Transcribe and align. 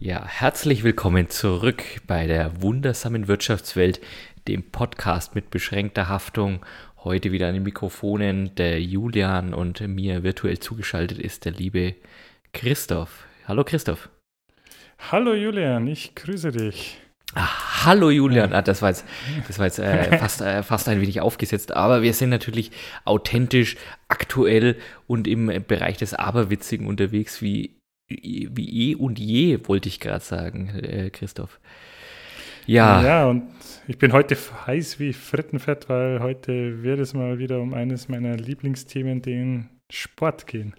Ja, 0.00 0.24
herzlich 0.26 0.84
willkommen 0.84 1.28
zurück 1.28 1.82
bei 2.06 2.26
der 2.26 2.62
wundersamen 2.62 3.28
Wirtschaftswelt, 3.28 4.00
dem 4.46 4.62
Podcast 4.70 5.34
mit 5.34 5.50
beschränkter 5.50 6.08
Haftung. 6.08 6.64
Heute 7.04 7.32
wieder 7.32 7.48
an 7.48 7.54
den 7.54 7.62
Mikrofonen 7.62 8.54
der 8.54 8.80
Julian 8.80 9.54
und 9.54 9.80
mir 9.80 10.22
virtuell 10.22 10.58
zugeschaltet 10.58 11.18
ist 11.18 11.44
der 11.44 11.52
liebe 11.52 11.94
Christoph. 12.52 13.26
Hallo 13.46 13.64
Christoph. 13.64 14.08
Hallo 15.10 15.34
Julian, 15.34 15.86
ich 15.86 16.14
grüße 16.14 16.52
dich. 16.52 16.98
Ach, 17.34 17.84
hallo 17.84 18.10
Julian, 18.10 18.52
ah, 18.52 18.62
das 18.62 18.82
war 18.82 18.88
jetzt, 18.88 19.04
das 19.46 19.58
war 19.58 19.66
jetzt 19.66 19.78
äh, 19.78 20.16
fast, 20.18 20.40
äh, 20.40 20.62
fast 20.62 20.88
ein 20.88 21.00
wenig 21.00 21.20
aufgesetzt, 21.20 21.72
aber 21.72 22.02
wir 22.02 22.14
sind 22.14 22.30
natürlich 22.30 22.72
authentisch, 23.04 23.76
aktuell 24.08 24.76
und 25.06 25.28
im 25.28 25.46
Bereich 25.66 25.98
des 25.98 26.14
Aberwitzigen 26.14 26.86
unterwegs, 26.86 27.42
wie, 27.42 27.77
wie 28.08 28.90
eh 28.90 28.94
und 28.94 29.18
je, 29.18 29.58
wollte 29.66 29.88
ich 29.88 30.00
gerade 30.00 30.24
sagen, 30.24 30.68
äh, 30.68 31.10
Christoph. 31.10 31.60
Ja. 32.66 33.02
Ja, 33.02 33.26
und 33.26 33.44
ich 33.86 33.96
bin 33.98 34.12
heute 34.12 34.36
heiß 34.66 34.98
wie 34.98 35.12
Frittenfett, 35.12 35.88
weil 35.88 36.20
heute 36.20 36.82
wird 36.82 37.00
es 37.00 37.14
mal 37.14 37.38
wieder 37.38 37.60
um 37.60 37.72
eines 37.72 38.08
meiner 38.08 38.36
Lieblingsthemen, 38.36 39.22
den 39.22 39.70
Sport 39.90 40.46
gehen. 40.46 40.74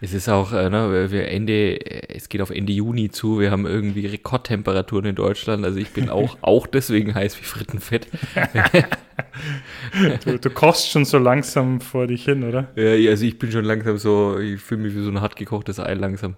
Es 0.00 0.12
ist 0.12 0.28
auch, 0.28 0.52
äh, 0.52 0.68
ne, 0.68 1.10
wir 1.10 1.28
Ende, 1.28 1.78
es 2.10 2.28
geht 2.28 2.42
auf 2.42 2.50
Ende 2.50 2.72
Juni 2.72 3.10
zu, 3.10 3.40
wir 3.40 3.50
haben 3.50 3.66
irgendwie 3.66 4.06
Rekordtemperaturen 4.06 5.06
in 5.06 5.14
Deutschland, 5.14 5.64
also 5.64 5.78
ich 5.78 5.90
bin 5.90 6.10
auch, 6.10 6.36
auch 6.42 6.66
deswegen 6.66 7.14
heiß 7.14 7.38
wie 7.40 7.44
Frittenfett. 7.44 8.06
du, 10.24 10.38
du 10.38 10.50
kochst 10.50 10.90
schon 10.90 11.04
so 11.04 11.18
langsam 11.18 11.80
vor 11.80 12.06
dich 12.06 12.24
hin, 12.24 12.44
oder? 12.44 12.68
Ja, 12.76 13.10
also 13.10 13.24
ich 13.24 13.38
bin 13.38 13.50
schon 13.50 13.64
langsam 13.64 13.96
so, 13.98 14.38
ich 14.38 14.60
fühle 14.60 14.82
mich 14.82 14.94
wie 14.94 15.02
so 15.02 15.10
ein 15.10 15.20
hart 15.20 15.36
gekochtes 15.36 15.80
Ei 15.80 15.94
langsam. 15.94 16.36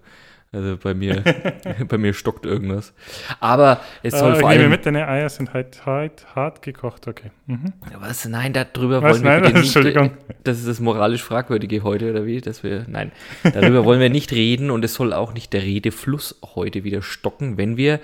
Also 0.50 0.78
bei 0.78 0.94
mir, 0.94 1.22
bei 1.88 1.98
mir 1.98 2.14
stockt 2.14 2.46
irgendwas. 2.46 2.94
Aber 3.40 3.80
es 4.02 4.18
soll 4.18 4.34
äh, 4.34 4.40
vor 4.40 4.48
allem. 4.48 4.70
mit, 4.70 4.86
deine 4.86 5.06
Eier 5.06 5.28
sind 5.28 5.52
halt 5.52 5.84
hart, 5.84 6.34
hart 6.34 6.62
gekocht, 6.62 7.06
okay. 7.06 7.30
Mhm. 7.46 7.72
Was? 7.98 8.26
Nein, 8.26 8.52
darüber 8.52 9.02
Was? 9.02 9.22
wollen 9.22 9.24
wir 9.24 9.40
nein, 9.40 9.42
nicht. 9.52 9.56
Entschuldigung. 9.56 10.12
Das 10.44 10.58
ist 10.58 10.66
das 10.66 10.80
moralisch 10.80 11.22
Fragwürdige 11.22 11.82
heute, 11.82 12.10
oder 12.10 12.24
wie? 12.24 12.40
Dass 12.40 12.62
wir, 12.62 12.86
nein, 12.88 13.12
darüber 13.42 13.84
wollen 13.84 14.00
wir 14.00 14.10
nicht 14.10 14.32
reden 14.32 14.70
und 14.70 14.84
es 14.84 14.94
soll 14.94 15.12
auch 15.12 15.34
nicht 15.34 15.52
der 15.52 15.62
Redefluss 15.62 16.38
heute 16.54 16.84
wieder 16.84 17.02
stocken, 17.02 17.58
wenn 17.58 17.76
wir 17.76 18.00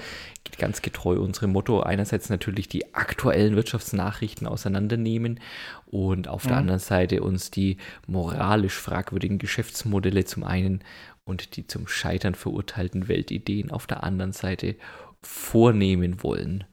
ganz 0.58 0.82
getreu 0.82 1.18
unserem 1.18 1.50
Motto 1.50 1.80
einerseits 1.80 2.28
natürlich 2.28 2.68
die 2.68 2.94
aktuellen 2.94 3.56
Wirtschaftsnachrichten 3.56 4.46
auseinandernehmen 4.46 5.40
und 5.86 6.28
auf 6.28 6.44
mhm. 6.44 6.48
der 6.48 6.56
anderen 6.58 6.80
Seite 6.80 7.22
uns 7.22 7.50
die 7.50 7.78
moralisch 8.06 8.74
fragwürdigen 8.74 9.38
Geschäftsmodelle 9.38 10.24
zum 10.24 10.44
einen 10.44 10.82
und 11.24 11.56
die 11.56 11.66
zum 11.66 11.86
Scheitern 11.86 12.34
verurteilten 12.34 13.08
Weltideen 13.08 13.70
auf 13.70 13.86
der 13.86 14.04
anderen 14.04 14.32
Seite 14.32 14.76
vornehmen 15.22 16.22
wollen 16.22 16.64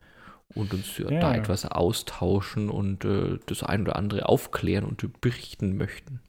und 0.56 0.74
uns 0.74 0.98
ja, 0.98 1.10
ja. 1.10 1.20
da 1.20 1.36
etwas 1.36 1.66
austauschen 1.66 2.70
und 2.70 3.06
äh, 3.06 3.40
das 3.46 3.64
ein 3.64 3.84
oder 3.84 3.96
andere 3.96 4.28
aufklären 4.28 4.84
und 4.84 5.22
berichten 5.22 5.78
möchten. 5.78 6.20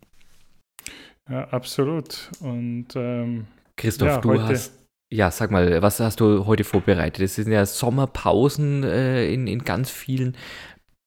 Ja, 1.29 1.49
absolut. 1.49 2.31
Und 2.41 2.89
ähm, 2.95 3.47
Christoph, 3.77 4.09
ja, 4.09 4.21
du 4.21 4.43
hast 4.43 4.83
ja, 5.13 5.31
sag 5.31 5.51
mal, 5.51 5.83
was 5.83 6.01
hast 6.01 6.21
du 6.21 6.47
heute 6.47 6.65
vorbereitet? 6.65 7.23
Es 7.23 7.35
sind 7.35 7.53
ja 7.53 7.67
Sommerpausen 7.67 8.83
äh, 8.83 9.31
in, 9.31 9.47
in 9.47 9.63
ganz 9.63 9.91
vielen 9.91 10.39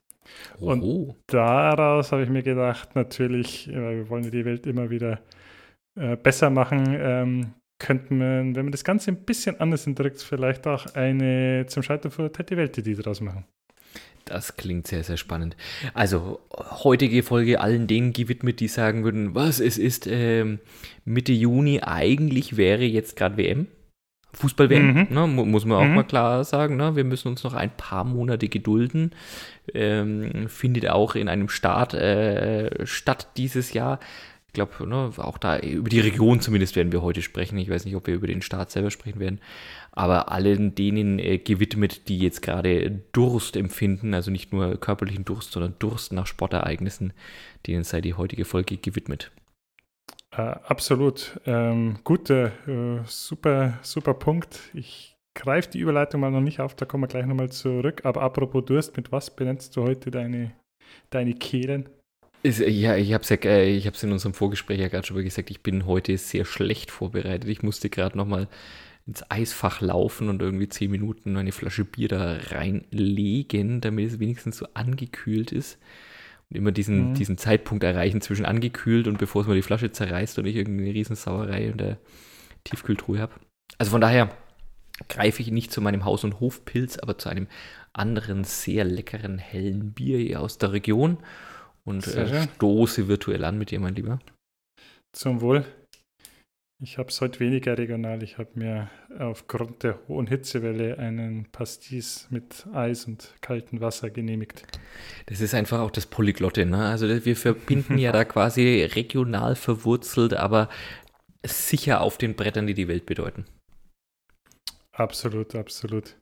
Oh. 0.60 0.72
Und 0.72 1.16
daraus 1.28 2.12
habe 2.12 2.24
ich 2.24 2.30
mir 2.30 2.44
gedacht, 2.44 2.96
natürlich, 2.96 3.68
wir 3.68 4.10
wollen 4.10 4.30
die 4.30 4.46
Welt 4.46 4.66
immer 4.68 4.90
wieder 4.90 5.20
äh, 5.96 6.16
besser 6.16 6.50
machen, 6.50 6.98
ähm, 7.00 7.54
könnten 7.80 8.20
wir, 8.20 8.56
wenn 8.56 8.66
man 8.66 8.72
das 8.72 8.84
Ganze 8.84 9.12
ein 9.12 9.24
bisschen 9.24 9.60
anders 9.60 9.88
entdrückt, 9.88 10.22
vielleicht 10.22 10.68
auch 10.68 10.86
eine 10.96 11.66
zum 11.68 11.84
Scheitern 11.84 12.12
verurteilte 12.12 12.58
Weltidee 12.58 12.96
daraus 12.96 13.22
machen. 13.22 13.46
Das 14.26 14.58
klingt 14.58 14.86
sehr, 14.86 15.04
sehr 15.04 15.18
spannend. 15.18 15.58
Also, 15.94 16.40
heutige 16.54 17.24
Folge 17.24 17.62
allen 17.62 17.88
denen 17.88 18.14
gewidmet, 18.14 18.60
die 18.60 18.68
sagen 18.68 19.04
würden, 19.04 19.34
was, 19.34 19.60
es 19.60 19.78
ist 19.78 20.08
ähm, 20.08 20.60
Mitte 21.04 21.32
Juni, 21.32 21.82
eigentlich 21.82 22.56
wäre 22.56 22.84
jetzt 22.84 23.16
gerade 23.16 23.38
WM. 23.38 23.68
Fußball-WM, 24.34 24.94
mhm. 24.94 25.08
ne, 25.10 25.28
muss 25.28 25.66
man 25.66 25.78
auch 25.78 25.86
mhm. 25.86 25.96
mal 25.96 26.04
klar 26.04 26.44
sagen. 26.44 26.78
Ne? 26.78 26.96
Wir 26.96 27.04
müssen 27.04 27.30
uns 27.30 27.44
noch 27.44 27.54
ein 27.54 27.72
paar 27.76 28.04
Monate 28.04 28.48
gedulden. 28.48 29.12
Ähm, 29.74 30.48
findet 30.48 30.88
auch 30.90 31.16
in 31.16 31.28
einem 31.28 31.50
Staat 31.50 31.94
äh, 31.94 32.86
statt 32.86 33.30
dieses 33.38 33.74
Jahr. 33.74 34.00
Ich 34.48 34.54
glaube, 34.54 34.88
ne, 34.88 35.12
auch 35.18 35.38
da 35.38 35.60
über 35.60 35.90
die 35.90 36.00
Region 36.00 36.42
zumindest 36.42 36.76
werden 36.76 36.92
wir 36.92 37.02
heute 37.02 37.22
sprechen. 37.22 37.58
Ich 37.58 37.70
weiß 37.70 37.86
nicht, 37.86 37.96
ob 37.96 38.08
wir 38.08 38.16
über 38.16 38.28
den 38.28 38.42
Staat 38.42 38.72
selber 38.72 38.92
sprechen 38.92 39.20
werden. 39.20 39.42
Aber 39.92 40.32
allen 40.32 40.76
denen 40.76 41.20
äh, 41.20 41.40
gewidmet, 41.40 42.08
die 42.08 42.20
jetzt 42.20 42.42
gerade 42.42 43.02
Durst 43.12 43.56
empfinden, 43.56 44.14
also 44.14 44.32
nicht 44.32 44.54
nur 44.54 44.78
körperlichen 44.78 45.26
Durst, 45.26 45.52
sondern 45.52 45.76
Durst 45.80 46.14
nach 46.14 46.28
Sportereignissen, 46.28 47.14
denen 47.68 47.84
sei 47.84 48.02
die 48.02 48.14
heutige 48.14 48.46
Folge 48.46 48.78
gewidmet. 48.78 49.32
Äh, 50.32 50.42
absolut. 50.42 51.40
Ähm, 51.46 52.00
guter, 52.04 52.52
äh, 52.68 53.02
super, 53.06 53.80
super 53.82 54.14
Punkt. 54.14 54.60
Ich 54.74 55.18
greife 55.34 55.70
die 55.70 55.80
Überleitung 55.80 56.22
mal 56.22 56.32
noch 56.32 56.42
nicht 56.42 56.60
auf, 56.60 56.76
da 56.76 56.86
kommen 56.86 57.04
wir 57.04 57.08
gleich 57.08 57.26
nochmal 57.26 57.50
zurück. 57.50 58.02
Aber 58.04 58.22
apropos 58.22 58.66
Durst, 58.66 58.96
mit 58.98 59.12
was 59.12 59.36
benennst 59.36 59.76
du 59.76 59.84
heute 59.84 60.12
deine, 60.12 60.52
deine 61.10 61.34
Kehlen? 61.34 61.90
Ist, 62.42 62.60
ja, 62.60 62.96
ich 62.96 63.14
habe 63.14 63.24
es 63.24 63.30
ja, 63.30 63.38
äh, 63.44 63.78
in 63.78 64.12
unserem 64.12 64.34
Vorgespräch 64.34 64.80
ja 64.80 64.88
gerade 64.88 65.06
schon 65.06 65.18
mal 65.18 65.24
gesagt, 65.24 65.50
ich 65.50 65.62
bin 65.62 65.86
heute 65.86 66.18
sehr 66.18 66.46
schlecht 66.46 66.92
vorbereitet. 66.92 67.50
Ich 67.50 67.64
musste 67.64 67.90
gerade 67.90 68.18
nochmal 68.18 68.48
ins 69.06 69.30
Eisfach 69.30 69.82
laufen 69.82 70.30
und 70.30 70.42
irgendwie 70.42 70.70
zehn 70.70 70.92
Minuten 70.92 71.36
eine 71.36 71.52
Flasche 71.52 71.84
Bier 71.84 72.08
da 72.08 72.38
reinlegen, 72.52 73.82
damit 73.82 74.08
es 74.08 74.20
wenigstens 74.20 74.58
so 74.58 74.68
angekühlt 74.74 75.52
ist 75.52 75.80
und 76.50 76.58
immer 76.58 76.72
diesen, 76.72 77.12
mhm. 77.12 77.14
diesen 77.14 77.38
Zeitpunkt 77.38 77.84
erreichen 77.84 78.22
zwischen 78.22 78.46
angekühlt 78.46 79.08
und 79.08 79.18
bevor 79.18 79.42
es 79.42 79.48
mal 79.48 79.56
die 79.56 79.62
Flasche 79.62 79.92
zerreißt 79.92 80.40
und 80.40 80.46
ich 80.46 80.56
irgendeine 80.56 80.94
Riesensauerei 80.94 81.66
in 81.66 81.78
der 81.78 81.98
Tiefkühltruhe 82.64 83.20
habe. 83.20 83.34
Also 83.78 83.92
von 83.92 84.02
daher 84.02 84.30
greife 85.08 85.42
ich 85.42 85.52
nicht 85.52 85.72
zu 85.72 85.82
meinem 85.82 86.06
Haus- 86.06 86.24
und 86.24 86.40
Hofpilz, 86.40 86.98
aber 86.98 87.18
zu 87.18 87.30
einem 87.30 87.48
anderen 87.94 88.44
sehr 88.44 88.84
leckeren 88.84 89.38
hellen 89.38 89.94
Bier 89.94 90.42
aus 90.42 90.58
der 90.58 90.74
Region 90.74 91.18
und 91.86 92.06
äh, 92.08 92.44
stoße 92.56 93.08
virtuell 93.08 93.46
an 93.46 93.58
mit 93.58 93.72
dir, 93.72 93.80
mein 93.80 93.96
Lieber. 93.96 94.20
Zum 95.14 95.42
Wohl. 95.42 95.66
Ich 96.82 96.98
habe 96.98 97.10
es 97.10 97.20
heute 97.20 97.42
weniger 97.42 97.78
regional. 97.78 98.24
Ich 98.24 98.38
habe 98.38 98.52
mir 98.54 98.90
aufgrund 99.20 99.84
der 99.84 100.00
hohen 100.08 100.28
Hitzewelle 100.28 100.98
einen 100.98 101.52
Pastis 101.52 102.28
mit 102.30 102.66
Eis 102.72 103.04
und 103.04 103.36
kaltem 103.42 103.82
Wasser 103.82 104.10
genehmigt. 104.10 104.64
Das 105.26 105.42
ist 105.42 105.54
einfach 105.54 105.80
auch 105.80 105.92
das 105.92 106.06
Polyglotte. 106.06 106.66
Ne? 106.66 106.86
Also 106.86 107.26
wir 107.26 107.36
verbinden 107.36 107.98
ja 107.98 108.14
da 108.14 108.24
quasi 108.26 108.84
regional 108.84 109.58
verwurzelt, 109.58 110.34
aber 110.34 110.70
sicher 111.46 112.00
auf 112.00 112.18
den 112.18 112.36
Brettern, 112.38 112.66
die 112.66 112.76
die 112.76 112.88
Welt 112.88 113.06
bedeuten. 113.06 113.44
Absolut, 114.94 115.56
absolut. 115.56 116.16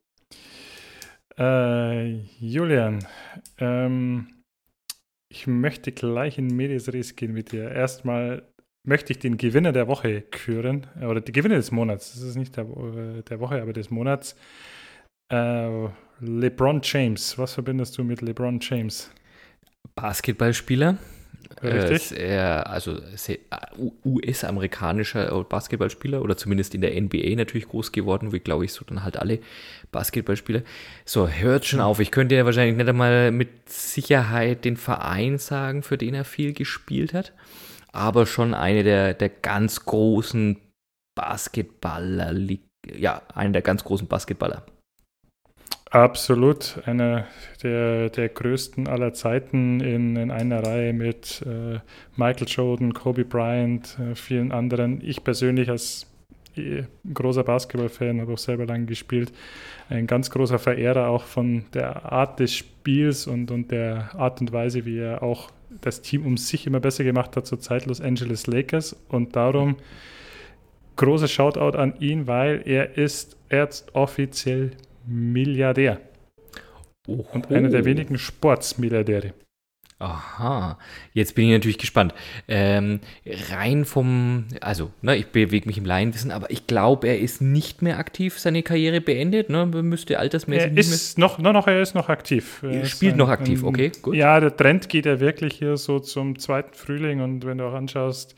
Äh, 1.37 2.13
Julian, 2.39 3.05
ähm, 3.59 4.41
ich 5.29 5.45
möchte 5.45 5.91
gleich 5.91 6.39
in 6.39 6.47
Medias 6.47 6.91
Res 6.91 7.15
gehen 7.15 7.33
mit 7.33 7.51
dir. 7.51 7.69
Erstmal 7.69 8.51
möchte 8.87 9.13
ich 9.13 9.19
den 9.19 9.37
Gewinner 9.37 9.71
der 9.71 9.87
Woche 9.87 10.21
küren, 10.21 10.87
äh, 10.99 11.05
oder 11.05 11.21
die 11.21 11.31
Gewinner 11.31 11.55
des 11.55 11.71
Monats, 11.71 12.13
das 12.13 12.23
ist 12.23 12.35
nicht 12.35 12.55
der, 12.57 12.65
äh, 12.65 13.21
der 13.21 13.39
Woche, 13.39 13.61
aber 13.61 13.73
des 13.73 13.89
Monats. 13.89 14.35
Äh, 15.31 15.89
LeBron 16.19 16.81
James. 16.83 17.37
Was 17.37 17.53
verbindest 17.53 17.97
du 17.97 18.03
mit 18.03 18.21
LeBron 18.21 18.59
James? 18.61 19.11
Basketballspieler, 19.95 20.97
Richtig. 21.63 22.19
Äh, 22.19 22.37
also 22.37 22.99
US-amerikanischer 24.05 25.43
Basketballspieler 25.43 26.21
oder 26.21 26.37
zumindest 26.37 26.75
in 26.75 26.81
der 26.81 26.99
NBA 26.99 27.35
natürlich 27.35 27.67
groß 27.67 27.91
geworden, 27.91 28.31
wie 28.31 28.39
glaube 28.39 28.65
ich 28.65 28.73
so 28.73 28.85
dann 28.85 29.03
halt 29.03 29.17
alle 29.17 29.39
Basketballspieler. 29.91 30.61
So, 31.05 31.27
hört 31.27 31.65
schon 31.65 31.79
auf. 31.79 31.99
Ich 31.99 32.11
könnte 32.11 32.35
ja 32.35 32.45
wahrscheinlich 32.45 32.77
nicht 32.77 32.87
einmal 32.87 33.31
mit 33.31 33.69
Sicherheit 33.69 34.65
den 34.65 34.77
Verein 34.77 35.37
sagen, 35.37 35.83
für 35.83 35.97
den 35.97 36.13
er 36.13 36.25
viel 36.25 36.53
gespielt 36.53 37.13
hat, 37.13 37.33
aber 37.91 38.25
schon 38.25 38.53
eine 38.53 38.83
der, 38.83 39.13
der 39.13 39.29
ganz 39.29 39.85
großen 39.85 40.57
Basketballer, 41.15 42.33
ja, 42.95 43.21
einer 43.33 43.53
der 43.53 43.61
ganz 43.61 43.83
großen 43.83 44.07
Basketballer. 44.07 44.63
Absolut, 45.89 46.81
einer 46.85 47.27
der, 47.63 48.09
der 48.09 48.27
größten 48.27 48.87
aller 48.87 49.13
Zeiten 49.13 49.79
in, 49.79 50.17
in 50.17 50.31
einer 50.31 50.61
Reihe 50.61 50.91
mit 50.91 51.41
äh, 51.45 51.79
Michael 52.17 52.47
Jordan, 52.47 52.93
Kobe 52.93 53.23
Bryant, 53.23 53.97
äh, 53.97 54.13
vielen 54.13 54.51
anderen. 54.51 54.99
Ich 55.01 55.23
persönlich 55.23 55.69
als 55.69 56.05
äh, 56.57 56.83
großer 57.13 57.43
Basketballfan, 57.43 58.19
habe 58.19 58.33
auch 58.33 58.37
selber 58.37 58.65
lange 58.65 58.85
gespielt, 58.85 59.31
ein 59.89 60.07
ganz 60.07 60.29
großer 60.29 60.59
Verehrer 60.59 61.07
auch 61.07 61.23
von 61.23 61.63
der 61.73 62.11
Art 62.11 62.41
des 62.41 62.53
Spiels 62.53 63.25
und, 63.25 63.49
und 63.49 63.71
der 63.71 64.09
Art 64.15 64.41
und 64.41 64.51
Weise, 64.51 64.85
wie 64.85 64.99
er 64.99 65.23
auch 65.23 65.49
das 65.69 66.01
Team 66.01 66.25
um 66.25 66.37
sich 66.37 66.67
immer 66.67 66.79
besser 66.79 67.03
gemacht 67.03 67.35
hat, 67.35 67.45
zur 67.45 67.59
Zeit 67.59 67.85
Los 67.85 68.01
Angeles 68.01 68.47
Lakers. 68.47 68.95
Und 69.09 69.35
darum 69.35 69.77
großer 70.95 71.27
Shoutout 71.27 71.77
an 71.77 71.93
ihn, 71.99 72.27
weil 72.27 72.61
er 72.65 72.97
ist 72.97 73.37
erzoffiziell 73.49 74.71
Milliardär. 75.05 76.01
Oho. 77.07 77.25
Und 77.33 77.51
einer 77.51 77.69
der 77.69 77.85
wenigen 77.85 78.17
Sportsmilliardäre. 78.17 79.33
Aha, 79.99 80.77
jetzt 81.13 81.33
bin 81.33 81.45
ich 81.45 81.53
natürlich 81.53 81.79
gespannt. 81.79 82.13
Ähm, 82.47 82.99
rein 83.25 83.83
vom, 83.83 84.45
also, 84.61 84.91
ne, 85.01 85.15
ich 85.15 85.27
bewege 85.27 85.65
mich 85.65 85.79
im 85.79 85.85
Laienwissen, 85.85 86.29
aber 86.29 86.51
ich 86.51 86.67
glaube, 86.67 87.07
er 87.07 87.19
ist 87.19 87.41
nicht 87.41 87.81
mehr 87.81 87.97
aktiv, 87.97 88.37
seine 88.37 88.61
Karriere 88.61 89.01
beendet, 89.01 89.49
ne? 89.49 89.65
Müsste 89.65 90.19
altersmäßig. 90.19 90.71
Er 90.71 90.77
ist 90.77 91.17
noch, 91.17 91.39
noch, 91.39 91.51
noch, 91.51 91.65
er 91.65 91.81
ist 91.81 91.95
noch 91.95 92.09
aktiv. 92.09 92.61
Er 92.61 92.85
spielt 92.85 93.15
ein, 93.15 93.17
noch 93.17 93.29
aktiv, 93.29 93.63
ein, 93.63 93.69
okay, 93.69 93.91
gut. 93.99 94.15
Ja, 94.15 94.39
der 94.39 94.55
Trend 94.55 94.87
geht 94.87 95.07
ja 95.07 95.19
wirklich 95.19 95.55
hier 95.55 95.77
so 95.77 95.97
zum 95.99 96.37
zweiten 96.37 96.75
Frühling 96.75 97.21
und 97.21 97.43
wenn 97.47 97.57
du 97.57 97.65
auch 97.65 97.73
anschaust, 97.73 98.35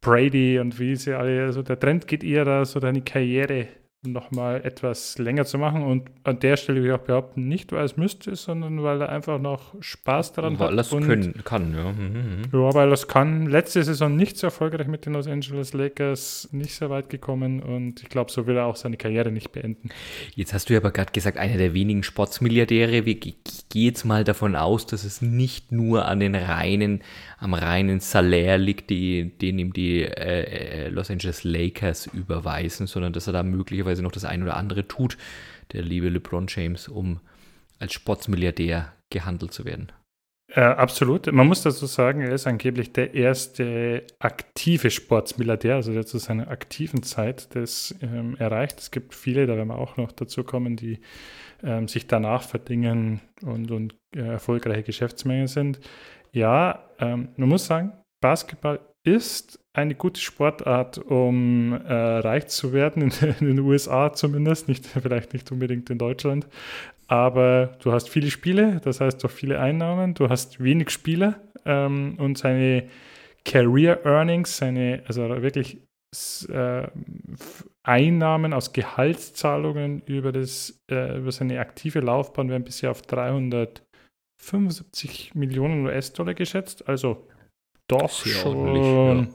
Brady 0.00 0.60
und 0.60 0.78
wie 0.78 0.94
sie 0.94 1.14
alle, 1.18 1.42
also 1.42 1.62
der 1.62 1.80
Trend 1.80 2.06
geht 2.06 2.22
eher 2.22 2.44
da 2.44 2.64
so 2.64 2.78
deine 2.78 3.02
Karriere 3.02 3.66
nochmal 4.02 4.64
etwas 4.64 5.18
länger 5.18 5.44
zu 5.44 5.58
machen. 5.58 5.82
Und 5.82 6.10
an 6.24 6.40
der 6.40 6.56
Stelle 6.56 6.80
will 6.80 6.88
ich 6.88 6.94
auch 6.94 7.04
behaupten, 7.04 7.48
nicht 7.48 7.70
weil 7.72 7.84
es 7.84 7.96
müsste, 7.96 8.34
sondern 8.34 8.82
weil 8.82 9.00
er 9.02 9.10
einfach 9.10 9.38
noch 9.38 9.74
Spaß 9.80 10.32
daran 10.32 10.58
weil 10.58 10.68
hat. 10.68 10.70
Weil 10.70 10.78
er 10.78 11.00
es 11.00 11.06
können, 11.06 11.44
kann, 11.44 11.74
ja. 11.74 11.92
Mhm, 11.92 12.12
mhm. 12.12 12.42
Ja, 12.52 12.74
weil 12.74 12.88
er 12.88 12.92
es 12.92 13.08
kann. 13.08 13.46
Letzte 13.46 13.82
Saison 13.82 14.16
nicht 14.16 14.38
so 14.38 14.46
erfolgreich 14.46 14.86
mit 14.86 15.04
den 15.04 15.12
Los 15.12 15.26
Angeles 15.26 15.74
Lakers, 15.74 16.48
nicht 16.52 16.74
sehr 16.74 16.88
weit 16.88 17.10
gekommen 17.10 17.62
und 17.62 18.02
ich 18.02 18.08
glaube, 18.08 18.32
so 18.32 18.46
will 18.46 18.56
er 18.56 18.66
auch 18.66 18.76
seine 18.76 18.96
Karriere 18.96 19.30
nicht 19.30 19.52
beenden. 19.52 19.90
Jetzt 20.34 20.54
hast 20.54 20.70
du 20.70 20.76
aber 20.76 20.92
gerade 20.92 21.12
gesagt, 21.12 21.36
einer 21.36 21.58
der 21.58 21.74
wenigen 21.74 22.02
Sportsmilliardäre. 22.02 23.00
Ich 23.00 23.34
gehe 23.68 23.86
jetzt 23.86 24.04
mal 24.04 24.24
davon 24.24 24.56
aus, 24.56 24.86
dass 24.86 25.04
es 25.04 25.20
nicht 25.20 25.72
nur 25.72 26.06
an 26.06 26.20
den 26.20 26.34
reinen, 26.34 27.02
am 27.38 27.52
reinen 27.52 28.00
Salär 28.00 28.56
liegt, 28.56 28.88
die, 28.88 29.30
den 29.38 29.58
ihm 29.58 29.72
die 29.74 30.02
äh, 30.02 30.86
äh 30.86 30.88
Los 30.88 31.10
Angeles 31.10 31.44
Lakers 31.44 32.06
überweisen, 32.06 32.86
sondern 32.86 33.12
dass 33.12 33.26
er 33.26 33.34
da 33.34 33.42
möglicherweise 33.42 33.89
möglicherweise 33.90 34.02
noch 34.02 34.12
das 34.12 34.24
ein 34.24 34.42
oder 34.42 34.56
andere 34.56 34.86
tut, 34.86 35.16
der 35.72 35.82
liebe 35.82 36.08
LeBron 36.08 36.46
James, 36.48 36.88
um 36.88 37.20
als 37.78 37.92
Sportsmilliardär 37.92 38.92
gehandelt 39.10 39.52
zu 39.52 39.64
werden. 39.64 39.92
Äh, 40.52 40.62
absolut. 40.62 41.30
Man 41.32 41.46
muss 41.46 41.62
dazu 41.62 41.86
sagen, 41.86 42.22
er 42.22 42.32
ist 42.32 42.46
angeblich 42.46 42.92
der 42.92 43.14
erste 43.14 44.02
aktive 44.18 44.90
Sportsmilliardär, 44.90 45.76
also 45.76 45.92
der 45.92 46.06
zu 46.06 46.18
seiner 46.18 46.48
aktiven 46.48 47.04
Zeit 47.04 47.54
das 47.54 47.94
ähm, 48.02 48.36
erreicht. 48.36 48.80
Es 48.80 48.90
gibt 48.90 49.14
viele, 49.14 49.46
da 49.46 49.56
werden 49.56 49.68
wir 49.68 49.78
auch 49.78 49.96
noch 49.96 50.10
dazu 50.10 50.42
kommen, 50.42 50.74
die 50.74 50.98
ähm, 51.62 51.86
sich 51.86 52.08
danach 52.08 52.42
verdingen 52.42 53.20
und, 53.42 53.70
und 53.70 53.94
äh, 54.14 54.22
erfolgreiche 54.22 54.82
Geschäftsmengen 54.82 55.46
sind. 55.46 55.78
Ja, 56.32 56.90
ähm, 56.98 57.28
man 57.36 57.48
muss 57.48 57.66
sagen, 57.66 57.92
Basketball 58.20 58.80
ist 59.04 59.59
eine 59.72 59.94
gute 59.94 60.20
Sportart, 60.20 60.98
um 60.98 61.72
äh, 61.72 61.92
reich 61.92 62.48
zu 62.48 62.72
werden, 62.72 63.02
in, 63.02 63.10
in, 63.40 63.46
den 63.46 63.58
USA 63.60 64.12
zumindest, 64.12 64.68
nicht, 64.68 64.86
vielleicht 64.86 65.32
nicht 65.32 65.50
unbedingt 65.52 65.90
in 65.90 65.98
Deutschland. 65.98 66.46
Aber 67.06 67.76
du 67.82 67.92
hast 67.92 68.08
viele 68.08 68.30
Spiele, 68.30 68.80
das 68.84 69.00
heißt 69.00 69.24
auch 69.24 69.30
viele 69.30 69.58
Einnahmen, 69.58 70.14
du 70.14 70.28
hast 70.28 70.62
wenig 70.62 70.90
Spiele 70.90 71.40
ähm, 71.64 72.14
und 72.18 72.38
seine 72.38 72.88
Career 73.44 74.04
Earnings, 74.04 74.58
seine, 74.58 75.02
also 75.06 75.22
wirklich 75.42 75.78
äh, 76.48 76.88
Einnahmen 77.82 78.52
aus 78.52 78.72
Gehaltszahlungen 78.72 80.02
über, 80.06 80.30
das, 80.32 80.80
äh, 80.90 81.18
über 81.18 81.30
seine 81.32 81.60
aktive 81.60 82.00
Laufbahn 82.00 82.48
werden 82.48 82.64
bisher 82.64 82.90
auf 82.90 83.02
375 83.02 85.34
Millionen 85.34 85.86
US-Dollar 85.86 86.34
geschätzt. 86.34 86.88
Also 86.88 87.28
doch 87.88 88.10
schon 88.10 89.34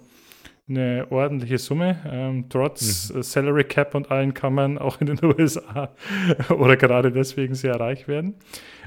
eine 0.67 1.07
ordentliche 1.09 1.57
Summe. 1.57 2.01
Ähm, 2.09 2.45
trotz 2.49 3.13
mhm. 3.13 3.21
Salary 3.21 3.63
Cap 3.65 3.95
und 3.95 4.09
allen 4.11 4.33
kann 4.33 4.53
man 4.53 4.77
auch 4.77 4.99
in 5.01 5.07
den 5.07 5.23
USA 5.37 5.93
oder 6.49 6.77
gerade 6.77 7.11
deswegen 7.11 7.55
sehr 7.55 7.79
reich 7.79 8.07
werden. 8.07 8.35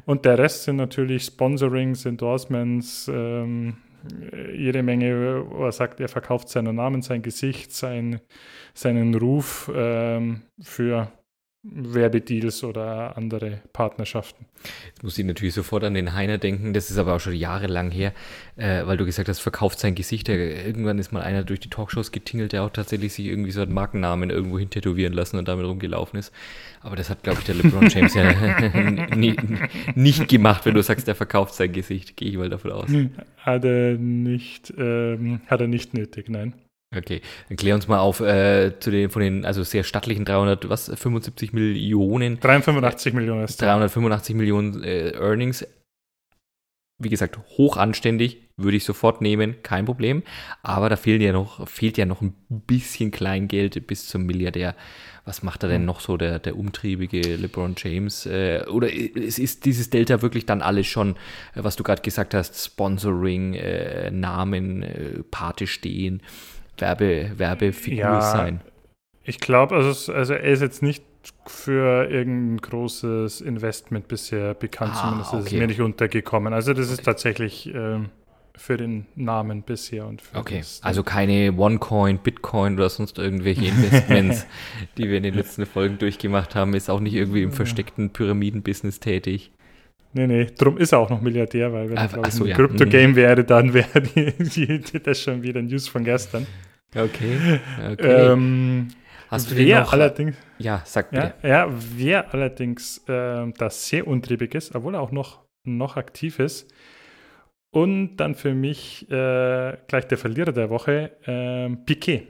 Und 0.04 0.24
der 0.24 0.38
Rest 0.38 0.64
sind 0.64 0.76
natürlich 0.76 1.24
Sponsorings, 1.24 2.04
Endorsements, 2.06 3.10
ähm, 3.12 3.76
jede 4.54 4.82
Menge, 4.82 5.44
wo 5.50 5.64
er 5.64 5.72
sagt, 5.72 6.00
er 6.00 6.08
verkauft 6.08 6.48
seinen 6.48 6.76
Namen, 6.76 7.02
sein 7.02 7.20
Gesicht, 7.20 7.72
sein, 7.72 8.20
seinen 8.72 9.14
Ruf 9.14 9.70
ähm, 9.74 10.42
für 10.60 11.10
Werbedeals 11.64 12.62
oder 12.62 13.16
andere 13.16 13.60
Partnerschaften. 13.72 14.46
Jetzt 14.86 15.02
muss 15.02 15.18
ich 15.18 15.24
natürlich 15.24 15.54
sofort 15.54 15.82
an 15.82 15.94
den 15.94 16.14
Heiner 16.14 16.38
denken, 16.38 16.72
das 16.72 16.88
ist 16.88 16.98
aber 16.98 17.16
auch 17.16 17.20
schon 17.20 17.34
jahrelang 17.34 17.90
her, 17.90 18.12
äh, 18.56 18.86
weil 18.86 18.96
du 18.96 19.04
gesagt 19.04 19.28
hast, 19.28 19.40
verkauft 19.40 19.80
sein 19.80 19.96
Gesicht. 19.96 20.28
Irgendwann 20.28 21.00
ist 21.00 21.10
mal 21.10 21.22
einer 21.22 21.42
durch 21.42 21.58
die 21.58 21.68
Talkshows 21.68 22.12
getingelt, 22.12 22.52
der 22.52 22.62
auch 22.62 22.70
tatsächlich 22.70 23.12
sich 23.12 23.26
irgendwie 23.26 23.50
so 23.50 23.60
einen 23.60 23.74
Markennamen 23.74 24.30
irgendwo 24.30 24.58
hin 24.58 24.70
tätowieren 24.70 25.12
lassen 25.12 25.36
und 25.36 25.48
damit 25.48 25.66
rumgelaufen 25.66 26.18
ist. 26.18 26.32
Aber 26.80 26.94
das 26.94 27.10
hat, 27.10 27.24
glaube 27.24 27.40
ich, 27.40 27.46
der 27.46 27.56
LeBron 27.56 27.88
James 27.88 28.14
ja 28.14 29.16
nicht 29.96 30.28
gemacht, 30.28 30.64
wenn 30.64 30.74
du 30.74 30.82
sagst, 30.82 31.08
der 31.08 31.16
verkauft 31.16 31.54
sein 31.54 31.72
Gesicht. 31.72 32.16
Gehe 32.16 32.30
ich 32.30 32.36
mal 32.36 32.48
davon 32.48 32.70
aus. 32.70 32.88
Hat 33.38 33.64
er 33.64 33.98
nicht, 33.98 34.72
ähm, 34.78 35.40
hat 35.48 35.60
er 35.60 35.66
nicht 35.66 35.92
nötig, 35.92 36.28
nein. 36.28 36.54
Okay, 36.96 37.20
dann 37.48 37.58
klär 37.58 37.74
uns 37.74 37.86
mal 37.86 37.98
auf 37.98 38.20
äh, 38.20 38.72
zu 38.80 38.90
den 38.90 39.10
von 39.10 39.20
den 39.20 39.44
also 39.44 39.62
sehr 39.62 39.84
stattlichen 39.84 40.24
300 40.24 40.70
was 40.70 40.86
75 40.86 41.52
Millionen 41.52 42.40
385 42.40 43.12
Millionen 43.12 43.44
ist 43.44 43.60
385 43.60 44.34
Millionen 44.34 44.82
äh, 44.82 45.10
Earnings. 45.10 45.66
Wie 47.00 47.10
gesagt, 47.10 47.38
hoch 47.56 47.76
anständig, 47.76 48.38
würde 48.56 48.76
ich 48.76 48.84
sofort 48.84 49.20
nehmen, 49.20 49.62
kein 49.62 49.84
Problem. 49.84 50.24
Aber 50.64 50.88
da 50.88 50.96
fehlt 50.96 51.22
ja 51.22 51.30
noch, 51.30 51.68
fehlt 51.68 51.96
ja 51.96 52.06
noch 52.06 52.22
ein 52.22 52.34
bisschen 52.48 53.12
Kleingeld 53.12 53.86
bis 53.86 54.08
zum 54.08 54.26
Milliardär. 54.26 54.74
Was 55.24 55.44
macht 55.44 55.62
er 55.62 55.68
denn 55.68 55.82
hm. 55.82 55.86
noch 55.86 56.00
so, 56.00 56.16
der, 56.16 56.40
der 56.40 56.56
umtriebige 56.56 57.36
LeBron 57.36 57.74
James? 57.76 58.26
Äh, 58.26 58.64
oder 58.68 58.92
ist, 58.92 59.38
ist 59.38 59.64
dieses 59.64 59.90
Delta 59.90 60.22
wirklich 60.22 60.44
dann 60.46 60.60
alles 60.60 60.88
schon, 60.88 61.10
äh, 61.54 61.62
was 61.62 61.76
du 61.76 61.84
gerade 61.84 62.02
gesagt 62.02 62.34
hast, 62.34 62.64
Sponsoring, 62.64 63.54
äh, 63.54 64.10
Namen, 64.10 64.84
Pate 65.30 65.68
stehen? 65.68 66.22
Werbe, 66.80 67.32
Werbefigur 67.36 67.98
ja, 67.98 68.20
sein. 68.20 68.60
Ich 69.24 69.40
glaube, 69.40 69.76
also, 69.76 70.12
also 70.12 70.34
er 70.34 70.42
ist 70.42 70.62
jetzt 70.62 70.82
nicht 70.82 71.04
für 71.46 72.08
irgendein 72.10 72.58
großes 72.58 73.40
Investment 73.40 74.08
bisher 74.08 74.54
bekannt, 74.54 74.92
ah, 74.94 75.00
zumindest 75.02 75.32
okay. 75.32 75.40
ist 75.40 75.46
es 75.46 75.58
mir 75.58 75.66
nicht 75.66 75.80
untergekommen. 75.80 76.52
Also 76.52 76.72
das 76.72 76.86
okay. 76.86 76.94
ist 76.94 77.04
tatsächlich 77.04 77.74
ähm, 77.74 78.10
für 78.58 78.76
den 78.76 79.06
Namen 79.14 79.62
bisher. 79.62 80.06
Und 80.06 80.22
okay, 80.34 80.62
also 80.82 81.02
keine 81.02 81.52
OneCoin, 81.56 82.18
Bitcoin 82.18 82.74
oder 82.74 82.88
sonst 82.88 83.18
irgendwelche 83.18 83.66
Investments, 83.66 84.46
die 84.98 85.08
wir 85.08 85.16
in 85.16 85.22
den 85.22 85.34
letzten 85.34 85.66
Folgen 85.66 85.98
durchgemacht 85.98 86.54
haben, 86.54 86.74
ist 86.74 86.90
auch 86.90 87.00
nicht 87.00 87.14
irgendwie 87.14 87.42
im 87.42 87.52
versteckten 87.52 88.10
Pyramidenbusiness 88.10 89.00
tätig. 89.00 89.52
Nee, 90.14 90.26
nee, 90.26 90.46
drum 90.56 90.78
ist 90.78 90.92
er 90.92 91.00
auch 91.00 91.10
noch 91.10 91.20
Milliardär, 91.20 91.72
weil 91.72 91.90
wenn 91.90 91.96
er 91.96 92.30
so, 92.30 92.44
ein 92.44 92.50
ja. 92.50 92.56
Crypto-Game 92.56 93.10
mhm. 93.10 93.16
wäre, 93.16 93.44
dann 93.44 93.74
wäre 93.74 94.00
die, 94.02 94.32
die, 94.80 95.02
das 95.02 95.22
schon 95.22 95.42
wieder 95.42 95.60
News 95.62 95.86
von 95.86 96.04
gestern. 96.04 96.46
Okay. 96.94 97.60
okay. 97.92 98.32
Ähm, 98.32 98.88
Hast 99.28 99.50
du 99.50 99.56
wer 99.56 99.80
noch, 99.80 99.92
allerdings, 99.92 100.36
ja, 100.58 100.80
sag 100.84 101.10
bitte. 101.10 101.34
Ja, 101.42 101.48
ja 101.48 101.68
wer 101.70 102.32
allerdings 102.32 102.98
äh, 103.08 103.46
das 103.58 103.86
sehr 103.86 104.06
untriebig 104.06 104.54
ist, 104.54 104.74
obwohl 104.74 104.94
er 104.94 105.02
auch 105.02 105.12
noch, 105.12 105.44
noch 105.64 105.96
aktiv 105.96 106.38
ist. 106.38 106.72
Und 107.70 108.16
dann 108.16 108.34
für 108.34 108.54
mich 108.54 109.02
äh, 109.10 109.76
gleich 109.86 110.08
der 110.08 110.16
Verlierer 110.16 110.52
der 110.52 110.70
Woche, 110.70 111.12
äh, 111.26 111.76
Piquet. 111.84 112.28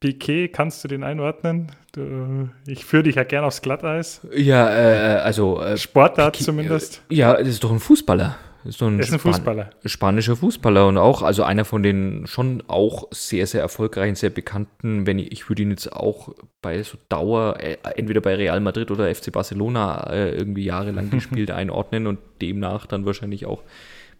Piquet, 0.00 0.48
kannst 0.48 0.84
du 0.84 0.88
den 0.88 1.02
einordnen? 1.02 1.72
Du, 1.92 2.50
ich 2.66 2.84
führe 2.84 3.04
dich 3.04 3.14
ja 3.14 3.24
gern 3.24 3.44
aufs 3.44 3.62
Glatteis. 3.62 4.20
Ja, 4.34 4.68
äh, 4.68 5.20
also. 5.20 5.62
Äh, 5.62 5.78
Sportart 5.78 6.34
Piquet, 6.34 6.44
zumindest. 6.44 7.02
ja, 7.08 7.34
das 7.34 7.48
ist 7.48 7.64
doch 7.64 7.72
ein 7.72 7.80
Fußballer. 7.80 8.36
So 8.66 8.86
ein, 8.86 8.98
ist 8.98 9.12
ein 9.12 9.18
Span- 9.18 9.32
Fußballer. 9.34 9.70
spanischer 9.84 10.36
Fußballer 10.36 10.86
und 10.88 10.96
auch, 10.98 11.22
also 11.22 11.42
einer 11.42 11.64
von 11.64 11.82
den 11.82 12.26
schon 12.26 12.62
auch 12.66 13.08
sehr, 13.12 13.46
sehr 13.46 13.60
erfolgreichen, 13.60 14.14
sehr 14.14 14.30
bekannten, 14.30 15.06
wenn 15.06 15.18
ich, 15.18 15.32
ich 15.32 15.48
würde 15.48 15.62
ihn 15.62 15.70
jetzt 15.70 15.92
auch 15.92 16.34
bei 16.62 16.82
so 16.82 16.96
Dauer, 17.08 17.58
äh, 17.60 17.76
entweder 17.96 18.20
bei 18.20 18.34
Real 18.36 18.60
Madrid 18.60 18.90
oder 18.90 19.14
FC 19.14 19.30
Barcelona 19.32 20.10
äh, 20.10 20.30
irgendwie 20.34 20.64
jahrelang 20.64 21.10
gespielt 21.10 21.50
einordnen 21.52 22.06
und 22.06 22.18
demnach 22.40 22.86
dann 22.86 23.04
wahrscheinlich 23.06 23.46
auch 23.46 23.62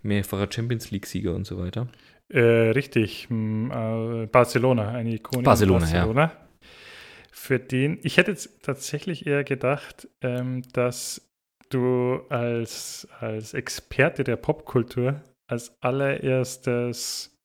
mehrfacher 0.02 0.48
Champions 0.50 0.90
League-Sieger 0.90 1.34
und 1.34 1.46
so 1.46 1.58
weiter. 1.58 1.88
Äh, 2.28 2.40
richtig, 2.70 3.28
äh, 3.30 4.26
Barcelona, 4.26 4.88
eine 4.88 5.14
Ikone. 5.14 5.40
in 5.40 5.44
Barcelona, 5.44 5.86
ja. 5.86 5.92
Barcelona. 6.06 6.32
Für 7.30 7.58
den, 7.58 7.98
ich 8.02 8.16
hätte 8.16 8.30
jetzt 8.30 8.62
tatsächlich 8.62 9.26
eher 9.26 9.44
gedacht, 9.44 10.08
ähm, 10.22 10.62
dass 10.72 11.20
du 11.74 12.20
als, 12.28 13.08
als 13.20 13.54
Experte 13.54 14.24
der 14.24 14.36
Popkultur 14.36 15.20
als 15.46 15.76
allererstes 15.80 17.36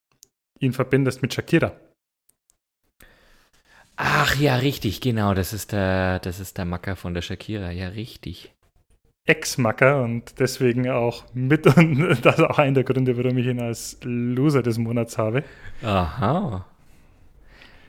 ihn 0.59 0.73
verbindest 0.73 1.21
mit 1.21 1.33
Shakira. 1.33 1.73
Ach 3.95 4.35
ja, 4.37 4.55
richtig, 4.55 5.01
genau, 5.01 5.33
das 5.33 5.51
ist 5.51 5.73
der, 5.73 6.19
das 6.19 6.39
ist 6.39 6.57
der 6.57 6.65
Macker 6.65 6.95
von 6.95 7.13
der 7.13 7.21
Shakira, 7.21 7.71
ja, 7.71 7.89
richtig. 7.89 8.53
Ex-Macker 9.25 10.01
und 10.01 10.39
deswegen 10.39 10.89
auch 10.89 11.25
mit 11.33 11.67
und 11.67 12.19
das 12.23 12.39
ist 12.39 12.45
auch 12.45 12.57
einer 12.57 12.75
der 12.75 12.83
Gründe, 12.83 13.17
warum 13.17 13.37
ich 13.37 13.45
ihn 13.45 13.61
als 13.61 13.97
Loser 14.03 14.63
des 14.63 14.77
Monats 14.77 15.17
habe. 15.17 15.43
Aha. 15.83 16.65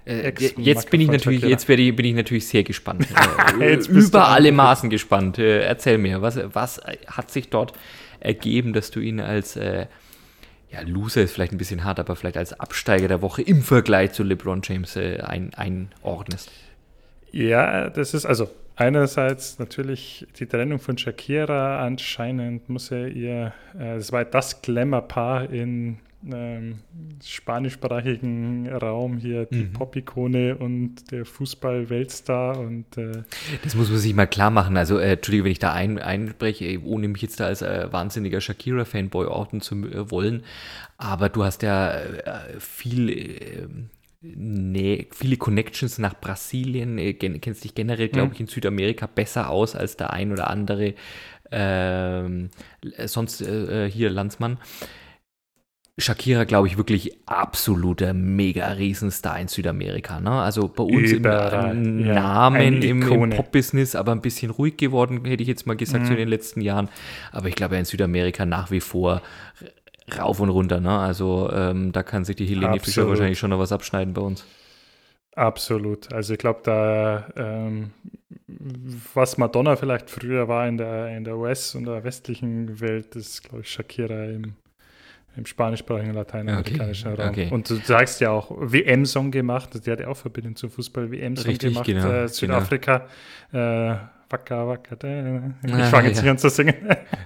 Äh, 0.04 0.32
jetzt 0.56 0.90
bin 0.90 1.00
ich 1.00 1.08
natürlich, 1.08 1.42
jetzt 1.42 1.68
werde 1.68 1.82
ich, 1.82 1.94
bin 1.94 2.06
ich 2.06 2.14
natürlich 2.14 2.46
sehr 2.46 2.64
gespannt. 2.64 3.06
Äh, 3.60 3.74
Über 3.74 4.28
alle. 4.28 4.52
Maßen 4.52 4.88
gespannt. 4.88 5.38
Äh, 5.38 5.62
Erzähl 5.62 5.98
mir, 5.98 6.22
was, 6.22 6.38
was 6.54 6.80
hat 7.06 7.30
sich 7.30 7.50
dort 7.50 7.72
ergeben, 8.20 8.72
dass 8.72 8.90
du 8.90 9.00
ihn 9.00 9.20
als 9.20 9.56
äh, 9.56 9.86
ja, 10.70 10.80
Loser 10.82 11.22
ist 11.22 11.32
vielleicht 11.32 11.52
ein 11.52 11.58
bisschen 11.58 11.84
hart, 11.84 11.98
aber 11.98 12.16
vielleicht 12.16 12.36
als 12.36 12.58
Absteiger 12.58 13.08
der 13.08 13.22
Woche 13.22 13.42
im 13.42 13.62
Vergleich 13.62 14.12
zu 14.12 14.22
LeBron 14.22 14.62
James 14.64 14.96
äh, 14.96 15.18
ein, 15.20 15.52
einordnest? 15.54 16.50
Ja, 17.32 17.90
das 17.90 18.14
ist 18.14 18.24
also 18.24 18.50
einerseits 18.76 19.58
natürlich 19.58 20.26
die 20.38 20.46
Trennung 20.46 20.78
von 20.78 20.96
Shakira. 20.96 21.84
Anscheinend 21.84 22.68
muss 22.68 22.90
er 22.90 23.08
ihr, 23.08 23.52
äh, 23.78 23.96
es 23.96 24.12
war 24.12 24.24
das 24.24 24.62
Glamour-Paar 24.62 25.50
in 25.50 25.98
ähm, 26.30 26.80
spanischsprachigen 27.24 28.68
Raum 28.68 29.16
hier, 29.18 29.46
die 29.46 29.64
Mhm. 29.64 29.72
Pop-Ikone 29.72 30.56
und 30.56 31.10
der 31.10 31.24
Fußball-Weltstar 31.24 32.58
und 32.58 32.96
äh, 32.98 33.22
Das 33.62 33.74
muss 33.74 33.88
man 33.90 33.98
sich 33.98 34.14
mal 34.14 34.26
klar 34.26 34.50
machen. 34.50 34.76
Also, 34.76 34.98
äh, 34.98 35.12
Entschuldige, 35.12 35.44
wenn 35.44 35.52
ich 35.52 35.58
da 35.58 35.72
ein, 35.72 35.98
einbreche, 35.98 36.80
ohne 36.84 37.08
mich 37.08 37.22
jetzt 37.22 37.40
da 37.40 37.46
als 37.46 37.62
äh, 37.62 37.88
wahnsinniger 37.92 38.40
Shakira-Fanboy 38.40 39.26
orten 39.26 39.60
zu 39.60 39.74
äh, 39.76 40.10
wollen. 40.10 40.42
Aber 40.98 41.28
du 41.28 41.44
hast 41.44 41.62
ja 41.62 41.92
äh, 41.92 42.60
viel, 42.60 43.08
äh, 43.10 43.66
Nä- 44.22 45.06
viele 45.14 45.38
Connections 45.38 45.98
nach 45.98 46.12
Brasilien, 46.20 46.98
äh, 46.98 47.14
kennst 47.14 47.64
dich 47.64 47.74
generell, 47.74 48.08
glaube 48.08 48.28
Mhm. 48.28 48.34
ich, 48.34 48.40
in 48.40 48.46
Südamerika 48.48 49.06
besser 49.06 49.48
aus 49.48 49.74
als 49.74 49.96
der 49.96 50.12
ein 50.12 50.30
oder 50.32 50.50
andere 50.50 50.94
ähm, 51.52 52.50
äh, 52.96 53.08
sonst 53.08 53.40
äh, 53.40 53.86
äh, 53.86 53.90
hier 53.90 54.10
Landsmann. 54.10 54.58
Shakira, 56.00 56.44
glaube 56.44 56.66
ich, 56.68 56.76
wirklich 56.76 57.16
absoluter 57.26 58.12
mega 58.14 58.66
Riesenstar 58.68 59.38
in 59.38 59.48
Südamerika. 59.48 60.20
Ne? 60.20 60.30
Also 60.30 60.68
bei 60.68 60.82
uns 60.84 61.12
im 61.12 61.18
Überall, 61.18 61.76
äh, 61.76 62.06
ja. 62.06 62.14
Namen 62.14 62.82
im, 62.82 63.02
im. 63.02 63.30
Pop-Business, 63.30 63.94
aber 63.94 64.12
ein 64.12 64.20
bisschen 64.22 64.50
ruhig 64.50 64.76
geworden, 64.76 65.24
hätte 65.24 65.42
ich 65.42 65.48
jetzt 65.48 65.66
mal 65.66 65.76
gesagt, 65.76 66.06
so 66.06 66.12
in 66.12 66.16
Mhm. 66.16 66.22
den 66.22 66.28
letzten 66.28 66.60
Jahren. 66.60 66.88
Aber 67.32 67.48
ich 67.48 67.54
glaube, 67.54 67.76
in 67.76 67.84
Südamerika 67.84 68.46
nach 68.46 68.70
wie 68.70 68.80
vor 68.80 69.22
rauf 70.18 70.40
und 70.40 70.48
runter. 70.48 70.80
Ne? 70.80 70.98
Also 70.98 71.50
ähm, 71.52 71.92
da 71.92 72.02
kann 72.02 72.24
sich 72.24 72.34
die 72.36 72.46
Helene 72.46 72.80
Fischer 72.80 73.06
wahrscheinlich 73.08 73.38
schon 73.38 73.50
noch 73.50 73.58
was 73.60 73.70
abschneiden 73.72 74.12
bei 74.14 74.22
uns. 74.22 74.44
absolut. 75.36 76.12
Also 76.12 76.32
ich 76.32 76.38
glaube, 76.38 76.60
da 76.64 77.28
ähm, 77.36 77.90
was 79.14 79.38
Madonna 79.38 79.76
vielleicht 79.76 80.10
früher 80.10 80.48
war 80.48 80.66
in 80.68 80.76
der, 80.76 81.16
in 81.16 81.24
der 81.24 81.36
US- 81.36 81.74
und 81.74 81.84
der 81.86 82.02
westlichen 82.04 82.80
Welt, 82.80 83.14
ist, 83.16 83.44
glaube 83.44 83.62
ich, 83.62 83.70
Shakira 83.70 84.24
im, 84.26 84.54
im 85.36 85.46
spanischsprachigen 85.46 86.14
lateinamerikanischen 86.14 87.12
Okay, 87.12 87.20
Raum. 87.22 87.30
okay. 87.30 87.48
Und 87.50 87.70
du 87.70 87.76
sagst 87.76 88.20
ja 88.20 88.30
auch 88.30 88.50
WM-Song 88.58 89.30
gemacht, 89.30 89.70
die 89.86 89.90
hat 89.90 90.00
ja 90.00 90.08
auch 90.08 90.16
Verbindung 90.16 90.56
zum 90.56 90.70
Fußball, 90.70 91.10
WM-Song 91.10 91.56
gemacht, 91.56 91.86
genau, 91.86 92.10
äh, 92.10 92.28
Südafrika. 92.28 93.06
Äh, 93.52 93.94
Waka, 94.32 94.64
waka, 94.68 94.94
da. 94.94 95.42
Ich 95.66 95.74
Ah, 95.74 95.84
fange 95.86 96.06
jetzt 96.06 96.18
ja. 96.18 96.22
nicht 96.22 96.30
an 96.30 96.38
zu 96.38 96.50
singen. 96.50 96.74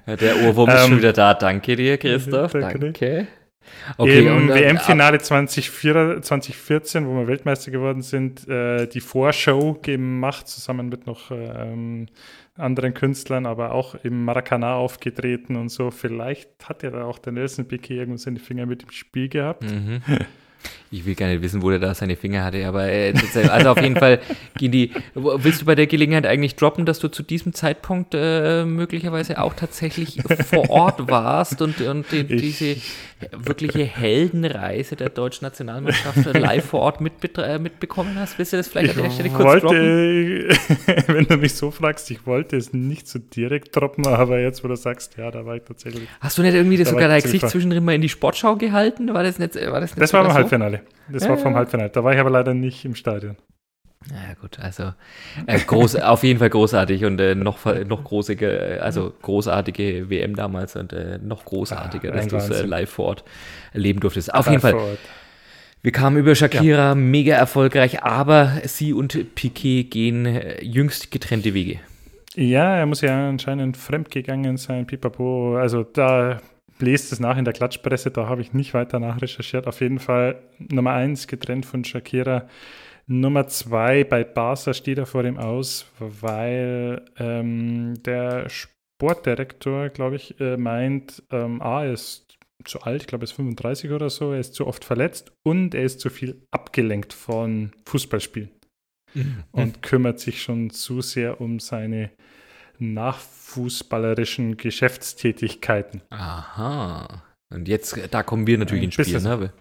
Der 0.07 0.37
Ohrwurm 0.43 0.71
ist 0.71 0.85
Ähm, 0.85 0.89
schon 0.89 0.99
wieder 0.99 1.13
da. 1.13 1.35
Danke 1.35 1.77
dir, 1.77 1.99
Christoph. 1.99 2.53
danke. 2.53 2.79
Danke. 2.79 3.27
Okay, 3.99 4.27
Im 4.27 4.49
WM-Finale 4.49 5.19
2004 5.19 6.21
2014, 6.23 7.07
wo 7.07 7.15
wir 7.17 7.27
Weltmeister 7.27 7.71
geworden 7.71 8.01
sind, 8.03 8.49
äh, 8.49 8.87
die 8.87 9.01
Vorshow 9.01 9.79
gemacht, 9.83 10.49
zusammen 10.49 10.89
mit 10.89 11.07
noch 11.07 11.31
ähm, 11.31 12.07
anderen 12.57 12.95
Künstlern, 12.95 13.47
aber 13.47 13.73
auch 13.73 13.95
im 13.97 14.25
Maracanã 14.25 14.75
aufgetreten 14.75 15.57
und 15.57 15.71
so. 15.71 15.91
Vielleicht 15.91 16.69
hat 16.69 16.83
ja 16.83 16.91
da 16.91 17.05
auch 17.05 17.19
der 17.19 17.33
Nelson 17.33 17.67
Piquet 17.67 17.97
irgendwo 17.97 18.19
seine 18.19 18.39
Finger 18.39 18.67
mit 18.67 18.83
im 18.83 18.91
Spiel 18.91 19.29
gehabt. 19.29 19.65
Mhm. 19.65 20.03
Ich 20.91 21.05
will 21.07 21.15
gar 21.17 21.27
nicht 21.27 21.43
wissen, 21.43 21.61
wo 21.63 21.71
der 21.71 21.81
da 21.81 21.93
seine 21.93 22.15
Finger 22.15 22.45
hatte, 22.45 22.65
aber 22.67 22.87
äh, 22.89 23.13
also 23.51 23.71
auf 23.71 23.81
jeden 23.83 23.97
Fall 23.97 24.21
gehen 24.57 24.71
die. 24.71 24.93
Willst 25.15 25.63
du 25.63 25.65
bei 25.65 25.75
der 25.75 25.89
Gelegenheit 25.89 26.25
eigentlich 26.25 26.55
droppen, 26.55 26.87
dass 26.87 27.01
du 27.01 27.09
zu 27.09 27.23
diesem 27.25 27.53
Zeitpunkt 27.53 28.15
äh, 28.15 28.65
möglicherweise 28.65 29.41
auch 29.43 29.55
tatsächlich 29.55 30.19
vor 30.49 30.71
Ort 30.71 31.11
warst 31.11 31.61
und, 31.63 31.81
und 31.81 32.07
die, 32.13 32.23
diese 32.25 32.77
wirkliche 33.33 33.85
Heldenreise 33.85 34.97
der 34.97 35.09
deutschen 35.09 35.45
Nationalmannschaft 35.47 36.25
live 36.33 36.65
vor 36.65 36.81
Ort 36.81 37.01
mitbet- 37.01 37.43
äh, 37.43 37.59
mitbekommen 37.59 38.17
hast? 38.19 38.39
Willst 38.39 38.53
du 38.53 38.57
das 38.59 38.69
vielleicht 38.69 38.93
Ich 38.93 38.97
an 38.97 39.03
der 39.05 39.11
Stelle 39.11 39.31
kurz 39.31 39.63
droppen? 39.63 39.79
wollte, 39.79 40.57
wenn 41.13 41.25
du 41.27 41.37
mich 41.39 41.55
so 41.55 41.71
fragst, 41.71 42.11
ich 42.11 42.27
wollte 42.27 42.57
es 42.57 42.73
nicht 42.73 43.09
so 43.09 43.19
direkt 43.19 43.75
droppen, 43.75 44.07
aber 44.07 44.39
jetzt, 44.41 44.63
wo 44.63 44.69
du 44.69 44.77
sagst, 44.77 45.17
ja, 45.17 45.31
da 45.31 45.45
war 45.45 45.57
ich 45.57 45.63
tatsächlich. 45.63 46.09
Hast 46.21 46.39
du 46.39 46.43
nicht 46.43 46.55
irgendwie 46.55 46.77
das 46.77 46.87
Da 46.89 46.93
sogar 46.95 47.09
dein 47.09 47.23
Gesicht 47.23 47.49
zwischendrin 47.49 47.85
mal 47.85 47.95
in 47.95 48.03
die 48.03 48.09
Sportschau 48.09 48.57
gehalten? 48.57 49.13
War 49.13 49.23
das 49.23 49.39
nicht, 49.39 49.55
war 49.57 49.81
das 49.81 49.91
nicht 49.91 50.01
Das 50.03 50.13
war 50.13 50.23
beim 50.23 50.31
so? 50.33 50.37
Halbfinale. 50.37 50.74
Das 51.07 51.27
Ja, 51.27 51.29
war 51.29 51.37
vom 51.39 51.55
ja. 51.55 51.57
Halbfinale. 51.57 51.91
Da 51.91 52.05
war 52.05 52.13
ich 52.15 52.21
aber 52.21 52.31
leider 52.31 52.55
nicht 52.55 52.85
im 52.85 52.95
Stadion. 52.95 53.37
Ja 54.11 54.35
gut, 54.39 54.59
also 54.59 54.93
äh, 55.47 55.59
groß, 55.61 55.97
auf 56.03 56.23
jeden 56.25 56.39
Fall 56.39 56.51
großartig 56.51 57.07
und 57.07 57.19
äh, 57.21 57.35
noch, 57.35 57.65
noch 57.87 58.05
großige, 58.05 58.43
äh, 58.43 58.79
also 58.79 59.15
großartige 59.23 60.11
WM 60.11 60.37
damals 60.37 60.77
und 60.77 60.93
äh, 60.93 61.19
noch 61.23 61.47
großartiger, 61.47 62.11
Ah, 62.11 62.13
dass 62.13 62.29
du 62.29 62.37
es 62.37 62.51
äh, 62.51 62.63
live 62.63 62.91
vor 62.91 63.07
Ort 63.07 63.25
erleben 63.73 64.01
durftest. 64.01 64.35
Auf 64.35 64.47
Da 64.47 64.51
jeden 64.51 64.61
Fall, 64.61 64.77
wir 65.83 65.93
kamen 65.93 66.17
über 66.17 66.35
Shakira, 66.35 66.95
mega 66.95 67.35
erfolgreich, 67.35 68.03
aber 68.03 68.53
sie 68.65 68.93
und 68.95 69.35
Piquet 69.35 69.85
gehen 69.91 70.25
äh, 70.27 70.63
jüngst 70.65 71.11
getrennte 71.11 71.53
Wege. 71.55 71.81
Ja, 72.37 72.77
er 72.77 72.87
muss 72.87 73.01
ja 73.01 73.29
anscheinend 73.29 73.77
fremdgegangen 73.77 74.57
sein, 74.57 74.87
pipapo. 74.87 75.57
Also 75.57 75.85
da 75.85 76.41
lest 76.85 77.13
es 77.13 77.21
nach 77.21 77.37
in 77.37 77.45
der 77.45 77.55
Klatschpresse, 77.55 78.11
da 78.11 78.29
habe 78.29 78.43
ich 78.43 78.53
nicht 78.53 78.75
weiter 78.75 79.01
nachrecherchiert. 79.01 79.67
Auf 79.67 79.81
jeden 79.81 79.99
Fall 79.99 80.41
Nummer 80.59 80.93
eins 80.93 81.27
getrennt 81.27 81.67
von 81.67 81.85
Shakira. 81.85 82.49
Nummer 83.07 83.49
zwei 83.49 84.05
bei 84.05 84.25
Barca 84.25 84.73
steht 84.73 84.99
er 84.99 85.07
vor 85.07 85.23
dem 85.23 85.37
Aus, 85.37 85.87
weil 85.99 87.05
ähm, 87.19 88.03
der 88.03 88.49
Sportdirektor, 88.49 89.91
glaube 89.91 90.17
ich, 90.17 90.41
äh, 90.41 90.57
meint, 90.57 91.23
ähm, 91.31 91.61
A, 91.61 91.85
er 91.85 91.93
ist 91.93 92.39
zu 92.65 92.81
alt, 92.81 93.03
ich 93.03 93.07
glaube, 93.07 93.25
er 93.25 93.29
ist 93.29 93.33
35 93.33 93.91
oder 93.91 94.09
so, 94.09 94.33
er 94.33 94.41
ist 94.41 94.55
zu 94.55 94.67
oft 94.67 94.85
verletzt 94.85 95.33
und 95.43 95.75
er 95.75 95.83
ist 95.83 96.01
zu 96.01 96.09
viel 96.09 96.47
abgelenkt 96.51 97.13
von 97.13 97.73
Fußballspielen 97.87 98.51
und 99.53 99.83
kümmert 99.83 100.19
sich 100.21 100.43
schon 100.43 100.71
zu 100.71 101.01
sehr 101.01 101.41
um 101.41 101.61
seine 101.61 102.11
nachfußballerischen 102.79 104.57
Geschäftstätigkeiten. 104.57 106.03
Aha. 106.11 107.23
Und 107.53 107.69
jetzt, 107.69 107.99
da 108.11 108.23
kommen 108.23 108.47
wir 108.47 108.59
natürlich 108.59 108.83
Ein 108.83 108.87
ins 108.87 108.95
Spiel, 108.95 109.21
ne? 109.21 109.53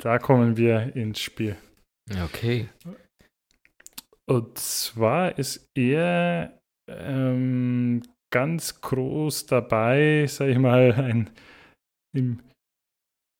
Da 0.00 0.18
kommen 0.18 0.56
wir 0.56 0.94
ins 0.94 1.20
Spiel. 1.20 1.56
Okay. 2.24 2.68
Und 4.26 4.58
zwar 4.58 5.38
ist 5.38 5.68
er 5.74 6.58
ähm, 6.88 8.02
ganz 8.30 8.80
groß 8.80 9.46
dabei, 9.46 10.26
sage 10.28 10.52
ich 10.52 10.58
mal, 10.58 10.92
ein 10.92 11.30
im 12.14 12.40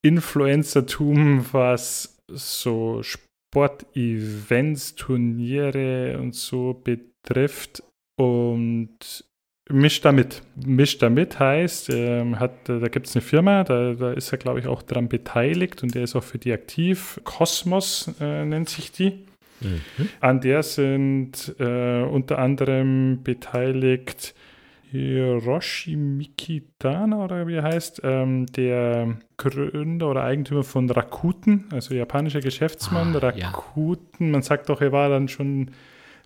Influencertum, 0.03 1.53
was 1.53 2.23
so 2.31 3.03
Sportevents, 3.03 4.95
Turniere 4.95 6.19
und 6.19 6.35
so 6.35 6.75
betrifft 6.75 7.83
und 8.19 9.25
mischt 9.71 10.05
damit. 10.05 10.43
Mischt 10.67 11.03
damit 11.03 11.39
heißt, 11.39 11.91
ähm, 11.91 12.41
hat, 12.41 12.69
da 12.69 12.89
gibt 12.89 13.07
es 13.07 13.15
eine 13.15 13.23
Firma, 13.23 13.65
da, 13.65 13.95
da 13.95 14.13
ist 14.13 14.33
er, 14.33 14.39
glaube 14.39 14.59
ich, 14.61 14.67
auch 14.67 14.83
dran 14.83 15.09
beteiligt 15.09 15.83
und 15.83 15.95
der 15.95 16.03
ist 16.03 16.17
auch 16.17 16.25
für 16.25 16.39
die 16.39 16.53
aktiv. 16.53 17.21
Cosmos 17.25 18.13
äh, 18.21 18.45
nennt 18.45 18.69
sich 18.69 18.91
die. 18.93 19.25
Mhm. 19.61 19.81
An 20.21 20.41
der 20.41 20.63
sind 20.63 21.55
äh, 21.59 22.03
unter 22.03 22.39
anderem 22.39 23.23
beteiligt 23.23 24.35
Hiroshi 24.91 25.97
Mikitana 25.97 27.23
oder 27.25 27.47
wie 27.47 27.55
er 27.55 27.63
heißt, 27.63 28.01
ähm, 28.05 28.47
der 28.47 29.19
Gründer 29.37 30.11
oder 30.11 30.25
Eigentümer 30.25 30.65
von 30.65 30.91
Rakuten, 30.91 31.67
also 31.71 31.95
japanischer 31.95 32.41
Geschäftsmann. 32.41 33.15
Ah, 33.15 33.19
Rakuten, 33.19 34.27
ja. 34.27 34.33
man 34.33 34.43
sagt 34.43 34.71
doch, 34.71 34.81
er 34.81 34.91
war 34.91 35.09
dann 35.09 35.29
schon 35.29 35.71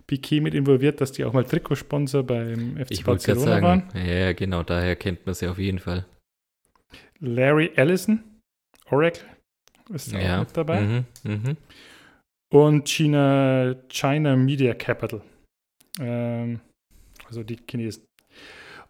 Piquet 0.07 0.41
mit 0.41 0.53
involviert, 0.53 1.01
dass 1.01 1.11
die 1.11 1.25
auch 1.25 1.33
mal 1.33 1.43
Trikotsponsor 1.43 2.23
beim 2.23 2.77
FC 2.77 2.91
ich 2.91 3.03
Barcelona 3.03 3.45
sagen, 3.45 3.65
waren. 3.65 4.05
Ja, 4.05 4.33
genau, 4.33 4.63
daher 4.63 4.95
kennt 4.95 5.25
man 5.25 5.35
sie 5.35 5.47
auf 5.47 5.57
jeden 5.57 5.79
Fall. 5.79 6.05
Larry 7.19 7.71
Ellison, 7.75 8.23
Oracle, 8.89 9.23
ist 9.93 10.11
ja. 10.11 10.37
auch 10.37 10.39
mit 10.45 10.57
dabei. 10.57 10.81
Mhm, 10.81 11.05
mh. 11.23 11.55
Und 12.53 12.87
China, 12.87 13.75
China 13.89 14.35
Media 14.35 14.73
Capital. 14.73 15.21
Ähm, 15.99 16.59
also 17.25 17.43
die 17.43 17.57
Chinesen. 17.69 18.05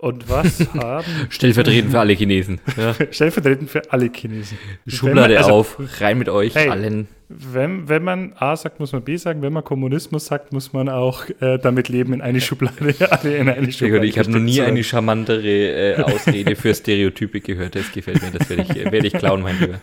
Und 0.03 0.29
was 0.29 0.67
haben. 0.73 1.05
Stellvertretend 1.29 1.91
für 1.91 1.99
alle 2.01 2.11
Chinesen. 2.11 2.59
Ja. 2.75 2.93
Stellvertretend 3.11 3.69
für 3.69 3.89
alle 3.89 4.11
Chinesen. 4.13 4.57
Schublade 4.85 5.35
man, 5.35 5.37
also, 5.37 5.51
auf, 5.51 5.77
rein 6.01 6.17
mit 6.17 6.27
euch 6.27 6.53
hey, 6.55 6.67
allen. 6.67 7.07
Wenn, 7.29 7.87
wenn 7.87 8.03
man 8.03 8.33
A 8.33 8.57
sagt, 8.57 8.81
muss 8.81 8.91
man 8.91 9.05
B 9.05 9.15
sagen. 9.15 9.41
Wenn 9.41 9.53
man 9.53 9.63
Kommunismus 9.63 10.25
sagt, 10.25 10.51
muss 10.51 10.73
man 10.73 10.89
auch 10.89 11.29
äh, 11.39 11.57
damit 11.57 11.87
leben, 11.87 12.11
in 12.11 12.21
eine 12.21 12.41
Schublade. 12.41 12.93
alle 13.11 13.37
in 13.37 13.47
eine 13.47 13.71
Schublade 13.71 14.05
ich 14.05 14.19
habe 14.19 14.29
noch 14.29 14.41
nie 14.41 14.59
eine 14.59 14.83
charmantere 14.83 15.93
äh, 15.95 16.01
Ausrede 16.01 16.57
für 16.57 16.75
Stereotype 16.75 17.39
gehört. 17.39 17.75
Das 17.75 17.89
gefällt 17.93 18.21
mir. 18.21 18.37
Das 18.37 18.49
werde 18.49 18.63
ich, 18.63 18.91
werd 18.91 19.05
ich 19.05 19.13
klauen, 19.13 19.41
mein 19.41 19.57
Lieber. 19.57 19.79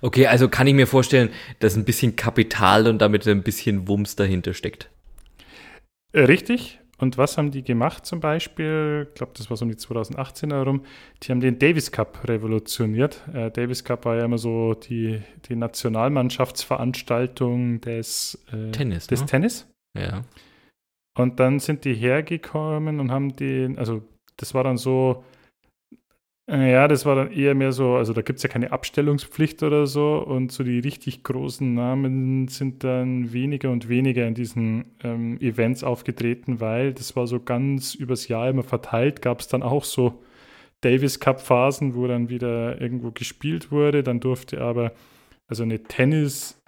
Okay, 0.00 0.26
also 0.26 0.48
kann 0.48 0.66
ich 0.66 0.74
mir 0.74 0.88
vorstellen, 0.88 1.28
dass 1.60 1.76
ein 1.76 1.84
bisschen 1.84 2.16
Kapital 2.16 2.88
und 2.88 2.98
damit 2.98 3.24
ein 3.28 3.44
bisschen 3.44 3.86
Wumms 3.86 4.16
dahinter 4.16 4.52
steckt. 4.52 4.90
Richtig. 6.12 6.79
Und 7.00 7.16
was 7.16 7.38
haben 7.38 7.50
die 7.50 7.62
gemacht 7.62 8.04
zum 8.04 8.20
Beispiel? 8.20 9.06
Ich 9.08 9.14
glaube, 9.14 9.32
das 9.34 9.48
war 9.48 9.56
so 9.56 9.64
um 9.64 9.70
die 9.70 9.78
2018 9.78 10.52
herum. 10.52 10.82
Die 11.22 11.32
haben 11.32 11.40
den 11.40 11.58
Davis 11.58 11.90
Cup 11.90 12.28
revolutioniert. 12.28 13.26
Äh, 13.32 13.50
Davis 13.50 13.84
Cup 13.84 14.04
war 14.04 14.16
ja 14.16 14.26
immer 14.26 14.36
so 14.36 14.74
die, 14.74 15.22
die 15.48 15.56
Nationalmannschaftsveranstaltung 15.56 17.80
des 17.80 18.44
äh, 18.52 18.70
Tennis. 18.72 19.06
Des 19.06 19.20
ne? 19.20 19.26
Tennis. 19.26 19.66
Ja. 19.98 20.20
Und 21.16 21.40
dann 21.40 21.58
sind 21.58 21.86
die 21.86 21.94
hergekommen 21.94 23.00
und 23.00 23.10
haben 23.10 23.34
den, 23.34 23.78
also 23.78 24.02
das 24.36 24.52
war 24.52 24.62
dann 24.62 24.76
so, 24.76 25.24
ja, 26.52 26.88
das 26.88 27.06
war 27.06 27.14
dann 27.14 27.30
eher 27.30 27.54
mehr 27.54 27.70
so, 27.70 27.94
also 27.94 28.12
da 28.12 28.22
gibt 28.22 28.38
es 28.38 28.42
ja 28.42 28.48
keine 28.48 28.72
Abstellungspflicht 28.72 29.62
oder 29.62 29.86
so 29.86 30.18
und 30.18 30.50
so 30.50 30.64
die 30.64 30.80
richtig 30.80 31.22
großen 31.22 31.74
Namen 31.74 32.48
sind 32.48 32.82
dann 32.82 33.32
weniger 33.32 33.70
und 33.70 33.88
weniger 33.88 34.26
in 34.26 34.34
diesen 34.34 34.86
ähm, 35.04 35.38
Events 35.40 35.84
aufgetreten, 35.84 36.58
weil 36.58 36.92
das 36.92 37.14
war 37.14 37.28
so 37.28 37.38
ganz 37.38 37.94
übers 37.94 38.26
Jahr 38.26 38.48
immer 38.48 38.64
verteilt, 38.64 39.22
gab 39.22 39.40
es 39.40 39.46
dann 39.48 39.62
auch 39.62 39.84
so 39.84 40.22
Davis 40.80 41.20
Cup 41.20 41.40
Phasen, 41.40 41.94
wo 41.94 42.08
dann 42.08 42.30
wieder 42.30 42.80
irgendwo 42.80 43.12
gespielt 43.12 43.70
wurde, 43.70 44.02
dann 44.02 44.18
durfte 44.18 44.60
aber 44.60 44.92
also 45.46 45.62
eine 45.62 45.82
Tennis 45.84 46.59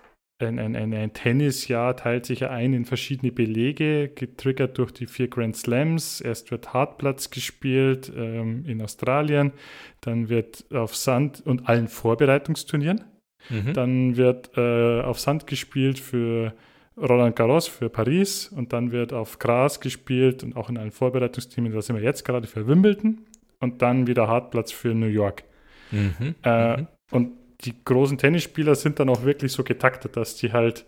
ein, 0.42 0.58
ein, 0.58 0.76
ein, 0.76 0.92
ein 0.92 1.12
Tennisjahr 1.12 1.96
teilt 1.96 2.26
sich 2.26 2.40
ja 2.40 2.50
ein 2.50 2.72
in 2.72 2.84
verschiedene 2.84 3.32
Belege, 3.32 4.08
getriggert 4.08 4.78
durch 4.78 4.92
die 4.92 5.06
vier 5.06 5.28
Grand 5.28 5.56
Slams. 5.56 6.20
Erst 6.20 6.50
wird 6.50 6.72
Hartplatz 6.72 7.30
gespielt 7.30 8.12
ähm, 8.16 8.64
in 8.66 8.82
Australien, 8.82 9.52
dann 10.00 10.28
wird 10.28 10.64
auf 10.72 10.96
Sand 10.96 11.42
und 11.44 11.68
allen 11.68 11.88
Vorbereitungsturnieren. 11.88 13.04
Mhm. 13.48 13.72
Dann 13.72 14.16
wird 14.16 14.50
äh, 14.56 15.00
auf 15.00 15.18
Sand 15.18 15.46
gespielt 15.46 15.98
für 15.98 16.54
Roland 16.96 17.36
Garros 17.36 17.68
für 17.68 17.88
Paris 17.88 18.48
und 18.48 18.72
dann 18.72 18.92
wird 18.92 19.12
auf 19.12 19.38
Gras 19.38 19.80
gespielt 19.80 20.42
und 20.44 20.56
auch 20.56 20.68
in 20.68 20.76
allen 20.76 20.90
Vorbereitungsteams, 20.90 21.72
da 21.72 21.82
sind 21.82 21.96
wir 21.96 22.02
jetzt 22.02 22.24
gerade 22.24 22.46
für 22.46 22.66
Wimbledon 22.66 23.18
und 23.60 23.80
dann 23.82 24.06
wieder 24.06 24.28
Hartplatz 24.28 24.72
für 24.72 24.94
New 24.94 25.06
York. 25.06 25.44
Mhm. 25.90 26.34
Äh, 26.42 26.76
mhm. 26.76 26.86
Und 27.10 27.30
die 27.64 27.74
großen 27.84 28.18
Tennisspieler 28.18 28.74
sind 28.74 28.98
dann 28.98 29.08
auch 29.08 29.24
wirklich 29.24 29.52
so 29.52 29.62
getaktet, 29.64 30.16
dass 30.16 30.36
die 30.36 30.52
halt 30.52 30.84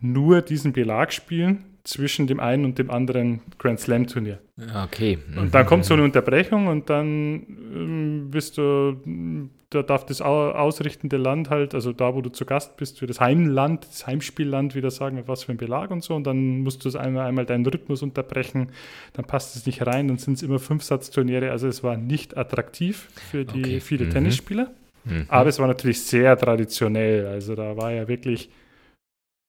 nur 0.00 0.42
diesen 0.42 0.72
Belag 0.72 1.12
spielen 1.12 1.64
zwischen 1.84 2.26
dem 2.26 2.38
einen 2.38 2.64
und 2.64 2.78
dem 2.78 2.90
anderen 2.90 3.40
Grand 3.56 3.80
Slam 3.80 4.06
Turnier. 4.06 4.38
Okay. 4.84 5.18
Und 5.36 5.54
dann 5.54 5.64
kommt 5.64 5.86
so 5.86 5.94
eine 5.94 6.02
Unterbrechung 6.02 6.66
und 6.66 6.90
dann 6.90 7.46
ähm, 7.74 8.28
bist 8.30 8.58
du, 8.58 9.48
da 9.70 9.82
darf 9.82 10.04
das 10.04 10.20
ausrichtende 10.20 11.16
Land 11.16 11.48
halt, 11.48 11.74
also 11.74 11.92
da, 11.92 12.14
wo 12.14 12.20
du 12.20 12.30
zu 12.30 12.44
Gast 12.44 12.76
bist, 12.76 12.98
für 12.98 13.06
das 13.06 13.20
Heimland, 13.20 13.86
das 13.86 14.06
Heimspielland 14.06 14.74
wieder 14.74 14.90
sagen, 14.90 15.22
was 15.26 15.44
für 15.44 15.52
ein 15.52 15.56
Belag 15.56 15.90
und 15.90 16.02
so. 16.02 16.14
Und 16.14 16.26
dann 16.26 16.60
musst 16.60 16.84
du 16.84 16.98
einmal, 16.98 17.26
einmal 17.26 17.46
deinen 17.46 17.64
Rhythmus 17.64 18.02
unterbrechen, 18.02 18.68
dann 19.14 19.24
passt 19.24 19.56
es 19.56 19.64
nicht 19.64 19.86
rein, 19.86 20.08
dann 20.08 20.18
sind 20.18 20.34
es 20.34 20.42
immer 20.42 20.58
Fünfsatzturniere. 20.58 21.50
Also 21.50 21.68
es 21.68 21.82
war 21.82 21.96
nicht 21.96 22.36
attraktiv 22.36 23.08
für 23.30 23.46
die 23.46 23.60
okay. 23.60 23.80
viele 23.80 24.06
mhm. 24.06 24.10
Tennisspieler. 24.10 24.70
Mhm. 25.08 25.26
Aber 25.28 25.48
es 25.48 25.58
war 25.58 25.66
natürlich 25.66 26.02
sehr 26.02 26.36
traditionell. 26.36 27.26
Also 27.26 27.54
da 27.54 27.76
war 27.76 27.92
ja 27.92 28.08
wirklich 28.08 28.50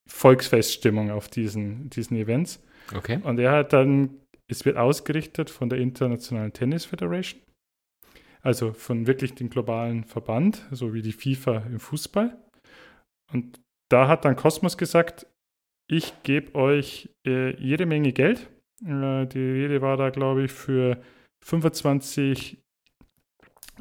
Volksfeststimmung 0.07 1.11
auf 1.11 1.27
diesen, 1.27 1.89
diesen 1.89 2.17
Events. 2.17 2.61
Okay. 2.95 3.19
Und 3.23 3.39
er 3.39 3.51
hat 3.51 3.73
dann, 3.73 4.17
es 4.47 4.65
wird 4.65 4.77
ausgerichtet 4.77 5.49
von 5.49 5.69
der 5.69 5.79
Internationalen 5.79 6.53
Tennis 6.53 6.85
Federation, 6.85 7.39
also 8.41 8.73
von 8.73 9.05
wirklich 9.05 9.35
dem 9.35 9.49
globalen 9.49 10.03
Verband, 10.03 10.65
so 10.71 10.93
wie 10.93 11.01
die 11.01 11.11
FIFA 11.11 11.63
im 11.67 11.79
Fußball. 11.79 12.35
Und 13.31 13.59
da 13.89 14.07
hat 14.07 14.25
dann 14.25 14.35
Kosmos 14.35 14.77
gesagt, 14.77 15.27
ich 15.87 16.13
gebe 16.23 16.55
euch 16.55 17.09
äh, 17.25 17.55
jede 17.57 17.85
Menge 17.85 18.13
Geld. 18.13 18.49
Äh, 18.85 19.25
die 19.27 19.39
Rede 19.39 19.81
war 19.81 19.97
da, 19.97 20.09
glaube 20.09 20.45
ich, 20.45 20.51
für 20.51 21.01
25 21.45 22.61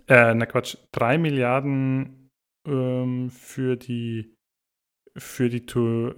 äh, 0.08 0.34
na 0.34 0.46
Quatsch, 0.46 0.76
3 0.92 1.18
Milliarden 1.18 2.30
ähm, 2.66 3.30
für 3.30 3.76
die 3.76 4.34
für 5.16 5.48
die 5.48 5.64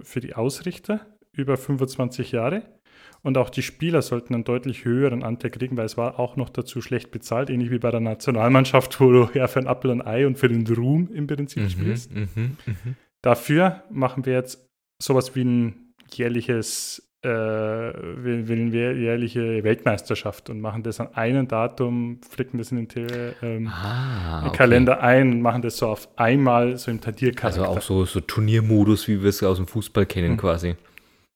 für 0.01 0.19
die 0.19 0.35
Ausrichter 0.35 1.17
über 1.33 1.57
25 1.57 2.31
Jahre. 2.31 2.79
Und 3.23 3.37
auch 3.37 3.49
die 3.49 3.61
Spieler 3.61 4.01
sollten 4.01 4.33
einen 4.33 4.43
deutlich 4.43 4.83
höheren 4.83 5.23
Anteil 5.23 5.51
kriegen, 5.51 5.77
weil 5.77 5.85
es 5.85 5.95
war 5.95 6.19
auch 6.19 6.35
noch 6.37 6.49
dazu 6.49 6.81
schlecht 6.81 7.11
bezahlt, 7.11 7.49
ähnlich 7.51 7.69
wie 7.69 7.77
bei 7.77 7.91
der 7.91 7.99
Nationalmannschaft, 7.99 8.99
wo 8.99 9.11
du 9.11 9.29
ja 9.37 9.47
für 9.47 9.59
ein 9.59 9.67
Apfel 9.67 9.91
und 9.91 10.01
Ei 10.01 10.25
und 10.25 10.39
für 10.39 10.49
den 10.49 10.65
Ruhm 10.65 11.09
im 11.13 11.27
Prinzip 11.27 11.63
mhm, 11.63 11.69
spielst. 11.69 12.13
Mh, 12.13 12.27
mh. 12.35 12.95
Dafür 13.21 13.83
machen 13.91 14.25
wir 14.25 14.33
jetzt 14.33 14.67
sowas 15.01 15.35
wie 15.35 15.43
ein 15.43 15.93
jährliches 16.11 17.10
äh, 17.23 17.29
wählen 17.29 18.71
wir 18.71 18.93
jährliche 18.93 19.63
Weltmeisterschaft 19.63 20.49
und 20.49 20.59
machen 20.59 20.81
das 20.81 20.99
an 20.99 21.13
einem 21.13 21.47
Datum, 21.47 22.19
flicken 22.27 22.57
das 22.57 22.71
in 22.71 22.87
den 22.87 23.33
ähm, 23.41 23.67
ah, 23.67 24.47
okay. 24.47 24.57
Kalender 24.57 25.01
ein 25.01 25.33
und 25.33 25.41
machen 25.41 25.61
das 25.61 25.77
so 25.77 25.87
auf 25.87 26.09
einmal 26.15 26.77
so 26.77 26.89
im 26.89 26.99
Tadiercharakter. 26.99 27.61
Also 27.61 27.77
auch 27.77 27.81
so, 27.81 28.05
so 28.05 28.21
Turniermodus, 28.21 29.07
wie 29.07 29.21
wir 29.21 29.29
es 29.29 29.43
aus 29.43 29.57
dem 29.57 29.67
Fußball 29.67 30.05
kennen, 30.07 30.31
hm. 30.31 30.37
quasi. 30.37 30.75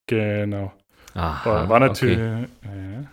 Genau. 0.08 0.74
Aha, 1.13 1.50
war, 1.50 1.69
war 1.69 1.80
natürlich, 1.80 2.17
okay. 2.17 2.48
ja, 2.63 3.08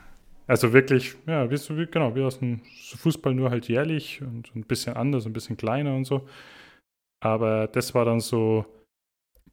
also 0.47 0.73
wirklich, 0.73 1.15
ja, 1.27 1.51
wie, 1.51 1.57
so, 1.57 1.77
wie, 1.77 1.87
genau, 1.87 2.15
wie 2.17 2.23
aus 2.23 2.39
dem 2.39 2.61
Fußball 2.97 3.35
nur 3.35 3.51
halt 3.51 3.69
jährlich 3.69 4.21
und 4.23 4.55
ein 4.57 4.65
bisschen 4.65 4.97
anders, 4.97 5.25
ein 5.25 5.33
bisschen 5.33 5.57
kleiner 5.57 5.95
und 5.95 6.05
so. 6.05 6.27
Aber 7.21 7.69
das 7.69 7.95
war 7.95 8.05
dann 8.05 8.21
so, 8.21 8.67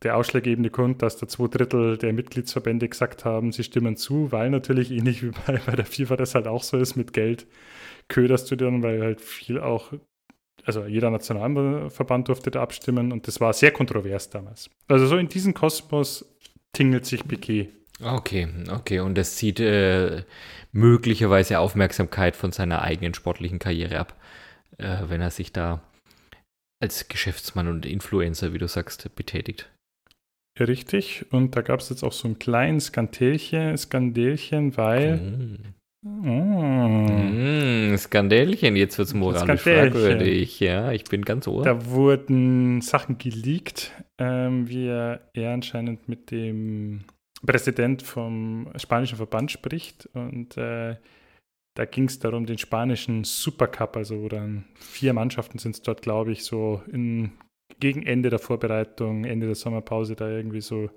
der 0.03 0.15
ausschlaggebende 0.15 0.69
Grund, 0.69 1.01
dass 1.01 1.17
da 1.17 1.27
zwei 1.27 1.47
Drittel 1.47 1.97
der 1.97 2.13
Mitgliedsverbände 2.13 2.88
gesagt 2.88 3.25
haben, 3.25 3.51
sie 3.51 3.63
stimmen 3.63 3.97
zu, 3.97 4.31
weil 4.31 4.49
natürlich 4.49 4.91
ähnlich 4.91 5.23
wie 5.23 5.31
bei, 5.31 5.59
bei 5.65 5.75
der 5.75 5.85
FIFA 5.85 6.15
das 6.15 6.35
halt 6.35 6.47
auch 6.47 6.63
so 6.63 6.77
ist 6.77 6.95
mit 6.95 7.13
Geld, 7.13 7.47
köderst 8.07 8.49
du 8.49 8.55
dann, 8.55 8.81
weil 8.81 9.01
halt 9.01 9.21
viel 9.21 9.59
auch, 9.59 9.93
also 10.63 10.85
jeder 10.85 11.09
Nationalverband 11.09 12.27
durfte 12.29 12.51
da 12.51 12.62
abstimmen 12.62 13.12
und 13.12 13.27
das 13.27 13.41
war 13.41 13.53
sehr 13.53 13.71
kontrovers 13.71 14.29
damals. 14.29 14.69
Also 14.88 15.05
so 15.07 15.17
in 15.17 15.27
diesem 15.27 15.53
Kosmos 15.53 16.25
tingelt 16.71 17.05
sich 17.05 17.27
Piquet. 17.27 17.69
Okay, 18.01 18.47
okay, 18.71 19.01
und 19.01 19.17
das 19.17 19.35
zieht 19.35 19.59
äh, 19.59 20.23
möglicherweise 20.71 21.59
Aufmerksamkeit 21.59 22.38
von 22.38 22.53
seiner 22.53 22.81
eigenen 22.81 23.13
sportlichen 23.13 23.59
Karriere 23.59 23.99
ab, 23.99 24.15
äh, 24.77 24.99
wenn 25.07 25.19
er 25.19 25.31
sich 25.31 25.51
da 25.51 25.81
als 26.81 27.09
Geschäftsmann 27.09 27.67
und 27.67 27.85
Influencer, 27.85 28.53
wie 28.53 28.57
du 28.57 28.69
sagst, 28.69 29.13
betätigt. 29.15 29.69
Richtig. 30.59 31.25
Und 31.31 31.55
da 31.55 31.61
gab 31.61 31.79
es 31.79 31.89
jetzt 31.89 32.03
auch 32.03 32.11
so 32.11 32.27
ein 32.27 32.39
kleines 32.39 32.87
Skandelchen, 32.87 33.77
Skandelchen 33.77 34.75
weil. 34.77 35.17
Mm. 35.17 35.57
Mm, 36.01 37.97
Skandälchen, 37.97 38.77
jetzt 38.77 38.97
wird 38.97 39.09
es 39.09 39.13
moralisch 39.13 39.61
fragwürdig. 39.61 40.59
Ja, 40.61 40.93
ich 40.93 41.03
bin 41.03 41.23
ganz 41.23 41.45
ohr. 41.45 41.63
Da 41.63 41.87
wurden 41.87 42.79
Sachen 42.79 43.17
geleakt, 43.17 43.91
ähm, 44.17 44.69
wie 44.69 44.87
er, 44.87 45.29
er 45.33 45.53
anscheinend 45.53 46.07
mit 46.07 46.31
dem 46.31 47.03
Präsident 47.45 48.01
vom 48.01 48.69
spanischen 48.77 49.17
Verband 49.17 49.51
spricht. 49.51 50.07
Und 50.13 50.55
äh, 50.55 50.95
da 51.75 51.85
ging 51.85 52.05
es 52.05 52.19
darum, 52.19 52.45
den 52.45 52.57
spanischen 52.57 53.25
Supercup, 53.25 53.97
also 53.97 54.21
wo 54.21 54.29
dann 54.29 54.65
vier 54.75 55.13
Mannschaften 55.13 55.59
sind 55.59 55.75
es 55.75 55.81
dort, 55.81 56.01
glaube 56.01 56.31
ich, 56.31 56.45
so 56.45 56.81
in 56.91 57.31
gegen 57.79 58.03
Ende 58.03 58.29
der 58.29 58.39
Vorbereitung, 58.39 59.25
Ende 59.25 59.47
der 59.47 59.55
Sommerpause 59.55 60.15
da 60.15 60.29
irgendwie 60.29 60.62
so 60.62 60.89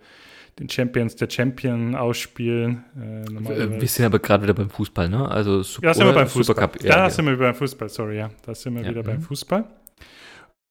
den 0.58 0.68
Champions 0.68 1.16
der 1.16 1.30
Champion 1.30 1.94
ausspielen. 1.94 2.84
Äh, 2.96 3.80
wir 3.80 3.88
sind 3.88 4.04
aber 4.06 4.18
gerade 4.18 4.42
wieder 4.42 4.54
beim 4.54 4.70
Fußball, 4.70 5.08
ne? 5.08 5.28
Also 5.30 5.62
Super, 5.62 5.88
ja, 5.88 5.94
sind 5.94 6.06
wir 6.06 6.12
beim 6.12 6.26
Fußball. 6.26 6.56
Supercup. 6.56 6.82
Ja, 6.82 6.96
da 6.96 7.02
ja. 7.04 7.10
sind 7.10 7.26
wir 7.26 7.36
beim 7.36 7.54
Fußball, 7.54 7.88
sorry, 7.88 8.18
ja. 8.18 8.30
Da 8.44 8.54
sind 8.54 8.74
wir 8.74 8.82
ja, 8.82 8.90
wieder 8.90 9.02
beim 9.02 9.16
mhm. 9.16 9.22
Fußball. 9.22 9.64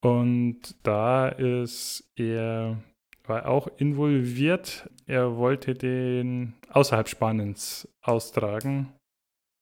Und 0.00 0.60
da 0.82 1.28
ist 1.28 2.10
er 2.16 2.76
war 3.24 3.46
auch 3.46 3.68
involviert. 3.76 4.88
Er 5.06 5.36
wollte 5.36 5.74
den 5.74 6.54
außerhalb 6.70 7.08
Spaniens 7.08 7.88
austragen 8.02 8.92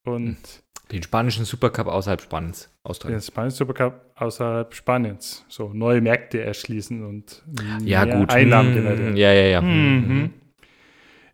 und 0.04 0.36
hm. 0.36 0.62
Den 0.92 1.02
spanischen 1.02 1.44
Supercup 1.44 1.86
außerhalb 1.86 2.20
Spaniens 2.20 2.70
austragen. 2.82 3.14
Den 3.14 3.22
spanischen 3.22 3.56
Supercup 3.56 4.12
außerhalb 4.16 4.74
Spaniens. 4.74 5.44
So 5.48 5.72
neue 5.72 6.00
Märkte 6.00 6.42
erschließen 6.42 7.04
und 7.04 7.42
ja, 7.84 8.04
gut. 8.04 8.30
Einnahmen 8.30 8.74
hm, 8.74 8.82
generieren. 8.82 9.16
Ja, 9.16 9.32
ja, 9.32 9.46
ja. 9.46 9.60
Mhm. 9.60 10.04
mhm. 10.06 10.30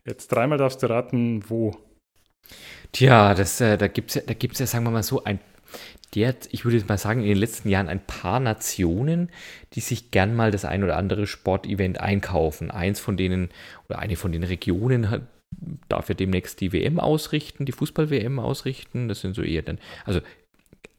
Jetzt 0.05 0.29
dreimal 0.29 0.59
darfst 0.59 0.83
du 0.83 0.89
raten, 0.89 1.43
wo. 1.49 1.77
Tja, 2.93 3.35
das, 3.35 3.61
äh, 3.61 3.77
da 3.77 3.89
gibt 3.89 4.15
es 4.15 4.25
da 4.25 4.35
gibt's 4.35 4.61
ja, 4.61 4.67
sagen 4.67 4.85
wir 4.85 4.93
mal 4.93 5.03
so, 5.03 5.25
ein 5.25 5.41
der, 6.15 6.35
ich 6.51 6.65
würde 6.65 6.77
jetzt 6.79 6.89
mal 6.89 6.99
sagen, 6.99 7.21
in 7.21 7.29
den 7.29 7.37
letzten 7.37 7.69
Jahren 7.69 7.89
ein 7.89 8.05
paar 8.05 8.41
Nationen, 8.41 9.31
die 9.75 9.81
sich 9.81 10.11
gern 10.11 10.35
mal 10.35 10.51
das 10.51 10.65
ein 10.65 10.85
oder 10.85 10.97
andere 10.97 11.27
Sportevent 11.27 12.01
einkaufen. 12.01 12.71
Eins 12.71 13.01
von 13.01 13.17
denen 13.17 13.51
oder 13.89 13.99
eine 13.99 14.17
von 14.17 14.33
den 14.33 14.45
Regionen 14.45 15.11
hat, 15.11 15.23
darf 15.89 16.09
ja 16.09 16.15
demnächst 16.15 16.61
die 16.61 16.73
WM 16.73 16.99
ausrichten, 17.01 17.65
die 17.65 17.73
Fußball-WM 17.73 18.39
ausrichten. 18.39 19.09
Das 19.09 19.21
sind 19.21 19.35
so 19.35 19.43
eher 19.43 19.63
dann, 19.63 19.79
also 20.05 20.21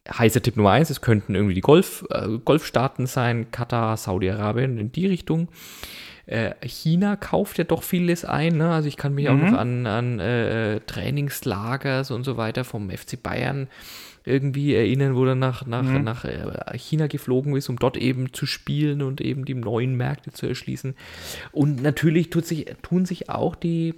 heißer 0.09 0.41
Tipp 0.41 0.55
Nummer 0.55 0.71
eins, 0.71 0.89
es 0.89 1.01
könnten 1.01 1.35
irgendwie 1.35 1.55
die 1.55 1.61
Golf, 1.61 2.05
äh, 2.09 2.37
Golfstaaten 2.43 3.07
sein, 3.07 3.51
Katar, 3.51 3.97
Saudi-Arabien 3.97 4.77
in 4.77 4.91
die 4.91 5.07
Richtung. 5.07 5.49
Äh, 6.25 6.53
China 6.65 7.15
kauft 7.15 7.57
ja 7.57 7.63
doch 7.63 7.83
vieles 7.83 8.25
ein. 8.25 8.57
Ne? 8.57 8.69
Also 8.69 8.87
ich 8.87 8.97
kann 8.97 9.15
mich 9.15 9.29
mhm. 9.29 9.31
auch 9.31 9.51
noch 9.51 9.57
an, 9.57 9.85
an 9.85 10.19
äh, 10.19 10.81
Trainingslagers 10.81 12.11
und 12.11 12.23
so 12.23 12.37
weiter 12.37 12.63
vom 12.63 12.89
FC 12.89 13.21
Bayern 13.21 13.67
irgendwie 14.25 14.75
erinnern, 14.75 15.15
wo 15.15 15.25
er 15.25 15.35
nach, 15.35 15.65
nach, 15.65 15.83
mhm. 15.83 16.03
nach 16.03 16.25
äh, 16.25 16.77
China 16.77 17.07
geflogen 17.07 17.55
ist, 17.55 17.69
um 17.69 17.79
dort 17.79 17.95
eben 17.95 18.33
zu 18.33 18.45
spielen 18.45 19.01
und 19.01 19.21
eben 19.21 19.45
die 19.45 19.53
neuen 19.53 19.95
Märkte 19.95 20.31
zu 20.31 20.47
erschließen. 20.47 20.95
Und 21.53 21.81
natürlich 21.81 22.29
tut 22.29 22.45
sich, 22.45 22.65
tun 22.81 23.05
sich 23.05 23.29
auch 23.29 23.55
die 23.55 23.95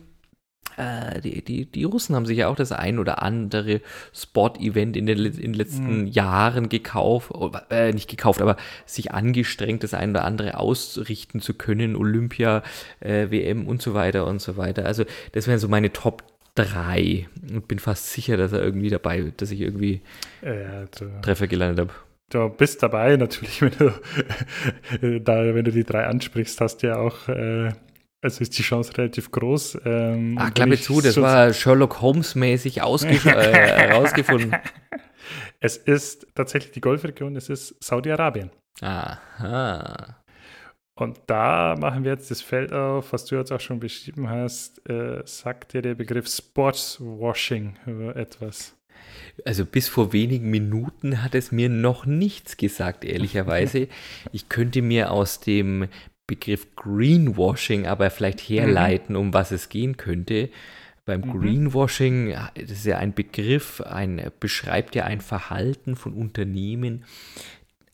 äh, 0.80 1.20
die, 1.20 1.44
die, 1.44 1.66
die 1.66 1.84
Russen 1.84 2.16
haben 2.16 2.26
sich 2.26 2.38
ja 2.38 2.48
auch 2.48 2.56
das 2.56 2.72
ein 2.72 3.00
oder 3.00 3.22
andere 3.22 3.82
Sport-Event 4.14 4.96
in, 4.96 5.06
den, 5.06 5.26
in 5.26 5.34
den 5.34 5.54
letzten 5.54 6.02
mhm. 6.02 6.08
Jahren 6.08 6.70
gekauft, 6.70 7.32
äh, 7.70 7.92
nicht 7.92 8.10
gekauft, 8.10 8.42
aber 8.42 8.56
sich 8.86 9.12
angestrengt, 9.12 9.84
das 9.84 9.94
ein 9.94 10.12
oder 10.12 10.24
andere 10.24 10.58
ausrichten 10.58 11.42
zu 11.42 11.54
können, 11.54 11.96
Olympia, 11.96 12.64
äh, 13.02 13.30
WM 13.30 13.68
und 13.68 13.82
so 13.82 13.94
weiter 13.94 14.26
und 14.26 14.42
so 14.42 14.56
weiter. 14.56 14.86
Also 14.86 15.04
das 15.34 15.48
wären 15.48 15.60
so 15.60 15.68
meine 15.68 15.92
Top 15.92 16.24
drei 16.56 17.28
und 17.52 17.68
bin 17.68 17.80
fast 17.80 18.12
sicher, 18.12 18.38
dass 18.38 18.54
er 18.54 18.62
irgendwie 18.62 18.90
dabei, 18.90 19.34
dass 19.36 19.52
ich 19.52 19.62
irgendwie 19.62 20.02
ja, 20.42 20.86
Treffer 21.22 21.48
gelandet 21.48 21.80
habe. 21.80 21.94
Du 22.30 22.48
bist 22.48 22.82
dabei 22.84 23.18
natürlich, 23.18 23.62
wenn 23.62 23.72
du 23.78 25.20
da, 25.22 25.54
wenn 25.54 25.66
du 25.66 25.72
die 25.72 25.84
drei 25.84 26.06
ansprichst, 26.06 26.62
hast 26.62 26.78
du 26.78 26.88
ja 26.88 26.98
auch 26.98 27.28
äh, 27.28 27.72
also 28.22 28.42
ist 28.42 28.58
die 28.58 28.64
Chance 28.64 28.98
relativ 28.98 29.32
groß. 29.32 29.80
Ähm, 29.86 30.36
Ach, 30.40 30.54
klappe 30.54 30.80
zu, 30.80 31.02
das 31.02 31.20
war 31.20 31.54
Sherlock 31.54 32.02
Holmes-mäßig 32.02 32.78
äh, 32.78 32.82
herausgefunden. 32.82 34.56
Es 35.62 35.76
ist 35.76 36.26
tatsächlich 36.36 36.72
die 36.72 36.82
Golfregion, 36.82 37.36
es 37.36 37.50
ist 37.50 37.76
Saudi-Arabien. 37.84 38.50
Aha. 38.80 40.24
Und 40.96 41.20
da 41.28 41.76
machen 41.78 42.04
wir 42.04 42.12
jetzt 42.14 42.32
das 42.32 42.42
Feld 42.42 42.72
auf, 42.74 43.14
was 43.14 43.26
du 43.26 43.36
jetzt 43.36 43.52
auch 43.52 43.60
schon 43.60 43.80
beschrieben 43.80 44.30
hast. 44.30 44.90
Äh, 44.90 45.22
sagt 45.26 45.74
dir 45.74 45.82
der 45.82 45.96
Begriff 45.96 46.28
Sportswashing 46.28 47.76
etwas? 48.16 48.76
Also 49.46 49.66
bis 49.66 49.88
vor 49.88 50.14
wenigen 50.14 50.50
Minuten 50.50 51.24
hat 51.24 51.36
es 51.36 51.52
mir 51.52 51.70
noch 51.70 52.06
nichts 52.06 52.58
gesagt, 52.58 53.04
ehrlicherweise. 53.06 53.88
ich 54.32 54.50
könnte 54.50 54.82
mir 54.82 55.12
aus 55.12 55.40
dem 55.40 55.88
Begriff 56.30 56.68
Greenwashing 56.76 57.88
aber 57.88 58.12
vielleicht 58.12 58.40
herleiten, 58.40 59.16
mhm. 59.16 59.22
um 59.22 59.34
was 59.34 59.52
es 59.52 59.68
gehen 59.68 59.98
könnte. 59.98 60.50
Beim 61.06 61.22
mhm. 61.22 61.40
Greenwashing, 61.40 62.36
das 62.54 62.70
ist 62.70 62.86
ja 62.86 63.00
ein 63.00 63.16
Begriff, 63.16 63.82
ein, 63.82 64.22
beschreibt 64.40 64.94
ja 64.94 65.06
ein 65.06 65.22
Verhalten 65.22 65.96
von 65.96 66.14
Unternehmen, 66.14 67.04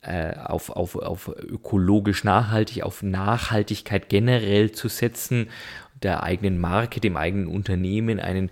äh, 0.01 0.35
auf, 0.35 0.69
auf, 0.69 0.97
auf 0.97 1.29
ökologisch 1.29 2.25
nachhaltig, 2.25 2.83
auf 2.83 3.01
Nachhaltigkeit 3.01 4.09
generell 4.09 4.71
zu 4.71 4.89
setzen, 4.89 5.47
der 6.03 6.23
eigenen 6.23 6.59
Marke, 6.59 6.99
dem 6.99 7.15
eigenen 7.15 7.47
Unternehmen 7.47 8.19
einen 8.19 8.51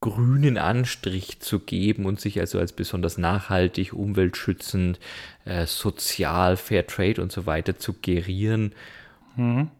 grünen 0.00 0.58
Anstrich 0.58 1.40
zu 1.40 1.60
geben 1.60 2.06
und 2.06 2.20
sich 2.20 2.40
also 2.40 2.58
als 2.58 2.72
besonders 2.72 3.18
nachhaltig, 3.18 3.92
umweltschützend, 3.92 4.98
äh, 5.44 5.66
sozial, 5.66 6.56
Fair 6.56 6.86
Trade 6.86 7.22
und 7.22 7.32
so 7.32 7.46
weiter 7.46 7.78
zu 7.78 7.94
gerieren. 8.00 8.72
Mhm 9.36 9.70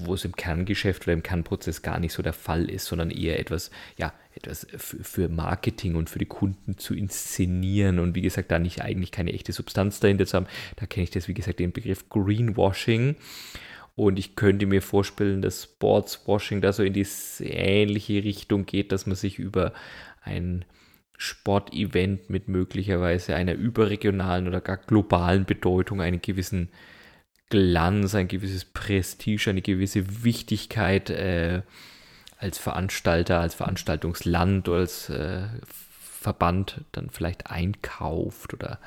wo 0.00 0.14
es 0.14 0.24
im 0.24 0.36
Kerngeschäft 0.36 1.04
oder 1.04 1.12
im 1.12 1.22
Kernprozess 1.22 1.82
gar 1.82 1.98
nicht 1.98 2.12
so 2.12 2.22
der 2.22 2.32
Fall 2.32 2.70
ist, 2.70 2.86
sondern 2.86 3.10
eher 3.10 3.38
etwas, 3.38 3.70
ja, 3.96 4.12
etwas 4.34 4.66
für 4.78 5.28
Marketing 5.28 5.96
und 5.96 6.08
für 6.08 6.18
die 6.18 6.26
Kunden 6.26 6.78
zu 6.78 6.94
inszenieren 6.94 7.98
und 7.98 8.14
wie 8.14 8.22
gesagt, 8.22 8.50
da 8.50 8.58
nicht 8.58 8.82
eigentlich 8.82 9.10
keine 9.10 9.32
echte 9.32 9.52
Substanz 9.52 10.00
dahinter 10.00 10.26
zu 10.26 10.36
haben. 10.36 10.46
Da 10.76 10.86
kenne 10.86 11.04
ich 11.04 11.10
das, 11.10 11.28
wie 11.28 11.34
gesagt, 11.34 11.58
den 11.58 11.72
Begriff 11.72 12.08
Greenwashing. 12.08 13.16
Und 13.98 14.16
ich 14.16 14.36
könnte 14.36 14.66
mir 14.66 14.80
vorstellen, 14.80 15.42
dass 15.42 15.64
Sportswashing 15.64 16.60
da 16.60 16.72
so 16.72 16.84
in 16.84 16.92
die 16.92 17.04
ähnliche 17.40 18.22
Richtung 18.22 18.64
geht, 18.64 18.92
dass 18.92 19.06
man 19.06 19.16
sich 19.16 19.40
über 19.40 19.72
ein 20.22 20.64
Sportevent 21.16 22.30
mit 22.30 22.46
möglicherweise 22.46 23.34
einer 23.34 23.54
überregionalen 23.54 24.46
oder 24.46 24.60
gar 24.60 24.76
globalen 24.76 25.46
Bedeutung 25.46 26.00
einen 26.00 26.22
gewissen 26.22 26.68
Glanz, 27.50 28.14
ein 28.14 28.28
gewisses 28.28 28.66
Prestige, 28.66 29.50
eine 29.50 29.62
gewisse 29.62 30.22
Wichtigkeit 30.22 31.10
äh, 31.10 31.62
als 32.38 32.58
Veranstalter, 32.58 33.40
als 33.40 33.56
Veranstaltungsland 33.56 34.68
oder 34.68 34.78
als 34.78 35.08
äh, 35.08 35.48
Verband 35.98 36.82
dann 36.92 37.10
vielleicht 37.10 37.50
einkauft 37.50 38.54
oder 38.54 38.78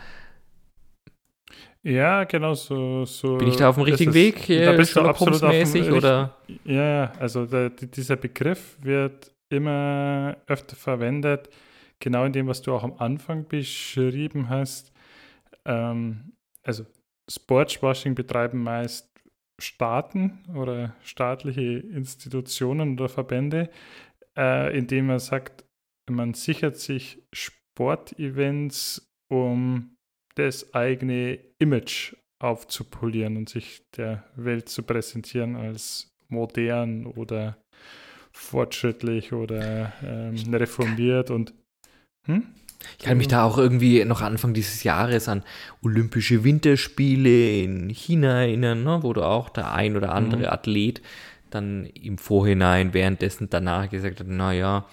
ja, 1.83 2.23
genau 2.25 2.53
so. 2.53 3.05
so 3.05 3.37
Bin 3.37 3.47
ich 3.47 3.55
da 3.55 3.69
auf 3.69 3.75
dem 3.75 3.83
richtigen 3.83 4.11
ist, 4.11 4.15
Weg? 4.15 4.47
Da 4.47 4.73
bist 4.73 4.95
du 4.95 5.01
absolut 5.01 5.41
mäßig 5.41 5.91
oder? 5.91 6.37
Ja, 6.63 7.11
also 7.19 7.45
der, 7.45 7.69
dieser 7.69 8.15
Begriff 8.15 8.77
wird 8.81 9.31
immer 9.49 10.37
öfter 10.47 10.75
verwendet, 10.75 11.49
genau 11.99 12.25
in 12.25 12.33
dem, 12.33 12.47
was 12.47 12.61
du 12.61 12.73
auch 12.73 12.83
am 12.83 12.93
Anfang 12.97 13.47
beschrieben 13.47 14.49
hast. 14.49 14.91
Ähm, 15.65 16.33
also 16.63 16.85
Sportswashing 17.29 18.15
betreiben 18.15 18.61
meist 18.63 19.09
Staaten 19.59 20.43
oder 20.55 20.95
staatliche 21.03 21.61
Institutionen 21.61 22.93
oder 22.93 23.09
Verbände, 23.09 23.69
äh, 24.35 24.75
indem 24.77 25.07
man 25.07 25.19
sagt, 25.19 25.65
man 26.09 26.33
sichert 26.33 26.77
sich 26.77 27.23
Sportevents, 27.31 29.13
um 29.29 29.97
das 30.35 30.73
eigene 30.73 31.39
Image 31.59 32.15
aufzupolieren 32.39 33.37
und 33.37 33.49
sich 33.49 33.83
der 33.95 34.23
Welt 34.35 34.69
zu 34.69 34.83
präsentieren 34.83 35.55
als 35.55 36.11
modern 36.27 37.05
oder 37.05 37.57
fortschrittlich 38.31 39.33
oder 39.33 39.93
ähm, 40.03 40.53
reformiert 40.53 41.29
und 41.29 41.53
hm? 42.25 42.43
Ich 42.97 43.05
kann 43.05 43.17
mich 43.17 43.27
da 43.27 43.43
auch 43.43 43.57
irgendwie 43.57 44.03
noch 44.05 44.21
Anfang 44.21 44.53
dieses 44.53 44.83
Jahres 44.83 45.27
an 45.29 45.43
Olympische 45.83 46.43
Winterspiele 46.43 47.61
in 47.61 47.89
China 47.89 48.41
erinnern, 48.41 48.83
ne, 48.83 48.99
wo 49.01 49.13
du 49.13 49.23
auch 49.23 49.49
der 49.49 49.73
ein 49.73 49.95
oder 49.95 50.13
andere 50.13 50.41
mhm. 50.41 50.47
Athlet 50.47 51.01
dann 51.51 51.85
im 51.85 52.17
Vorhinein, 52.17 52.93
währenddessen 52.93 53.49
danach 53.49 53.89
gesagt 53.89 54.19
hat, 54.19 54.27
naja, 54.27 54.87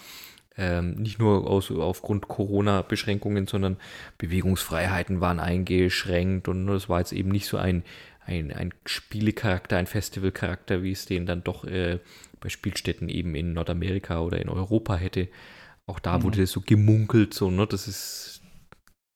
ähm, 0.59 0.97
nicht 0.97 1.18
nur 1.18 1.49
aus, 1.49 1.71
aufgrund 1.71 2.29
Corona-Beschränkungen, 2.29 3.47
sondern 3.47 3.77
Bewegungsfreiheiten 4.18 5.21
waren 5.21 5.40
eingeschränkt 5.40 6.49
und 6.49 6.66
das 6.66 6.88
war 6.88 6.99
jetzt 6.99 7.12
eben 7.12 7.31
nicht 7.31 7.47
so 7.47 7.57
ein, 7.57 7.85
ein, 8.27 8.53
ein 8.53 8.75
Spielecharakter, 8.85 9.77
ein 9.77 9.87
Festivalcharakter, 9.87 10.83
wie 10.83 10.92
es 10.92 11.07
den 11.07 11.27
dann 11.27 11.44
doch 11.44 11.64
äh, 11.64 12.01
bei 12.40 12.49
Spielstätten 12.49 13.09
eben 13.09 13.35
in 13.35 13.53
Nordamerika 13.53 14.21
oder 14.21 14.40
in 14.40 14.49
Europa 14.49 14.97
hätte. 14.97 15.29
Auch 15.87 16.01
da 16.01 16.18
mhm. 16.18 16.25
wurde 16.25 16.47
so 16.47 16.61
gemunkelt, 16.61 17.35
so, 17.35 17.51
ne, 17.51 17.66
das 17.66 17.88
ist, 17.88 18.38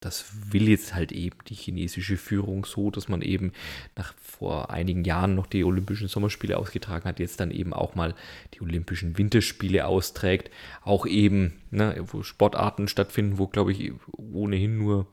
das 0.04 0.26
will 0.50 0.68
jetzt 0.68 0.94
halt 0.94 1.12
eben 1.12 1.36
die 1.48 1.54
chinesische 1.54 2.16
Führung 2.16 2.64
so, 2.64 2.90
dass 2.90 3.08
man 3.08 3.22
eben 3.22 3.52
nach 3.96 4.14
vor 4.20 4.70
einigen 4.70 5.04
Jahren 5.04 5.34
noch 5.34 5.46
die 5.46 5.64
Olympischen 5.64 6.08
Sommerspiele 6.08 6.58
ausgetragen 6.58 7.04
hat, 7.04 7.20
jetzt 7.20 7.40
dann 7.40 7.50
eben 7.50 7.72
auch 7.72 7.94
mal 7.94 8.14
die 8.54 8.62
Olympischen 8.62 9.16
Winterspiele 9.16 9.86
austrägt. 9.86 10.50
Auch 10.82 11.06
eben, 11.06 11.60
ne, 11.70 11.96
wo 12.06 12.22
Sportarten 12.22 12.88
stattfinden, 12.88 13.38
wo, 13.38 13.46
glaube 13.46 13.72
ich, 13.72 13.92
ohnehin 14.12 14.78
nur 14.78 15.06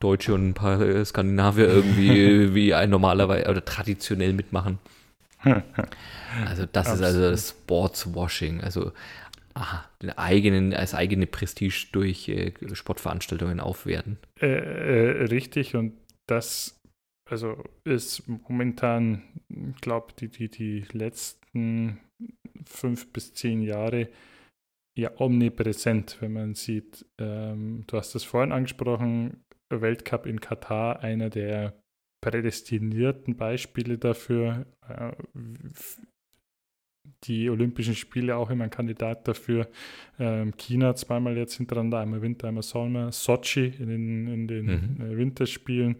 Deutsche 0.00 0.32
und 0.34 0.48
ein 0.48 0.54
paar 0.54 0.80
äh, 0.80 1.04
Skandinavier 1.04 1.68
irgendwie 1.68 2.54
wie 2.54 2.74
ein 2.74 2.90
normalerweise 2.90 3.48
oder 3.48 3.64
traditionell 3.64 4.32
mitmachen. 4.32 4.78
Also 6.46 6.64
das 6.64 6.92
ist 6.92 7.02
also 7.02 7.28
das 7.28 7.48
Sportswashing, 7.50 8.60
also 8.60 8.92
aha, 9.60 9.88
den 10.02 10.10
eigenen, 10.10 10.72
als 10.74 10.94
eigene 10.94 11.26
Prestige 11.26 11.88
durch 11.92 12.28
äh, 12.28 12.52
Sportveranstaltungen 12.72 13.60
aufwerten. 13.60 14.18
Äh, 14.40 14.46
äh, 14.46 15.24
richtig 15.24 15.74
und 15.76 15.92
das 16.26 16.80
also 17.30 17.62
ist 17.84 18.26
momentan, 18.26 19.22
ich 19.48 19.80
glaube, 19.80 20.12
die, 20.18 20.28
die, 20.28 20.48
die 20.48 20.84
letzten 20.92 22.00
fünf 22.64 23.12
bis 23.12 23.34
zehn 23.34 23.62
Jahre 23.62 24.08
ja 24.98 25.12
omnipräsent, 25.18 26.18
wenn 26.20 26.32
man 26.32 26.54
sieht. 26.54 27.06
Ähm, 27.20 27.84
du 27.86 27.96
hast 27.96 28.14
es 28.16 28.24
vorhin 28.24 28.52
angesprochen, 28.52 29.44
Weltcup 29.72 30.26
in 30.26 30.40
Katar, 30.40 31.00
einer 31.00 31.30
der 31.30 31.80
prädestinierten 32.20 33.36
Beispiele 33.36 33.96
dafür. 33.96 34.66
Die 37.24 37.50
Olympischen 37.50 37.94
Spiele 37.94 38.36
auch 38.36 38.50
immer 38.50 38.64
ein 38.64 38.70
Kandidat 38.70 39.28
dafür. 39.28 39.68
Ähm, 40.18 40.56
China 40.56 40.94
zweimal 40.94 41.36
jetzt 41.36 41.56
hintereinander, 41.56 41.98
einmal 42.00 42.22
Winter, 42.22 42.48
einmal 42.48 42.62
Sommer. 42.62 43.12
Sochi 43.12 43.66
in 43.66 43.88
den, 43.88 44.26
in 44.28 44.48
den 44.48 44.66
mhm. 44.66 45.00
Äh, 45.00 45.16
Winterspielen. 45.16 45.96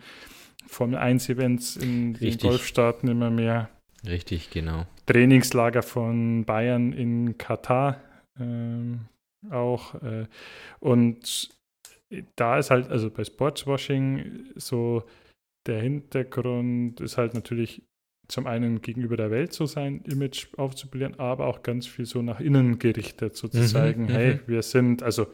Formel 0.66 0.98
1 0.98 1.28
Events 1.28 1.76
in 1.76 2.12
Richtig. 2.12 2.38
den 2.38 2.48
Golfstaaten 2.48 3.08
immer 3.08 3.30
mehr. 3.30 3.70
Richtig, 4.06 4.50
genau. 4.50 4.86
Trainingslager 5.06 5.82
von 5.82 6.44
Bayern 6.44 6.92
in 6.92 7.36
Katar 7.36 8.00
ähm, 8.38 9.06
auch. 9.50 9.94
Äh, 9.96 10.26
und 10.78 11.50
da 12.36 12.58
ist 12.58 12.70
halt, 12.70 12.88
also 12.88 13.10
bei 13.10 13.24
Sportswashing 13.24 14.50
so 14.56 15.04
der 15.66 15.82
Hintergrund 15.82 17.00
ist 17.00 17.18
halt 17.18 17.34
natürlich 17.34 17.82
zum 18.30 18.46
einen 18.46 18.80
gegenüber 18.80 19.16
der 19.16 19.30
Welt 19.30 19.52
so 19.52 19.66
sein 19.66 20.02
Image 20.04 20.46
aufzupolieren, 20.56 21.18
aber 21.18 21.46
auch 21.46 21.62
ganz 21.62 21.86
viel 21.86 22.06
so 22.06 22.22
nach 22.22 22.40
innen 22.40 22.78
gerichtet, 22.78 23.36
so 23.36 23.48
zu 23.48 23.58
mhm, 23.58 23.66
zeigen, 23.66 24.02
mhm. 24.04 24.08
hey, 24.08 24.40
wir 24.46 24.62
sind, 24.62 25.02
also 25.02 25.26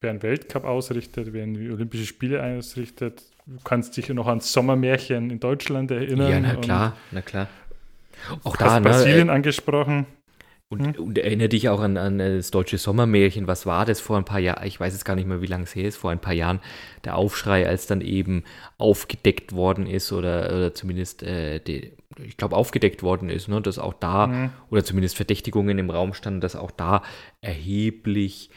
wer 0.00 0.10
einen 0.10 0.22
Weltcup 0.22 0.64
ausrichtet, 0.64 1.32
wer 1.32 1.46
die 1.46 1.70
Olympische 1.70 2.06
Spiele 2.06 2.42
ausrichtet, 2.42 3.22
du 3.46 3.58
kannst 3.64 3.96
dich 3.96 4.08
noch 4.08 4.26
ans 4.26 4.52
Sommermärchen 4.52 5.30
in 5.30 5.40
Deutschland 5.40 5.90
erinnern. 5.90 6.30
Ja, 6.30 6.40
na 6.40 6.54
klar, 6.56 6.96
na 7.10 7.22
klar. 7.22 7.48
Auch 8.44 8.56
da, 8.56 8.80
ne, 8.80 8.88
Brasilien 8.88 9.28
äh, 9.28 9.32
angesprochen. 9.32 10.06
Und, 10.68 10.96
hm? 10.96 11.04
und 11.04 11.18
erinnere 11.18 11.48
dich 11.48 11.68
auch 11.68 11.80
an, 11.80 11.96
an, 11.96 12.18
das 12.18 12.50
deutsche 12.50 12.78
Sommermärchen. 12.78 13.46
Was 13.48 13.66
war 13.66 13.86
das 13.86 14.00
vor 14.00 14.16
ein 14.16 14.24
paar 14.24 14.38
Jahren? 14.38 14.64
Ich 14.66 14.78
weiß 14.78 14.92
jetzt 14.92 15.04
gar 15.04 15.16
nicht 15.16 15.26
mehr, 15.26 15.42
wie 15.42 15.46
lange 15.46 15.64
es 15.64 15.74
her 15.74 15.88
ist. 15.88 15.96
Vor 15.96 16.10
ein 16.10 16.20
paar 16.20 16.32
Jahren 16.32 16.60
der 17.04 17.16
Aufschrei, 17.16 17.66
als 17.66 17.86
dann 17.86 18.00
eben 18.00 18.44
aufgedeckt 18.78 19.52
worden 19.52 19.86
ist 19.86 20.12
oder, 20.12 20.46
oder 20.46 20.74
zumindest, 20.74 21.24
äh, 21.24 21.58
die, 21.58 21.92
ich 22.18 22.36
glaube, 22.36 22.56
aufgedeckt 22.56 23.02
worden 23.02 23.30
ist, 23.30 23.48
ne, 23.48 23.60
dass 23.60 23.78
auch 23.78 23.94
da, 23.94 24.26
mhm. 24.26 24.50
oder 24.70 24.84
zumindest 24.84 25.16
Verdächtigungen 25.16 25.78
im 25.78 25.90
Raum 25.90 26.14
standen, 26.14 26.40
dass 26.40 26.56
auch 26.56 26.70
da 26.70 27.02
erheblich 27.40 28.50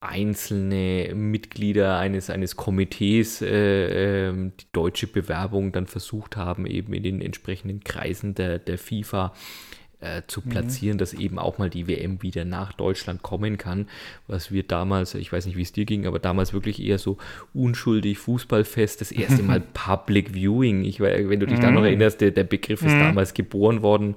einzelne 0.00 1.12
Mitglieder 1.14 1.98
eines, 1.98 2.30
eines 2.30 2.54
Komitees 2.54 3.42
äh, 3.42 4.28
äh, 4.28 4.32
die 4.32 4.66
deutsche 4.72 5.08
Bewerbung 5.08 5.72
dann 5.72 5.86
versucht 5.86 6.36
haben, 6.36 6.66
eben 6.66 6.92
in 6.92 7.02
den 7.02 7.20
entsprechenden 7.20 7.82
Kreisen 7.82 8.34
der, 8.34 8.60
der 8.60 8.78
FIFA 8.78 9.32
äh, 9.34 9.38
zu 10.26 10.42
mhm. 10.44 10.50
platzieren, 10.50 10.96
mhm. 10.96 10.98
dass 10.98 11.12
eben 11.12 11.38
auch 11.38 11.58
mal 11.58 11.70
die 11.70 11.88
WM 11.88 12.22
wieder 12.22 12.44
nach 12.44 12.72
Deutschland 12.72 13.22
kommen 13.22 13.58
kann, 13.58 13.88
was 14.26 14.52
wir 14.52 14.62
damals, 14.62 15.14
ich 15.14 15.32
weiß 15.32 15.46
nicht, 15.46 15.56
wie 15.56 15.62
es 15.62 15.72
dir 15.72 15.84
ging, 15.84 16.06
aber 16.06 16.18
damals 16.18 16.52
wirklich 16.52 16.82
eher 16.82 16.98
so 16.98 17.18
unschuldig 17.52 18.18
Fußballfest, 18.18 19.00
das 19.00 19.10
erste 19.10 19.42
Mal 19.42 19.60
Public 19.74 20.34
Viewing. 20.34 20.84
Ich, 20.84 21.00
wenn 21.00 21.40
du 21.40 21.46
dich 21.46 21.58
mhm. 21.58 21.62
da 21.62 21.70
noch 21.70 21.82
erinnerst, 21.82 22.20
der, 22.20 22.30
der 22.30 22.44
Begriff 22.44 22.82
ist 22.82 22.94
mhm. 22.94 23.00
damals 23.00 23.34
geboren 23.34 23.82
worden. 23.82 24.14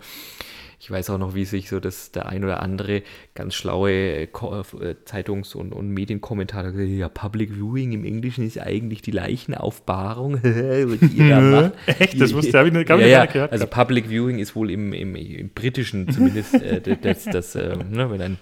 Ich 0.84 0.89
weiß 0.89 1.12
auch 1.12 1.20
noch, 1.20 1.36
wie 1.36 1.46
sich 1.46 1.70
so 1.70 1.80
das 1.80 2.12
der 2.12 2.28
ein 2.28 2.44
oder 2.44 2.63
andere 2.63 3.04
ganz 3.36 3.54
schlaue 3.54 3.91
äh, 3.91 4.24
äh, 4.24 4.96
Zeitungs- 5.06 5.54
und, 5.54 5.74
und 5.74 5.89
Medienkommentator 5.91 6.72
gesagt 6.72 6.89
ja, 6.89 7.08
Public 7.08 7.52
Viewing 7.54 7.91
im 7.91 8.04
Englischen 8.04 8.44
ist 8.44 8.60
eigentlich 8.60 9.04
die 9.04 9.12
Leichenaufbahrung. 9.12 10.44
Echt? 12.00 12.20
Das 12.20 12.34
wusste 12.34 12.65
ich, 12.65 12.74
nicht, 12.74 12.89
ja, 12.89 12.98
ja, 12.98 13.26
gehört. 13.28 13.52
Also 13.52 13.67
Public 13.67 14.10
Viewing 14.10 14.39
ist 14.39 14.56
wohl 14.56 14.72
im, 14.72 14.91
im, 14.94 15.15
im 15.15 15.50
Britischen 15.50 16.12
zumindest 16.12 16.56
äh, 16.56 16.82
das, 17.00 17.26
das 17.26 17.54
äh, 17.54 17.76
ne, 17.76 18.10
wenn 18.10 18.22
ein 18.22 18.38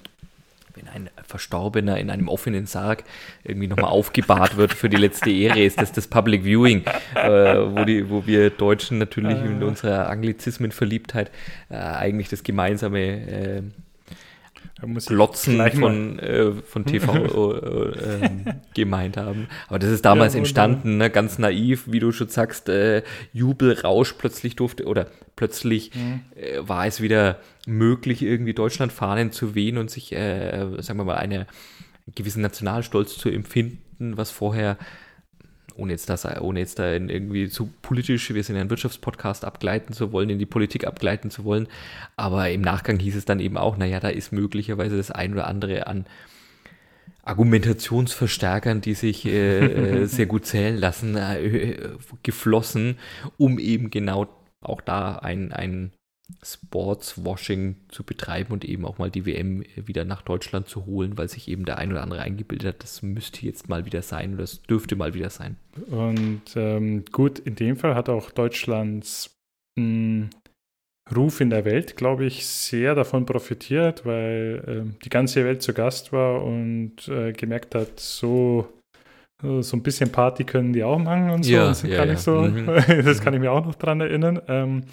wenn 0.80 0.88
ein 0.90 1.10
Verstorbener 1.28 1.98
in 1.98 2.10
einem 2.10 2.28
offenen 2.28 2.66
Sarg 2.66 3.04
irgendwie 3.44 3.68
nochmal 3.68 3.92
aufgebahrt 3.92 4.58
wird 4.58 4.74
für 4.74 4.90
die 4.90 4.98
letzte 4.98 5.30
Ehre, 5.30 5.62
ist 5.62 5.82
das 5.82 5.92
das 5.92 6.08
Public 6.08 6.44
Viewing, 6.44 6.84
äh, 7.16 7.28
wo, 7.28 7.84
die, 7.84 8.10
wo 8.10 8.26
wir 8.26 8.50
Deutschen 8.50 8.98
natürlich 8.98 9.38
in 9.38 9.64
unserer 9.64 10.10
Anglizismenverliebtheit 10.10 11.32
äh, 11.70 11.76
eigentlich 11.76 12.30
das 12.30 12.44
gemeinsame 12.44 13.00
äh, 13.00 13.62
Glotzen 14.82 15.72
von, 15.72 16.20
äh, 16.20 16.52
von 16.54 16.86
TV 16.86 17.14
äh, 17.14 18.26
äh, 18.26 18.30
gemeint 18.74 19.18
haben. 19.18 19.48
Aber 19.68 19.80
das 19.80 19.90
ist 19.90 20.06
damals 20.06 20.34
ja, 20.34 20.40
entstanden, 20.40 20.98
ne? 20.98 21.10
ganz 21.10 21.38
naiv, 21.38 21.86
wie 21.88 22.00
du 22.00 22.12
schon 22.12 22.30
sagst, 22.30 22.70
äh, 22.70 23.04
Jubelrausch 23.34 24.14
plötzlich 24.14 24.56
durfte 24.56 24.86
oder 24.86 25.08
plötzlich 25.36 25.92
mhm. 25.96 26.22
Äh, 26.36 26.68
war 26.68 26.86
es 26.86 27.02
wieder 27.02 27.40
möglich, 27.66 28.22
irgendwie 28.22 28.54
Deutschlandfahnen 28.54 29.32
zu 29.32 29.56
wehen 29.56 29.78
und 29.78 29.90
sich, 29.90 30.12
äh, 30.14 30.68
sagen 30.80 31.00
wir 31.00 31.06
mal, 31.06 31.18
einen 31.18 31.46
gewissen 32.16 32.42
Nationalstolz 32.42 33.18
zu 33.18 33.30
empfinden, 33.30 34.18
was 34.18 34.32
vorher 34.32 34.78
ohne 35.80 35.94
jetzt 35.94 36.10
das, 36.10 36.26
ohne 36.40 36.60
jetzt 36.60 36.80
da 36.80 36.92
irgendwie 36.92 37.50
zu 37.50 37.70
politisch, 37.82 38.34
wir 38.34 38.44
sind 38.44 38.56
ja 38.56 38.62
ein 38.62 38.70
Wirtschaftspodcast, 38.70 39.46
abgleiten 39.46 39.94
zu 39.94 40.12
wollen, 40.12 40.30
in 40.30 40.40
die 40.40 40.46
Politik 40.46 40.86
abgleiten 40.86 41.32
zu 41.32 41.46
wollen. 41.46 41.68
Aber 42.16 42.50
im 42.50 42.62
Nachgang 42.62 43.00
hieß 43.00 43.16
es 43.16 43.26
dann 43.26 43.40
eben 43.40 43.58
auch, 43.58 43.78
naja, 43.78 44.00
da 44.00 44.10
ist 44.10 44.32
möglicherweise 44.32 44.98
das 44.98 45.12
ein 45.12 45.34
oder 45.34 45.48
andere 45.48 45.88
an 45.88 46.06
Argumentationsverstärkern, 47.24 48.82
die 48.82 48.94
sich 48.94 49.26
äh, 49.26 50.04
äh 50.04 50.06
sehr 50.06 50.26
gut 50.26 50.46
zählen 50.46 50.78
lassen, 50.78 51.16
äh, 51.16 51.78
geflossen, 52.24 52.98
um 53.38 53.60
eben 53.60 53.92
genau 53.92 54.28
auch 54.62 54.82
da 54.82 55.16
ein, 55.18 55.52
ein 55.52 55.92
Sportswashing 56.44 57.76
zu 57.90 58.04
betreiben 58.04 58.54
und 58.54 58.66
eben 58.66 58.86
auch 58.86 58.98
mal 58.98 59.12
die 59.12 59.26
WM 59.26 59.64
wieder 59.76 60.06
nach 60.06 60.22
Deutschland 60.22 60.68
zu 60.68 60.86
holen, 60.86 61.18
weil 61.18 61.30
sich 61.30 61.48
eben 61.48 61.66
der 61.66 61.78
ein 61.78 61.92
oder 61.92 62.02
andere 62.04 62.22
eingebildet 62.22 62.68
hat, 62.68 62.84
das 62.84 63.02
müsste 63.02 63.46
jetzt 63.46 63.70
mal 63.70 63.86
wieder 63.86 64.02
sein 64.02 64.34
oder 64.34 64.44
das 64.44 64.62
dürfte 64.64 64.96
mal 64.96 65.14
wieder 65.14 65.30
sein. 65.30 65.58
Und 65.90 66.44
ähm, 66.56 67.04
gut, 67.12 67.40
in 67.40 67.56
dem 67.56 67.78
Fall 67.78 67.96
hat 67.96 68.10
auch 68.10 68.32
Deutschlands 68.32 69.36
mh, 69.78 69.84
hm, 69.84 70.30
Ruf 71.16 71.42
in 71.42 71.50
der 71.50 71.66
Welt, 71.66 71.98
glaube 71.98 72.26
ich, 72.26 72.46
sehr 72.46 72.94
davon 72.94 73.26
profitiert, 73.26 74.06
weil 74.06 74.64
äh, 74.88 75.00
die 75.04 75.10
ganze 75.10 75.44
Welt 75.44 75.64
zu 75.64 75.74
Gast 75.74 76.14
war 76.14 76.44
und 76.44 77.08
äh, 77.08 77.34
gemerkt 77.34 77.74
hat, 77.74 78.00
so 78.00 78.68
äh, 79.44 79.62
so 79.62 79.78
ein 79.78 79.84
bisschen 79.84 80.12
Party 80.12 80.44
können 80.44 80.74
die 80.74 80.84
auch 80.84 81.00
machen 81.00 81.30
und 81.32 81.44
so. 81.44 81.52
Ja, 81.52 81.68
und 81.68 81.76
sind 81.76 81.92
ja, 81.92 81.98
gar 81.98 82.06
nicht 82.06 82.20
so. 82.22 82.42
Mhm. 82.42 82.68
Das 83.04 83.22
kann 83.22 83.34
ich 83.34 83.40
mir 83.40 83.52
auch 83.52 83.66
noch 83.66 83.76
dran 83.76 84.02
erinnern. 84.02 84.42
Ähm, 84.48 84.84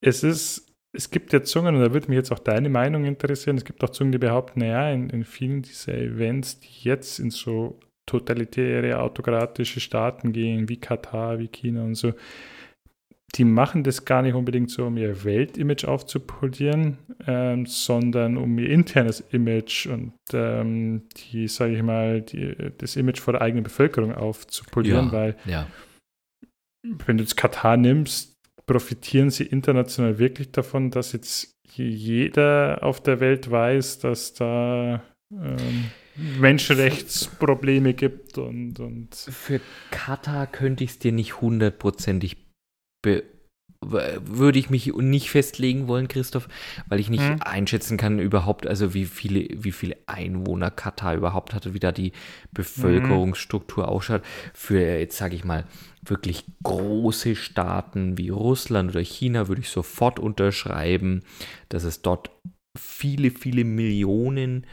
es 0.00 0.22
ist, 0.22 0.74
es 0.92 1.10
gibt 1.10 1.32
ja 1.32 1.42
Zungen, 1.42 1.76
und 1.76 1.82
da 1.82 1.92
würde 1.92 2.08
mich 2.08 2.16
jetzt 2.16 2.32
auch 2.32 2.38
deine 2.38 2.68
Meinung 2.68 3.04
interessieren, 3.04 3.56
es 3.56 3.64
gibt 3.64 3.82
auch 3.84 3.90
Zungen, 3.90 4.12
die 4.12 4.18
behaupten, 4.18 4.60
naja, 4.60 4.90
in, 4.90 5.10
in 5.10 5.24
vielen 5.24 5.62
dieser 5.62 5.94
Events, 5.94 6.60
die 6.60 6.88
jetzt 6.88 7.18
in 7.18 7.30
so 7.30 7.78
totalitäre, 8.06 9.00
autokratische 9.00 9.80
Staaten 9.80 10.32
gehen, 10.32 10.68
wie 10.68 10.78
Katar, 10.78 11.38
wie 11.38 11.48
China 11.48 11.84
und 11.84 11.94
so, 11.94 12.14
die 13.34 13.44
machen 13.44 13.84
das 13.84 14.06
gar 14.06 14.22
nicht 14.22 14.34
unbedingt 14.34 14.70
so, 14.70 14.86
um 14.86 14.96
ihr 14.96 15.24
Weltimage 15.24 15.86
aufzupolieren, 15.86 16.96
ähm, 17.26 17.66
sondern 17.66 18.38
um 18.38 18.58
ihr 18.58 18.70
internes 18.70 19.20
Image 19.20 19.86
und 19.86 20.14
ähm, 20.32 21.02
die, 21.16 21.46
sage 21.46 21.76
ich 21.76 21.82
mal, 21.82 22.22
die, 22.22 22.72
das 22.78 22.96
Image 22.96 23.20
vor 23.20 23.34
der 23.34 23.42
eigenen 23.42 23.64
Bevölkerung 23.64 24.14
aufzupolieren, 24.14 25.06
ja, 25.06 25.12
weil 25.12 25.36
ja. 25.44 25.66
wenn 26.82 27.18
du 27.18 27.24
jetzt 27.24 27.36
Katar 27.36 27.76
nimmst, 27.76 28.37
profitieren 28.68 29.30
sie 29.30 29.44
international 29.44 30.20
wirklich 30.20 30.52
davon, 30.52 30.92
dass 30.92 31.12
jetzt 31.12 31.56
jeder 31.74 32.78
auf 32.82 33.02
der 33.02 33.18
Welt 33.18 33.50
weiß, 33.50 33.98
dass 33.98 34.34
da 34.34 35.02
ähm, 35.32 35.90
Menschenrechtsprobleme 36.40 37.94
gibt 37.94 38.38
und, 38.38 38.78
und 38.78 39.14
Für 39.14 39.60
Katar 39.90 40.46
könnte 40.46 40.84
ich 40.84 40.90
es 40.90 40.98
dir 41.00 41.12
nicht 41.12 41.40
hundertprozentig 41.40 42.36
be 43.02 43.24
würde 43.80 44.58
ich 44.58 44.70
mich 44.70 44.92
nicht 44.92 45.30
festlegen 45.30 45.86
wollen, 45.86 46.08
Christoph, 46.08 46.48
weil 46.88 46.98
ich 46.98 47.10
nicht 47.10 47.22
hm. 47.22 47.40
einschätzen 47.40 47.96
kann 47.96 48.18
überhaupt, 48.18 48.66
also 48.66 48.92
wie 48.92 49.04
viele, 49.04 49.46
wie 49.52 49.70
viele 49.70 49.96
Einwohner 50.06 50.72
Katar 50.72 51.14
überhaupt 51.14 51.54
hat 51.54 51.66
und 51.66 51.74
wie 51.74 51.78
da 51.78 51.92
die 51.92 52.12
Bevölkerungsstruktur 52.52 53.84
hm. 53.84 53.90
ausschaut. 53.90 54.22
Für 54.52 54.80
jetzt 54.80 55.16
sage 55.16 55.36
ich 55.36 55.44
mal 55.44 55.64
wirklich 56.10 56.44
große 56.62 57.36
Staaten 57.36 58.18
wie 58.18 58.30
Russland 58.30 58.90
oder 58.90 59.00
China 59.00 59.48
würde 59.48 59.62
ich 59.62 59.70
sofort 59.70 60.18
unterschreiben, 60.18 61.22
dass 61.68 61.84
es 61.84 62.02
dort 62.02 62.30
viele, 62.76 63.30
viele 63.30 63.64
Millionen 63.64 64.66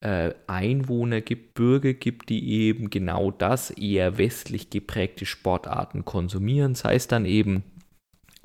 äh, 0.00 0.32
Einwohner 0.46 1.20
gibt, 1.20 1.54
Bürger 1.54 1.94
gibt, 1.94 2.28
die 2.28 2.50
eben 2.50 2.90
genau 2.90 3.30
das 3.30 3.70
eher 3.70 4.18
westlich 4.18 4.70
geprägte 4.70 5.26
Sportarten 5.26 6.04
konsumieren, 6.04 6.74
sei 6.74 6.96
es 6.96 7.06
dann 7.06 7.24
eben 7.24 7.62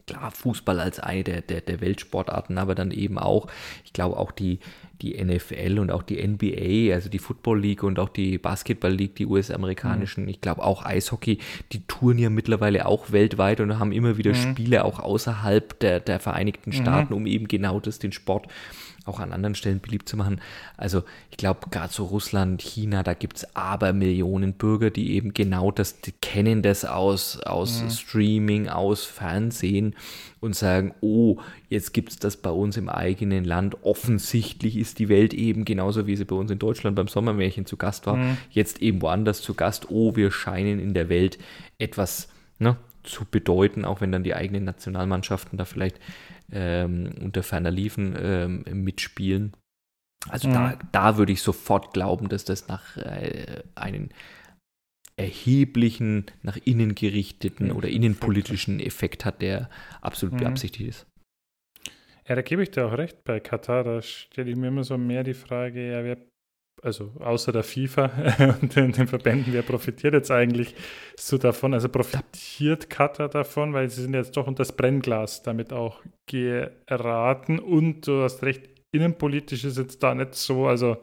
klar, 0.05 0.31
Fußball 0.31 0.79
als 0.79 0.99
eine 0.99 1.23
der, 1.23 1.41
der, 1.41 1.62
der 1.62 1.81
Weltsportarten, 1.81 2.57
aber 2.57 2.75
dann 2.75 2.91
eben 2.91 3.19
auch, 3.19 3.47
ich 3.83 3.93
glaube 3.93 4.17
auch 4.17 4.31
die, 4.31 4.60
die 5.01 5.23
NFL 5.23 5.79
und 5.79 5.91
auch 5.91 6.03
die 6.03 6.25
NBA, 6.25 6.93
also 6.93 7.10
die 7.10 7.19
Football 7.19 7.60
League 7.60 7.83
und 7.83 7.99
auch 7.99 8.10
die 8.10 8.38
Basketball 8.38 8.91
League, 8.91 9.15
die 9.15 9.25
US-amerikanischen, 9.25 10.23
mhm. 10.23 10.29
ich 10.29 10.41
glaube 10.41 10.63
auch 10.63 10.86
Eishockey, 10.86 11.39
die 11.71 11.81
touren 11.88 12.17
ja 12.17 12.29
mittlerweile 12.29 12.86
auch 12.86 13.12
weltweit 13.12 13.60
und 13.60 13.79
haben 13.79 13.91
immer 13.91 14.17
wieder 14.17 14.31
mhm. 14.31 14.36
Spiele 14.36 14.86
auch 14.86 14.99
außerhalb 14.99 15.79
der, 15.79 15.99
der 15.99 16.19
Vereinigten 16.19 16.71
mhm. 16.71 16.75
Staaten, 16.75 17.13
um 17.13 17.27
eben 17.27 17.47
genau 17.47 17.79
das, 17.79 17.99
den 17.99 18.12
Sport 18.12 18.47
auch 19.07 19.19
an 19.19 19.31
anderen 19.31 19.55
Stellen 19.55 19.79
beliebt 19.79 20.09
zu 20.09 20.17
machen. 20.17 20.41
Also 20.75 21.03
ich 21.31 21.37
glaube, 21.37 21.69
gerade 21.69 21.93
so 21.93 22.05
Russland, 22.05 22.61
China, 22.61 23.03
da 23.03 23.13
gibt 23.13 23.37
es 23.37 23.55
aber 23.55 23.93
Millionen 23.93 24.53
Bürger, 24.53 24.89
die 24.89 25.13
eben 25.13 25.33
genau 25.33 25.71
das, 25.71 26.01
die 26.01 26.11
kennen 26.11 26.61
das 26.61 26.85
aus, 26.85 27.39
aus 27.41 27.81
mhm. 27.81 27.89
Streaming, 27.89 28.69
aus 28.69 29.05
Fernsehen 29.05 29.95
und 30.39 30.55
sagen, 30.55 30.93
oh, 31.01 31.37
jetzt 31.69 31.93
gibt 31.93 32.11
es 32.11 32.19
das 32.19 32.37
bei 32.37 32.49
uns 32.49 32.77
im 32.77 32.89
eigenen 32.89 33.43
Land. 33.43 33.83
Offensichtlich 33.83 34.77
ist 34.77 34.99
die 34.99 35.09
Welt 35.09 35.33
eben 35.33 35.65
genauso, 35.65 36.07
wie 36.07 36.15
sie 36.15 36.25
bei 36.25 36.35
uns 36.35 36.51
in 36.51 36.59
Deutschland 36.59 36.95
beim 36.95 37.07
Sommermärchen 37.07 37.65
zu 37.65 37.77
Gast 37.77 38.05
war, 38.05 38.17
mhm. 38.17 38.37
jetzt 38.51 38.81
eben 38.81 39.01
woanders 39.01 39.41
zu 39.41 39.53
Gast. 39.53 39.89
Oh, 39.89 40.15
wir 40.15 40.31
scheinen 40.31 40.79
in 40.79 40.93
der 40.93 41.09
Welt 41.09 41.37
etwas 41.79 42.29
ne, 42.59 42.77
zu 43.07 43.25
bedeuten, 43.25 43.85
auch 43.85 44.01
wenn 44.01 44.11
dann 44.11 44.23
die 44.23 44.35
eigenen 44.35 44.63
Nationalmannschaften 44.63 45.57
da 45.57 45.65
vielleicht 45.65 45.99
ähm, 46.51 47.13
unter 47.21 47.43
ferner 47.43 47.71
Liefen 47.71 48.15
ähm, 48.19 48.65
mitspielen. 48.71 49.53
Also 50.29 50.49
mhm. 50.49 50.53
da, 50.53 50.79
da 50.91 51.17
würde 51.17 51.31
ich 51.31 51.41
sofort 51.41 51.93
glauben, 51.93 52.29
dass 52.29 52.45
das 52.45 52.67
nach 52.67 52.97
äh, 52.97 53.63
einem 53.75 54.09
erheblichen, 55.15 56.25
nach 56.43 56.57
innen 56.63 56.93
gerichteten 56.93 57.71
oder 57.71 57.89
innenpolitischen 57.89 58.79
Effekt 58.79 59.25
hat, 59.25 59.41
der 59.41 59.69
absolut 60.01 60.35
mhm. 60.35 60.39
beabsichtigt 60.39 60.89
ist. 60.89 61.07
Ja, 62.27 62.35
da 62.35 62.41
gebe 62.41 62.61
ich 62.61 62.71
dir 62.71 62.85
auch 62.85 62.97
recht 62.97 63.23
bei 63.23 63.39
Katar. 63.39 63.83
Da 63.83 64.01
stelle 64.01 64.51
ich 64.51 64.57
mir 64.57 64.67
immer 64.67 64.83
so 64.83 64.97
mehr 64.97 65.23
die 65.23 65.33
Frage, 65.33 65.91
ja, 65.91 66.03
wer 66.03 66.17
also 66.81 67.11
außer 67.19 67.51
der 67.51 67.63
FIFA 67.63 68.11
und 68.61 68.75
den, 68.75 68.91
den, 68.91 69.07
Verbänden, 69.07 69.53
wer 69.53 69.61
profitiert 69.61 70.13
jetzt 70.13 70.31
eigentlich 70.31 70.75
so 71.17 71.37
davon? 71.37 71.73
Also 71.73 71.89
profitiert 71.89 72.89
Katar 72.89 73.29
davon, 73.29 73.73
weil 73.73 73.89
sie 73.89 74.01
sind 74.01 74.13
jetzt 74.13 74.37
doch 74.37 74.47
unter 74.47 74.61
das 74.61 74.71
Brennglas 74.71 75.43
damit 75.43 75.73
auch 75.73 76.01
geraten 76.27 77.59
und 77.59 78.07
du 78.07 78.23
hast 78.23 78.43
recht, 78.43 78.69
innenpolitisch 78.91 79.63
ist 79.63 79.77
jetzt 79.77 80.03
da 80.03 80.13
nicht 80.13 80.35
so, 80.35 80.67
also 80.67 80.97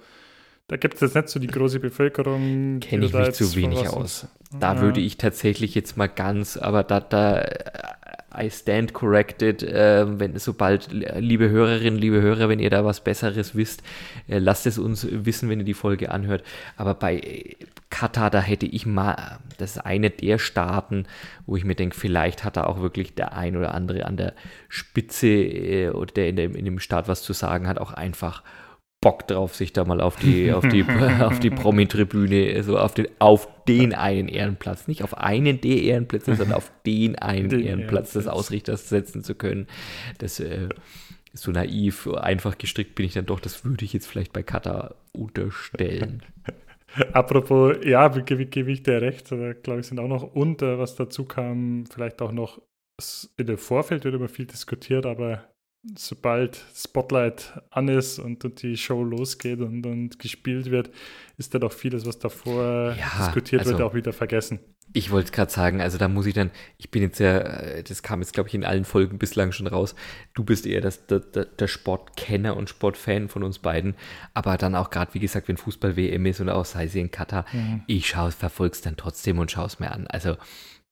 da 0.68 0.76
gibt 0.76 0.94
es 0.94 1.00
jetzt 1.00 1.14
nicht 1.14 1.28
so 1.28 1.38
die 1.38 1.46
große 1.46 1.78
Bevölkerung. 1.78 2.80
Kenne 2.80 3.06
ich 3.06 3.12
mich 3.12 3.32
zu 3.32 3.54
wenig 3.54 3.86
aus. 3.88 4.26
Da 4.58 4.74
ja. 4.74 4.80
würde 4.80 5.00
ich 5.00 5.18
tatsächlich 5.18 5.74
jetzt 5.74 5.96
mal 5.96 6.06
ganz, 6.06 6.56
aber 6.56 6.84
da, 6.84 7.00
da 7.00 7.46
I 8.36 8.50
stand 8.50 8.92
corrected. 8.92 9.62
Äh, 9.62 10.18
wenn 10.18 10.38
sobald, 10.38 10.88
liebe 10.92 11.48
Hörerinnen, 11.48 11.98
liebe 11.98 12.20
Hörer, 12.20 12.48
wenn 12.48 12.58
ihr 12.58 12.70
da 12.70 12.84
was 12.84 13.02
Besseres 13.02 13.54
wisst, 13.54 13.82
äh, 14.28 14.38
lasst 14.38 14.66
es 14.66 14.78
uns 14.78 15.06
wissen, 15.10 15.48
wenn 15.48 15.60
ihr 15.60 15.64
die 15.64 15.74
Folge 15.74 16.10
anhört. 16.10 16.44
Aber 16.76 16.94
bei 16.94 17.16
äh, 17.16 17.56
Katar, 17.90 18.30
da 18.30 18.40
hätte 18.40 18.66
ich 18.66 18.86
mal, 18.86 19.38
das 19.58 19.76
ist 19.76 19.78
eine 19.78 20.10
der 20.10 20.38
Staaten, 20.38 21.06
wo 21.46 21.56
ich 21.56 21.64
mir 21.64 21.76
denke, 21.76 21.96
vielleicht 21.96 22.44
hat 22.44 22.56
da 22.56 22.64
auch 22.64 22.80
wirklich 22.80 23.14
der 23.14 23.36
ein 23.36 23.56
oder 23.56 23.72
andere 23.72 24.06
an 24.06 24.16
der 24.16 24.34
Spitze 24.68 25.28
äh, 25.28 25.90
oder 25.90 26.12
der 26.12 26.28
in, 26.28 26.36
dem 26.36 26.56
in 26.56 26.64
dem 26.64 26.80
Staat 26.80 27.08
was 27.08 27.22
zu 27.22 27.32
sagen 27.32 27.68
hat, 27.68 27.78
auch 27.78 27.92
einfach 27.92 28.42
Bock 29.04 29.28
drauf, 29.28 29.54
sich 29.54 29.74
da 29.74 29.84
mal 29.84 30.00
auf 30.00 30.16
die, 30.16 30.50
auf 30.50 30.66
die, 30.66 30.82
auf 31.20 31.38
die 31.38 31.50
Promi-Tribüne, 31.50 32.62
so 32.62 32.78
auf 32.78 32.94
den, 32.94 33.06
auf 33.18 33.46
den 33.68 33.92
einen 33.92 34.28
Ehrenplatz, 34.28 34.88
nicht 34.88 35.04
auf 35.04 35.18
einen 35.18 35.60
der 35.60 35.82
Ehrenplätze, 35.82 36.34
sondern 36.36 36.56
auf 36.56 36.72
den 36.86 37.16
einen 37.16 37.50
den 37.50 37.60
Ehrenplatz 37.60 38.14
des 38.14 38.26
Ausrichters 38.26 38.88
setzen 38.88 39.22
zu 39.22 39.34
können. 39.34 39.66
Das 40.18 40.40
äh, 40.40 40.70
so 41.34 41.50
naiv, 41.50 42.08
einfach 42.08 42.56
gestrickt 42.56 42.94
bin 42.94 43.04
ich 43.04 43.12
dann 43.12 43.26
doch, 43.26 43.40
das 43.40 43.62
würde 43.64 43.84
ich 43.84 43.92
jetzt 43.92 44.06
vielleicht 44.06 44.32
bei 44.32 44.42
Katar 44.42 44.94
unterstellen. 45.12 46.22
Apropos, 47.12 47.76
ja, 47.84 48.08
gebe, 48.08 48.46
gebe 48.46 48.72
ich 48.72 48.84
dir 48.84 49.02
recht, 49.02 49.26
glaube 49.26 49.80
ich, 49.80 49.86
sind 49.86 49.98
auch 49.98 50.08
noch 50.08 50.22
unter, 50.22 50.78
was 50.78 50.94
dazu 50.94 51.26
kam, 51.26 51.84
vielleicht 51.92 52.22
auch 52.22 52.32
noch 52.32 52.62
in 53.36 53.46
dem 53.46 53.58
Vorfeld 53.58 54.04
wird 54.04 54.14
immer 54.14 54.28
viel 54.28 54.46
diskutiert, 54.46 55.04
aber 55.04 55.44
sobald 55.96 56.64
Spotlight 56.74 57.60
an 57.70 57.88
ist 57.88 58.18
und, 58.18 58.62
die 58.62 58.76
Show 58.76 59.02
losgeht 59.02 59.60
und, 59.60 59.84
und 59.86 60.18
gespielt 60.18 60.70
wird, 60.70 60.90
ist 61.36 61.54
da 61.54 61.58
doch 61.58 61.72
vieles, 61.72 62.06
was 62.06 62.18
davor 62.18 62.94
ja, 62.98 63.10
diskutiert 63.18 63.60
also, 63.60 63.72
wird, 63.72 63.82
auch 63.82 63.94
wieder 63.94 64.12
vergessen. 64.12 64.60
Ich 64.92 65.10
wollte 65.10 65.32
gerade 65.32 65.50
sagen, 65.50 65.80
also 65.80 65.98
da 65.98 66.08
muss 66.08 66.26
ich 66.26 66.34
dann, 66.34 66.50
ich 66.78 66.90
bin 66.90 67.02
jetzt 67.02 67.18
ja, 67.18 67.82
das 67.82 68.02
kam 68.02 68.20
jetzt, 68.20 68.32
glaube 68.32 68.48
ich, 68.48 68.54
in 68.54 68.64
allen 68.64 68.84
Folgen 68.84 69.18
bislang 69.18 69.52
schon 69.52 69.66
raus. 69.66 69.94
Du 70.34 70.44
bist 70.44 70.66
eher 70.66 70.80
das, 70.80 71.06
der, 71.06 71.20
der 71.20 71.66
Sportkenner 71.66 72.56
und 72.56 72.68
Sportfan 72.68 73.28
von 73.28 73.42
uns 73.42 73.58
beiden. 73.58 73.94
Aber 74.34 74.56
dann 74.56 74.74
auch 74.74 74.90
gerade, 74.90 75.12
wie 75.14 75.20
gesagt, 75.20 75.48
wenn 75.48 75.56
Fußball-WM 75.56 76.24
ist 76.26 76.40
und 76.40 76.48
auch 76.48 76.64
sei 76.64 76.86
sie 76.86 77.00
in 77.00 77.10
Katar, 77.10 77.44
mhm. 77.52 77.82
ich 77.86 78.06
schaue, 78.06 78.30
verfolge 78.30 78.74
es 78.74 78.82
dann 78.82 78.96
trotzdem 78.96 79.38
und 79.38 79.50
schaue 79.50 79.66
es 79.66 79.80
mir 79.80 79.90
an. 79.90 80.06
Also 80.06 80.36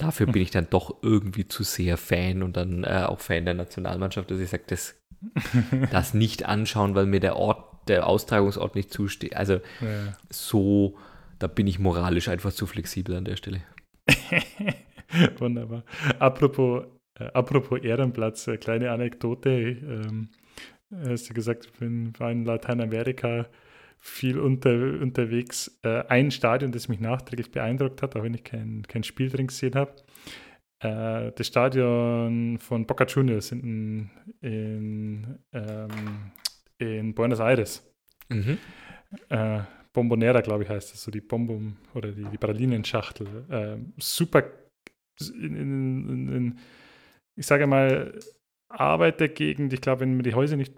dafür 0.02 0.26
bin 0.26 0.42
ich 0.42 0.50
dann 0.50 0.68
doch 0.70 1.02
irgendwie 1.02 1.46
zu 1.46 1.62
sehr 1.62 1.96
Fan 1.96 2.42
und 2.42 2.56
dann 2.56 2.84
äh, 2.84 3.04
auch 3.06 3.20
Fan 3.20 3.44
der 3.44 3.54
Nationalmannschaft, 3.54 4.30
dass 4.30 4.40
ich 4.40 4.50
sage, 4.50 4.64
das, 4.66 4.94
das 5.90 6.14
nicht 6.14 6.46
anschauen, 6.46 6.94
weil 6.94 7.06
mir 7.06 7.20
der 7.20 7.36
Ort, 7.36 7.88
der 7.88 8.06
Austragungsort 8.06 8.74
nicht 8.74 8.92
zusteht. 8.92 9.36
Also 9.36 9.54
ja. 9.54 10.16
so, 10.30 10.96
da 11.38 11.46
bin 11.46 11.66
ich 11.66 11.78
moralisch 11.78 12.28
einfach 12.28 12.52
zu 12.52 12.66
flexibel 12.66 13.16
an 13.16 13.24
der 13.24 13.36
Stelle. 13.36 13.62
Wunderbar. 15.38 15.84
Apropos, 16.18 16.84
äh, 17.18 17.24
apropos 17.32 17.80
Ehrenplatz, 17.80 18.46
äh, 18.48 18.56
kleine 18.56 18.90
Anekdote. 18.90 19.50
Ähm, 19.50 20.30
hast 21.06 21.30
du 21.30 21.34
gesagt, 21.34 21.66
ich 21.66 21.72
bin, 21.72 22.12
war 22.18 22.30
in 22.30 22.44
Lateinamerika 22.44 23.46
viel 24.04 24.38
unter, 24.40 24.72
unterwegs. 25.00 25.78
Äh, 25.84 26.04
ein 26.08 26.32
Stadion, 26.32 26.72
das 26.72 26.88
mich 26.88 26.98
nachträglich 26.98 27.52
beeindruckt 27.52 28.02
hat, 28.02 28.16
auch 28.16 28.24
wenn 28.24 28.34
ich 28.34 28.42
kein, 28.42 28.82
kein 28.82 29.04
Spiel 29.04 29.30
drin 29.30 29.46
gesehen 29.46 29.76
habe. 29.76 29.94
Äh, 30.80 31.30
das 31.32 31.46
Stadion 31.46 32.58
von 32.58 32.84
Boca 32.84 33.04
Juniors 33.04 33.52
in, 33.52 34.10
in, 34.40 35.38
ähm, 35.52 36.32
in 36.78 37.14
Buenos 37.14 37.38
Aires. 37.38 37.88
Mhm. 38.28 38.58
Äh, 39.28 39.60
Bombonera, 39.92 40.40
glaube 40.40 40.64
ich, 40.64 40.68
heißt 40.68 40.92
das, 40.92 41.02
so 41.02 41.12
die 41.12 41.20
Bonbon 41.20 41.76
oder 41.94 42.10
die, 42.10 42.24
die 42.24 42.38
Pralinenschachtel. 42.38 43.26
Äh, 43.48 43.76
super, 43.98 44.42
in, 45.20 45.54
in, 45.54 46.28
in, 46.28 46.58
ich 47.36 47.46
sage 47.46 47.68
mal, 47.68 48.18
Arbeitergegend. 48.68 49.72
Ich 49.72 49.80
glaube, 49.82 50.00
wenn 50.00 50.16
man 50.16 50.24
die 50.24 50.34
Häuser 50.34 50.56
nicht 50.56 50.74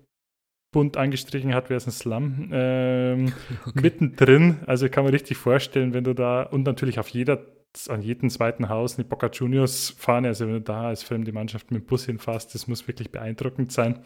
bunt 0.74 0.96
angestrichen 0.96 1.54
hat, 1.54 1.70
wäre 1.70 1.78
es 1.78 1.87
ein 1.87 1.92
Slum. 1.92 2.50
Ähm, 2.52 3.32
okay. 3.66 3.80
Mittendrin, 3.80 4.56
also 4.66 4.88
kann 4.88 5.04
man 5.04 5.12
richtig 5.12 5.37
vorstellen, 5.37 5.94
wenn 5.94 6.02
du 6.02 6.14
da 6.14 6.42
und 6.42 6.64
natürlich 6.64 6.98
auf 6.98 7.08
jeder, 7.10 7.46
an 7.88 8.02
jedem 8.02 8.28
zweiten 8.28 8.68
Haus 8.68 8.98
eine 8.98 9.04
Boca 9.04 9.30
Juniors 9.32 9.94
Fahne, 9.96 10.28
also 10.28 10.46
wenn 10.46 10.54
du 10.54 10.60
da 10.62 10.88
als 10.88 11.04
fremde 11.04 11.32
Mannschaft 11.32 11.70
mit 11.70 11.82
dem 11.82 11.87
Bus 11.87 12.06
hinfährst, 12.06 12.56
das 12.56 12.66
muss 12.66 12.88
wirklich 12.88 13.12
beeindruckend 13.12 13.70
sein. 13.70 14.00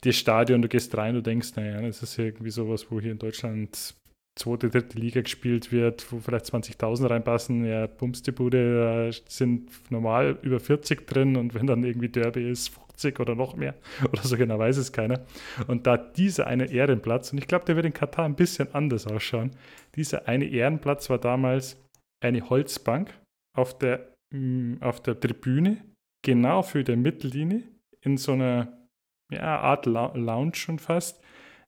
Das 0.00 0.16
Stadion, 0.16 0.62
du 0.62 0.68
gehst 0.68 0.96
rein, 0.96 1.14
du 1.14 1.22
denkst, 1.22 1.50
naja, 1.56 1.82
das 1.82 2.02
ist 2.02 2.18
irgendwie 2.18 2.50
sowas, 2.50 2.86
wo 2.88 2.98
hier 2.98 3.12
in 3.12 3.18
Deutschland 3.18 3.94
zweite, 4.36 4.70
dritte 4.70 4.98
Liga 4.98 5.20
gespielt 5.20 5.70
wird, 5.70 6.10
wo 6.10 6.18
vielleicht 6.18 6.46
20.000 6.46 7.10
reinpassen, 7.10 7.66
ja, 7.66 7.86
Bums 7.86 8.22
die 8.22 8.32
Bude, 8.32 9.10
da 9.12 9.18
sind 9.28 9.70
normal 9.90 10.38
über 10.40 10.60
40 10.60 11.06
drin 11.06 11.36
und 11.36 11.54
wenn 11.54 11.66
dann 11.66 11.84
irgendwie 11.84 12.08
Derby 12.08 12.50
ist, 12.50 12.72
50 12.96 13.20
oder 13.20 13.34
noch 13.34 13.56
mehr 13.56 13.74
oder 14.12 14.22
so 14.22 14.36
genau 14.36 14.58
weiß 14.58 14.76
es 14.78 14.92
keiner. 14.92 15.24
Und 15.66 15.86
da 15.86 15.96
dieser 15.96 16.46
eine 16.46 16.70
Ehrenplatz, 16.70 17.32
und 17.32 17.38
ich 17.38 17.46
glaube, 17.46 17.64
der 17.64 17.76
wird 17.76 17.86
in 17.86 17.92
Katar 17.92 18.24
ein 18.24 18.36
bisschen 18.36 18.74
anders 18.74 19.06
ausschauen, 19.06 19.50
dieser 19.94 20.26
eine 20.26 20.46
Ehrenplatz 20.46 21.08
war 21.10 21.18
damals 21.18 21.80
eine 22.22 22.48
Holzbank 22.48 23.12
auf 23.56 23.78
der, 23.78 24.12
mm, 24.32 24.76
auf 24.80 25.00
der 25.02 25.18
Tribüne, 25.20 25.78
genau 26.24 26.62
für 26.62 26.82
der 26.82 26.96
Mittellinie, 26.96 27.62
in 28.00 28.16
so 28.16 28.32
einer 28.32 28.72
ja, 29.32 29.60
Art 29.60 29.86
Lounge 29.86 30.54
schon 30.54 30.78
fast, 30.78 31.22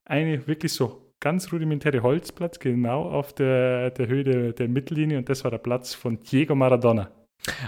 eine 0.08 0.46
wirklich 0.46 0.72
so 0.72 1.12
ganz 1.20 1.52
rudimentäre 1.52 2.02
Holzplatz, 2.02 2.58
genau 2.60 3.02
auf 3.02 3.34
der, 3.34 3.90
der 3.90 4.06
Höhe 4.06 4.24
der, 4.24 4.52
der 4.52 4.68
Mittellinie 4.68 5.18
und 5.18 5.28
das 5.28 5.42
war 5.42 5.50
der 5.50 5.58
Platz 5.58 5.92
von 5.92 6.22
Diego 6.22 6.54
Maradona. 6.54 7.10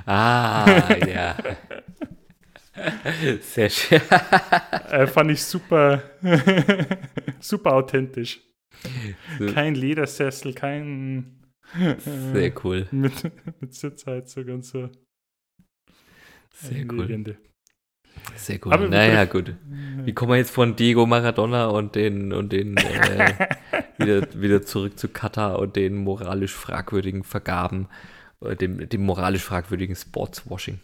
Ah, 0.06 0.94
ja. 1.06 1.36
Sehr 3.40 3.70
schön. 3.70 4.00
äh, 4.90 5.06
fand 5.06 5.30
ich 5.30 5.42
super, 5.42 6.02
super 7.40 7.74
authentisch. 7.74 8.40
Kein 9.52 9.74
Ledersessel, 9.74 10.54
kein. 10.54 11.42
Sehr 12.32 12.52
cool. 12.64 12.88
Mit, 12.90 13.12
mit 13.60 13.74
Sitzheizung 13.74 14.48
und 14.48 14.64
so. 14.64 14.88
Sehr 16.54 16.84
cool. 16.90 17.02
Legende. 17.02 17.36
Sehr 18.36 18.58
gut. 18.58 18.72
Aber 18.72 18.88
naja, 18.88 19.24
gut. 19.24 19.54
Wie 20.04 20.12
kommen 20.12 20.32
wir 20.32 20.36
jetzt 20.36 20.50
von 20.50 20.76
Diego 20.76 21.06
Maradona 21.06 21.66
und 21.66 21.94
den, 21.94 22.32
und 22.32 22.52
den 22.52 22.76
äh, 22.76 23.48
wieder, 23.98 24.26
wieder 24.34 24.62
zurück 24.62 24.98
zu 24.98 25.08
Katar 25.08 25.58
und 25.58 25.76
den 25.76 25.96
moralisch 25.96 26.54
fragwürdigen 26.54 27.22
Vergaben, 27.22 27.88
äh, 28.44 28.56
dem, 28.56 28.88
dem 28.88 29.02
moralisch 29.02 29.42
fragwürdigen 29.42 29.94
Sportswashing. 29.94 30.80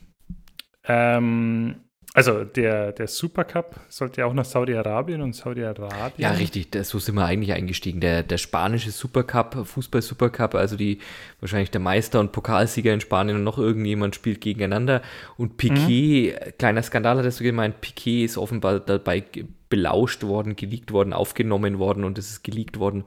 Ähm, 0.84 1.76
also 2.16 2.44
der, 2.44 2.92
der 2.92 3.08
Supercup 3.08 3.78
sollte 3.90 4.22
ja 4.22 4.26
auch 4.26 4.32
nach 4.32 4.46
Saudi-Arabien 4.46 5.20
und 5.20 5.34
Saudi-Arabien. 5.34 6.12
Ja, 6.16 6.30
richtig, 6.30 6.70
das, 6.70 6.88
so 6.88 6.98
sind 6.98 7.14
wir 7.16 7.26
eigentlich 7.26 7.52
eingestiegen. 7.52 8.00
Der, 8.00 8.22
der 8.22 8.38
spanische 8.38 8.90
Supercup, 8.90 9.66
Fußball-Supercup, 9.66 10.54
also 10.54 10.76
die 10.76 11.00
wahrscheinlich 11.40 11.70
der 11.70 11.82
Meister 11.82 12.18
und 12.18 12.32
Pokalsieger 12.32 12.94
in 12.94 13.02
Spanien 13.02 13.36
und 13.36 13.44
noch 13.44 13.58
irgendjemand 13.58 14.14
spielt 14.14 14.40
gegeneinander. 14.40 15.02
Und 15.36 15.58
Piquet, 15.58 16.32
mhm. 16.32 16.52
kleiner 16.58 16.82
Skandal 16.82 17.18
hattest 17.18 17.40
du 17.40 17.44
gemeint, 17.44 17.82
Piquet 17.82 18.24
ist 18.24 18.38
offenbar 18.38 18.80
dabei 18.80 19.22
belauscht 19.68 20.22
worden, 20.22 20.56
geleakt 20.56 20.92
worden, 20.92 21.12
aufgenommen 21.12 21.78
worden 21.78 22.04
und 22.04 22.18
es 22.18 22.30
ist 22.30 22.44
geleakt 22.44 22.78
worden, 22.78 23.04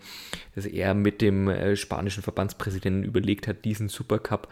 dass 0.55 0.65
er 0.65 0.93
mit 0.93 1.21
dem 1.21 1.47
äh, 1.47 1.75
spanischen 1.75 2.21
Verbandspräsidenten 2.21 3.03
überlegt 3.03 3.47
hat, 3.47 3.63
diesen 3.65 3.87
Supercup 3.87 4.49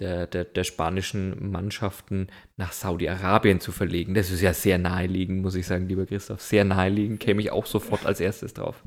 der, 0.00 0.26
der, 0.26 0.44
der 0.44 0.64
spanischen 0.64 1.50
Mannschaften 1.50 2.28
nach 2.56 2.72
Saudi-Arabien 2.72 3.60
zu 3.60 3.72
verlegen. 3.72 4.14
Das 4.14 4.30
ist 4.30 4.40
ja 4.40 4.52
sehr 4.52 4.78
naheliegend, 4.78 5.42
muss 5.42 5.54
ich 5.54 5.66
sagen, 5.66 5.86
lieber 5.86 6.06
Christoph. 6.06 6.40
Sehr 6.40 6.64
naheliegend, 6.64 7.20
käme 7.20 7.42
ich 7.42 7.52
auch 7.52 7.66
sofort 7.66 8.06
als 8.06 8.20
erstes 8.20 8.54
drauf. 8.54 8.82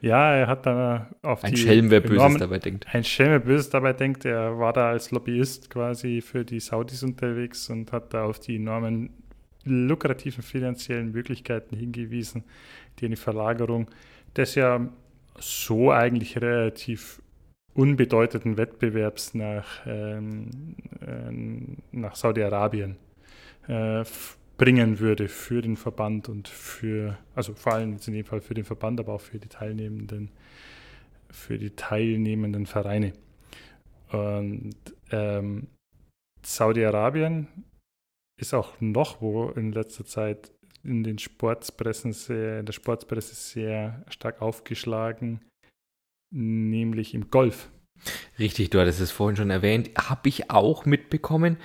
Ja, 0.00 0.32
er 0.34 0.46
hat 0.46 0.66
dann 0.66 1.06
auf 1.22 1.44
ein 1.44 1.52
die. 1.52 1.58
Schelm, 1.58 1.90
wer 1.90 2.00
Böses 2.00 2.38
dabei 2.38 2.58
denkt. 2.58 2.86
Ein 2.92 3.04
Schelm, 3.04 3.30
wer 3.30 3.40
Böses 3.40 3.70
dabei 3.70 3.92
denkt. 3.92 4.24
Er 4.24 4.58
war 4.58 4.72
da 4.72 4.88
als 4.88 5.10
Lobbyist 5.10 5.70
quasi 5.70 6.20
für 6.20 6.44
die 6.44 6.60
Saudis 6.60 7.02
unterwegs 7.02 7.68
und 7.68 7.92
hat 7.92 8.14
da 8.14 8.24
auf 8.24 8.40
die 8.40 8.56
enormen 8.56 9.10
lukrativen 9.64 10.42
finanziellen 10.42 11.12
Möglichkeiten 11.12 11.76
hingewiesen, 11.76 12.44
die 12.98 13.06
eine 13.06 13.16
Verlagerung 13.16 13.88
des 14.36 14.54
ja 14.54 14.88
so 15.38 15.90
eigentlich 15.90 16.40
relativ 16.40 17.20
unbedeutenden 17.76 18.56
Wettbewerbs 18.56 19.34
nach, 19.34 19.86
ähm, 19.86 20.76
äh, 21.00 21.96
nach 21.96 22.16
Saudi-Arabien 22.16 22.96
äh, 23.68 24.04
bringen 24.56 24.98
würde 24.98 25.28
für 25.28 25.60
den 25.60 25.76
Verband 25.76 26.28
und 26.28 26.48
für, 26.48 27.18
also 27.34 27.52
vor 27.54 27.74
allem 27.74 27.92
jetzt 27.92 28.08
in 28.08 28.14
dem 28.14 28.24
Fall 28.24 28.40
für 28.40 28.54
den 28.54 28.64
Verband, 28.64 28.98
aber 28.98 29.12
auch 29.12 29.20
für 29.20 29.38
die 29.38 29.48
teilnehmenden, 29.48 30.30
für 31.30 31.58
die 31.58 31.70
teilnehmenden 31.70 32.64
Vereine. 32.64 33.12
Und 34.10 34.76
ähm, 35.10 35.68
Saudi-Arabien 36.42 37.48
ist 38.40 38.54
auch 38.54 38.80
noch 38.80 39.20
wo 39.20 39.50
in 39.50 39.72
letzter 39.72 40.06
Zeit 40.06 40.50
in 40.82 41.02
den 41.02 41.18
Sportspressen 41.18 42.12
sehr, 42.12 42.60
in 42.60 42.66
der 42.66 42.72
Sportspresse 42.72 43.34
sehr 43.34 44.04
stark 44.08 44.40
aufgeschlagen 44.40 45.40
nämlich 46.36 47.14
im 47.14 47.30
Golf. 47.30 47.70
Richtig, 48.38 48.70
du 48.70 48.80
hattest 48.80 49.00
es 49.00 49.10
vorhin 49.10 49.36
schon 49.36 49.50
erwähnt, 49.50 49.90
habe 49.98 50.28
ich 50.28 50.50
auch 50.50 50.84
mitbekommen. 50.84 51.56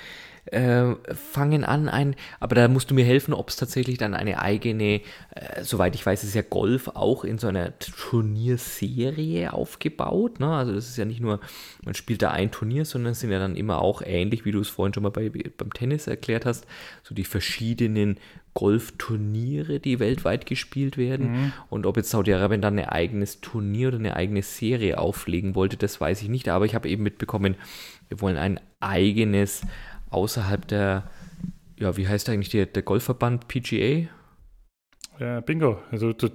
Äh, 0.52 0.96
fangen 1.16 1.64
an, 1.64 1.88
ein, 1.88 2.14
aber 2.42 2.56
da 2.56 2.68
musst 2.68 2.92
du 2.92 2.94
mir 2.94 3.06
helfen, 3.06 3.34
ob 3.34 3.48
es 3.48 3.56
tatsächlich 3.56 3.98
dann 3.98 4.14
eine 4.14 4.42
eigene, 4.42 5.00
äh, 5.34 5.64
soweit 5.64 5.96
ich 5.96 6.06
weiß, 6.06 6.26
ist 6.26 6.36
ja 6.36 6.42
Golf 6.42 6.90
auch 6.90 7.24
in 7.24 7.38
so 7.38 7.48
einer 7.48 7.80
Turnierserie 7.80 9.54
aufgebaut. 9.54 10.42
Ne? 10.42 10.54
Also 10.54 10.74
das 10.74 10.90
ist 10.90 10.98
ja 10.98 11.06
nicht 11.06 11.22
nur, 11.22 11.40
man 11.86 11.94
spielt 11.94 12.22
da 12.22 12.32
ein 12.32 12.52
Turnier, 12.52 12.84
sondern 12.84 13.14
es 13.14 13.22
sind 13.22 13.32
ja 13.32 13.40
dann 13.40 13.56
immer 13.56 13.82
auch 13.82 14.02
ähnlich, 14.02 14.44
wie 14.44 14.52
du 14.52 14.60
es 14.60 14.68
vorhin 14.68 14.94
schon 14.94 15.04
mal 15.04 15.10
bei, 15.10 15.30
beim 15.30 15.72
Tennis 15.72 16.08
erklärt 16.08 16.46
hast, 16.46 16.68
so 17.02 17.16
die 17.16 17.24
verschiedenen 17.24 18.18
Golfturniere, 18.54 19.80
die 19.80 20.00
weltweit 20.00 20.46
gespielt 20.46 20.98
werden. 20.98 21.32
Mhm. 21.32 21.54
Und 21.70 21.86
ob 21.86 21.96
jetzt 21.96 22.10
Saudi-Arabien 22.10 22.62
dann 22.62 22.78
ein 22.78 22.90
eigenes 22.90 23.40
Turnier 23.40 23.88
oder 23.88 24.00
eine 24.00 24.18
eigene 24.18 24.42
Serie 24.42 24.98
auflegen 24.98 25.56
wollte, 25.56 25.78
das 25.78 26.02
weiß 26.02 26.22
ich 26.22 26.28
nicht. 26.28 26.50
Aber 26.50 26.66
ich 26.66 26.76
habe 26.76 26.90
eben 26.90 27.04
mitbekommen, 27.04 27.56
wir 28.10 28.20
wollen 28.20 28.36
ein 28.36 28.60
eigenes 28.82 29.62
außerhalb 30.12 30.68
der, 30.68 31.04
ja, 31.78 31.98
wie 31.98 32.08
heißt 32.08 32.30
eigentlich 32.30 32.50
der, 32.50 32.68
der 32.68 32.84
Golfverband 32.84 33.48
PGA? 33.48 34.08
Ja, 35.20 35.40
bingo. 35.40 35.78
Also, 35.92 36.14
du, 36.14 36.30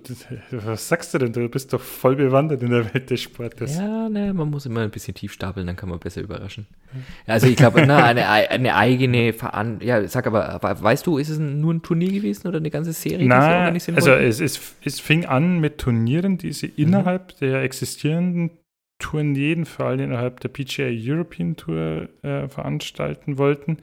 was 0.52 0.88
sagst 0.88 1.12
du 1.12 1.18
denn? 1.18 1.32
Du 1.32 1.48
bist 1.48 1.72
doch 1.72 1.80
voll 1.80 2.14
bewandert 2.14 2.62
in 2.62 2.70
der 2.70 2.94
Welt 2.94 3.10
des 3.10 3.20
Sportes. 3.20 3.76
Ja, 3.76 4.08
ne, 4.08 4.32
man 4.32 4.48
muss 4.48 4.64
immer 4.64 4.82
ein 4.82 4.90
bisschen 4.90 5.12
tief 5.12 5.32
stapeln, 5.32 5.66
dann 5.66 5.74
kann 5.74 5.88
man 5.88 5.98
besser 5.98 6.20
überraschen. 6.20 6.68
Also, 7.26 7.48
ich 7.48 7.56
glaube, 7.56 7.84
ne, 7.84 7.96
eine, 7.96 8.28
eine 8.28 8.76
eigene 8.76 9.32
Veran 9.32 9.80
Ja, 9.80 10.06
sag 10.06 10.28
aber, 10.28 10.60
weißt 10.62 11.04
du, 11.04 11.18
ist 11.18 11.30
es 11.30 11.40
nur 11.40 11.74
ein 11.74 11.82
Turnier 11.82 12.12
gewesen 12.12 12.46
oder 12.46 12.58
eine 12.58 12.70
ganze 12.70 12.92
Serie? 12.92 13.26
Nein, 13.26 13.76
also 13.94 14.12
es, 14.12 14.40
es, 14.40 14.76
es 14.84 15.00
fing 15.00 15.24
an 15.24 15.58
mit 15.58 15.78
Turnieren, 15.78 16.38
die 16.38 16.52
sie 16.52 16.68
mhm. 16.68 16.72
innerhalb 16.76 17.36
der 17.38 17.62
existierenden 17.62 18.52
Touren, 18.98 19.34
jeden 19.34 19.66
Fall 19.66 20.00
innerhalb 20.00 20.40
der 20.40 20.48
PGA 20.48 20.88
European 20.90 21.56
Tour 21.56 22.08
äh, 22.22 22.48
veranstalten 22.48 23.38
wollten. 23.38 23.78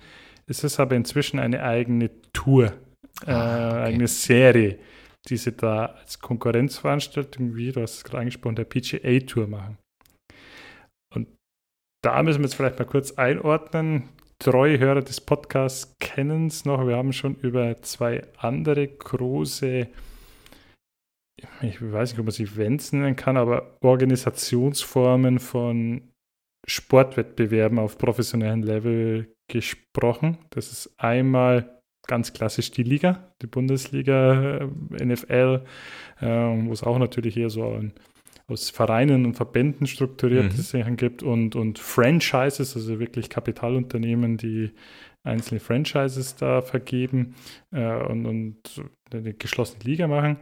Es 0.48 0.64
ist 0.64 0.80
aber 0.80 0.96
inzwischen 0.96 1.40
eine 1.40 1.64
eigene 1.64 2.10
Tour, 2.34 2.74
äh, 3.26 3.32
ah, 3.32 3.70
okay. 3.70 3.84
eigene 3.84 4.08
Serie 4.08 4.80
die 5.30 5.38
sie 5.38 5.54
da 5.54 5.86
als 5.86 6.20
Konkurrenzveranstaltung, 6.20 7.56
wie 7.56 7.72
du 7.72 7.82
hast 7.82 7.98
es 7.98 8.04
gerade 8.04 8.20
angesprochen, 8.20 8.56
der 8.56 8.66
PGA 8.66 9.20
Tour 9.26 9.48
machen. 9.48 9.78
Und 11.14 11.28
da 12.04 12.22
müssen 12.24 12.40
wir 12.40 12.46
jetzt 12.46 12.56
vielleicht 12.56 12.80
mal 12.80 12.86
kurz 12.86 13.14
einordnen. 13.14 14.10
Treue 14.40 14.80
Hörer 14.80 15.02
des 15.02 15.22
Podcasts 15.22 15.96
kennen 16.00 16.48
es 16.48 16.66
noch. 16.66 16.86
Wir 16.86 16.98
haben 16.98 17.14
schon 17.14 17.36
über 17.36 17.82
zwei 17.82 18.24
andere 18.38 18.88
große, 18.88 19.88
ich 21.62 21.82
weiß 21.82 22.12
nicht, 22.12 22.20
ob 22.20 22.26
man 22.26 22.32
sie 22.32 22.44
Events 22.44 22.92
nennen 22.92 23.16
kann, 23.16 23.38
aber 23.38 23.78
Organisationsformen 23.82 25.40
von 25.40 26.10
Sportwettbewerben 26.68 27.80
auf 27.80 27.98
professionellem 27.98 28.64
Level 28.64 29.34
gesprochen. 29.48 30.38
Das 30.52 30.72
ist 30.72 30.94
einmal 30.98 31.82
ganz 32.08 32.34
klassisch 32.34 32.72
die 32.72 32.84
Liga, 32.84 33.34
die 33.42 33.48
Bundesliga, 33.48 34.62
äh, 34.62 35.06
NFL, 35.06 35.64
äh, 36.20 36.26
wo 36.26 36.72
es 36.72 36.84
auch 36.84 37.00
natürlich 37.00 37.38
eher 37.38 37.50
so 37.50 37.70
ein, 37.70 37.94
aus 38.48 38.70
Vereinen 38.70 39.26
und 39.26 39.36
Verbänden 39.36 39.88
strukturierte 39.88 40.58
mhm. 40.58 40.62
Sachen 40.62 40.98
gibt 40.98 41.24
und, 41.24 41.56
und 41.56 41.80
Franchises, 41.80 42.76
also 42.76 43.00
wirklich 43.00 43.30
Kapitalunternehmen, 43.30 44.38
die 44.38 44.72
einzelne 45.24 45.62
Franchises 45.62 46.36
da 46.36 46.62
vergeben 46.62 47.36
äh, 47.72 47.96
und, 48.04 48.26
und 48.26 48.84
eine 49.12 49.34
geschlossene 49.34 49.84
Liga 49.84 50.08
machen. 50.08 50.38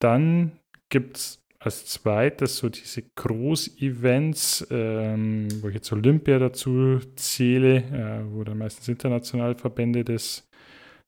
Dann 0.00 0.52
gibt 0.88 1.16
es 1.16 1.42
als 1.58 1.86
zweites 1.86 2.58
so 2.58 2.68
diese 2.68 3.02
Groß-Events, 3.16 4.68
ähm, 4.70 5.48
wo 5.60 5.68
ich 5.68 5.74
jetzt 5.74 5.92
Olympia 5.92 6.38
dazu 6.38 7.00
zähle, 7.16 7.78
äh, 7.78 8.24
wo 8.32 8.44
dann 8.44 8.58
meistens 8.58 8.88
internationale 8.88 9.56
Verbände 9.56 10.04
das 10.04 10.46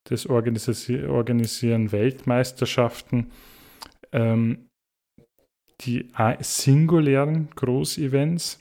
das 0.09 0.27
Organisi 0.27 1.05
Organisieren 1.05 1.93
Weltmeisterschaften, 1.93 3.31
ähm, 4.13 4.69
die 5.83 6.11
singulären 6.41 7.51
Großevents. 7.55 8.61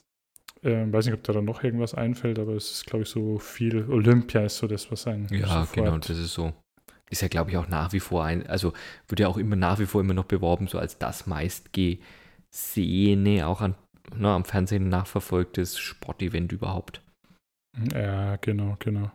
Ähm, 0.64 0.92
weiß 0.92 1.06
nicht, 1.06 1.16
ob 1.16 1.24
da 1.24 1.34
dann 1.34 1.46
noch 1.46 1.64
irgendwas 1.64 1.94
einfällt, 1.94 2.40
aber 2.40 2.54
es 2.54 2.72
ist, 2.72 2.86
glaube 2.86 3.04
ich, 3.04 3.10
so 3.10 3.40
viel. 3.40 3.88
Olympia 3.90 4.42
ist 4.42 4.58
so 4.58 4.68
das, 4.68 4.92
was 4.92 5.08
ein. 5.08 5.28
Ja, 5.32 5.68
genau, 5.72 5.98
das 5.98 6.10
ist 6.10 6.34
so. 6.34 6.54
Ist 7.10 7.22
ja, 7.22 7.28
glaube 7.28 7.52
ich, 7.52 7.58
auch 7.58 7.68
nach 7.68 7.94
wie 7.94 8.00
vor 8.00 8.26
ein, 8.26 8.48
also 8.48 8.74
wird 9.08 9.20
ja 9.20 9.28
auch 9.28 9.38
immer 9.38 9.56
nach 9.56 9.80
wie 9.80 9.86
vor 9.86 10.02
immer 10.02 10.14
noch 10.14 10.26
beworben, 10.26 10.68
so 10.68 10.78
als 10.78 10.98
das 10.98 11.26
meistgesehene, 11.26 13.48
auch 13.48 13.62
an, 13.62 13.76
ne, 14.16 14.30
am 14.30 14.44
Fernsehen 14.44 14.90
nachverfolgtes 14.90 15.80
Sportevent 15.80 16.52
überhaupt. 16.52 17.02
Ja, 17.94 18.36
genau, 18.38 18.76
genau. 18.80 19.12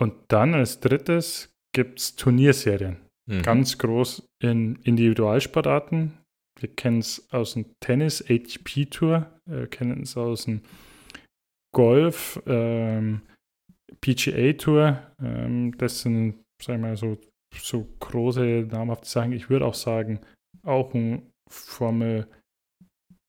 Und 0.00 0.14
dann 0.28 0.54
als 0.54 0.80
drittes 0.80 1.50
gibt 1.74 1.98
es 1.98 2.16
Turnierserien. 2.16 2.98
Mhm. 3.28 3.42
Ganz 3.42 3.78
groß 3.78 4.26
in 4.42 4.76
Individualsportarten. 4.82 6.18
Wir 6.60 6.74
kennen 6.74 6.98
es 6.98 7.28
aus 7.32 7.54
dem 7.54 7.66
Tennis, 7.80 8.22
ATP 8.22 8.86
Tour, 8.86 9.30
wir 9.46 9.66
kennen 9.66 10.02
es 10.02 10.16
aus 10.16 10.44
dem 10.44 10.62
Golf, 11.74 12.40
ähm, 12.46 13.22
PGA 14.00 14.52
Tour. 14.54 15.00
Ähm, 15.22 15.76
das 15.78 16.02
sind, 16.02 16.42
sagen 16.62 16.82
wir 16.82 16.88
mal, 16.88 16.96
so, 16.96 17.18
so 17.54 17.86
große, 18.00 18.66
namhafte 18.70 19.08
Sachen. 19.08 19.32
Ich 19.32 19.50
würde 19.50 19.66
auch 19.66 19.74
sagen, 19.74 20.20
auch 20.62 20.92
ein 20.94 21.30
Formel 21.48 22.26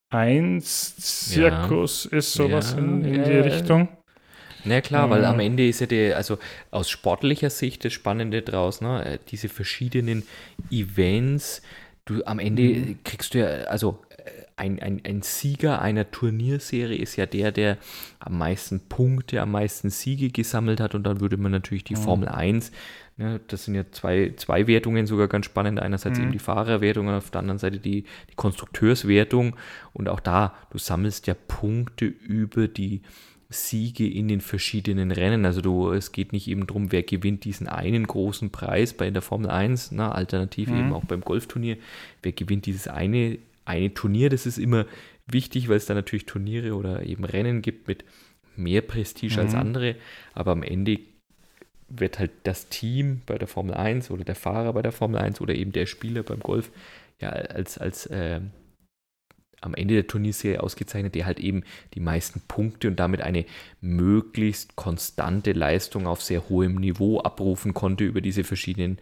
1 0.10 0.96
Zirkus 0.98 2.08
ja. 2.12 2.18
ist 2.18 2.34
sowas 2.34 2.74
ja, 2.74 2.80
in, 2.80 3.04
in 3.04 3.16
ja, 3.16 3.24
die 3.24 3.38
Richtung. 3.38 3.90
Na 4.64 4.82
klar, 4.82 5.10
weil 5.10 5.24
am 5.24 5.40
Ende 5.40 5.68
ist 5.68 5.80
ja 5.80 5.88
die, 5.88 6.14
also 6.14 6.38
aus 6.72 6.90
sportlicher 6.90 7.50
Sicht 7.50 7.86
das 7.86 7.94
Spannende 7.94 8.42
draus, 8.42 8.82
ne? 8.82 9.06
Äh, 9.06 9.20
diese 9.30 9.50
verschiedenen 9.50 10.24
Events. 10.72 11.62
Du 12.06 12.24
am 12.26 12.40
Ende 12.40 12.64
mhm. 12.64 13.00
kriegst 13.04 13.34
du 13.34 13.40
ja, 13.40 13.48
also 13.66 14.00
ein, 14.58 14.80
ein, 14.82 15.02
ein 15.06 15.22
Sieger 15.22 15.82
einer 15.82 16.10
Turnierserie 16.10 16.98
ist 16.98 17.16
ja 17.16 17.28
der, 17.28 17.52
der 17.52 17.78
am 18.20 18.40
meisten 18.40 18.80
Punkte, 18.80 19.40
am 19.42 19.52
meisten 19.52 19.92
Siege 19.92 20.30
gesammelt 20.30 20.82
hat. 20.82 20.96
Und 20.96 21.04
dann 21.04 21.22
würde 21.22 21.38
man 21.38 21.52
natürlich 21.52 21.84
die 21.84 21.96
mhm. 21.96 22.02
Formel 22.02 22.28
1, 22.28 22.72
ne, 23.18 23.40
das 23.48 23.66
sind 23.66 23.76
ja 23.76 23.84
zwei, 23.92 24.34
zwei 24.36 24.66
Wertungen 24.66 25.06
sogar 25.06 25.28
ganz 25.28 25.46
spannend. 25.46 25.80
Einerseits 25.80 26.18
mhm. 26.18 26.26
eben 26.26 26.32
die 26.34 26.40
Fahrerwertung 26.40 27.08
und 27.08 27.14
auf 27.14 27.30
der 27.30 27.42
anderen 27.42 27.60
Seite 27.60 27.78
die, 27.78 28.04
die 28.32 28.36
Konstrukteurswertung. 28.36 29.56
Und 29.94 30.10
auch 30.10 30.20
da, 30.20 30.56
du 30.72 30.80
sammelst 30.80 31.28
ja 31.28 31.36
Punkte 31.36 32.06
über 32.06 32.68
die 32.68 33.02
Siege 33.50 34.10
in 34.10 34.28
den 34.28 34.42
verschiedenen 34.42 35.12
Rennen. 35.12 35.46
Also 35.46 35.62
du, 35.62 35.92
es 35.92 36.12
geht 36.12 36.34
nicht 36.34 36.48
eben 36.48 36.68
darum, 36.68 36.92
wer 36.92 37.04
gewinnt 37.04 37.46
diesen 37.46 37.68
einen 37.68 38.06
großen 38.06 38.50
Preis 38.50 38.94
bei 38.94 39.10
der 39.10 39.22
Formel 39.22 39.50
1, 39.50 39.92
na, 39.92 40.12
alternativ 40.12 40.70
mhm. 40.70 40.80
eben 40.80 40.94
auch 40.94 41.06
beim 41.06 41.22
Golfturnier, 41.22 41.78
wer 42.24 42.32
gewinnt 42.32 42.66
dieses 42.66 42.88
eine, 42.88 43.38
eine 43.68 43.94
Turnier. 43.94 44.30
Das 44.30 44.46
ist 44.46 44.58
immer 44.58 44.86
wichtig, 45.26 45.70
weil 45.70 45.78
es 45.78 45.86
da 45.86 45.94
natürlich 45.94 46.26
Turniere 46.26 46.76
oder 46.76 47.04
eben 47.04 47.24
Rennen 47.24 47.62
gibt 47.62 47.88
mit 47.88 48.04
mehr 48.56 48.82
Prestige 48.82 49.36
mhm. 49.36 49.40
als 49.40 49.54
andere. 49.54 49.96
Aber 50.34 50.52
am 50.52 50.64
Ende 50.64 51.00
wird 51.90 52.20
halt 52.20 52.32
das 52.44 52.70
Team 52.70 53.22
bei 53.26 53.38
der 53.38 53.48
Formel 53.48 53.74
1 53.74 54.12
oder 54.12 54.24
der 54.24 54.36
Fahrer 54.36 54.74
bei 54.74 54.82
der 54.82 54.92
Formel 54.92 55.20
1 55.20 55.40
oder 55.42 55.56
eben 55.56 55.72
der 55.72 55.86
Spieler 55.86 56.24
beim 56.24 56.40
Golf 56.40 56.72
ja 57.20 57.30
als, 57.30 57.78
als 57.78 58.06
äh, 58.08 58.42
am 59.62 59.74
Ende 59.74 59.96
der 59.96 60.08
Turnierserie 60.08 60.62
ausgezeichnet, 60.62 61.16
der 61.16 61.26
halt 61.26 61.40
eben 61.40 61.64
die 61.94 62.00
meisten 62.00 62.42
Punkte 62.48 62.88
und 62.88 63.00
damit 63.00 63.22
eine 63.22 63.46
möglichst 63.82 64.76
konstante 64.76 65.54
Leistung 65.54 66.08
auf 66.08 66.22
sehr 66.22 66.48
hohem 66.50 66.76
Niveau 66.76 67.20
abrufen 67.20 67.74
konnte 67.74 68.04
über 68.04 68.22
diese 68.22 68.44
verschiedenen 68.44 69.00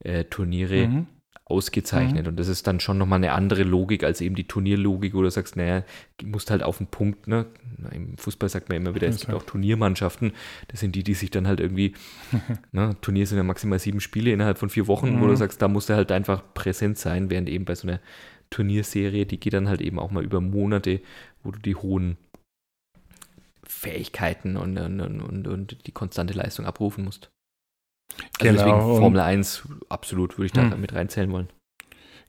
äh, 0.00 0.24
Turniere. 0.24 0.88
Mhm. 0.88 1.06
Ausgezeichnet. 1.48 2.24
Mhm. 2.24 2.30
Und 2.30 2.40
das 2.40 2.48
ist 2.48 2.66
dann 2.66 2.80
schon 2.80 2.98
nochmal 2.98 3.18
eine 3.18 3.32
andere 3.32 3.62
Logik 3.62 4.02
als 4.02 4.20
eben 4.20 4.34
die 4.34 4.48
Turnierlogik, 4.48 5.14
wo 5.14 5.22
du 5.22 5.30
sagst, 5.30 5.56
naja, 5.56 5.84
du 6.18 6.26
musst 6.26 6.50
halt 6.50 6.64
auf 6.64 6.78
den 6.78 6.88
Punkt, 6.88 7.28
ne? 7.28 7.46
Im 7.92 8.18
Fußball 8.18 8.48
sagt 8.48 8.68
man 8.68 8.78
immer 8.78 8.96
wieder, 8.96 9.06
es 9.06 9.20
gibt 9.20 9.32
auch 9.32 9.44
Turniermannschaften, 9.44 10.32
das 10.68 10.80
sind 10.80 10.96
die, 10.96 11.04
die 11.04 11.14
sich 11.14 11.30
dann 11.30 11.46
halt 11.46 11.60
irgendwie, 11.60 11.94
ne, 12.72 12.96
Turnier 13.00 13.28
sind 13.28 13.38
ja 13.38 13.44
maximal 13.44 13.78
sieben 13.78 14.00
Spiele 14.00 14.32
innerhalb 14.32 14.58
von 14.58 14.70
vier 14.70 14.88
Wochen, 14.88 15.16
mhm. 15.16 15.20
wo 15.20 15.28
du 15.28 15.36
sagst, 15.36 15.62
da 15.62 15.68
musst 15.68 15.88
du 15.88 15.94
halt 15.94 16.10
einfach 16.10 16.42
präsent 16.52 16.98
sein, 16.98 17.30
während 17.30 17.48
eben 17.48 17.64
bei 17.64 17.76
so 17.76 17.86
einer 17.86 18.00
Turnierserie, 18.50 19.24
die 19.24 19.38
geht 19.38 19.52
dann 19.52 19.68
halt 19.68 19.80
eben 19.80 20.00
auch 20.00 20.10
mal 20.10 20.24
über 20.24 20.40
Monate, 20.40 21.00
wo 21.44 21.52
du 21.52 21.60
die 21.60 21.76
hohen 21.76 22.16
Fähigkeiten 23.62 24.56
und, 24.56 24.78
und, 24.78 25.00
und, 25.00 25.46
und 25.46 25.86
die 25.86 25.92
konstante 25.92 26.34
Leistung 26.34 26.66
abrufen 26.66 27.04
musst. 27.04 27.30
Also 28.38 28.50
genau, 28.50 28.52
deswegen 28.52 29.00
Formel 29.00 29.20
1 29.20 29.68
absolut 29.88 30.38
würde 30.38 30.46
ich 30.46 30.52
da 30.52 30.62
mh. 30.62 30.76
mit 30.76 30.94
reinzählen 30.94 31.30
wollen. 31.30 31.48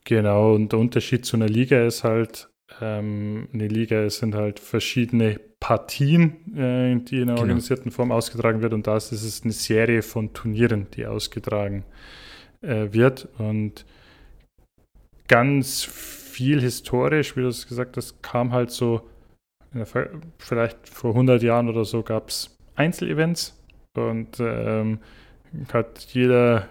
Genau, 0.04 0.54
und 0.54 0.72
der 0.72 0.80
Unterschied 0.80 1.26
zu 1.26 1.36
einer 1.36 1.50
Liga 1.50 1.86
ist 1.86 2.04
halt, 2.04 2.50
ähm, 2.82 3.50
eine 3.54 3.68
Liga 3.68 4.10
sind 4.10 4.36
halt 4.36 4.60
verschiedene 4.60 5.40
Partien, 5.60 6.56
äh, 6.56 6.96
die 7.04 7.18
in 7.18 7.24
einer 7.24 7.34
genau. 7.34 7.42
organisierten 7.42 7.92
Form 7.92 8.12
ausgetragen 8.12 8.62
wird 8.62 8.74
und 8.74 8.88
das 8.88 9.12
ist 9.12 9.24
es 9.24 9.44
eine 9.44 9.52
Serie 9.52 10.02
von 10.02 10.34
Turnieren, 10.34 10.88
die 10.96 11.06
ausgetragen 11.06 11.84
äh, 12.62 12.88
wird 12.92 13.28
und 13.38 13.86
ganz 15.28 15.84
viel 15.84 16.62
historisch, 16.62 17.36
wie 17.36 17.42
du 17.42 17.48
es 17.48 17.68
gesagt 17.68 17.98
hast, 17.98 18.22
kam 18.22 18.54
halt 18.54 18.72
so, 18.72 19.02
vielleicht 20.38 20.88
vor 20.88 21.12
100 21.12 21.44
Jahren 21.44 21.68
oder 21.68 21.84
so 21.84 22.04
gab 22.04 22.30
es 22.30 22.58
Einzelevents 22.76 23.62
und 23.96 24.40
ähm, 24.40 25.00
hat 25.72 26.08
jeder, 26.14 26.68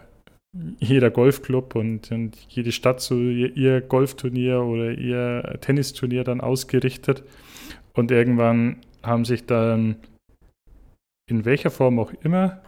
jeder 0.78 1.10
Golfclub 1.10 1.74
und, 1.74 2.10
und 2.10 2.36
jede 2.48 2.72
Stadt 2.72 3.00
so 3.00 3.16
ihr, 3.16 3.56
ihr 3.56 3.80
Golfturnier 3.80 4.62
oder 4.62 4.92
ihr 4.92 5.58
Tennisturnier 5.60 6.24
dann 6.24 6.40
ausgerichtet 6.40 7.22
und 7.94 8.10
irgendwann 8.10 8.78
haben 9.02 9.24
sich 9.24 9.46
dann 9.46 9.96
in 11.28 11.44
welcher 11.44 11.70
Form 11.70 11.98
auch 11.98 12.12
immer 12.22 12.62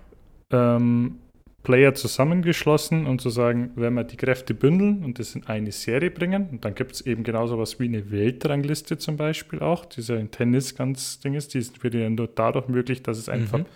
ähm, 0.52 1.18
Player 1.62 1.92
zusammengeschlossen 1.94 3.06
und 3.06 3.20
zu 3.20 3.30
sagen, 3.30 3.72
wenn 3.74 3.94
wir 3.94 4.04
die 4.04 4.16
Kräfte 4.16 4.54
bündeln 4.54 5.04
und 5.04 5.18
das 5.18 5.34
in 5.34 5.46
eine 5.46 5.72
Serie 5.72 6.10
bringen, 6.10 6.48
und 6.50 6.64
dann 6.64 6.74
gibt 6.74 6.92
es 6.92 7.00
eben 7.02 7.24
genauso 7.24 7.58
was 7.58 7.78
wie 7.78 7.84
eine 7.84 8.10
Weltrangliste 8.10 8.96
zum 8.96 9.16
Beispiel 9.16 9.60
auch, 9.60 9.84
die 9.84 10.00
ja 10.00 10.16
in 10.16 10.30
Tennis 10.30 10.76
ganz 10.76 11.20
Ding 11.20 11.34
ist, 11.34 11.54
die 11.54 11.66
wird 11.82 11.94
ja 11.94 12.08
nur 12.08 12.28
dadurch 12.28 12.68
möglich, 12.68 13.02
dass 13.02 13.18
es 13.18 13.28
einfach 13.28 13.58
mhm. 13.58 13.66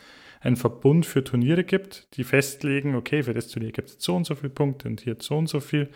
Einen 0.43 0.57
Verbund 0.57 1.07
für 1.07 1.24
Turniere 1.24 1.64
gibt, 1.64 2.16
die 2.16 2.24
festlegen, 2.24 2.95
okay, 2.95 3.22
für 3.22 3.32
das 3.32 3.49
Turnier 3.49 3.72
gibt 3.72 3.88
es 3.90 3.97
so 3.99 4.16
und 4.16 4.24
so 4.24 4.34
viele 4.34 4.51
Punkte 4.51 4.88
und 4.88 5.01
hier 5.01 5.16
so 5.20 5.36
und 5.36 5.49
so 5.49 5.61
viel. 5.61 5.88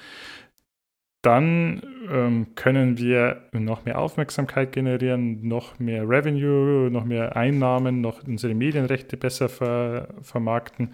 Dann 1.23 1.83
ähm, 2.09 2.55
können 2.55 2.99
wir 2.99 3.49
noch 3.53 3.85
mehr 3.85 3.99
Aufmerksamkeit 3.99 4.71
generieren, 4.71 5.49
noch 5.49 5.81
mehr 5.81 6.09
Revenue, 6.09 6.89
noch 6.91 7.05
mehr 7.05 7.37
Einnahmen, 7.37 8.01
noch 8.01 8.23
unsere 8.23 8.55
Medienrechte 8.55 9.17
besser 9.17 9.49
ver 9.49 10.15
vermarkten 10.23 10.93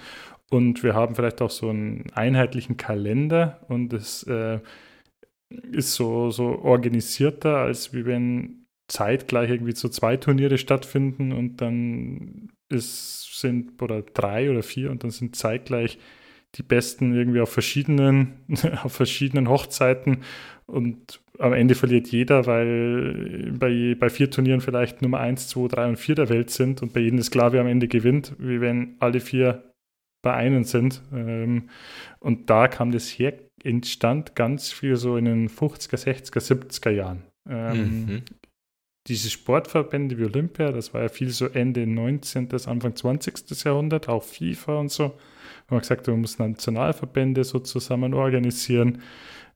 und 0.52 0.82
wir 0.82 0.94
haben 0.94 1.14
vielleicht 1.14 1.40
auch 1.40 1.50
so 1.50 1.70
einen 1.70 2.04
einheitlichen 2.12 2.76
Kalender 2.76 3.60
und 3.68 3.94
es 3.94 4.22
äh, 4.24 4.60
ist 5.48 5.94
so, 5.94 6.30
so 6.30 6.58
organisierter, 6.62 7.56
als 7.56 7.94
wie 7.94 8.04
wenn 8.04 8.66
zeitgleich 8.86 9.48
irgendwie 9.48 9.74
so 9.74 9.88
zwei 9.88 10.18
Turniere 10.18 10.58
stattfinden 10.58 11.32
und 11.32 11.62
dann 11.62 12.52
ist, 12.72 13.40
sind 13.40 13.80
oder 13.82 14.02
drei 14.02 14.50
oder 14.50 14.62
vier 14.62 14.90
und 14.90 15.02
dann 15.04 15.10
sind 15.10 15.36
zeitgleich 15.36 15.98
die 16.54 16.62
Besten 16.62 17.14
irgendwie 17.14 17.40
auf 17.40 17.50
verschiedenen, 17.50 18.34
auf 18.82 18.92
verschiedenen 18.92 19.48
Hochzeiten 19.48 20.18
und 20.66 21.20
am 21.38 21.54
Ende 21.54 21.74
verliert 21.74 22.08
jeder, 22.08 22.46
weil 22.46 23.52
bei, 23.58 23.96
bei 23.98 24.10
vier 24.10 24.30
Turnieren 24.30 24.60
vielleicht 24.60 25.02
Nummer 25.02 25.20
1, 25.20 25.48
2, 25.48 25.68
3 25.68 25.88
und 25.88 25.96
4 25.96 26.14
der 26.14 26.28
Welt 26.28 26.50
sind 26.50 26.82
und 26.82 26.92
bei 26.92 27.00
jedem 27.00 27.18
ist 27.18 27.30
klar, 27.30 27.52
wer 27.52 27.62
am 27.62 27.66
Ende 27.66 27.88
gewinnt, 27.88 28.34
wie 28.38 28.60
wenn 28.60 28.96
alle 29.00 29.20
vier 29.20 29.72
bei 30.22 30.34
einem 30.34 30.64
sind. 30.64 31.02
Ähm, 31.12 31.68
und 32.20 32.48
da 32.48 32.68
kam 32.68 32.92
das 32.92 33.08
her, 33.08 33.34
entstand 33.62 34.34
ganz 34.34 34.72
viel 34.72 34.96
so 34.96 35.16
in 35.16 35.24
den 35.24 35.48
50er, 35.48 35.96
60er, 35.96 36.40
70er 36.40 36.90
Jahren. 36.90 37.22
Ähm, 37.48 38.06
mhm. 38.06 38.22
Diese 39.08 39.30
Sportverbände 39.30 40.16
wie 40.18 40.24
Olympia, 40.24 40.70
das 40.70 40.94
war 40.94 41.02
ja 41.02 41.08
viel 41.08 41.30
so 41.30 41.46
Ende 41.46 41.86
19., 41.86 42.48
Anfang 42.66 42.94
20. 42.94 43.64
Jahrhundert, 43.64 44.08
auch 44.08 44.22
FIFA 44.22 44.78
und 44.78 44.90
so. 44.90 45.18
wo 45.68 45.74
man 45.74 45.80
gesagt, 45.80 46.06
man 46.06 46.20
muss 46.20 46.38
Nationalverbände 46.38 47.42
so 47.42 47.58
zusammen 47.58 48.14
organisieren. 48.14 49.02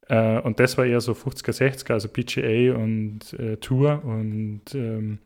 Äh, 0.09 0.39
und 0.39 0.59
das 0.59 0.77
war 0.77 0.85
eher 0.85 1.01
so 1.01 1.13
50er, 1.13 1.53
60er, 1.53 1.93
also 1.93 2.09
PGA 2.09 2.75
und 2.75 3.33
äh, 3.33 3.57
Tour 3.57 4.03
und 4.03 4.63
ähm, 4.73 5.19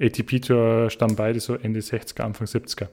ATP 0.00 0.40
Tour 0.40 0.90
stammen 0.90 1.16
beide 1.16 1.40
so 1.40 1.54
Ende 1.54 1.80
60er, 1.80 2.22
Anfang 2.22 2.46
70er. 2.46 2.88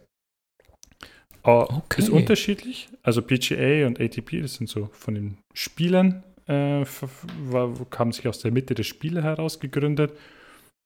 Uh, 1.45 1.65
okay. 1.69 2.01
Ist 2.01 2.09
unterschiedlich. 2.09 2.89
Also 3.03 3.21
PGA 3.21 3.87
und 3.87 4.01
ATP, 4.01 4.41
das 4.41 4.55
sind 4.55 4.67
so 4.67 4.89
von 4.91 5.13
den 5.13 5.37
Spielern, 5.53 6.23
äh, 6.47 6.83
war, 7.45 7.73
haben 7.97 8.11
sich 8.11 8.27
aus 8.27 8.39
der 8.39 8.51
Mitte 8.51 8.75
der 8.75 8.83
Spiele 8.83 9.23
heraus 9.23 9.59
gegründet. 9.59 10.11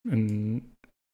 Eine 0.09 0.61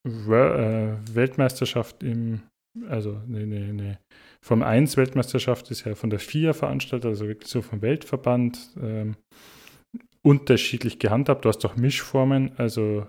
äh, 0.05 1.15
Weltmeisterschaft 1.15 2.03
im, 2.03 2.41
also 2.87 3.21
eine, 3.27 3.39
eine, 3.39 3.65
eine 3.65 3.99
Formel 4.45 4.67
1 4.67 4.97
Weltmeisterschaft 4.97 5.71
ist 5.71 5.85
ja 5.85 5.95
von 5.95 6.09
der 6.09 6.19
FIA 6.19 6.53
veranstaltet, 6.53 7.07
also 7.07 7.27
wirklich 7.27 7.51
so 7.51 7.61
vom 7.61 7.81
Weltverband. 7.81 8.71
Ähm, 8.81 9.15
unterschiedlich 10.27 10.99
gehandhabt. 10.99 11.45
Du 11.45 11.49
hast 11.49 11.65
auch 11.65 11.77
Mischformen, 11.77 12.51
also 12.57 13.07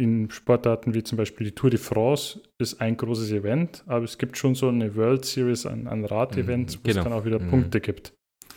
in 0.00 0.30
Sportarten 0.30 0.94
wie 0.94 1.02
zum 1.02 1.18
Beispiel 1.18 1.48
die 1.48 1.54
Tour 1.54 1.68
de 1.68 1.78
France 1.78 2.40
ist 2.58 2.80
ein 2.80 2.96
großes 2.96 3.32
Event, 3.32 3.82
aber 3.86 4.04
es 4.04 4.16
gibt 4.18 4.38
schon 4.38 4.54
so 4.54 4.68
eine 4.68 4.94
World 4.94 5.24
Series 5.24 5.66
an, 5.66 5.88
an 5.88 6.04
Radevents, 6.04 6.76
mhm, 6.76 6.80
wo 6.80 6.88
genau. 6.88 6.98
es 6.98 7.04
dann 7.04 7.12
auch 7.12 7.24
wieder 7.24 7.40
mhm. 7.40 7.50
Punkte 7.50 7.80
gibt. 7.80 8.14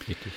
Richtig. 0.07 0.31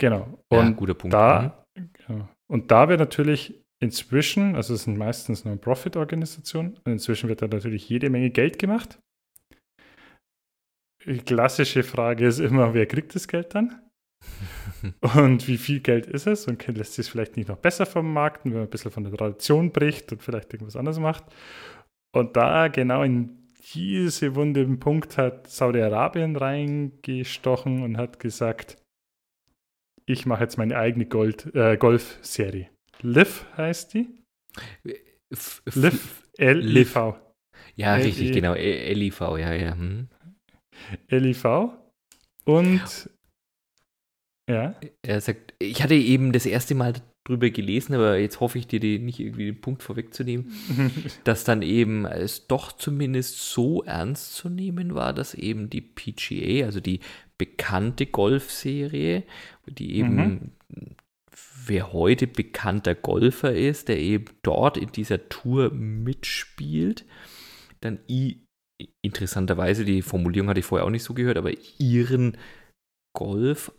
Genau. 0.00 0.38
Und 0.48 0.58
ja, 0.58 0.70
guter 0.70 0.94
Punkt. 0.94 1.14
Da, 1.14 1.64
mhm. 1.76 1.90
genau. 1.92 2.28
Und 2.50 2.70
da 2.70 2.88
wird 2.88 2.98
natürlich 2.98 3.62
inzwischen, 3.82 4.56
also 4.56 4.74
es 4.74 4.84
sind 4.84 4.98
meistens 4.98 5.44
Non-Profit-Organisationen, 5.44 6.78
und 6.84 6.92
inzwischen 6.92 7.28
wird 7.28 7.42
da 7.42 7.48
natürlich 7.48 7.88
jede 7.88 8.10
Menge 8.10 8.30
Geld 8.30 8.58
gemacht. 8.58 8.98
Die 11.04 11.18
klassische 11.18 11.82
Frage 11.82 12.26
ist 12.26 12.40
immer, 12.40 12.74
wer 12.74 12.86
kriegt 12.86 13.14
das 13.14 13.28
Geld 13.28 13.54
dann? 13.54 13.80
und 15.16 15.46
wie 15.46 15.58
viel 15.58 15.80
Geld 15.80 16.06
ist 16.06 16.26
es 16.26 16.46
und 16.46 16.66
lässt 16.66 16.94
sich 16.94 17.06
es 17.06 17.08
vielleicht 17.08 17.36
nicht 17.36 17.48
noch 17.48 17.58
besser 17.58 17.86
vermarkten, 17.86 18.50
wenn 18.50 18.60
man 18.60 18.66
ein 18.66 18.70
bisschen 18.70 18.90
von 18.90 19.04
der 19.04 19.12
Tradition 19.12 19.70
bricht 19.72 20.10
und 20.12 20.22
vielleicht 20.22 20.52
irgendwas 20.52 20.76
anderes 20.76 20.98
macht. 20.98 21.24
Und 22.14 22.36
da 22.36 22.68
genau 22.68 23.02
in 23.02 23.52
diese 23.74 24.34
wunden 24.34 24.78
Punkt 24.78 25.18
hat 25.18 25.48
Saudi-Arabien 25.48 26.36
reingestochen 26.36 27.82
und 27.82 27.98
hat 27.98 28.20
gesagt, 28.20 28.76
ich 30.06 30.24
mache 30.24 30.44
jetzt 30.44 30.56
meine 30.56 30.76
eigene 30.76 31.06
Gold, 31.06 31.54
äh, 31.54 31.76
Golf-Serie. 31.76 32.70
Liv 33.06 33.46
heißt 33.56 33.94
die. 33.94 34.08
Liv, 35.74 36.22
L-I-V. 36.38 37.16
Ja, 37.76 37.94
richtig, 37.94 38.32
genau. 38.32 38.54
L-I-V, 38.54 39.36
ja, 39.36 39.52
ja. 39.52 39.76
Hm. 39.76 40.08
L-I-V. 41.08 41.72
Und 42.44 43.10
ja. 44.48 44.74
Er 45.02 45.20
sagt, 45.20 45.54
ich 45.58 45.82
hatte 45.82 45.94
eben 45.94 46.32
das 46.32 46.46
erste 46.46 46.74
Mal 46.74 46.94
drüber 47.24 47.50
gelesen, 47.50 47.94
aber 47.94 48.18
jetzt 48.18 48.38
hoffe 48.40 48.58
ich 48.58 48.66
dir 48.66 48.78
die 48.78 48.98
nicht 48.98 49.18
irgendwie 49.18 49.46
den 49.46 49.60
Punkt 49.60 49.82
vorwegzunehmen, 49.82 50.52
dass 51.24 51.44
dann 51.44 51.62
eben 51.62 52.06
es 52.06 52.46
doch 52.46 52.72
zumindest 52.72 53.52
so 53.52 53.82
ernst 53.82 54.34
zu 54.34 54.48
nehmen 54.48 54.94
war, 54.94 55.12
dass 55.12 55.34
eben 55.34 55.70
die 55.70 55.80
PGA, 55.80 56.64
also 56.64 56.80
die 56.80 57.00
bekannte 57.38 58.06
Golfserie, 58.06 59.24
die 59.66 59.96
eben 59.96 60.16
mhm. 60.16 60.96
Wer 61.68 61.92
heute 61.92 62.26
bekannter 62.26 62.94
Golfer 62.94 63.52
ist, 63.52 63.88
der 63.88 63.98
eben 63.98 64.26
dort 64.42 64.76
in 64.76 64.92
dieser 64.92 65.28
Tour 65.28 65.70
mitspielt, 65.72 67.04
dann 67.80 67.98
i 68.08 68.42
interessanterweise, 69.02 69.86
die 69.86 70.02
Formulierung 70.02 70.50
hatte 70.50 70.60
ich 70.60 70.66
vorher 70.66 70.86
auch 70.86 70.90
nicht 70.90 71.02
so 71.02 71.14
gehört, 71.14 71.38
aber 71.38 71.52
ihren 71.78 72.36
Golf 73.16 73.72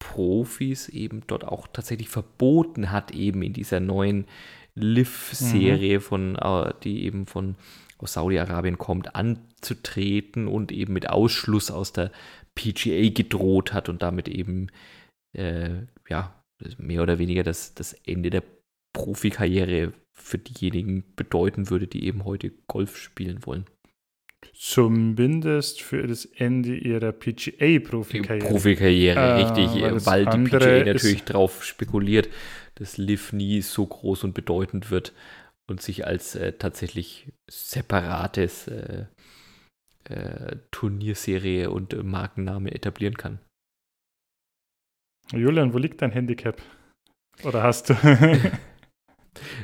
Profis 0.00 0.88
eben 0.88 1.22
dort 1.28 1.44
auch 1.44 1.68
tatsächlich 1.68 2.08
verboten 2.08 2.90
hat, 2.90 3.12
eben 3.12 3.42
in 3.42 3.52
dieser 3.52 3.80
neuen 3.80 4.26
Liv-Serie 4.74 5.98
mhm. 5.98 6.02
von, 6.02 6.36
äh, 6.36 6.74
die 6.82 7.04
eben 7.04 7.26
von 7.26 7.54
aus 7.98 8.14
Saudi-Arabien 8.14 8.76
kommt, 8.76 9.14
anzutreten 9.14 10.48
und 10.48 10.72
eben 10.72 10.92
mit 10.92 11.08
Ausschluss 11.08 11.70
aus 11.70 11.92
der 11.92 12.10
PGA 12.54 13.08
gedroht 13.10 13.72
hat 13.72 13.88
und 13.88 14.02
damit 14.02 14.28
eben 14.28 14.66
äh, 15.32 15.82
ja 16.08 16.43
mehr 16.78 17.02
oder 17.02 17.18
weniger 17.18 17.42
das, 17.42 17.74
das 17.74 17.92
Ende 18.06 18.30
der 18.30 18.42
Profikarriere 18.92 19.92
für 20.12 20.38
diejenigen 20.38 21.04
bedeuten 21.16 21.70
würde, 21.70 21.86
die 21.86 22.06
eben 22.06 22.24
heute 22.24 22.52
Golf 22.68 22.96
spielen 22.96 23.44
wollen. 23.44 23.66
Zumindest 24.52 25.82
für 25.82 26.06
das 26.06 26.24
Ende 26.24 26.76
ihrer 26.76 27.12
PGA-Profikarriere. 27.12 28.48
Profikarriere, 28.48 29.18
äh, 29.18 29.42
richtig, 29.42 29.82
weil, 29.82 30.06
weil 30.06 30.26
die 30.26 30.50
PGA 30.50 30.84
natürlich 30.84 31.24
darauf 31.24 31.64
spekuliert, 31.64 32.28
dass 32.76 32.96
Liv 32.98 33.32
nie 33.32 33.62
so 33.62 33.86
groß 33.86 34.24
und 34.24 34.34
bedeutend 34.34 34.90
wird 34.90 35.12
und 35.66 35.80
sich 35.80 36.06
als 36.06 36.34
äh, 36.34 36.52
tatsächlich 36.52 37.32
separates 37.48 38.68
äh, 38.68 39.06
äh 40.04 40.56
Turnierserie 40.70 41.70
und 41.70 42.02
Markenname 42.04 42.72
etablieren 42.72 43.16
kann. 43.16 43.38
Julian, 45.32 45.72
wo 45.72 45.78
liegt 45.78 46.02
dein 46.02 46.12
Handicap? 46.12 46.60
Oder 47.42 47.62
hast 47.62 47.90
du? 47.90 47.96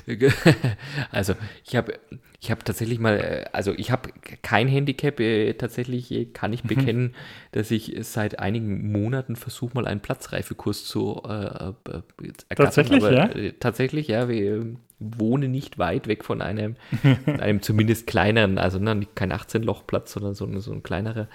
also 1.11 1.35
ich 1.65 1.77
habe 1.77 1.99
ich 2.43 2.51
habe 2.51 2.65
tatsächlich 2.65 2.99
mal, 2.99 3.19
äh, 3.19 3.45
also 3.53 3.73
ich 3.77 3.91
habe 3.91 4.11
kein 4.43 4.67
Handicap, 4.67 5.21
äh, 5.21 5.53
tatsächlich 5.55 6.11
äh, 6.11 6.25
kann 6.25 6.53
ich 6.55 6.65
mhm. 6.65 6.69
bekennen, 6.69 7.03
mhm. 7.03 7.15
dass 7.53 7.71
ich 7.71 7.95
seit 8.01 8.39
einigen 8.39 8.91
Monaten 8.91 9.37
versuche, 9.37 9.75
mal 9.75 9.87
einen 9.87 10.01
Platzreifekurs 10.01 10.85
zu 10.85 11.21
äh, 11.25 11.29
ergattern. 11.29 12.07
Tatsächlich, 12.49 13.05
Aber, 13.05 13.13
ja? 13.13 13.53
tatsächlich, 13.61 14.09
ja, 14.09 14.29
wir 14.29 14.75
wohnen 14.99 15.51
nicht 15.51 15.79
weit 15.79 16.09
weg 16.09 16.25
von 16.25 16.41
einem, 16.41 16.77
einem 17.27 17.61
zumindest 17.61 18.07
kleineren, 18.07 18.57
also 18.57 18.79
ne, 18.79 19.07
kein 19.15 19.33
18-Loch-Platz, 19.33 20.13
sondern 20.13 20.35
so, 20.35 20.59
so 20.61 20.73
ein 20.73 20.83
kleinerer 20.83 21.29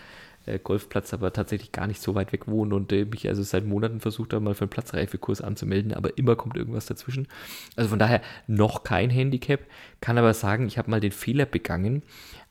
äh, 0.46 0.60
Golfplatz, 0.60 1.14
aber 1.14 1.34
tatsächlich 1.34 1.72
gar 1.72 1.88
nicht 1.88 2.02
so 2.02 2.16
weit 2.16 2.32
weg 2.32 2.48
wohnen 2.48 2.74
und 2.74 2.92
äh, 2.92 3.06
mich 3.06 3.28
also 3.28 3.44
seit 3.44 3.66
Monaten 3.66 4.00
versucht 4.00 4.34
habe, 4.34 4.44
mal 4.44 4.54
für 4.54 4.64
einen 4.64 4.70
Platzreifekurs 4.70 5.42
anzumelden, 5.42 5.94
aber 5.94 6.18
immer 6.18 6.36
kommt 6.36 6.58
irgendwas 6.58 6.86
dazwischen. 6.86 7.28
Also 7.76 7.90
von 7.90 8.00
daher 8.00 8.22
noch 8.48 8.84
kein 8.84 9.10
Handicap, 9.10 9.62
kann 10.02 10.18
aber 10.18 10.34
sagen, 10.34 10.68
ich 10.68 10.78
habe 10.78 10.92
mal 10.92 11.00
den 11.00 11.12
Fehler 11.12 11.46
begangen. 11.46 12.04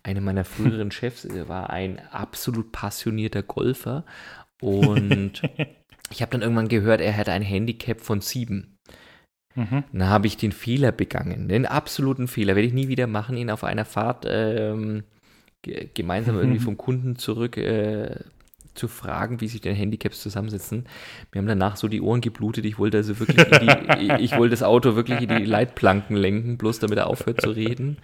Einer 0.03 0.21
meiner 0.21 0.45
früheren 0.45 0.91
Chefs 0.93 1.25
äh, 1.25 1.49
war 1.49 1.71
ein 1.71 2.01
absolut 2.11 2.73
passionierter 2.73 3.43
Golfer 3.43 4.05
und 4.61 5.43
ich 6.11 6.23
habe 6.23 6.33
dann 6.33 6.43
irgendwann 6.43 6.69
gehört, 6.69 7.01
er 7.01 7.13
hätte 7.13 7.33
ein 7.33 7.43
Handicap 7.43 8.01
von 8.01 8.21
sieben. 8.21 8.79
Mhm. 9.55 9.85
Dann 9.93 10.09
habe 10.09 10.27
ich 10.27 10.37
den 10.37 10.53
Fehler 10.53 10.91
begangen, 10.91 11.49
den 11.49 11.67
absoluten 11.67 12.27
Fehler, 12.27 12.57
werde 12.57 12.67
ich 12.67 12.75
nie 12.75 12.89
wieder 12.89 13.07
machen, 13.07 13.37
ihn 13.37 13.51
auf 13.51 13.63
einer 13.63 13.85
Fahrt 13.85 14.27
ähm, 14.29 15.05
gemeinsam 15.95 16.37
irgendwie 16.37 16.59
vom 16.65 16.77
Kunden 16.77 17.17
zurück 17.17 17.57
äh, 17.57 18.17
zu 18.75 18.89
fragen, 18.89 19.41
wie 19.41 19.49
sich 19.49 19.61
denn 19.61 19.75
Handicaps 19.77 20.21
zusammensetzen. 20.21 20.87
Wir 21.31 21.41
haben 21.41 21.47
danach 21.47 21.77
so 21.77 21.89
die 21.89 22.01
Ohren 22.01 22.21
geblutet. 22.21 22.65
Ich 22.65 22.79
wollte 22.79 22.97
also 22.99 23.19
wirklich, 23.21 23.45
die, 23.45 24.13
ich 24.21 24.37
wollte 24.37 24.51
das 24.51 24.63
Auto 24.63 24.97
wirklich 24.97 25.23
in 25.23 25.29
die 25.29 25.45
Leitplanken 25.45 26.17
lenken, 26.17 26.59
bloß 26.59 26.81
damit 26.81 26.99
er 26.99 27.07
aufhört 27.07 27.41
zu 27.41 27.51
reden. 27.51 27.99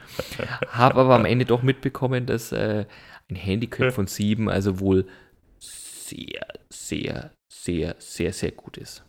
Habe 0.68 1.00
aber 1.00 1.14
am 1.14 1.24
Ende 1.24 1.44
doch 1.44 1.62
mitbekommen, 1.62 2.26
dass 2.26 2.52
äh, 2.52 2.86
ein 3.28 3.36
Handicap 3.36 3.92
von 3.92 4.06
sieben 4.06 4.48
also 4.48 4.80
wohl 4.80 5.06
sehr, 5.58 6.46
sehr, 6.68 7.32
sehr, 7.48 7.96
sehr, 7.98 8.32
sehr 8.32 8.52
gut 8.52 8.76
ist. 8.76 9.04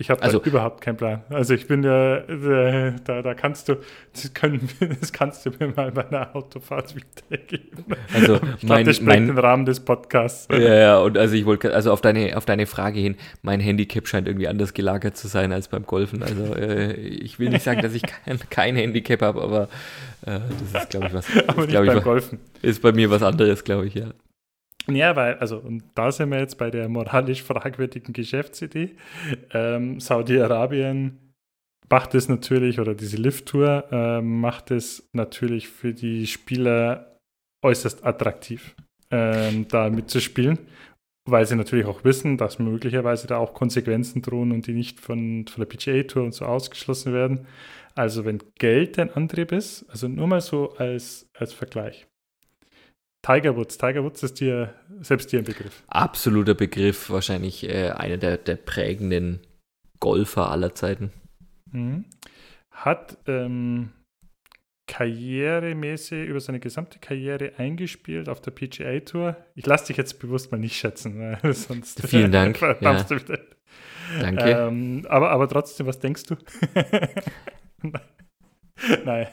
Ich 0.00 0.08
habe 0.08 0.22
also, 0.22 0.42
überhaupt 0.42 0.80
keinen 0.80 0.96
Plan. 0.96 1.24
Also 1.28 1.52
ich 1.52 1.66
bin 1.66 1.82
ja, 1.82 2.16
äh, 2.16 2.94
da, 3.04 3.20
da 3.20 3.34
kannst 3.34 3.68
du, 3.68 3.76
das, 4.14 4.32
können, 4.32 4.66
das 5.00 5.12
kannst 5.12 5.44
du 5.44 5.50
mir 5.50 5.74
mal 5.76 5.92
bei 5.92 6.08
einer 6.08 6.34
Autofahrt 6.34 6.94
wiedergeben. 6.96 7.84
Also 8.14 8.36
ich 8.36 8.62
mein, 8.62 8.84
glaub, 8.84 8.84
das 8.86 9.00
mein, 9.02 9.28
im 9.28 9.38
Rahmen 9.38 9.66
des 9.66 9.80
Podcasts. 9.80 10.48
Ja, 10.50 10.74
ja, 10.74 10.98
und 11.00 11.18
also 11.18 11.34
ich 11.34 11.44
wollte, 11.44 11.74
also 11.74 11.92
auf 11.92 12.00
deine, 12.00 12.34
auf 12.38 12.46
deine 12.46 12.64
Frage 12.64 12.98
hin, 12.98 13.16
mein 13.42 13.60
Handicap 13.60 14.08
scheint 14.08 14.26
irgendwie 14.26 14.48
anders 14.48 14.72
gelagert 14.72 15.18
zu 15.18 15.28
sein 15.28 15.52
als 15.52 15.68
beim 15.68 15.84
Golfen. 15.84 16.22
Also 16.22 16.54
äh, 16.54 16.94
ich 16.94 17.38
will 17.38 17.50
nicht 17.50 17.62
sagen, 17.62 17.82
dass 17.82 17.92
ich 17.92 18.02
kein, 18.02 18.38
kein 18.48 18.76
Handicap 18.76 19.20
habe, 19.20 19.42
aber 19.42 19.64
äh, 20.24 20.40
das 20.72 20.84
ist, 20.84 20.90
glaube 20.90 21.08
ich, 21.08 21.12
was. 21.12 21.26
aber 21.46 21.64
ist, 21.64 21.68
nicht 21.68 21.86
beim 21.86 21.98
ich, 21.98 22.04
Golfen. 22.04 22.38
Ist 22.62 22.80
bei 22.80 22.92
mir 22.92 23.10
was 23.10 23.22
anderes, 23.22 23.64
glaube 23.64 23.86
ich, 23.86 23.92
ja. 23.92 24.06
Ja, 24.88 25.14
weil, 25.14 25.34
also, 25.34 25.58
und 25.58 25.84
da 25.94 26.10
sind 26.10 26.30
wir 26.30 26.38
jetzt 26.38 26.58
bei 26.58 26.70
der 26.70 26.88
moralisch 26.88 27.42
fragwürdigen 27.42 28.12
Geschäftsidee. 28.12 28.96
Ähm, 29.52 30.00
Saudi-Arabien 30.00 31.34
macht 31.90 32.14
es 32.14 32.28
natürlich, 32.28 32.80
oder 32.80 32.94
diese 32.94 33.16
Lift-Tour 33.16 33.84
äh, 33.90 34.22
macht 34.22 34.70
es 34.70 35.08
natürlich 35.12 35.68
für 35.68 35.92
die 35.92 36.26
Spieler 36.26 37.18
äußerst 37.62 38.04
attraktiv, 38.04 38.74
ähm, 39.10 39.66
da 39.68 39.90
mitzuspielen, 39.90 40.58
weil 41.28 41.46
sie 41.46 41.56
natürlich 41.56 41.86
auch 41.86 42.04
wissen, 42.04 42.38
dass 42.38 42.58
möglicherweise 42.58 43.26
da 43.26 43.36
auch 43.36 43.52
Konsequenzen 43.54 44.22
drohen 44.22 44.52
und 44.52 44.66
die 44.66 44.72
nicht 44.72 45.00
von, 45.00 45.46
von 45.46 45.60
der 45.60 45.66
PGA-Tour 45.66 46.24
und 46.24 46.32
so 46.32 46.46
ausgeschlossen 46.46 47.12
werden. 47.12 47.46
Also, 47.94 48.24
wenn 48.24 48.38
Geld 48.58 48.98
ein 48.98 49.10
Antrieb 49.10 49.52
ist, 49.52 49.84
also 49.90 50.08
nur 50.08 50.26
mal 50.26 50.40
so 50.40 50.74
als, 50.76 51.28
als 51.36 51.52
Vergleich. 51.52 52.06
Tiger 53.22 53.56
Woods. 53.56 53.76
Tiger 53.78 54.02
Woods 54.02 54.22
ist 54.22 54.40
dir 54.40 54.74
selbst 55.00 55.30
dir 55.32 55.40
ein 55.40 55.44
Begriff. 55.44 55.82
Absoluter 55.88 56.54
Begriff, 56.54 57.10
wahrscheinlich 57.10 57.68
äh, 57.68 57.90
einer 57.90 58.16
der, 58.16 58.38
der 58.38 58.56
prägenden 58.56 59.40
Golfer 60.00 60.50
aller 60.50 60.74
Zeiten. 60.74 61.12
Mhm. 61.70 62.06
Hat 62.70 63.18
ähm, 63.26 63.90
karrieremäßig 64.86 66.26
über 66.26 66.40
seine 66.40 66.58
gesamte 66.60 66.98
Karriere 66.98 67.52
eingespielt 67.58 68.28
auf 68.28 68.40
der 68.40 68.50
PGA 68.50 69.00
Tour. 69.00 69.36
Ich 69.54 69.66
lasse 69.66 69.88
dich 69.88 69.96
jetzt 69.96 70.18
bewusst 70.18 70.50
mal 70.50 70.58
nicht 70.58 70.76
schätzen, 70.76 71.36
sonst 71.52 72.00
vielen 72.08 72.32
Dank. 72.32 72.60
ja. 72.80 73.04
Danke. 74.18 74.50
Ähm, 74.50 75.06
aber, 75.08 75.30
aber 75.30 75.48
trotzdem, 75.48 75.86
was 75.86 76.00
denkst 76.00 76.24
du? 76.24 76.36
Nein. 79.04 79.28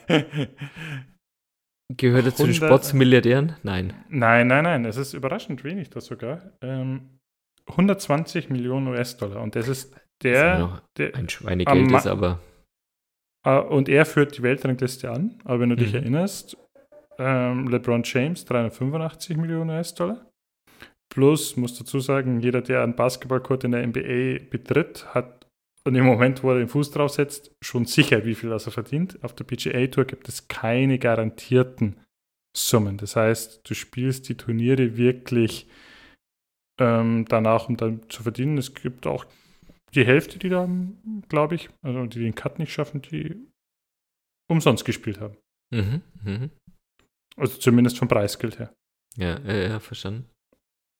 Gehört 1.96 2.26
er 2.26 2.34
zu 2.34 2.44
den 2.44 2.54
Sportsmilliardären? 2.54 3.56
Nein. 3.62 3.94
Nein, 4.08 4.46
nein, 4.46 4.64
nein. 4.64 4.84
Es 4.84 4.96
ist 4.96 5.14
überraschend 5.14 5.64
wenig, 5.64 5.88
das 5.88 6.06
sogar. 6.06 6.52
Ähm, 6.60 7.18
120 7.66 8.50
Millionen 8.50 8.88
US-Dollar. 8.88 9.42
Und 9.42 9.56
das 9.56 9.68
ist 9.68 9.94
der. 10.22 10.82
Das 10.94 11.08
ist 11.08 11.14
ein 11.14 11.28
Schweinegeld 11.28 11.92
ist, 11.92 12.06
aber. 12.06 12.40
Uh, 13.46 13.60
und 13.60 13.88
er 13.88 14.04
führt 14.04 14.36
die 14.36 14.42
Weltrangliste 14.42 15.10
an. 15.10 15.38
Aber 15.44 15.60
wenn 15.60 15.70
du 15.70 15.76
mhm. 15.76 15.80
dich 15.80 15.94
erinnerst, 15.94 16.56
ähm, 17.18 17.68
LeBron 17.68 18.02
James 18.04 18.44
385 18.44 19.36
Millionen 19.36 19.70
US-Dollar. 19.70 20.26
Plus, 21.10 21.56
muss 21.56 21.78
dazu 21.78 22.00
sagen, 22.00 22.40
jeder, 22.40 22.60
der 22.60 22.82
einen 22.82 22.94
Basketballcourt 22.94 23.64
in 23.64 23.72
der 23.72 23.86
NBA 23.86 24.50
betritt, 24.50 25.06
hat 25.14 25.37
und 25.88 25.94
im 25.94 26.04
Moment, 26.04 26.42
wo 26.42 26.50
er 26.50 26.58
den 26.58 26.68
Fuß 26.68 26.90
draufsetzt, 26.90 27.50
schon 27.62 27.86
sicher, 27.86 28.26
wie 28.26 28.34
viel 28.34 28.52
er 28.52 28.60
verdient. 28.60 29.24
Auf 29.24 29.34
der 29.34 29.44
PGA 29.44 29.86
Tour 29.86 30.04
gibt 30.04 30.28
es 30.28 30.46
keine 30.46 30.98
garantierten 30.98 31.96
Summen. 32.54 32.98
Das 32.98 33.16
heißt, 33.16 33.68
du 33.68 33.74
spielst 33.74 34.28
die 34.28 34.36
Turniere 34.36 34.98
wirklich 34.98 35.66
ähm, 36.78 37.24
danach, 37.26 37.70
um 37.70 37.78
dann 37.78 38.02
zu 38.10 38.22
verdienen. 38.22 38.58
Es 38.58 38.74
gibt 38.74 39.06
auch 39.06 39.24
die 39.94 40.04
Hälfte, 40.04 40.38
die 40.38 40.50
da, 40.50 40.68
glaube 41.30 41.54
ich, 41.54 41.70
also 41.80 42.04
die 42.04 42.20
den 42.20 42.34
Cut 42.34 42.58
nicht 42.58 42.70
schaffen, 42.70 43.00
die 43.00 43.48
umsonst 44.50 44.84
gespielt 44.84 45.20
haben. 45.20 45.38
Mhm, 45.70 46.02
mh. 46.22 46.48
Also 47.38 47.58
zumindest 47.58 47.98
vom 47.98 48.08
Preisgeld 48.08 48.58
her. 48.58 48.74
Ja, 49.16 49.40
ja, 49.40 49.54
ja, 49.54 49.80
verstanden. 49.80 50.28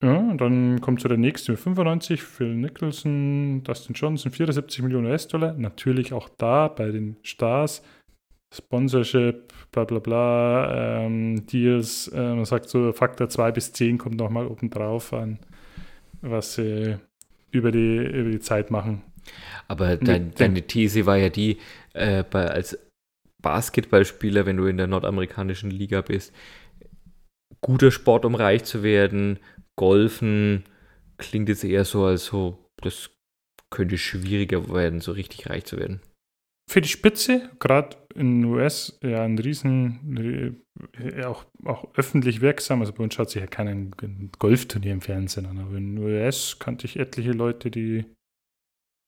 Ja, 0.02 0.16
und 0.16 0.40
dann 0.40 0.80
kommt 0.80 1.00
so 1.00 1.08
der 1.08 1.18
nächste 1.18 1.52
mit 1.52 1.60
95, 1.60 2.22
Phil 2.22 2.54
Nicholson, 2.54 3.64
Dustin 3.64 3.94
Johnson, 3.94 4.30
74 4.30 4.82
Millionen 4.82 5.06
US-Dollar. 5.06 5.54
Natürlich 5.54 6.12
auch 6.12 6.28
da 6.38 6.68
bei 6.68 6.90
den 6.90 7.16
Stars. 7.22 7.82
Sponsorship, 8.54 9.52
bla 9.72 9.84
bla 9.84 9.98
bla, 9.98 11.04
ähm, 11.04 11.46
Deals, 11.46 12.08
äh, 12.08 12.34
man 12.34 12.46
sagt 12.46 12.68
so 12.70 12.92
Faktor 12.92 13.28
2 13.28 13.52
bis 13.52 13.72
10 13.74 13.98
kommt 13.98 14.16
nochmal 14.16 14.46
oben 14.46 14.70
drauf 14.70 15.12
an, 15.12 15.38
was 16.22 16.54
sie 16.54 16.96
über 17.50 17.70
die, 17.72 17.96
über 17.96 18.30
die 18.30 18.40
Zeit 18.40 18.70
machen. 18.70 19.02
Aber 19.66 19.96
dein, 19.98 20.32
deine 20.34 20.62
These 20.62 21.04
war 21.04 21.18
ja 21.18 21.28
die, 21.28 21.58
äh, 21.92 22.24
bei, 22.24 22.46
als 22.46 22.78
Basketballspieler, 23.42 24.46
wenn 24.46 24.56
du 24.56 24.64
in 24.64 24.78
der 24.78 24.86
nordamerikanischen 24.86 25.70
Liga 25.70 26.00
bist, 26.00 26.34
guter 27.60 27.90
Sport, 27.90 28.24
um 28.24 28.34
reich 28.34 28.64
zu 28.64 28.82
werden, 28.82 29.38
Golfen 29.78 30.64
klingt 31.16 31.48
jetzt 31.48 31.64
eher 31.64 31.84
so, 31.84 32.04
als 32.04 32.26
so, 32.26 32.68
das 32.82 33.10
könnte 33.70 33.96
schwieriger 33.96 34.68
werden, 34.68 35.00
so 35.00 35.12
richtig 35.12 35.48
reich 35.48 35.64
zu 35.64 35.78
werden. 35.78 36.00
Für 36.68 36.82
die 36.82 36.88
Spitze, 36.88 37.48
gerade 37.60 37.96
in 38.14 38.42
den 38.42 38.44
US, 38.50 38.98
ja, 39.02 39.22
ein 39.22 39.38
riesen, 39.38 40.60
äh, 40.98 41.24
auch, 41.24 41.46
auch 41.64 41.88
öffentlich 41.94 42.42
wirksam. 42.42 42.80
Also 42.80 42.92
bei 42.92 43.04
uns 43.04 43.14
schaut 43.14 43.30
sich 43.30 43.40
ja 43.40 43.46
kein 43.46 43.92
Golfturnier 44.38 44.92
im 44.92 45.00
Fernsehen 45.00 45.46
an, 45.46 45.58
aber 45.58 45.76
in 45.76 45.96
den 45.96 46.04
US 46.04 46.58
kannte 46.58 46.84
ich 46.84 46.98
etliche 46.98 47.32
Leute, 47.32 47.70
die 47.70 48.04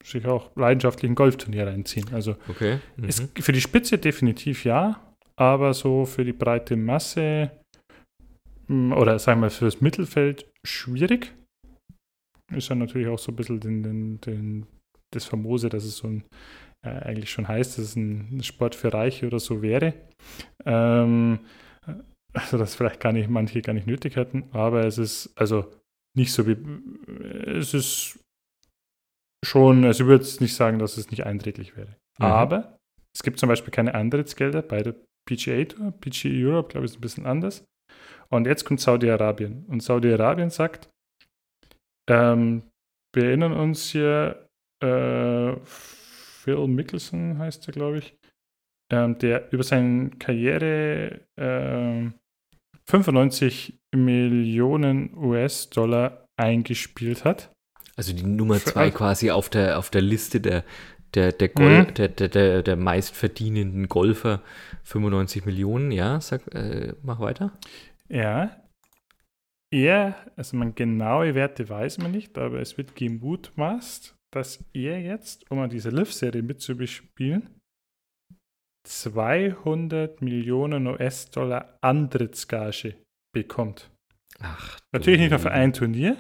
sich 0.03 0.25
auch 0.25 0.57
leidenschaftlich 0.57 1.11
ein 1.11 1.17
Golfturnier 1.17 1.67
reinziehen. 1.67 2.07
Also 2.13 2.37
okay. 2.49 2.79
mhm. 2.97 3.11
für 3.11 3.53
die 3.53 3.61
Spitze 3.61 3.99
definitiv 3.99 4.65
ja, 4.65 5.15
aber 5.37 5.75
so 5.75 6.07
für 6.07 6.25
die 6.25 6.33
breite 6.33 6.77
Masse 6.77 7.60
oder 8.71 9.19
sagen 9.19 9.41
wir 9.41 9.51
für 9.51 9.65
das 9.65 9.81
Mittelfeld 9.81 10.51
schwierig. 10.65 11.35
Ist 12.53 12.69
ja 12.69 12.75
natürlich 12.75 13.09
auch 13.09 13.19
so 13.19 13.33
ein 13.33 13.37
bisschen 13.37 13.61
den, 13.61 13.83
den, 13.83 14.21
den, 14.21 14.67
das 15.13 15.25
Famose, 15.25 15.69
dass 15.69 15.85
es 15.85 15.97
so 15.97 16.09
ein 16.09 16.25
äh, 16.85 16.91
eigentlich 16.91 17.31
schon 17.31 17.49
heißt, 17.49 17.79
dass 17.79 17.85
es 17.85 17.97
ein 17.97 18.43
Sport 18.43 18.75
für 18.75 18.93
Reiche 18.93 19.27
oder 19.27 19.39
so 19.39 19.63
wäre. 19.63 19.95
Ähm, 20.65 21.41
also 22.33 22.59
das 22.59 22.75
vielleicht 22.75 23.01
gar 23.01 23.13
nicht, 23.13 23.29
manche 23.29 23.61
gar 23.61 23.73
nicht 23.73 23.87
nötig 23.87 24.17
hätten, 24.17 24.45
aber 24.53 24.87
es 24.87 24.99
ist 24.99 25.33
also 25.37 25.73
nicht 26.17 26.33
so 26.33 26.47
wie 26.47 26.57
es 27.47 27.75
ist 27.75 28.19
schon, 29.45 29.85
also 29.85 30.05
ich 30.05 30.09
würde 30.09 30.25
jetzt 30.25 30.41
nicht 30.41 30.55
sagen, 30.55 30.79
dass 30.79 30.97
es 30.97 31.11
nicht 31.11 31.27
einträglich 31.27 31.77
wäre. 31.77 31.97
Mhm. 32.19 32.25
Aber 32.25 32.79
es 33.15 33.23
gibt 33.23 33.39
zum 33.39 33.49
Beispiel 33.49 33.73
keine 33.73 33.95
Eintrittsgelder 33.95 34.63
bei 34.63 34.83
der 34.83 34.95
PGA 35.29 35.65
Tour. 35.65 35.93
PGA 35.93 36.31
Europe, 36.31 36.69
glaube 36.69 36.87
ich, 36.87 36.93
ist 36.93 36.99
ein 36.99 37.03
bisschen 37.03 37.27
anders. 37.27 37.65
Und 38.33 38.47
jetzt 38.47 38.65
kommt 38.65 38.81
Saudi-Arabien. 38.81 39.65
Und 39.69 39.83
Saudi-Arabien 39.83 40.51
sagt, 40.51 40.89
ähm, 42.09 42.63
wir 43.13 43.25
erinnern 43.25 43.53
uns 43.53 43.91
hier, 43.91 44.49
äh, 44.83 45.57
Phil 45.65 46.69
Mickelson 46.69 47.39
heißt 47.39 47.69
er, 47.69 47.73
glaube 47.73 47.99
ich, 47.99 48.17
ähm, 48.93 49.19
der 49.19 49.53
über 49.53 49.63
seine 49.63 50.11
Karriere 50.11 51.21
äh, 51.37 52.11
95 52.89 53.79
Millionen 53.95 55.17
US-Dollar 55.17 56.27
eingespielt 56.37 57.25
hat. 57.25 57.51
Also 57.97 58.13
die 58.13 58.25
Nummer 58.25 58.59
zwei 58.59 58.91
quasi 58.91 59.31
auf 59.31 59.49
der, 59.49 59.79
auf 59.79 59.91
der 59.91 60.03
Liste 60.03 60.41
der, 60.41 60.65
der, 61.15 61.33
der, 61.33 61.49
Gol 61.49 61.83
mhm. 61.83 61.95
der, 61.95 62.09
der, 62.09 62.29
der, 62.29 62.63
der 62.63 62.77
meistverdienenden 62.77 63.89
Golfer 63.89 64.43
95 64.85 65.45
Millionen, 65.45 65.93
ja, 65.93 66.21
sag, 66.21 66.53
äh, 66.55 66.95
mach 67.03 67.21
weiter. 67.21 67.53
Ja. 68.11 68.57
Er, 69.73 70.33
also 70.37 70.57
man 70.57 70.75
genaue 70.75 71.35
Werte 71.35 71.69
weiß 71.69 71.99
man 71.99 72.11
nicht, 72.11 72.37
aber 72.39 72.61
es 72.61 72.77
wird 72.77 72.97
gemutmaßt, 72.97 74.17
dass 74.35 74.65
er 74.73 75.01
jetzt, 75.01 75.49
um 75.51 75.61
an 75.61 75.71
dieser 75.71 75.93
Live-Serie 75.93 76.43
mitzubespielen, 76.43 77.61
200 78.87 80.23
Millionen 80.23 80.87
US-Dollar 80.87 81.79
Antrittsgage 81.83 82.97
bekommt. 83.33 83.91
Ach. 84.41 84.79
Natürlich 84.93 85.21
nicht 85.21 85.31
nur 85.31 85.39
für 85.39 85.53
ein 85.53 85.73
Turnier, 85.73 86.17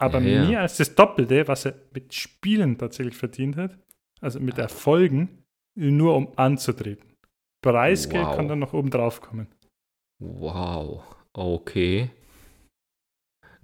aber 0.00 0.20
ja, 0.20 0.46
mehr 0.46 0.60
als 0.60 0.76
das 0.76 0.94
Doppelte, 0.94 1.46
was 1.48 1.66
er 1.66 1.74
mit 1.92 2.14
Spielen 2.14 2.78
tatsächlich 2.78 3.16
verdient 3.16 3.56
hat, 3.56 3.78
also 4.20 4.40
mit 4.40 4.56
Erfolgen, 4.58 5.44
nur 5.76 6.16
um 6.16 6.32
anzutreten. 6.36 7.14
Preisgeld 7.62 8.26
wow. 8.26 8.36
kann 8.36 8.48
dann 8.48 8.60
noch 8.60 8.72
oben 8.72 8.90
drauf 8.90 9.20
kommen. 9.20 9.48
Wow, 10.20 11.17
okay. 11.38 12.10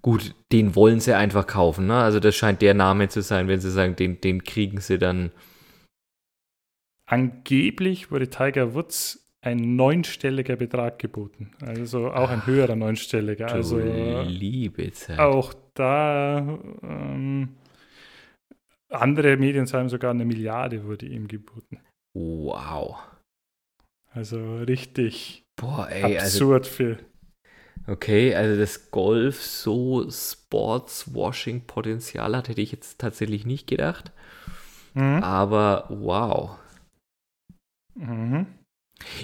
Gut, 0.03 0.35
den 0.53 0.75
wollen 0.75 1.01
sie 1.01 1.17
einfach 1.17 1.47
kaufen, 1.47 1.87
ne? 1.87 1.97
Also 1.97 2.21
das 2.21 2.35
scheint 2.37 2.61
der 2.61 2.75
Name 2.75 3.09
zu 3.09 3.23
sein, 3.23 3.49
wenn 3.49 3.61
sie 3.61 3.71
sagen, 3.71 3.97
den, 3.97 4.21
den 4.21 4.45
kriegen 4.45 4.81
sie 4.81 4.99
dann. 4.99 5.31
Angeblich 7.07 8.11
wurde 8.11 8.29
Tiger 8.29 8.75
Woods 8.75 9.25
ein 9.41 9.77
neunstelliger 9.77 10.57
Betrag 10.57 10.99
geboten. 10.99 11.53
Also 11.61 12.11
auch 12.11 12.31
ein 12.31 12.47
höherer 12.47 12.77
neunstelliger. 12.77 13.51
Also 13.51 13.79
liebe 13.79 14.91
Zeit. 14.93 15.19
auch 15.19 15.55
da 15.75 16.59
ähm, 16.83 17.57
andere 18.89 19.37
Medien 19.37 19.67
sagen 19.67 19.89
sogar 19.89 20.13
eine 20.13 20.25
Milliarde 20.25 20.85
wurde 20.85 21.07
ihm 21.07 21.29
geboten. 21.29 21.81
Wow. 22.15 22.97
Also 24.13 24.59
richtig 24.59 25.45
Boah, 25.57 25.89
ey, 25.91 26.19
also 26.19 26.19
absurd 26.19 26.65
also, 26.65 26.77
viel. 26.77 26.99
Okay, 27.87 28.35
also 28.35 28.59
das 28.59 28.91
Golf 28.91 29.43
so 29.43 30.11
Sportswashing-Potenzial 30.11 32.35
hat, 32.35 32.49
hätte 32.49 32.63
ich 32.63 32.73
jetzt 32.73 32.99
tatsächlich 32.99 33.45
nicht 33.45 33.67
gedacht. 33.67 34.11
Mhm. 34.95 35.23
Aber 35.23 35.87
wow. 35.91 36.57
Mhm. 37.95 38.47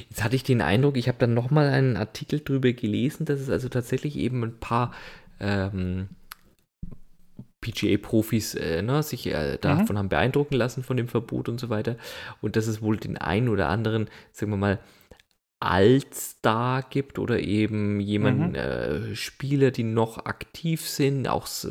Jetzt 0.08 0.22
hatte 0.22 0.36
ich 0.36 0.42
den 0.42 0.60
Eindruck, 0.60 0.96
ich 0.96 1.08
habe 1.08 1.18
dann 1.18 1.32
nochmal 1.32 1.68
einen 1.68 1.96
Artikel 1.96 2.40
drüber 2.40 2.72
gelesen, 2.72 3.24
dass 3.24 3.40
es 3.40 3.48
also 3.48 3.68
tatsächlich 3.68 4.16
eben 4.16 4.42
ein 4.42 4.58
paar 4.58 4.92
ähm, 5.38 6.08
PGA-Profis 7.60 8.56
äh, 8.56 8.82
ne, 8.82 9.02
sich 9.02 9.26
äh, 9.26 9.58
davon 9.58 9.94
mhm. 9.94 9.98
haben 9.98 10.08
beeindrucken 10.08 10.56
lassen 10.56 10.82
von 10.82 10.96
dem 10.96 11.08
Verbot 11.08 11.48
und 11.48 11.60
so 11.60 11.70
weiter. 11.70 11.96
Und 12.40 12.56
dass 12.56 12.66
es 12.66 12.82
wohl 12.82 12.96
den 12.96 13.16
einen 13.16 13.48
oder 13.48 13.68
anderen, 13.68 14.08
sagen 14.32 14.52
wir 14.52 14.56
mal, 14.56 14.80
Altstar 15.60 16.82
gibt 16.88 17.18
oder 17.18 17.38
eben 17.40 18.00
jemanden, 18.00 18.50
mhm. 18.50 18.54
äh, 18.54 19.14
Spieler, 19.14 19.70
die 19.70 19.84
noch 19.84 20.24
aktiv 20.24 20.88
sind, 20.88 21.28
auch 21.28 21.46
so, 21.46 21.70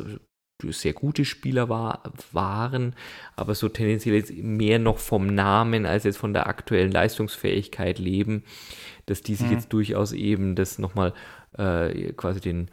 sehr 0.68 0.92
gute 0.92 1.24
Spieler 1.24 1.68
war, 1.68 2.02
waren, 2.32 2.94
aber 3.34 3.54
so 3.54 3.68
tendenziell 3.68 4.14
jetzt 4.14 4.32
mehr 4.32 4.78
noch 4.78 4.98
vom 4.98 5.26
Namen 5.26 5.86
als 5.86 6.04
jetzt 6.04 6.18
von 6.18 6.32
der 6.32 6.46
aktuellen 6.46 6.92
Leistungsfähigkeit 6.92 7.98
leben, 7.98 8.44
dass 9.06 9.22
die 9.22 9.34
sich 9.34 9.46
mhm. 9.46 9.54
jetzt 9.54 9.72
durchaus 9.72 10.12
eben 10.12 10.54
das 10.54 10.78
nochmal 10.78 11.14
äh, 11.56 12.12
quasi 12.12 12.40
den, 12.40 12.70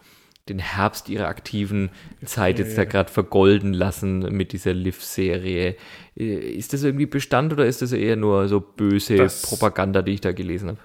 den 0.50 0.60
Herbst 0.60 1.10
ihrer 1.10 1.28
aktiven 1.28 1.90
Zeit 2.26 2.60
jetzt 2.60 2.78
da 2.78 2.86
gerade 2.86 3.12
vergolden 3.12 3.74
lassen 3.74 4.20
mit 4.20 4.52
dieser 4.52 4.74
Liv-Serie. 4.74 5.78
Äh, 6.16 6.24
ist 6.24 6.74
das 6.74 6.84
irgendwie 6.84 7.06
Bestand 7.06 7.54
oder 7.54 7.66
ist 7.66 7.82
das 7.82 7.92
eher 7.92 8.18
nur 8.18 8.48
so 8.48 8.60
böse 8.60 9.16
das, 9.16 9.44
Propaganda, 9.44 10.02
die 10.02 10.12
ich 10.12 10.22
da 10.22 10.32
gelesen 10.32 10.70
habe? 10.70 10.80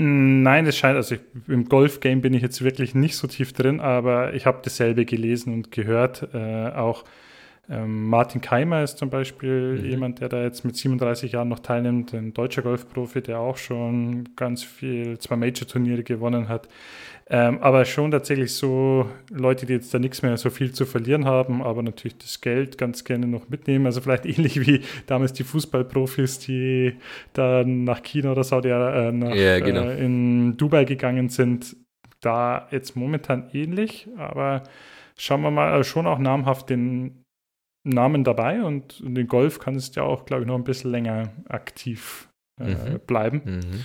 Nein, 0.00 0.64
es 0.66 0.76
scheint, 0.76 0.94
also 0.96 1.16
ich, 1.16 1.20
im 1.48 1.68
Golf-Game 1.68 2.20
bin 2.20 2.32
ich 2.32 2.40
jetzt 2.40 2.62
wirklich 2.62 2.94
nicht 2.94 3.16
so 3.16 3.26
tief 3.26 3.52
drin, 3.52 3.80
aber 3.80 4.32
ich 4.32 4.46
habe 4.46 4.60
dasselbe 4.62 5.04
gelesen 5.04 5.52
und 5.52 5.72
gehört. 5.72 6.28
Äh, 6.32 6.68
auch 6.70 7.04
ähm, 7.68 8.08
Martin 8.08 8.40
Keimer 8.40 8.84
ist 8.84 8.98
zum 8.98 9.10
Beispiel 9.10 9.76
mhm. 9.78 9.84
jemand, 9.84 10.20
der 10.20 10.28
da 10.28 10.42
jetzt 10.42 10.64
mit 10.64 10.76
37 10.76 11.32
Jahren 11.32 11.48
noch 11.48 11.58
teilnimmt, 11.58 12.14
ein 12.14 12.32
deutscher 12.32 12.62
Golfprofi, 12.62 13.22
der 13.22 13.40
auch 13.40 13.56
schon 13.56 14.36
ganz 14.36 14.62
viel, 14.62 15.18
zwei 15.18 15.34
Major-Turniere 15.34 16.04
gewonnen 16.04 16.48
hat. 16.48 16.68
Ähm, 17.30 17.58
aber 17.58 17.84
schon 17.84 18.10
tatsächlich 18.10 18.54
so 18.54 19.10
Leute, 19.30 19.66
die 19.66 19.74
jetzt 19.74 19.92
da 19.92 19.98
nichts 19.98 20.22
mehr 20.22 20.38
so 20.38 20.48
viel 20.48 20.72
zu 20.72 20.86
verlieren 20.86 21.26
haben, 21.26 21.62
aber 21.62 21.82
natürlich 21.82 22.16
das 22.16 22.40
Geld 22.40 22.78
ganz 22.78 23.04
gerne 23.04 23.26
noch 23.26 23.50
mitnehmen. 23.50 23.84
Also 23.84 24.00
vielleicht 24.00 24.24
ähnlich 24.38 24.66
wie 24.66 24.80
damals 25.06 25.34
die 25.34 25.44
Fußballprofis, 25.44 26.38
die 26.38 26.96
dann 27.34 27.84
nach 27.84 28.02
China 28.02 28.32
oder 28.32 28.44
Saudi 28.44 28.70
äh, 28.70 29.12
nach, 29.12 29.34
ja, 29.34 29.60
genau. 29.60 29.82
äh, 29.82 30.02
in 30.02 30.56
Dubai 30.56 30.84
gegangen 30.84 31.28
sind. 31.28 31.76
Da 32.20 32.66
jetzt 32.72 32.96
momentan 32.96 33.48
ähnlich, 33.52 34.08
aber 34.16 34.64
schauen 35.16 35.42
wir 35.42 35.52
mal, 35.52 35.78
äh, 35.78 35.84
schon 35.84 36.06
auch 36.06 36.18
namhaft 36.18 36.70
den 36.70 37.24
Namen 37.84 38.24
dabei 38.24 38.62
und 38.62 39.00
in 39.00 39.14
den 39.14 39.28
Golf 39.28 39.60
kann 39.60 39.76
es 39.76 39.94
ja 39.94 40.02
auch, 40.02 40.24
glaube 40.24 40.42
ich, 40.42 40.48
noch 40.48 40.56
ein 40.56 40.64
bisschen 40.64 40.90
länger 40.90 41.30
aktiv 41.48 42.28
äh, 42.60 42.74
mhm. 42.74 43.00
bleiben. 43.06 43.42
Mhm. 43.44 43.84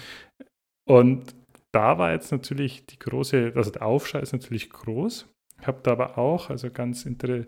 Und 0.85 1.35
da 1.73 1.97
war 1.97 2.11
jetzt 2.11 2.31
natürlich 2.31 2.85
die 2.85 2.99
große, 2.99 3.53
also 3.55 3.71
der 3.71 3.81
Aufschrei 3.83 4.19
ist 4.19 4.33
natürlich 4.33 4.69
groß. 4.69 5.27
Ich 5.59 5.67
habe 5.67 5.81
da 5.83 5.91
aber 5.91 6.17
auch, 6.17 6.49
also 6.49 6.69
ganz 6.69 7.05
inter, 7.05 7.45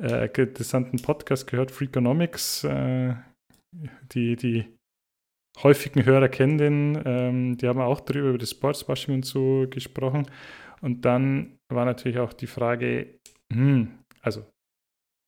äh, 0.00 0.26
interessanten 0.26 1.00
Podcast 1.00 1.46
gehört, 1.46 1.70
Freakonomics, 1.70 2.64
äh, 2.64 3.14
die, 4.12 4.36
die 4.36 4.66
häufigen 5.62 6.04
Hörer 6.04 6.28
kennen 6.28 6.58
den, 6.58 7.02
ähm, 7.04 7.56
die 7.56 7.66
haben 7.66 7.80
auch 7.80 8.00
darüber, 8.00 8.28
über 8.30 8.38
das 8.38 8.50
Sportswashing 8.50 9.14
und 9.14 9.26
so 9.26 9.66
gesprochen. 9.68 10.26
Und 10.80 11.04
dann 11.04 11.58
war 11.72 11.84
natürlich 11.84 12.18
auch 12.18 12.32
die 12.32 12.46
Frage, 12.46 13.18
hm, 13.52 13.98
also 14.22 14.46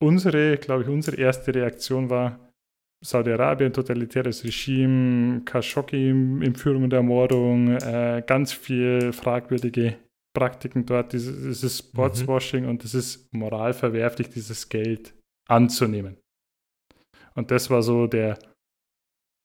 unsere, 0.03 0.57
glaube 0.59 0.83
ich, 0.83 0.89
unsere 0.89 1.17
erste 1.17 1.55
Reaktion 1.55 2.09
war, 2.11 2.52
Saudi-Arabien, 3.03 3.73
totalitäres 3.73 4.45
Regime, 4.45 5.43
Khashoggi 5.45 6.11
in 6.11 6.55
Führung 6.55 6.85
und 6.85 6.93
Ermordung, 6.93 7.77
äh, 7.77 8.23
ganz 8.27 8.53
viel 8.53 9.13
fragwürdige 9.13 9.97
Praktiken 10.35 10.87
dort. 10.87 11.13
Dieses, 11.13 11.37
dieses 11.43 11.79
Sportswashing 11.79 12.65
mhm. 12.65 12.71
und 12.71 12.85
es 12.85 12.95
ist 12.95 13.33
moralverwerflich, 13.35 14.29
dieses 14.31 14.69
Geld 14.69 15.15
anzunehmen. 15.49 16.17
Und 17.35 17.51
das 17.51 17.71
war 17.71 17.83
so 17.83 18.07
der 18.07 18.39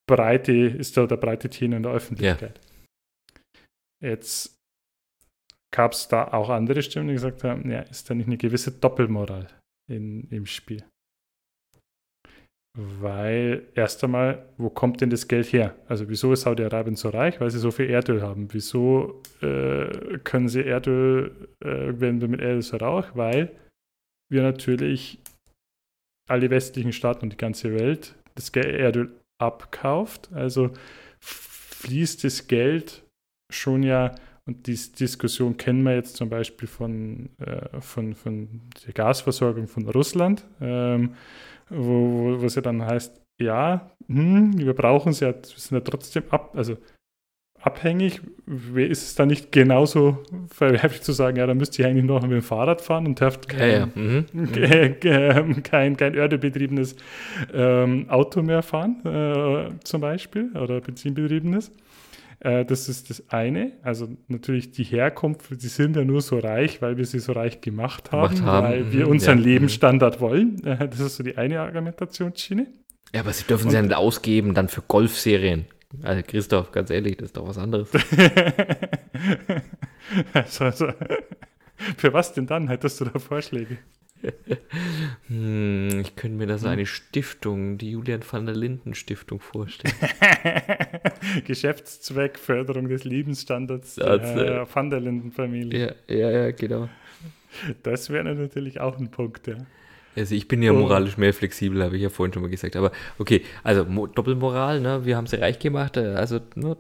breite, 0.07 0.53
ist 0.53 0.93
so 0.93 1.07
der 1.07 1.17
breite 1.17 1.49
Tenor 1.49 1.77
in 1.77 1.83
der 1.83 1.91
Öffentlichkeit. 1.93 2.59
Ja. 4.01 4.09
Jetzt 4.11 4.55
gab 5.73 5.93
es 5.93 6.07
da 6.07 6.27
auch 6.27 6.49
andere 6.49 6.81
Stimmen, 6.81 7.07
die 7.07 7.15
gesagt 7.15 7.43
haben, 7.43 7.69
ja, 7.69 7.81
ist 7.81 8.09
da 8.09 8.13
nicht 8.13 8.27
eine 8.27 8.37
gewisse 8.37 8.71
Doppelmoral 8.71 9.47
in, 9.89 10.29
im 10.29 10.45
Spiel? 10.45 10.83
Weil 12.79 13.63
erst 13.73 14.03
einmal, 14.03 14.45
wo 14.57 14.69
kommt 14.69 15.01
denn 15.01 15.09
das 15.09 15.27
Geld 15.27 15.51
her? 15.51 15.75
Also 15.87 16.09
wieso 16.09 16.31
ist 16.33 16.41
Saudi-Arabien 16.41 16.95
so 16.95 17.09
reich? 17.09 17.41
Weil 17.41 17.49
sie 17.49 17.57
so 17.57 17.71
viel 17.71 17.89
Erdöl 17.89 18.21
haben. 18.21 18.47
Wieso 18.51 19.23
äh, 19.41 20.19
können 20.23 20.47
sie 20.47 20.63
Erdöl, 20.63 21.49
äh, 21.59 21.99
werden 21.99 22.21
wir 22.21 22.27
mit 22.27 22.39
Erdöl 22.39 22.61
so 22.61 22.77
reich? 22.77 23.05
Weil 23.15 23.51
wir 24.29 24.43
natürlich 24.43 25.19
alle 26.29 26.51
westlichen 26.51 26.93
Staaten 26.93 27.23
und 27.25 27.33
die 27.33 27.37
ganze 27.37 27.73
Welt 27.73 28.13
das 28.35 28.49
Erdöl 28.49 29.11
abkauft. 29.39 30.29
Also 30.33 30.71
fließt 31.19 32.23
das 32.23 32.47
Geld 32.47 33.03
schon 33.51 33.81
ja, 33.81 34.13
und 34.45 34.67
diese 34.67 34.91
Diskussion 34.93 35.57
kennen 35.57 35.83
wir 35.83 35.95
jetzt 35.95 36.15
zum 36.15 36.29
Beispiel 36.29 36.67
von, 36.67 37.29
äh, 37.39 37.81
von, 37.81 38.13
von 38.13 38.61
der 38.85 38.93
Gasversorgung 38.93 39.67
von 39.67 39.89
Russland, 39.89 40.45
ähm, 40.61 41.15
wo, 41.69 42.39
wo 42.39 42.45
es 42.45 42.55
ja 42.55 42.61
dann 42.61 42.85
heißt, 42.85 43.21
ja, 43.39 43.91
hm, 44.07 44.57
wir 44.57 44.73
brauchen 44.73 45.09
es 45.09 45.19
ja, 45.19 45.33
wir 45.33 45.41
sind 45.43 45.77
ja 45.77 45.81
trotzdem 45.81 46.23
ab, 46.29 46.53
also 46.55 46.77
abhängig. 47.61 48.21
Ist 48.75 49.03
es 49.03 49.15
dann 49.15 49.27
nicht 49.27 49.51
genauso 49.51 50.23
verwerflich 50.49 51.01
zu 51.01 51.11
sagen, 51.11 51.37
ja, 51.37 51.45
dann 51.45 51.57
müsst 51.57 51.77
ihr 51.77 51.87
eigentlich 51.87 52.05
noch 52.05 52.21
mit 52.21 52.31
dem 52.31 52.41
Fahrrad 52.41 52.81
fahren 52.81 53.05
und 53.05 53.19
dürft 53.19 53.49
kein, 53.49 53.59
ja, 53.59 53.77
ja. 53.79 53.85
Mhm. 53.93 54.25
mhm. 54.31 54.51
kein, 55.63 55.97
kein 55.97 56.15
örtebetriebenes 56.15 56.95
ähm, 57.53 58.09
Auto 58.09 58.41
mehr 58.41 58.63
fahren, 58.63 59.05
äh, 59.05 59.69
zum 59.83 60.01
Beispiel, 60.01 60.51
oder 60.55 60.81
benzinbetriebenes. 60.81 61.71
Äh, 62.39 62.65
das 62.65 62.89
ist 62.89 63.09
das 63.09 63.29
eine. 63.29 63.73
Also 63.81 64.07
natürlich 64.27 64.71
die 64.71 64.83
Herkunft, 64.83 65.59
sie 65.59 65.67
sind 65.67 65.95
ja 65.95 66.03
nur 66.03 66.21
so 66.21 66.39
reich, 66.39 66.81
weil 66.81 66.97
wir 66.97 67.05
sie 67.05 67.19
so 67.19 67.31
reich 67.31 67.61
gemacht 67.61 68.11
haben, 68.11 68.35
gemacht 68.35 68.45
haben. 68.45 68.67
weil 68.67 68.91
wir 68.91 69.05
mhm. 69.05 69.11
unseren 69.11 69.39
ja. 69.39 69.45
Lebensstandard 69.45 70.21
wollen. 70.21 70.63
Äh, 70.63 70.87
das 70.87 70.99
ist 70.99 71.17
so 71.17 71.23
die 71.23 71.37
eine 71.37 71.61
Argumentationsschiene. 71.61 72.67
Ja, 73.13 73.21
aber 73.21 73.33
sie 73.33 73.45
dürfen 73.45 73.69
sie 73.69 73.75
ja 73.75 73.81
nicht 73.81 73.95
ausgeben 73.95 74.53
dann 74.53 74.67
für 74.67 74.81
Golfserien. 74.81 75.65
Also 76.03 76.21
Christoph, 76.27 76.71
ganz 76.71 76.89
ehrlich, 76.89 77.17
das 77.17 77.27
ist 77.27 77.37
doch 77.37 77.47
was 77.47 77.57
anderes. 77.57 77.89
also, 80.33 80.65
also, 80.65 80.87
für 81.97 82.13
was 82.13 82.33
denn 82.33 82.45
dann? 82.45 82.67
Hättest 82.67 82.99
du 82.99 83.05
da 83.05 83.17
Vorschläge? 83.17 83.77
hm, 85.27 86.01
ich 86.01 86.15
könnte 86.15 86.37
mir 86.37 86.47
da 86.47 86.57
so 86.57 86.65
hm. 86.65 86.73
eine 86.73 86.85
Stiftung, 86.85 87.77
die 87.77 87.91
Julian 87.91 88.21
van 88.29 88.45
der 88.45 88.55
Linden 88.55 88.95
Stiftung 88.95 89.39
vorstellen. 89.39 89.93
Geschäftszweck, 91.45 92.39
Förderung 92.39 92.89
des 92.89 93.03
Lebensstandards 93.03 93.95
der 93.95 94.61
äh, 94.61 94.65
van 94.73 94.89
der 94.89 94.99
Linden 94.99 95.31
Familie. 95.31 95.95
Ja, 96.07 96.15
ja, 96.15 96.31
ja, 96.31 96.51
genau. 96.51 96.89
Das 97.83 98.09
wäre 98.09 98.23
natürlich 98.23 98.79
auch 98.79 98.97
ein 98.97 99.09
Punkt, 99.09 99.47
ja. 99.47 99.57
Also 100.15 100.33
ich 100.33 100.47
bin 100.47 100.63
ja 100.63 100.73
moralisch 100.73 101.17
mehr 101.17 101.31
flexibel, 101.31 101.83
habe 101.83 101.95
ich 101.95 102.01
ja 102.01 102.09
vorhin 102.09 102.33
schon 102.33 102.41
mal 102.41 102.49
gesagt. 102.49 102.75
Aber 102.75 102.91
okay, 103.19 103.43
also 103.63 103.83
Doppelmoral, 103.83 104.81
ne? 104.81 105.05
wir 105.05 105.15
haben 105.15 105.27
sie 105.27 105.35
reich 105.35 105.59
gemacht. 105.59 105.95
Äh, 105.95 106.15
also 106.15 106.39
nur. 106.55 106.77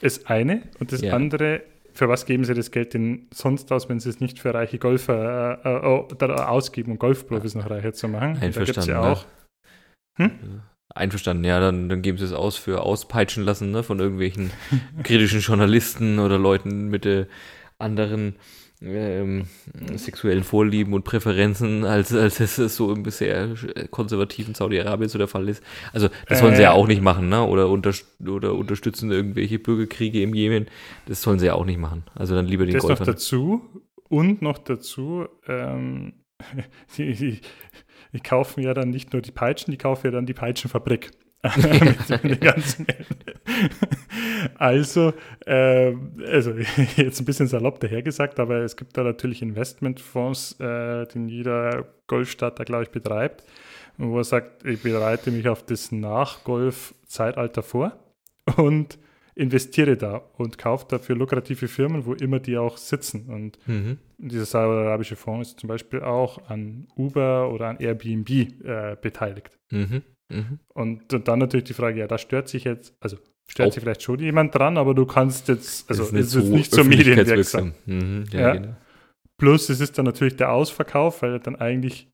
Das 0.00 0.26
eine 0.26 0.62
und 0.80 0.92
das 0.92 1.02
ja. 1.02 1.14
andere, 1.14 1.60
für 1.94 2.08
was 2.08 2.26
geben 2.26 2.44
sie 2.44 2.54
das 2.54 2.70
Geld 2.70 2.94
denn 2.94 3.28
sonst 3.32 3.70
aus, 3.72 3.88
wenn 3.88 4.00
sie 4.00 4.08
es 4.08 4.20
nicht 4.20 4.38
für 4.38 4.54
reiche 4.54 4.78
Golfer 4.78 5.60
äh, 5.64 6.24
äh, 6.24 6.32
ausgeben, 6.32 6.92
um 6.92 6.98
Golfprofis 6.98 7.54
noch 7.54 7.68
reicher 7.70 7.92
zu 7.92 8.08
machen? 8.08 8.38
Einverstanden. 8.40 8.90
Da 8.90 9.02
ja 9.02 9.12
auch. 9.12 9.24
Hm? 10.18 10.62
Einverstanden, 10.94 11.44
ja, 11.44 11.58
dann, 11.58 11.88
dann 11.88 12.02
geben 12.02 12.18
sie 12.18 12.24
es 12.24 12.32
aus 12.32 12.56
für 12.56 12.82
auspeitschen 12.82 13.44
lassen 13.44 13.70
ne, 13.70 13.82
von 13.82 13.98
irgendwelchen 13.98 14.50
kritischen 15.02 15.40
Journalisten 15.40 16.18
oder 16.18 16.38
Leuten 16.38 16.88
mit 16.88 17.06
äh, 17.06 17.26
anderen 17.78 18.36
ähm, 18.82 19.44
sexuellen 19.96 20.44
Vorlieben 20.44 20.92
und 20.92 21.04
Präferenzen, 21.04 21.84
als, 21.84 22.12
als 22.12 22.40
es 22.40 22.56
so 22.76 22.92
im 22.92 23.02
bisher 23.02 23.54
konservativen 23.90 24.54
Saudi-Arabien 24.54 25.08
so 25.08 25.18
der 25.18 25.28
Fall 25.28 25.48
ist. 25.48 25.62
Also 25.92 26.08
das 26.28 26.40
sollen 26.40 26.54
äh, 26.54 26.56
sie 26.56 26.62
ja 26.62 26.72
auch 26.72 26.86
nicht 26.86 27.02
machen, 27.02 27.28
ne? 27.28 27.46
Oder, 27.46 27.68
unter, 27.68 27.92
oder 28.26 28.54
unterstützen 28.54 29.10
irgendwelche 29.10 29.58
Bürgerkriege 29.58 30.22
im 30.22 30.34
Jemen. 30.34 30.66
Das 31.06 31.22
sollen 31.22 31.38
sie 31.38 31.46
ja 31.46 31.54
auch 31.54 31.64
nicht 31.64 31.78
machen. 31.78 32.04
Also 32.14 32.34
dann 32.34 32.46
lieber 32.46 32.64
den 32.64 32.74
das 32.74 32.82
Golfern. 32.82 33.06
noch 33.06 33.14
dazu 33.14 33.62
und 34.08 34.42
noch 34.42 34.58
dazu, 34.58 35.26
ähm, 35.46 36.14
die, 36.96 37.12
die, 37.14 37.40
die 38.12 38.20
kaufen 38.20 38.62
ja 38.62 38.74
dann 38.74 38.90
nicht 38.90 39.12
nur 39.12 39.22
die 39.22 39.30
Peitschen, 39.30 39.70
die 39.70 39.78
kaufen 39.78 40.06
ja 40.06 40.10
dann 40.10 40.26
die 40.26 40.34
Peitschenfabrik. 40.34 41.10
also, 44.58 45.12
äh, 45.44 45.92
also 46.26 46.52
jetzt 46.96 47.20
ein 47.20 47.24
bisschen 47.24 47.48
salopp 47.48 47.80
dahergesagt, 47.80 48.38
aber 48.38 48.58
es 48.58 48.76
gibt 48.76 48.96
da 48.96 49.02
natürlich 49.02 49.42
Investmentfonds, 49.42 50.60
äh, 50.60 51.06
den 51.06 51.28
jeder 51.28 51.84
Golfstarter, 52.06 52.64
glaube 52.64 52.84
ich, 52.84 52.90
betreibt, 52.90 53.42
wo 53.98 54.18
er 54.18 54.24
sagt, 54.24 54.64
ich 54.64 54.80
bereite 54.82 55.32
mich 55.32 55.48
auf 55.48 55.66
das 55.66 55.90
Nach-Golf-Zeitalter 55.90 57.64
vor 57.64 57.98
und 58.56 58.98
investiere 59.34 59.96
da 59.96 60.22
und 60.36 60.58
kaufe 60.58 60.86
dafür 60.88 61.16
lukrative 61.16 61.66
Firmen, 61.66 62.06
wo 62.06 62.14
immer 62.14 62.38
die 62.38 62.58
auch 62.58 62.76
sitzen. 62.76 63.28
Und 63.28 63.58
mhm. 63.66 63.98
dieser 64.18 64.44
saudi-arabische 64.44 65.16
Fonds 65.16 65.50
ist 65.50 65.60
zum 65.60 65.68
Beispiel 65.68 66.02
auch 66.02 66.48
an 66.48 66.86
Uber 66.96 67.50
oder 67.50 67.68
an 67.68 67.78
Airbnb 67.78 68.30
äh, 68.30 68.96
beteiligt. 69.00 69.58
Mhm. 69.70 70.02
Mhm. 70.32 70.58
Und, 70.74 71.28
dann 71.28 71.38
natürlich 71.38 71.64
die 71.64 71.74
Frage, 71.74 72.00
ja, 72.00 72.06
da 72.06 72.18
stört 72.18 72.48
sich 72.48 72.64
jetzt, 72.64 72.94
also 73.00 73.18
stört 73.46 73.68
Auch. 73.68 73.72
sich 73.72 73.82
vielleicht 73.82 74.02
schon 74.02 74.18
jemand 74.18 74.54
dran, 74.54 74.76
aber 74.76 74.94
du 74.94 75.06
kannst 75.06 75.48
jetzt, 75.48 75.88
also 75.88 76.04
ist 76.04 76.12
es 76.12 76.34
ist 76.34 76.48
nicht 76.48 76.72
so 76.72 76.84
medienwirksam. 76.84 77.74
Mhm, 77.86 78.24
ja, 78.32 78.40
ja. 78.40 78.52
Genau. 78.54 78.76
Plus 79.38 79.68
es 79.68 79.80
ist 79.80 79.98
dann 79.98 80.04
natürlich 80.04 80.36
der 80.36 80.52
Ausverkauf, 80.52 81.22
weil 81.22 81.38
dann 81.40 81.56
eigentlich 81.56 82.08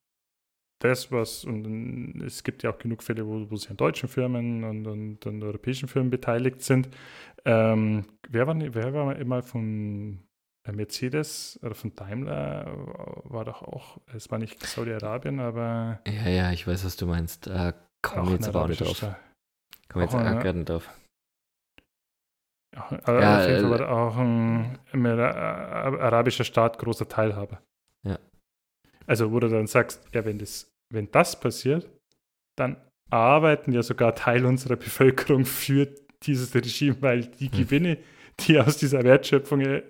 das, 0.80 1.10
was, 1.10 1.44
und 1.44 2.22
es 2.22 2.44
gibt 2.44 2.62
ja 2.62 2.70
auch 2.70 2.78
genug 2.78 3.02
Fälle, 3.02 3.26
wo, 3.26 3.50
wo 3.50 3.56
sie 3.56 3.68
an 3.68 3.76
deutschen 3.76 4.08
Firmen 4.08 4.64
und, 4.64 4.86
und, 4.86 5.26
und 5.26 5.42
europäischen 5.42 5.88
Firmen 5.88 6.10
beteiligt 6.10 6.62
sind. 6.62 6.88
Ähm, 7.44 8.04
wer, 8.28 8.46
war, 8.46 8.56
wer 8.58 8.94
war 8.94 9.16
immer 9.16 9.42
von 9.42 10.20
Mercedes 10.72 11.58
oder 11.62 11.74
von 11.74 11.94
Daimler 11.94 12.72
war 13.24 13.44
doch 13.44 13.62
auch, 13.62 13.98
es 14.14 14.30
war 14.30 14.38
nicht 14.38 14.64
Saudi-Arabien, 14.64 15.40
aber. 15.40 16.00
Ja, 16.06 16.28
ja, 16.28 16.52
ich 16.52 16.66
weiß, 16.66 16.84
was 16.84 16.96
du 16.96 17.06
meinst. 17.06 17.46
Äh, 17.46 17.72
Kommen 18.02 18.32
jetzt 18.32 18.48
aber 18.48 18.62
auch 18.62 18.68
nicht 18.68 18.80
drauf. 18.80 19.00
Kommen 19.88 20.04
jetzt 20.04 20.14
auch 20.14 20.22
gerade 20.22 20.58
nicht 20.58 20.68
drauf. 20.68 20.88
Ja, 22.74 23.20
ja, 23.20 23.40
auf 23.40 23.48
jeden 23.48 23.68
Fall 23.68 23.80
äh, 23.80 23.84
auch 23.84 24.16
ein, 24.16 24.78
ein, 24.92 25.04
äh, 25.04 25.20
arabischer 25.20 26.44
Staat 26.44 26.78
großer 26.78 27.08
Teilhaber. 27.08 27.62
Ja. 28.04 28.18
Also, 29.06 29.32
wo 29.32 29.40
du 29.40 29.48
dann 29.48 29.66
sagst, 29.66 30.06
ja, 30.12 30.24
wenn 30.24 30.38
das, 30.38 30.70
wenn 30.92 31.10
das 31.10 31.38
passiert, 31.40 31.88
dann 32.56 32.76
arbeiten 33.10 33.72
ja 33.72 33.82
sogar 33.82 34.14
Teil 34.14 34.44
unserer 34.44 34.76
Bevölkerung 34.76 35.44
für 35.44 35.88
dieses 36.22 36.54
Regime, 36.54 36.96
weil 37.00 37.22
die 37.26 37.50
hm. 37.50 37.58
Gewinne, 37.58 37.98
die 38.40 38.60
aus 38.60 38.76
dieser 38.76 39.02
Wertschöpfung 39.02 39.60
äh, 39.60 39.82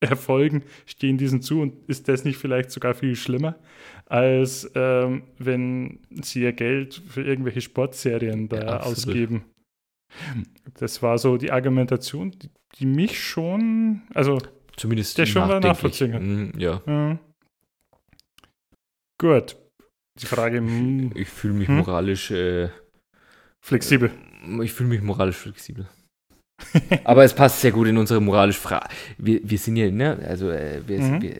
erfolgen, 0.00 0.64
stehen 0.86 1.18
diesen 1.18 1.42
zu 1.42 1.60
und 1.60 1.88
ist 1.88 2.08
das 2.08 2.24
nicht 2.24 2.36
vielleicht 2.36 2.70
sogar 2.70 2.94
viel 2.94 3.16
schlimmer, 3.16 3.56
als 4.06 4.70
ähm, 4.74 5.24
wenn 5.38 6.00
sie 6.10 6.42
ihr 6.42 6.52
Geld 6.52 7.02
für 7.08 7.22
irgendwelche 7.22 7.60
Sportserien 7.60 8.48
da 8.48 8.60
ja, 8.60 8.80
ausgeben. 8.80 9.44
Das 10.74 11.02
war 11.02 11.18
so 11.18 11.36
die 11.36 11.50
Argumentation, 11.50 12.30
die, 12.30 12.50
die 12.78 12.86
mich 12.86 13.22
schon, 13.22 14.02
also 14.14 14.38
zumindest 14.76 15.18
der 15.18 15.26
schon 15.26 15.48
nachvollziehen 15.60 16.12
kann. 16.12 16.26
Mhm, 16.26 16.52
ja. 16.58 16.82
ja. 16.86 17.18
Gut. 19.18 19.56
Die 20.20 20.26
Frage. 20.26 20.58
Hm, 20.58 21.12
ich 21.16 21.28
fühle 21.28 21.54
mich 21.54 21.68
hm? 21.68 21.78
moralisch 21.78 22.30
äh, 22.30 22.68
flexibel. 23.60 24.12
Ich 24.62 24.72
fühle 24.72 24.90
mich 24.90 25.02
moralisch 25.02 25.36
flexibel. 25.36 25.88
Aber 27.04 27.24
es 27.24 27.34
passt 27.34 27.60
sehr 27.60 27.72
gut 27.72 27.88
in 27.88 27.98
unsere 27.98 28.20
moralische 28.20 28.60
Frage. 28.60 28.88
Wir, 29.18 29.40
wir 29.42 29.58
sind 29.58 29.76
ja, 29.76 29.90
ne, 29.90 30.18
also 30.26 30.50
äh, 30.50 30.80
wir, 30.86 31.00
mhm. 31.00 31.22
wir, 31.22 31.36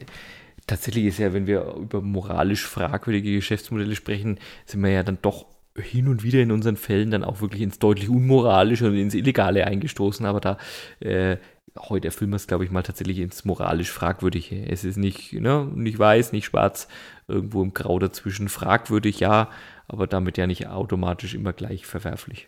tatsächlich 0.67 1.05
ist 1.05 1.19
ja, 1.19 1.33
wenn 1.33 1.47
wir 1.47 1.75
über 1.75 2.01
moralisch 2.01 2.65
fragwürdige 2.65 3.35
Geschäftsmodelle 3.35 3.95
sprechen, 3.95 4.39
sind 4.65 4.81
wir 4.81 4.91
ja 4.91 5.03
dann 5.03 5.19
doch 5.21 5.45
hin 5.77 6.07
und 6.07 6.23
wieder 6.23 6.39
in 6.39 6.51
unseren 6.51 6.77
Fällen 6.77 7.11
dann 7.11 7.23
auch 7.23 7.41
wirklich 7.41 7.61
ins 7.61 7.79
deutlich 7.79 8.09
Unmoralische 8.09 8.87
und 8.87 8.95
ins 8.95 9.13
Illegale 9.13 9.67
eingestoßen. 9.67 10.25
Aber 10.25 10.39
da 10.39 10.57
äh, 10.99 11.37
heute 11.77 12.07
erfüllen 12.07 12.31
wir 12.31 12.37
es, 12.37 12.47
glaube 12.47 12.63
ich, 12.63 12.71
mal 12.71 12.83
tatsächlich 12.83 13.19
ins 13.19 13.45
moralisch 13.45 13.91
Fragwürdige. 13.91 14.69
Es 14.69 14.83
ist 14.83 14.97
nicht, 14.97 15.33
ne, 15.33 15.69
nicht 15.75 15.99
weiß, 15.99 16.31
nicht 16.31 16.45
schwarz, 16.45 16.87
irgendwo 17.27 17.61
im 17.61 17.73
Grau 17.73 17.99
dazwischen. 17.99 18.47
Fragwürdig, 18.47 19.19
ja, 19.19 19.49
aber 19.87 20.07
damit 20.07 20.37
ja 20.37 20.47
nicht 20.47 20.67
automatisch 20.67 21.35
immer 21.35 21.53
gleich 21.53 21.85
verwerflich. 21.85 22.47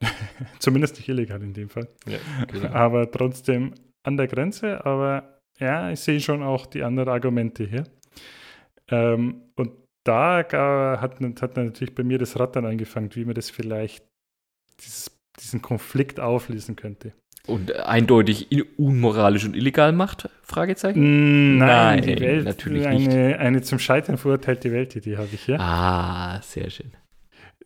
Zumindest 0.58 0.96
nicht 0.96 1.08
illegal 1.08 1.42
in 1.42 1.52
dem 1.52 1.68
Fall. 1.68 1.88
Ja, 2.06 2.18
genau. 2.46 2.68
Aber 2.68 3.10
trotzdem 3.10 3.74
an 4.04 4.16
der 4.16 4.28
Grenze. 4.28 4.84
Aber 4.84 5.40
ja, 5.58 5.90
ich 5.90 6.00
sehe 6.00 6.20
schon 6.20 6.42
auch 6.42 6.66
die 6.66 6.82
anderen 6.82 7.08
Argumente 7.08 7.64
hier. 7.64 7.84
Ähm, 8.90 9.42
und 9.56 9.72
da 10.04 10.38
hat, 11.00 11.20
hat 11.40 11.56
natürlich 11.56 11.94
bei 11.94 12.04
mir 12.04 12.18
das 12.18 12.38
Rad 12.38 12.56
dann 12.56 12.64
angefangen, 12.64 13.10
wie 13.14 13.24
man 13.24 13.34
das 13.34 13.50
vielleicht 13.50 14.04
dieses, 14.80 15.10
diesen 15.38 15.60
Konflikt 15.60 16.20
auflösen 16.20 16.76
könnte. 16.76 17.12
Und 17.46 17.74
eindeutig 17.76 18.48
unmoralisch 18.78 19.46
und 19.46 19.56
illegal 19.56 19.92
macht? 19.92 20.28
Fragezeichen? 20.42 21.56
Nein, 21.56 21.66
Nein 21.66 22.02
die 22.02 22.20
Welt, 22.20 22.44
natürlich 22.44 22.86
eine, 22.86 22.98
nicht. 22.98 23.38
Eine 23.38 23.62
zum 23.62 23.78
Scheitern 23.78 24.18
verurteilte 24.18 24.70
Weltidee 24.70 25.16
habe 25.16 25.28
ich 25.32 25.42
hier. 25.42 25.58
Ah, 25.58 26.40
sehr 26.42 26.68
schön. 26.68 26.92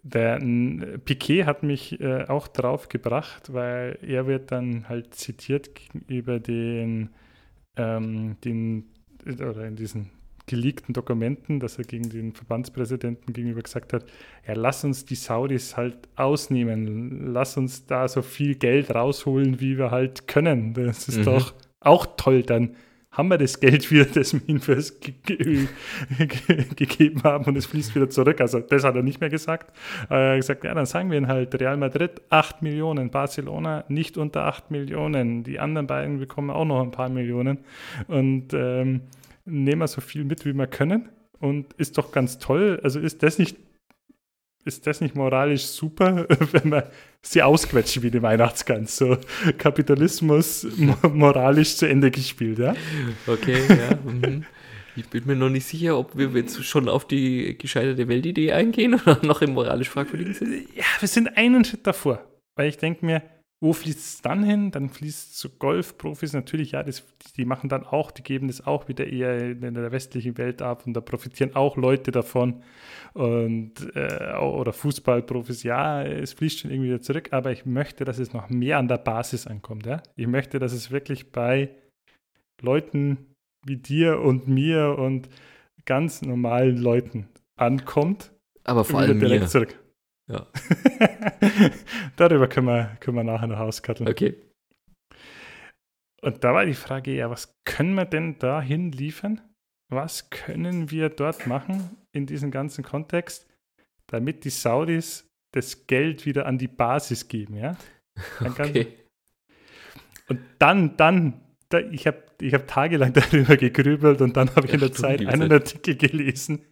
Der 0.05 0.41
Piquet 1.05 1.45
hat 1.45 1.63
mich 1.63 2.01
äh, 2.01 2.25
auch 2.25 2.49
drauf 2.49 2.89
gebracht, 2.89 3.53
weil 3.53 3.99
er 4.03 4.27
wird 4.27 4.51
dann 4.51 4.89
halt 4.89 5.15
zitiert 5.15 5.71
über 6.09 6.41
den, 6.41 7.11
ähm, 7.77 8.37
den 8.45 8.87
oder 9.27 9.65
in 9.65 9.77
diesen 9.77 10.11
geleakten 10.47 10.93
Dokumenten, 10.93 11.61
dass 11.61 11.79
er 11.79 11.85
gegen 11.85 12.11
den 12.11 12.33
Verbandspräsidenten 12.33 13.33
gegenüber 13.33 13.63
gesagt 13.63 13.93
hat, 13.93 14.07
ja, 14.47 14.55
lass 14.55 14.85
uns 14.85 15.05
die 15.05 15.15
Saudis 15.15 15.77
halt 15.77 16.09
ausnehmen, 16.17 17.33
lass 17.33 17.57
uns 17.57 17.87
da 17.87 18.09
so 18.09 18.23
viel 18.23 18.57
Geld 18.57 18.93
rausholen, 18.93 19.61
wie 19.61 19.79
wir 19.79 19.91
halt 19.91 20.27
können. 20.27 20.75
Das 20.75 21.09
ist 21.09 21.19
mhm. 21.19 21.25
doch 21.25 21.55
auch 21.81 22.07
toll, 22.17 22.43
dann 22.43 22.77
haben 23.13 23.29
wir 23.29 23.39
das 23.39 23.61
Geld 23.61 23.91
wieder, 23.91 24.07
das 24.07 24.33
wir 24.33 24.41
ihnen 24.47 24.61
fürs 24.61 24.99
ge 25.01 25.15
ge 25.25 25.69
gegeben 26.75 27.23
haben 27.23 27.45
und 27.45 27.57
es 27.57 27.67
fließt 27.67 27.95
wieder 27.95 28.09
zurück. 28.09 28.41
Also 28.41 28.61
das 28.61 28.85
hat 28.85 28.97
er 28.97 29.03
nicht 29.03 29.21
mehr 29.21 29.29
gesagt. 29.29 29.77
Er 30.09 30.31
hat 30.31 30.37
gesagt, 30.39 30.65
ja, 30.65 30.75
dann 30.75 30.87
sagen 30.87 31.11
wir 31.11 31.19
ihnen 31.19 31.29
halt, 31.29 31.55
Real 31.61 31.77
Madrid 31.77 32.23
8 32.31 32.63
Millionen, 32.63 33.11
Barcelona 33.11 33.85
nicht 33.89 34.17
unter 34.17 34.45
8 34.45 34.71
Millionen, 34.71 35.45
die 35.45 35.61
anderen 35.61 35.87
beiden 35.87 36.19
bekommen 36.19 36.51
auch 36.51 36.65
noch 36.65 36.83
ein 36.83 36.91
paar 36.91 37.11
Millionen 37.11 37.59
und 38.09 38.55
ähm, 38.55 39.03
nehmen 39.45 39.81
wir 39.81 39.89
so 39.89 40.01
viel 40.01 40.25
mit, 40.25 40.45
wie 40.47 40.55
wir 40.55 40.67
können. 40.67 41.09
Und 41.39 41.73
ist 41.73 41.99
doch 41.99 42.13
ganz 42.13 42.39
toll. 42.39 42.79
Also 42.85 43.01
ist 43.01 43.25
das 43.25 43.39
nicht, 43.41 43.57
ist 44.65 44.87
das 44.87 45.01
nicht 45.01 45.15
moralisch 45.15 45.65
super, 45.65 46.27
wenn 46.53 46.69
man 46.69 46.83
sie 47.21 47.43
ausquetschen 47.43 48.03
wie 48.03 48.11
die 48.11 48.23
Weihnachtsgans? 48.23 48.97
So 48.97 49.17
Kapitalismus 49.59 50.67
moralisch 51.13 51.77
zu 51.77 51.89
Ende 51.89 52.11
gespielt, 52.11 52.59
ja? 52.59 52.75
Okay, 53.27 53.59
ja. 53.69 53.97
Mhm. 54.05 54.45
Ich 54.95 55.09
bin 55.09 55.27
mir 55.27 55.37
noch 55.37 55.49
nicht 55.49 55.67
sicher, 55.67 55.99
ob 55.99 56.17
wir 56.19 56.29
jetzt 56.29 56.63
schon 56.65 56.89
auf 56.89 57.07
die 57.07 57.57
gescheiterte 57.57 58.09
Weltidee 58.09 58.53
eingehen 58.53 58.95
oder 58.95 59.19
noch 59.25 59.41
im 59.41 59.55
moralisch 59.55 59.89
fragwürdigen 59.89 60.35
sind. 60.35 60.69
Ja, 60.75 60.85
wir 61.01 61.09
sind 61.09 61.37
einen 61.37 61.65
Schritt 61.65 61.87
davor. 61.87 62.27
Weil 62.55 62.69
ich 62.69 62.77
denke 62.77 63.07
mir, 63.07 63.23
wo 63.63 63.73
fließt 63.73 63.99
es 63.99 64.23
dann 64.23 64.43
hin? 64.43 64.73
Dann 64.73 64.91
fließt 64.91 65.31
es 65.31 65.37
zu 65.39 65.49
Golfprofis 65.49 66.33
natürlich, 66.33 66.73
ja, 66.73 66.83
das, 66.83 67.05
die 67.37 67.45
machen 67.45 67.69
dann 67.69 67.87
auch, 67.87 68.11
die 68.11 68.25
geben 68.25 68.49
das 68.49 68.67
auch 68.67 68.89
wieder 68.89 69.07
eher 69.07 69.51
in 69.51 69.61
der 69.61 69.93
westlichen 69.93 70.37
Welt 70.37 70.61
ab 70.61 70.83
und 70.85 70.95
da 70.95 71.01
profitieren 71.01 71.55
auch 71.55 71.77
Leute 71.77 72.11
davon. 72.11 72.65
Und, 73.15 73.75
äh, 73.95 74.35
oder 74.37 74.73
Fußballprofis, 74.73 75.63
ja, 75.63 76.03
es 76.03 76.33
fließt 76.33 76.59
schon 76.59 76.73
irgendwie 76.73 76.89
wieder 76.89 77.03
zurück, 77.03 77.29
aber 77.31 77.53
ich 77.53 77.65
möchte, 77.65 78.05
dass 78.05 78.19
es 78.19 78.33
noch 78.33 78.51
mehr 78.51 78.79
an 78.79 78.89
der 78.89 78.99
Basis 78.99 79.47
ankommt. 79.47 79.87
Ja? 79.87 80.03
Ich 80.17 80.27
möchte, 80.27 80.59
dass 80.59 80.73
es 80.73 80.91
wirklich 80.91 81.31
bei 81.31 81.71
Leuten 82.61 83.37
wie 83.65 83.77
dir 83.77 84.19
und 84.19 84.49
mir 84.49 84.99
und 84.99 85.29
ganz 85.85 86.21
normalen 86.21 86.79
Leuten 86.79 87.29
ankommt. 87.55 88.33
Aber 88.65 88.85
vor 88.85 88.99
allem 88.99 89.21
direkt 89.21 89.43
mir. 89.43 89.49
zurück. 89.49 89.82
Ja. 90.33 90.47
Darüber 92.17 92.49
können 92.49 92.67
wir, 92.67 92.97
können 93.01 93.17
wir 93.17 93.25
nachher 93.25 93.47
noch 93.47 93.59
auskatteln. 93.59 94.09
Okay. 94.09 94.35
Und 96.23 96.45
da 96.45 96.55
war 96.55 96.65
die 96.65 96.75
Frage, 96.75 97.15
ja, 97.15 97.29
was 97.31 97.59
können 97.65 97.95
wir 97.95 98.05
denn 98.05 98.39
dahin 98.39 98.93
liefern? 98.93 99.41
Was 99.91 100.31
können 100.31 100.91
wir 100.91 101.09
dort 101.09 101.47
machen 101.47 101.97
in 102.13 102.27
diesem 102.27 102.51
ganzen 102.51 102.85
Kontext, 102.85 103.47
damit 104.07 104.45
die 104.45 104.51
Saudis 104.51 105.29
das 105.53 105.87
Geld 105.87 106.25
wieder 106.25 106.47
an 106.47 106.59
die 106.59 106.69
Basis 106.69 107.29
geben, 107.29 107.57
ja? 107.57 107.77
okay. 108.41 108.89
Und 110.29 110.41
dann, 110.59 110.97
dann, 110.97 111.41
da, 111.69 111.81
ich 111.81 112.07
habe 112.07 112.23
ich 112.41 112.55
hab 112.55 112.67
tagelang 112.67 113.13
darüber 113.13 113.57
gegrübelt 113.57 114.21
und 114.23 114.37
dann 114.37 114.55
habe 114.55 114.67
ich 114.67 114.75
in 114.75 114.81
der 114.81 114.93
Zeit 114.93 115.27
einen 115.27 115.53
Artikel 115.53 115.97
gelesen 115.97 116.65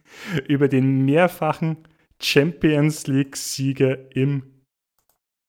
über 0.47 0.67
den 0.67 1.05
mehrfachen 1.05 1.77
Champions 2.21 3.07
League-Sieger 3.07 4.15
im 4.15 4.63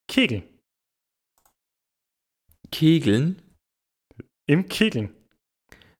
Kegeln. 0.09 0.45
Kegeln? 2.71 3.43
Im 4.47 4.69
Kegeln. 4.69 5.15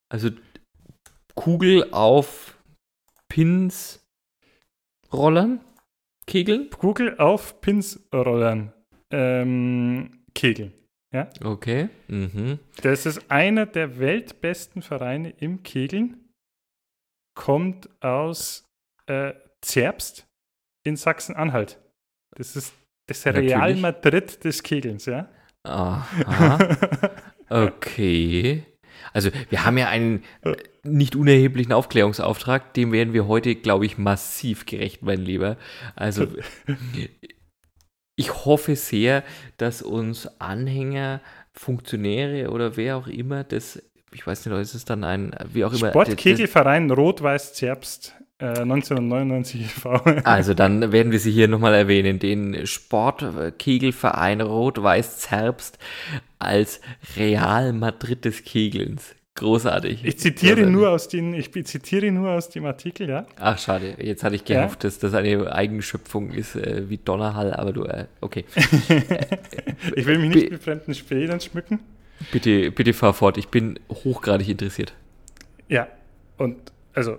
Also 0.09 0.31
Kugel 1.35 1.91
auf 1.93 2.59
Pins 3.29 4.07
rollern? 5.13 5.61
Kegeln? 6.27 6.71
Kugel 6.71 7.19
auf 7.19 7.61
Pins 7.61 8.09
rollern. 8.13 8.73
Ähm, 9.11 10.25
Kegeln. 10.35 10.73
Ja? 11.13 11.29
Okay. 11.45 11.91
Mhm. 12.09 12.59
Das 12.83 13.07
ist 13.07 13.31
einer 13.31 13.67
der 13.67 13.99
weltbesten 13.99 14.83
Vereine 14.83 15.31
im 15.31 15.63
Kegeln. 15.63 16.33
Kommt 17.35 17.89
aus 18.03 18.65
äh, 19.07 19.35
Zerbst 19.61 20.27
in 20.85 20.97
Sachsen-Anhalt. 20.97 21.79
Das 22.37 22.57
ist 22.57 22.73
das 23.07 23.27
Real 23.27 23.43
Natürlich. 23.43 23.81
Madrid 23.81 24.45
des 24.45 24.63
Kegelns, 24.63 25.07
ja? 25.07 25.29
Aha. 25.65 26.59
Okay. 27.53 28.65
Also 29.13 29.29
wir 29.51 29.67
haben 29.67 29.77
ja 29.77 29.89
einen 29.89 30.25
äh, 30.41 30.55
nicht 30.85 31.17
unerheblichen 31.17 31.73
Aufklärungsauftrag, 31.73 32.73
dem 32.73 32.93
werden 32.93 33.13
wir 33.13 33.29
heute, 33.29 33.55
glaube 33.55 33.85
ich, 33.85 33.99
massiv 33.99 34.65
gerecht, 34.65 35.03
mein 35.03 35.21
Lieber. 35.21 35.59
Also 35.95 36.29
ich 38.17 38.45
hoffe 38.47 38.75
sehr, 38.77 39.23
dass 39.59 39.83
uns 39.83 40.41
Anhänger, 40.41 41.21
Funktionäre 41.53 42.51
oder 42.51 42.79
wer 42.79 42.97
auch 42.97 43.07
immer 43.07 43.45
das, 43.45 43.83
ich 44.15 44.27
weiß 44.27 44.47
nicht, 44.47 44.59
ist 44.59 44.75
es 44.75 44.87
dann 44.87 45.05
ein, 45.05 45.37
wie 45.53 45.67
auch 45.67 45.75
immer. 45.75 45.91
Sportkegelverein 45.91 46.91
Rot-Weiß-Zerbst 46.91 48.15
1999 48.15 48.22
äh, 48.43 48.63
e.V. 48.65 50.03
Also 50.25 50.55
dann 50.55 50.93
werden 50.93 51.13
wir 51.13 51.21
sie 51.21 51.31
hier 51.31 51.49
nochmal 51.49 51.75
erwähnen, 51.75 52.19
den 52.19 52.67
Sportkegelverein 52.67 54.41
Rot-Weiß 54.41 55.21
Zerbst 55.21 55.79
als 56.39 56.81
Real 57.17 57.73
Madrid 57.73 58.25
des 58.25 58.43
Kegelns. 58.43 59.15
Großartig. 59.35 60.05
Ich 60.05 60.19
zitiere 60.19 60.57
Großartig. 60.57 60.75
nur 60.75 60.91
aus 60.91 61.09
den, 61.09 61.33
ich 61.33 61.51
zitiere 61.65 62.11
nur 62.11 62.33
aus 62.33 62.51
dem 62.51 62.67
Artikel, 62.67 63.09
ja. 63.09 63.27
Ach, 63.39 63.59
schade. 63.59 63.95
Jetzt 63.99 64.25
hatte 64.25 64.35
ich 64.35 64.45
gehofft, 64.45 64.85
ja? 64.85 64.91
dass 64.91 64.99
das 64.99 65.15
eine 65.15 65.51
Eigenschöpfung 65.51 66.33
ist, 66.33 66.55
äh, 66.57 66.91
wie 66.91 66.99
Donnerhall, 66.99 67.55
aber 67.55 67.73
du, 67.73 67.85
äh, 67.85 68.07
okay. 68.21 68.45
ich 69.97 70.05
will 70.05 70.19
mich 70.19 70.35
nicht 70.35 70.51
mit 70.51 70.63
fremden 70.63 70.93
Federn 70.95 71.41
schmücken. 71.41 71.81
Bitte, 72.31 72.71
bitte 72.73 72.93
fahr 72.93 73.15
fort. 73.15 73.39
Ich 73.39 73.49
bin 73.49 73.79
hochgradig 73.89 74.49
interessiert. 74.49 74.93
Ja, 75.69 75.89
und 76.37 76.57
also 76.93 77.17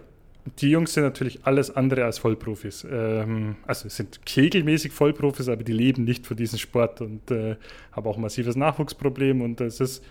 die 0.60 0.70
Jungs 0.70 0.94
sind 0.94 1.04
natürlich 1.04 1.46
alles 1.46 1.76
andere 1.76 2.06
als 2.06 2.20
Vollprofis. 2.20 2.86
Ähm, 2.90 3.56
also 3.66 3.88
sind 3.90 4.26
kegelmäßig 4.26 4.92
Vollprofis, 4.92 5.48
aber 5.48 5.64
die 5.64 5.74
leben 5.74 6.04
nicht 6.04 6.28
von 6.28 6.38
diesem 6.38 6.60
Sport 6.60 7.02
und 7.02 7.32
äh, 7.32 7.56
haben 7.92 8.08
auch 8.08 8.18
massives 8.18 8.56
Nachwuchsproblem 8.56 9.42
und 9.42 9.60
das 9.60 9.80
ist, 9.80 10.04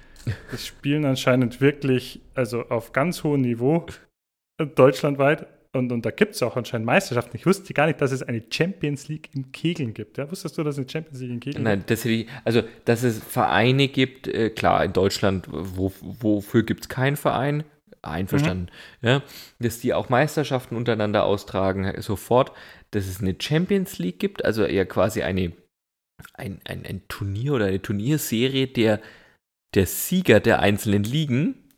das 0.51 0.67
spielen 0.67 1.05
anscheinend 1.05 1.61
wirklich, 1.61 2.21
also 2.35 2.63
auf 2.69 2.93
ganz 2.93 3.25
hohem 3.25 3.43
Niveau, 3.43 3.87
deutschlandweit. 4.75 5.47
Und, 5.75 5.91
und 5.91 6.05
da 6.05 6.11
gibt 6.11 6.35
es 6.35 6.43
auch 6.43 6.57
anscheinend 6.57 6.85
Meisterschaften. 6.85 7.35
Ich 7.35 7.47
wusste 7.47 7.73
gar 7.73 7.87
nicht, 7.87 7.99
dass 7.99 8.13
es 8.13 8.23
eine 8.23 8.43
Champions 8.51 9.09
League 9.09 9.31
im 9.35 9.53
Kegeln 9.53 9.95
gibt. 9.95 10.19
Ja, 10.19 10.31
wusstest 10.31 10.59
du, 10.59 10.63
dass 10.63 10.75
es 10.75 10.81
eine 10.81 10.89
Champions 10.89 11.21
League 11.21 11.31
im 11.31 11.41
Kegeln 11.41 11.65
Nein, 11.65 11.83
gibt? 11.87 12.05
Nein, 12.05 12.27
also 12.45 12.63
dass 12.85 13.03
es 13.03 13.19
Vereine 13.19 13.89
gibt, 13.89 14.29
äh, 14.29 14.51
klar, 14.51 14.85
in 14.85 14.93
Deutschland, 14.93 15.47
wo, 15.51 15.91
wofür 16.01 16.63
gibt 16.63 16.83
es 16.83 16.89
keinen 16.91 17.17
Verein? 17.17 17.65
Einverstanden. 18.03 18.71
Mhm. 19.01 19.09
Ja, 19.09 19.23
dass 19.59 19.81
die 19.81 19.95
auch 19.95 20.09
Meisterschaften 20.09 20.77
untereinander 20.77 21.25
austragen, 21.25 22.01
sofort, 22.01 22.53
dass 22.91 23.07
es 23.07 23.21
eine 23.21 23.37
Champions 23.41 23.99
League 23.99 24.19
gibt, 24.19 24.45
also 24.45 24.65
eher 24.65 24.87
quasi 24.87 25.23
eine, 25.23 25.53
ein, 26.35 26.61
ein, 26.65 26.85
ein 26.85 27.03
Turnier 27.09 27.55
oder 27.55 27.67
eine 27.67 27.81
Turnierserie 27.81 28.67
der, 28.67 29.01
der 29.75 29.87
Sieger 29.87 30.41
der 30.41 30.61
einzelnen 30.61 31.05
Ligen. 31.05 31.69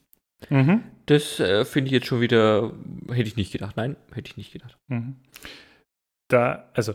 Mhm. 0.50 0.82
Das 1.06 1.38
äh, 1.40 1.64
finde 1.64 1.88
ich 1.88 1.92
jetzt 1.92 2.06
schon 2.06 2.20
wieder, 2.20 2.72
hätte 3.08 3.28
ich 3.28 3.36
nicht 3.36 3.52
gedacht. 3.52 3.76
Nein, 3.76 3.96
hätte 4.12 4.30
ich 4.30 4.36
nicht 4.36 4.52
gedacht. 4.52 4.76
Mhm. 4.88 5.16
Da, 6.28 6.70
also, 6.72 6.94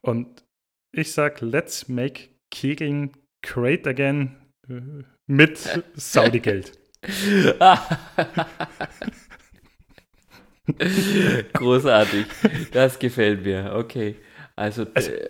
und 0.00 0.44
ich 0.92 1.12
sag, 1.12 1.40
let's 1.40 1.88
make 1.88 2.30
Kegeln 2.50 3.12
great 3.42 3.86
again 3.86 4.36
äh, 4.68 5.04
mit 5.26 5.58
Saudi-Geld. 5.94 6.78
Großartig. 11.54 12.26
Das 12.72 12.98
gefällt 12.98 13.44
mir. 13.44 13.72
Okay. 13.74 14.16
Also, 14.56 14.86
also 14.94 15.10
äh, 15.10 15.28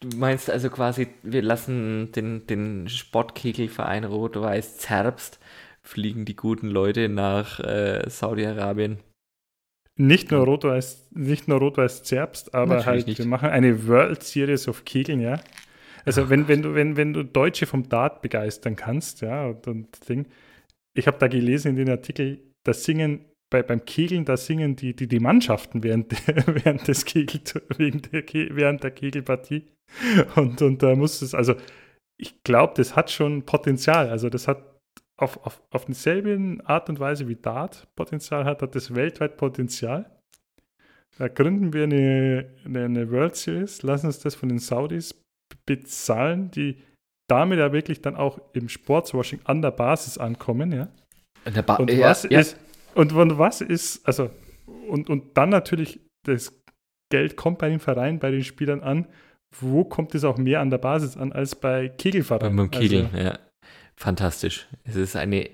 du 0.00 0.16
meinst 0.16 0.50
also 0.50 0.70
quasi, 0.70 1.08
wir 1.22 1.42
lassen 1.42 2.12
den, 2.12 2.46
den 2.46 2.88
Sportkegelverein 2.88 4.04
Rot-Weiß 4.04 4.78
Zerbst, 4.78 5.38
fliegen 5.82 6.24
die 6.24 6.36
guten 6.36 6.68
Leute 6.68 7.08
nach 7.08 7.58
äh, 7.60 8.08
Saudi-Arabien. 8.08 8.98
nicht 9.96 10.30
nur 10.30 10.44
Rot-Weiß, 10.44 11.08
nicht 11.12 11.48
nur 11.48 11.58
Rot-Weiß 11.58 12.02
Zerbst, 12.02 12.54
aber 12.54 12.76
Natürlich 12.76 12.86
halt, 12.86 13.06
nicht. 13.08 13.18
wir 13.18 13.26
machen 13.26 13.48
eine 13.48 13.86
World 13.88 14.22
Series 14.22 14.68
of 14.68 14.84
Kegeln, 14.84 15.20
ja. 15.20 15.40
Also 16.04 16.28
wenn, 16.30 16.48
wenn 16.48 16.62
du, 16.62 16.74
wenn, 16.74 16.96
wenn 16.96 17.12
du 17.12 17.24
Deutsche 17.24 17.66
vom 17.66 17.88
Dart 17.88 18.22
begeistern 18.22 18.76
kannst, 18.76 19.20
ja, 19.22 19.46
und, 19.46 19.66
und 19.66 20.08
Ding, 20.08 20.26
ich 20.94 21.06
habe 21.06 21.18
da 21.18 21.28
gelesen 21.28 21.70
in 21.70 21.76
den 21.76 21.90
Artikel, 21.90 22.40
da 22.64 22.72
singen 22.72 23.24
bei, 23.50 23.62
beim 23.62 23.84
Kegeln, 23.84 24.24
da 24.24 24.36
singen 24.36 24.76
die, 24.76 24.94
die, 24.94 25.06
die 25.08 25.20
Mannschaften 25.20 25.82
während, 25.82 26.12
während 26.64 26.86
des 26.88 27.04
Kegel, 27.04 27.40
wegen 27.76 28.02
der, 28.02 28.24
während 28.50 28.82
der 28.82 28.90
Kegelpartie. 28.90 29.66
Und, 30.36 30.60
und 30.62 30.82
da 30.82 30.94
muss 30.94 31.22
es, 31.22 31.34
also 31.34 31.54
ich 32.16 32.42
glaube, 32.42 32.74
das 32.76 32.96
hat 32.96 33.10
schon 33.10 33.44
Potenzial. 33.44 34.08
Also 34.08 34.28
das 34.28 34.48
hat 34.48 34.74
auf, 35.16 35.44
auf, 35.44 35.62
auf 35.70 35.84
dieselbe 35.84 36.58
Art 36.64 36.88
und 36.88 37.00
Weise 37.00 37.28
wie 37.28 37.36
Dart 37.36 37.86
Potenzial 37.94 38.44
hat, 38.44 38.62
hat 38.62 38.74
das 38.74 38.94
weltweit 38.94 39.36
Potenzial. 39.36 40.10
Da 41.18 41.28
gründen 41.28 41.72
wir 41.72 41.84
eine, 41.84 42.50
eine, 42.64 42.84
eine 42.84 43.10
World 43.10 43.36
Series, 43.36 43.82
lassen 43.82 44.06
uns 44.06 44.18
das 44.18 44.34
von 44.34 44.48
den 44.48 44.58
Saudis 44.58 45.14
bezahlen, 45.66 46.50
die 46.50 46.82
damit 47.28 47.58
ja 47.58 47.72
wirklich 47.72 48.02
dann 48.02 48.16
auch 48.16 48.38
im 48.52 48.68
Sportswashing 48.68 49.40
an 49.44 49.62
der 49.62 49.70
Basis 49.70 50.18
ankommen, 50.18 50.72
ja. 50.72 50.88
Und, 51.44 51.56
der 51.56 51.62
ba 51.62 51.76
Und 51.76 51.90
ja, 51.90 52.08
was 52.08 52.24
ja. 52.24 52.40
ist, 52.40 52.58
und, 52.94 53.12
und 53.12 53.38
was 53.38 53.60
ist, 53.60 54.06
also, 54.06 54.30
und, 54.88 55.08
und 55.08 55.36
dann 55.36 55.48
natürlich, 55.48 56.00
das 56.26 56.52
Geld 57.10 57.36
kommt 57.36 57.58
bei 57.58 57.68
den 57.68 57.80
Vereinen, 57.80 58.18
bei 58.18 58.30
den 58.30 58.44
Spielern 58.44 58.80
an. 58.80 59.06
Wo 59.60 59.84
kommt 59.84 60.14
es 60.14 60.24
auch 60.24 60.36
mehr 60.36 60.60
an 60.60 60.70
der 60.70 60.78
Basis 60.78 61.16
an 61.16 61.32
als 61.32 61.54
bei 61.54 61.88
Kegelvereinen? 61.88 62.56
Beim 62.56 62.70
Kegeln, 62.70 63.06
Also, 63.12 63.18
ja. 63.18 63.38
Fantastisch. 63.96 64.66
Es 64.82 64.96
ist 64.96 65.14
eine. 65.14 65.48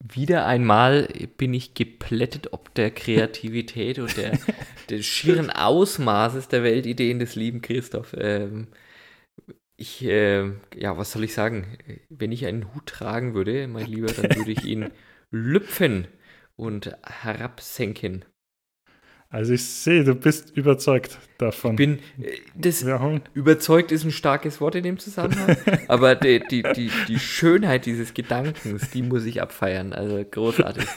De, 0.00 0.16
wieder 0.16 0.46
einmal 0.46 1.08
bin 1.36 1.54
ich 1.54 1.74
geplättet 1.74 2.52
ob 2.52 2.74
der 2.74 2.90
Kreativität 2.90 3.98
und 3.98 4.16
der, 4.16 4.38
des 4.90 5.06
schieren 5.06 5.50
Ausmaßes 5.50 6.48
der 6.48 6.62
Weltideen 6.62 7.18
des 7.18 7.34
lieben 7.34 7.60
Christoph. 7.60 8.14
Ähm, 8.18 8.68
ich, 9.76 10.04
äh, 10.04 10.50
ja, 10.76 10.96
was 10.98 11.12
soll 11.12 11.24
ich 11.24 11.32
sagen? 11.32 11.78
Wenn 12.10 12.32
ich 12.32 12.46
einen 12.46 12.74
Hut 12.74 12.86
tragen 12.86 13.34
würde, 13.34 13.66
mein 13.66 13.86
Lieber, 13.86 14.12
dann 14.12 14.36
würde 14.36 14.52
ich 14.52 14.64
ihn 14.64 14.90
lüpfen 15.30 16.06
und 16.56 16.96
herabsenken. 17.02 18.24
Also 19.30 19.52
ich 19.52 19.64
sehe, 19.64 20.02
du 20.02 20.16
bist 20.16 20.56
überzeugt 20.56 21.18
davon. 21.38 21.72
Ich 21.72 21.76
bin, 21.76 21.98
äh, 22.20 22.36
das, 22.56 22.84
Überzeugt 23.32 23.92
ist 23.92 24.04
ein 24.04 24.10
starkes 24.10 24.60
Wort 24.60 24.74
in 24.74 24.82
dem 24.82 24.98
Zusammenhang, 24.98 25.56
aber 25.88 26.16
die, 26.16 26.40
die, 26.40 26.62
die, 26.62 26.90
die 27.06 27.18
Schönheit 27.20 27.86
dieses 27.86 28.12
Gedankens, 28.12 28.90
die 28.90 29.02
muss 29.02 29.24
ich 29.24 29.40
abfeiern. 29.40 29.92
Also 29.92 30.24
großartig. 30.28 30.84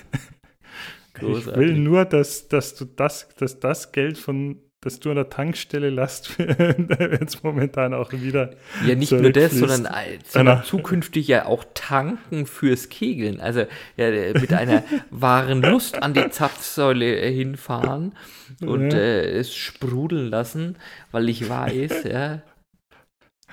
Ich 1.15 1.21
will 1.21 1.29
Großartig. 1.29 1.77
nur, 1.77 2.05
dass, 2.05 2.47
dass 2.47 2.73
du 2.73 2.85
das, 2.85 3.27
dass 3.37 3.59
das 3.59 3.91
Geld 3.91 4.17
von, 4.17 4.57
das 4.83 4.99
du 4.99 5.09
an 5.09 5.15
der 5.15 5.29
Tankstelle 5.29 5.89
lasst, 5.89 6.37
jetzt 6.37 7.43
momentan 7.43 7.93
auch 7.93 8.11
wieder. 8.11 8.51
Ja, 8.85 8.95
nicht 8.95 9.11
nur 9.11 9.31
das, 9.31 9.51
sondern, 9.53 9.85
äh, 9.85 10.19
sondern 10.25 10.63
zukünftig 10.63 11.27
ja 11.27 11.45
auch 11.45 11.63
tanken 11.73 12.45
fürs 12.45 12.89
Kegeln. 12.89 13.39
Also 13.39 13.65
ja, 13.97 14.09
mit 14.33 14.53
einer 14.53 14.83
wahren 15.09 15.61
Lust 15.61 16.01
an 16.03 16.13
die 16.13 16.29
Zapfsäule 16.29 17.15
äh, 17.19 17.33
hinfahren 17.33 18.13
und 18.61 18.91
Ja. 18.91 18.99
äh, 18.99 19.29
es 19.39 19.55
sprudeln 19.55 20.29
lassen, 20.29 20.77
weil 21.11 21.29
ich 21.29 21.47
weiß, 21.49 22.03
ja, 22.03 22.41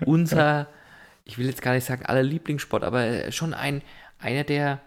unser, 0.04 0.66
ich 1.24 1.38
will 1.38 1.46
jetzt 1.46 1.62
gar 1.62 1.74
nicht 1.74 1.84
sagen 1.84 2.06
aller 2.06 2.22
Lieblingssport, 2.22 2.84
aber 2.84 3.04
äh, 3.04 3.32
schon 3.32 3.54
ein, 3.54 3.82
einer 4.18 4.44
der 4.44 4.80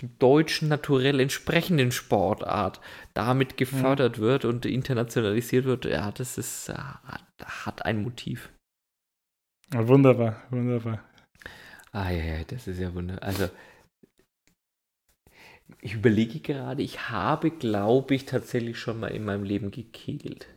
dem 0.00 0.18
deutschen 0.18 0.68
naturell 0.68 1.20
entsprechenden 1.20 1.92
Sportart 1.92 2.80
damit 3.14 3.56
gefördert 3.56 4.18
wird 4.18 4.44
und 4.44 4.66
internationalisiert 4.66 5.64
wird, 5.64 5.84
ja, 5.84 6.10
das 6.10 6.36
ist, 6.36 6.68
äh, 6.68 6.74
hat, 6.74 7.84
ein 7.84 8.02
Motiv. 8.02 8.52
Wunderbar, 9.72 10.42
wunderbar. 10.50 11.04
Ah 11.92 12.10
ja, 12.10 12.24
ja, 12.24 12.44
das 12.44 12.66
ist 12.66 12.80
ja 12.80 12.92
wunderbar. 12.94 13.22
Also, 13.22 13.48
ich 15.80 15.94
überlege 15.94 16.40
gerade, 16.40 16.82
ich 16.82 17.08
habe, 17.10 17.50
glaube 17.50 18.14
ich, 18.14 18.26
tatsächlich 18.26 18.78
schon 18.78 18.98
mal 19.00 19.08
in 19.08 19.24
meinem 19.24 19.44
Leben 19.44 19.70
gekegelt. 19.70 20.48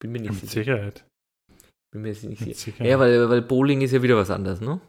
Bin 0.00 0.12
mir 0.12 0.20
nicht 0.20 0.30
Mit 0.30 0.40
sicher. 0.40 0.64
Sicherheit. 0.64 1.04
Bin 1.92 2.02
mir 2.02 2.08
jetzt 2.08 2.24
nicht 2.24 2.40
Mit 2.40 2.56
sicher. 2.56 2.72
Sicherheit. 2.72 2.90
Ja, 2.90 2.98
weil, 2.98 3.28
weil 3.28 3.42
Bowling 3.42 3.80
ist 3.80 3.92
ja 3.92 4.02
wieder 4.02 4.16
was 4.16 4.30
anderes, 4.30 4.60
ne? 4.60 4.80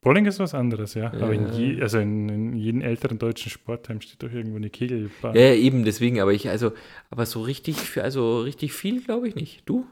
Bowling 0.00 0.26
ist 0.26 0.38
was 0.38 0.54
anderes, 0.54 0.94
ja. 0.94 1.12
Aber 1.12 1.34
in, 1.34 1.48
je, 1.52 1.80
also 1.82 1.98
in, 1.98 2.28
in 2.28 2.52
jedem 2.56 2.80
älteren 2.80 3.18
deutschen 3.18 3.50
Sportheim 3.50 4.00
steht 4.00 4.22
doch 4.22 4.32
irgendwo 4.32 4.56
eine 4.56 4.70
Kegelbahn. 4.70 5.34
Ja, 5.34 5.42
ja, 5.42 5.54
eben, 5.54 5.84
deswegen, 5.84 6.20
aber 6.20 6.32
ich, 6.32 6.48
also, 6.48 6.72
aber 7.10 7.26
so 7.26 7.42
richtig, 7.42 7.76
für- 7.76 8.02
also 8.04 8.40
richtig 8.40 8.72
viel 8.72 9.02
glaube 9.02 9.28
ich 9.28 9.34
nicht. 9.34 9.68
Du? 9.68 9.86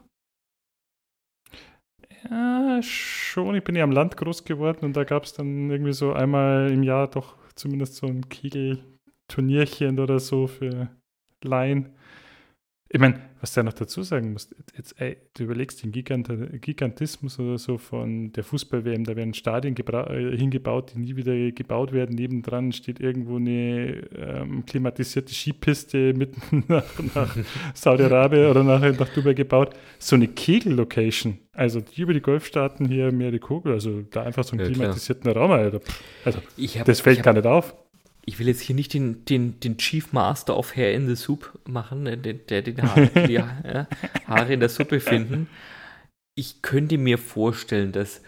Ja, 2.31 2.81
schon. 2.83 3.55
Ich 3.55 3.65
bin 3.65 3.77
ja 3.77 3.85
am 3.85 3.91
Land 3.93 4.17
groß 4.17 4.45
geworden 4.45 4.85
und 4.85 4.97
da 4.97 5.05
gab 5.05 5.25
es 5.25 5.33
dann 5.33 5.71
irgendwie 5.71 5.93
so 5.93 6.13
einmal 6.13 6.71
im 6.71 6.83
Jahr 6.83 7.09
doch 7.09 7.37
zumindest 7.55 7.97
so 7.97 8.07
ein 8.07 8.29
Kegelturnierchen 8.29 9.99
oder 10.01 10.19
so 10.21 10.47
für 10.47 10.89
Laien. 11.43 11.91
Ich 12.95 13.01
meine, 13.01 13.19
was 13.41 13.53
du 13.53 13.59
ja 13.59 13.65
noch 13.65 13.73
dazu 13.73 14.05
sagen 14.05 14.33
musst, 14.33 14.55
jetzt, 14.77 15.01
ey, 15.01 15.17
du 15.37 15.43
überlegst 15.43 15.83
den 15.83 15.91
Gigant 15.91 16.29
Gigantismus 16.61 17.41
oder 17.41 17.59
so 17.59 17.77
von 17.77 18.31
der 18.31 18.45
Fußball-WM, 18.45 19.03
da 19.03 19.17
werden 19.17 19.35
Stadien 19.35 19.75
äh, 19.77 20.37
hingebaut, 20.37 20.93
die 20.95 21.01
nie 21.01 21.17
wieder 21.17 21.51
gebaut 21.51 21.91
werden. 21.93 22.15
Nebendran 22.15 22.71
steht 22.71 23.01
irgendwo 23.01 23.35
eine 23.35 23.97
ähm, 24.17 24.65
klimatisierte 24.65 25.35
Skipiste 25.35 26.15
mitten 26.15 26.63
nach, 26.69 26.85
nach 27.17 27.37
Saudi-Arabien 27.75 28.47
oder 28.47 28.63
nach, 28.63 28.81
nach 28.81 29.09
Dubai 29.09 29.35
gebaut. 29.35 29.75
So 29.99 30.15
eine 30.15 30.29
Kegel-Location, 30.29 31.39
also 31.53 31.81
die 31.81 32.01
über 32.01 32.15
die 32.15 32.23
Golfstaaten 32.23 32.87
hier 32.87 33.11
mehr 33.11 33.33
die 33.33 33.41
Kugel, 33.41 33.73
also 33.73 34.03
da 34.03 34.23
einfach 34.23 34.45
so 34.45 34.53
einen 34.53 34.61
Ja, 34.61 34.67
klar. 34.67 34.77
klimatisierten 34.77 35.33
Raum, 35.33 35.51
Alter. 35.51 35.81
Also 36.25 36.39
hab, 36.39 36.85
das 36.85 37.01
fällt 37.01 37.15
ich 37.15 37.19
hab, 37.19 37.25
gar 37.25 37.33
nicht 37.35 37.47
auf. 37.47 37.75
Ich 38.27 38.39
will 38.39 38.49
jetzt 38.49 38.61
hier 38.61 38.75
nicht 38.75 38.95
den, 38.95 39.25
den, 39.27 39.61
den 39.61 39.77
Chief 39.77 40.13
Master 40.13 40.57
of 40.57 40.75
Hair 40.77 40.95
in 40.95 41.07
the 41.09 41.17
Soup 41.17 41.59
machen, 41.67 42.05
der, 42.05 42.17
der 42.17 42.63
den 42.63 42.83
Haare, 42.83 43.27
die 43.27 43.39
Haare 44.27 44.53
in 44.53 44.61
der 44.61 44.69
Suppe 44.69 45.01
finden. 45.01 45.49
Ich 46.35 46.63
könnte 46.63 46.99
mir 46.99 47.19
vorstellen, 47.19 47.93
dass 47.93 48.23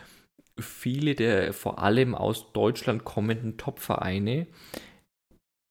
viele 0.58 1.14
der 1.14 1.52
vor 1.52 1.78
allem 1.78 2.14
aus 2.14 2.52
Deutschland 2.52 3.04
kommenden 3.04 3.56
Top-Vereine 3.56 4.46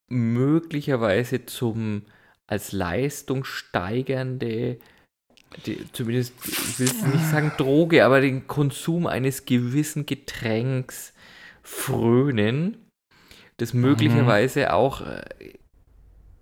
möglicherweise 0.09 1.45
zum 1.45 2.03
als 2.47 2.71
Leistung 2.71 3.43
steigernde, 3.43 4.77
die, 5.65 5.91
zumindest, 5.93 6.33
ich 6.45 6.79
will 6.79 7.09
nicht 7.13 7.25
sagen 7.25 7.51
Droge, 7.57 8.05
aber 8.05 8.21
den 8.21 8.47
Konsum 8.47 9.07
eines 9.07 9.45
gewissen 9.45 10.05
Getränks 10.05 11.13
frönen, 11.63 12.84
das 13.57 13.73
möglicherweise 13.73 14.73
auch 14.73 15.01
äh, 15.01 15.21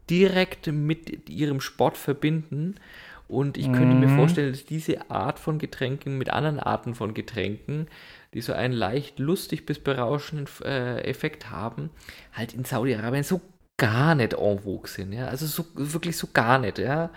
direkt 0.09 0.67
mit 0.67 1.29
ihrem 1.29 1.61
Sport 1.61 1.97
verbinden. 1.97 2.75
Und 3.27 3.57
ich 3.57 3.71
könnte 3.71 3.95
mir 3.95 4.07
Mhm. 4.07 4.11
vorstellen, 4.11 4.51
dass 4.51 4.65
diese 4.65 5.09
Art 5.09 5.39
von 5.39 5.57
Getränken 5.57 6.17
mit 6.17 6.29
anderen 6.29 6.59
Arten 6.59 6.93
von 6.93 7.13
Getränken, 7.13 7.87
die 8.33 8.41
so 8.41 8.53
einen 8.53 8.73
leicht 8.73 9.17
lustig 9.17 9.65
bis 9.65 9.79
berauschenden 9.79 10.47
äh, 10.63 11.01
Effekt 11.03 11.49
haben, 11.49 11.89
halt 12.33 12.53
in 12.53 12.65
Saudi-Arabien 12.65 13.23
so 13.23 13.41
gar 13.77 14.13
nicht 14.13 14.33
en 14.33 14.59
vogue 14.59 14.87
sind. 14.87 15.13
Ja? 15.13 15.27
Also 15.27 15.45
so, 15.47 15.65
wirklich 15.75 16.17
so 16.17 16.27
gar 16.33 16.59
nicht. 16.59 16.77
Ja? 16.77 17.09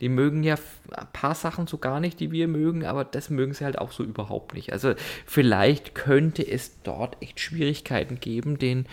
Die 0.00 0.08
mögen 0.08 0.42
ja 0.42 0.54
ein 0.92 1.06
paar 1.12 1.34
Sachen 1.34 1.66
so 1.66 1.76
gar 1.78 2.00
nicht, 2.00 2.20
die 2.20 2.30
wir 2.30 2.48
mögen, 2.48 2.86
aber 2.86 3.04
das 3.04 3.28
mögen 3.28 3.52
sie 3.52 3.64
halt 3.64 3.78
auch 3.78 3.92
so 3.92 4.04
überhaupt 4.04 4.54
nicht. 4.54 4.72
Also 4.72 4.94
vielleicht 5.26 5.94
könnte 5.94 6.46
es 6.46 6.80
dort 6.82 7.20
echt 7.20 7.40
Schwierigkeiten 7.40 8.20
geben, 8.20 8.58
den 8.58 8.86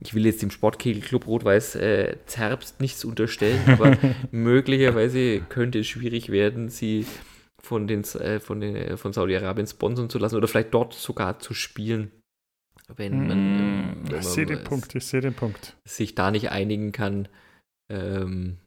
ich 0.00 0.14
will 0.14 0.26
jetzt 0.26 0.42
dem 0.42 0.50
Sportkegelclub 0.50 1.26
Rot-Weiß 1.26 1.74
äh, 1.76 2.16
Zerbst 2.26 2.80
nichts 2.80 3.04
unterstellen, 3.04 3.60
aber 3.66 3.96
möglicherweise 4.30 5.40
könnte 5.40 5.80
es 5.80 5.88
schwierig 5.88 6.30
werden, 6.30 6.68
sie 6.68 7.04
von, 7.60 7.88
den, 7.88 8.04
äh, 8.04 8.38
von, 8.38 8.60
den, 8.60 8.76
äh, 8.76 8.96
von 8.96 9.12
Saudi-Arabien 9.12 9.66
sponsern 9.66 10.08
zu 10.08 10.18
lassen 10.18 10.36
oder 10.36 10.46
vielleicht 10.46 10.72
dort 10.72 10.94
sogar 10.94 11.40
zu 11.40 11.52
spielen. 11.52 12.12
Wenn 12.96 13.26
man, 13.26 13.30
ähm, 13.30 13.96
wenn 14.04 14.06
ich 14.06 14.12
man 14.12 14.22
sehe 14.22 14.46
den 14.46 14.64
Punkt, 14.64 14.94
ich 14.94 15.04
sehe 15.04 15.20
den 15.20 15.34
Punkt. 15.34 15.76
sich 15.84 16.14
da 16.14 16.30
nicht 16.30 16.50
einigen 16.50 16.92
kann, 16.92 17.28
ähm, 17.90 18.58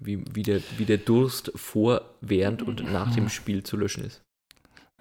wie, 0.00 0.22
wie, 0.32 0.42
der, 0.42 0.60
wie 0.76 0.84
der 0.84 0.98
Durst 0.98 1.50
vor, 1.56 2.14
während 2.20 2.62
und 2.62 2.84
nach 2.92 3.14
dem 3.14 3.28
Spiel 3.30 3.62
zu 3.62 3.76
löschen 3.76 4.04
ist. 4.04 4.22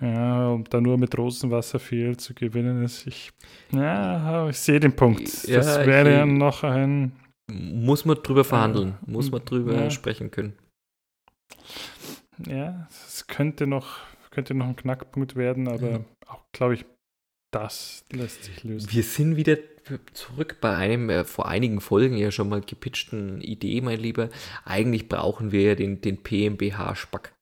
Ja, 0.01 0.49
um 0.49 0.63
da 0.63 0.81
nur 0.81 0.97
mit 0.97 1.15
Rosenwasser 1.17 1.79
viel 1.79 2.17
zu 2.17 2.33
gewinnen 2.33 2.83
ist. 2.83 3.05
Ich, 3.05 3.31
ja, 3.71 4.49
ich 4.49 4.57
sehe 4.57 4.79
den 4.79 4.95
Punkt. 4.95 5.47
Ja, 5.47 5.57
das 5.57 5.85
wäre 5.85 6.11
ja 6.11 6.25
noch 6.25 6.63
ein. 6.63 7.11
Muss 7.51 8.05
man 8.05 8.17
drüber 8.23 8.43
verhandeln, 8.43 8.97
muss 9.05 9.29
man 9.31 9.43
drüber 9.45 9.75
Ja. 9.75 9.89
sprechen 9.91 10.31
können. 10.31 10.53
Ja, 12.47 12.87
es 12.89 13.27
könnte 13.27 13.67
noch, 13.67 13.97
könnte 14.31 14.53
noch 14.53 14.67
ein 14.67 14.75
Knackpunkt 14.75 15.35
werden, 15.35 15.67
aber 15.67 15.91
Ja. 15.91 15.99
auch, 16.27 16.41
glaube 16.53 16.75
ich, 16.75 16.85
das 17.53 18.05
lässt 18.11 18.45
sich 18.45 18.63
lösen. 18.63 18.91
Wir 18.91 19.03
sind 19.03 19.35
wieder 19.35 19.57
zurück 20.13 20.57
bei 20.61 20.75
einem 20.75 21.09
äh, 21.09 21.25
vor 21.25 21.47
einigen 21.47 21.81
Folgen 21.81 22.15
ja 22.15 22.31
schon 22.31 22.49
mal 22.49 22.61
gepitchten 22.61 23.41
Idee, 23.41 23.81
mein 23.81 23.99
Lieber. 23.99 24.29
Eigentlich 24.63 25.09
brauchen 25.09 25.51
wir 25.51 25.61
ja 25.61 25.75
den, 25.75 26.01
den 26.01 26.17
PMBH-Spack. 26.23 27.33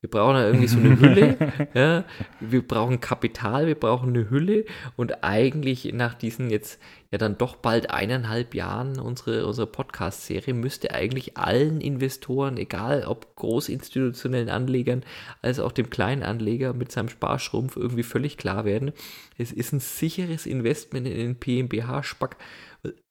Wir 0.00 0.10
brauchen 0.10 0.34
da 0.34 0.46
irgendwie 0.46 0.68
so 0.68 0.78
eine 0.78 1.00
Hülle. 1.00 1.36
ja, 1.74 2.04
wir 2.38 2.66
brauchen 2.66 3.00
Kapital, 3.00 3.66
wir 3.66 3.74
brauchen 3.74 4.10
eine 4.10 4.30
Hülle. 4.30 4.64
Und 4.96 5.24
eigentlich 5.24 5.92
nach 5.92 6.14
diesen 6.14 6.50
jetzt 6.50 6.80
ja 7.10 7.18
dann 7.18 7.36
doch 7.36 7.56
bald 7.56 7.90
eineinhalb 7.90 8.54
Jahren 8.54 9.00
unsere, 9.00 9.44
unsere 9.46 9.66
Podcast-Serie 9.66 10.54
müsste 10.54 10.94
eigentlich 10.94 11.36
allen 11.36 11.80
Investoren, 11.80 12.58
egal 12.58 13.04
ob 13.06 13.34
großinstitutionellen 13.34 14.50
Anlegern 14.50 15.02
als 15.42 15.58
auch 15.58 15.72
dem 15.72 15.90
kleinen 15.90 16.22
Anleger 16.22 16.74
mit 16.74 16.92
seinem 16.92 17.08
Sparschrumpf 17.08 17.76
irgendwie 17.76 18.04
völlig 18.04 18.36
klar 18.36 18.64
werden. 18.64 18.92
Es 19.36 19.50
ist 19.50 19.72
ein 19.72 19.80
sicheres 19.80 20.46
Investment 20.46 21.08
in 21.08 21.16
den 21.16 21.36
PMBH-Spack. 21.40 22.36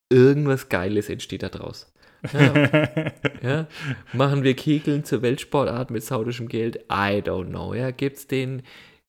Irgendwas 0.09 0.69
Geiles 0.69 1.09
entsteht 1.09 1.43
da 1.43 1.49
draus. 1.49 1.91
Ja, 2.34 3.11
ja. 3.41 3.68
Machen 4.14 4.44
wir 4.44 4.56
Kegeln 4.56 5.03
zur 5.03 5.22
Weltsportart 5.22 5.91
mit 5.91 6.03
saudischem 6.03 6.48
Geld? 6.48 6.77
I 6.91 7.22
don't 7.22 7.49
know. 7.49 7.73
Ja, 7.73 7.91
gibt's 7.91 8.27
den, 8.27 8.64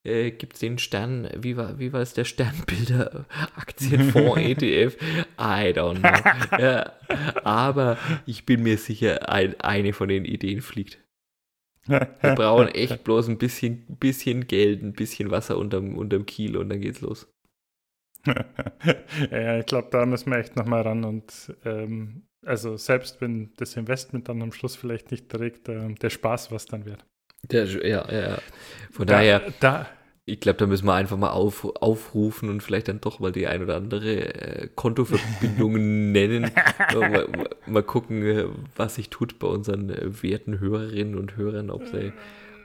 äh, 0.05 0.31
gibt's 0.31 0.61
den 0.61 0.79
Stern, 0.79 1.29
wie 1.37 1.57
war, 1.57 1.79
wie 1.79 1.93
war 1.93 2.01
es 2.01 2.15
der 2.15 2.25
Sternbilder 2.25 3.27
Aktienfonds 3.57 4.39
ETF? 4.43 4.97
I 5.39 5.73
don't 5.73 6.01
know. 6.01 6.59
Ja, 6.59 6.93
aber 7.45 7.99
ich 8.27 8.47
bin 8.47 8.63
mir 8.63 8.79
sicher, 8.79 9.29
ein, 9.29 9.59
eine 9.61 9.93
von 9.93 10.09
den 10.09 10.25
Ideen 10.25 10.61
fliegt. 10.61 10.99
Wir 11.87 12.35
brauchen 12.35 12.69
echt 12.69 13.03
bloß 13.05 13.29
ein 13.29 13.39
bisschen, 13.39 13.87
bisschen 13.99 14.47
Geld, 14.47 14.83
ein 14.83 14.93
bisschen 14.93 15.31
Wasser 15.31 15.57
unterm, 15.57 15.97
unterm 15.97 16.27
Kiel 16.27 16.57
und 16.57 16.69
dann 16.69 16.83
geht's 16.83 17.01
los. 17.01 17.33
ja, 19.31 19.59
ich 19.59 19.67
glaube, 19.67 19.89
da 19.91 20.05
müssen 20.05 20.31
wir 20.31 20.39
echt 20.39 20.57
nochmal 20.57 20.83
ran 20.83 21.05
und 21.05 21.57
ähm, 21.65 22.28
also 22.45 22.77
selbst 22.77 23.21
wenn 23.21 23.53
das 23.57 23.77
Investment 23.77 24.29
dann 24.29 24.43
am 24.43 24.53
Schluss 24.53 24.77
vielleicht 24.77 25.11
nicht 25.11 25.29
trägt, 25.29 25.69
äh, 25.69 25.95
der 25.95 26.11
Spaß 26.11 26.51
was 26.53 26.67
dann 26.67 26.85
wird. 26.85 27.05
Der, 27.43 27.67
ja, 27.67 28.11
ja. 28.11 28.39
Von 28.91 29.07
da, 29.07 29.15
daher, 29.15 29.53
da, 29.61 29.87
ich 30.29 30.41
glaube, 30.41 30.59
da 30.59 30.67
müssen 30.67 30.87
wir 30.87 30.95
einfach 30.95 31.17
mal 31.17 31.31
auf, 31.31 31.65
aufrufen 31.81 32.51
und 32.51 32.63
vielleicht 32.63 32.89
dann 32.89 33.01
doch 33.01 33.19
mal 33.19 33.33
die 33.33 33.47
ein 33.47 33.63
oder 33.63 33.77
andere 33.77 34.35
äh, 34.35 34.69
Kontoverbindung 34.75 35.73
nennen. 36.13 36.51
mal, 36.95 37.29
mal, 37.67 37.83
gucken, 37.83 38.23
äh, 38.23 38.45
was 38.77 38.97
sich 38.97 39.09
tut 39.09 39.39
bei 39.39 39.47
unseren 39.47 39.89
äh, 39.91 40.23
werten 40.23 40.61
Hörerinnen 40.61 41.17
und 41.17 41.37
Hörern, 41.37 41.71
ob 41.71 41.87
sie 41.87 42.13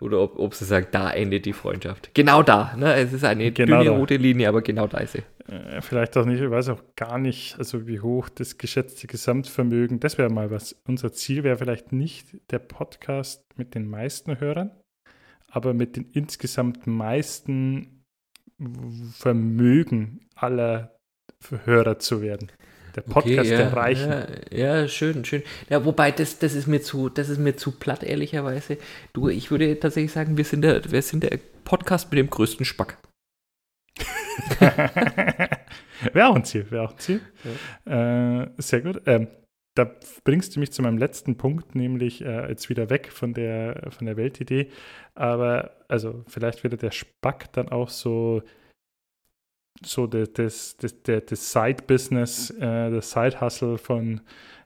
oder 0.03 0.19
ob, 0.19 0.38
ob 0.38 0.53
sie 0.53 0.65
sagen, 0.65 0.88
da 0.91 1.11
endet 1.11 1.45
die 1.45 1.53
Freundschaft. 1.53 2.11
Genau 2.13 2.43
da. 2.43 2.75
Ne? 2.77 2.93
Es 2.95 3.13
ist 3.13 3.23
eine 3.23 3.51
genau 3.51 3.77
dünne 3.80 3.89
da. 3.89 3.97
rote 3.97 4.17
Linie, 4.17 4.49
aber 4.49 4.61
genau 4.61 4.88
da 4.88 4.99
ist 4.99 5.13
sie. 5.13 5.23
Äh, 5.47 5.81
vielleicht 5.81 6.17
auch 6.17 6.25
nicht, 6.25 6.41
ich 6.41 6.49
weiß 6.49 6.69
auch 6.69 6.81
gar 6.95 7.17
nicht, 7.17 7.57
also 7.57 7.88
wie 7.88 7.99
hoch 7.99 8.30
das 8.30 8.57
geschätzte 8.57 9.07
Gesamtvermögen, 9.07 9.99
das 9.99 10.17
wäre 10.17 10.30
mal 10.30 10.51
was. 10.51 10.75
Unser 10.88 11.13
Ziel 11.13 11.43
wäre 11.43 11.57
vielleicht 11.57 11.91
nicht 11.91 12.27
der 12.51 12.59
Podcast 12.59 13.43
mit 13.55 13.75
den 13.75 13.89
meisten 13.89 14.39
Hörern, 14.39 14.71
aber 15.49 15.73
mit 15.73 15.95
den 15.95 16.05
insgesamt 16.11 16.85
meisten 16.88 18.03
Vermögen 19.13 20.27
aller 20.35 20.97
Hörer 21.65 21.99
zu 21.99 22.21
werden. 22.21 22.51
Der 22.95 23.02
Podcast 23.02 23.40
okay, 23.40 23.49
ja, 23.49 23.57
der 23.57 23.74
Reichen. 23.74 24.11
Ja, 24.52 24.82
ja, 24.82 24.88
schön, 24.88 25.26
schön. 25.26 25.44
Ja, 25.70 25.84
wobei, 25.84 26.11
das, 26.11 26.38
das, 26.40 26.53
ist 26.53 26.68
mir 26.68 26.82
zu, 26.82 27.10
das 27.10 27.30
ist 27.30 27.40
mir 27.40 27.56
zu 27.56 27.72
platt, 27.72 28.03
ehrlicherweise. 28.03 28.78
Du, 29.14 29.30
ich 29.30 29.49
würde 29.49 29.80
tatsächlich 29.80 30.11
sagen, 30.11 30.38
wir 30.38 30.45
sind 30.45 30.61
der, 30.61 30.91
wir 30.91 31.02
sind 31.02 31.24
der 31.24 31.40
Podcast 31.64 32.11
mit 32.11 32.20
dem 32.20 32.30
größten 32.30 32.65
Spack. 32.65 32.98
wäre 34.60 36.28
auch 36.28 36.36
ein 36.36 36.45
Ziel, 36.45 36.70
wäre 36.70 36.84
auch 36.84 36.91
ein 36.91 36.99
Ziel. 36.99 37.22
Ja. 37.86 38.44
Äh, 38.44 38.52
sehr 38.57 38.82
gut. 38.82 39.02
Ähm, 39.06 39.28
da 39.76 39.91
bringst 40.24 40.56
du 40.56 40.60
mich 40.60 40.72
zu 40.72 40.84
meinem 40.84 40.99
letzten 40.99 41.36
Punkt, 41.36 41.74
nämlich 41.74 42.24
äh, 42.24 42.48
jetzt 42.48 42.70
wieder 42.70 42.91
weg 42.91 43.11
von 43.11 43.34
der, 43.34 43.90
von 43.90 44.06
der 44.06 44.18
Weltidee. 44.18 44.70
Aber 45.15 45.72
also 45.88 46.24
vielleicht 46.28 46.64
wird 46.64 46.80
der 46.82 46.91
Spack 46.91 47.52
dann 47.53 47.70
auch 47.70 47.90
so 47.90 48.44
so 49.85 50.07
das, 50.07 50.34
das, 50.34 50.77
das, 51.03 51.26
das 51.26 51.51
Side-Business, 51.51 52.51
äh, 52.51 52.91
das 52.91 53.11
Side-Hustle 53.11 53.77
von 53.77 54.22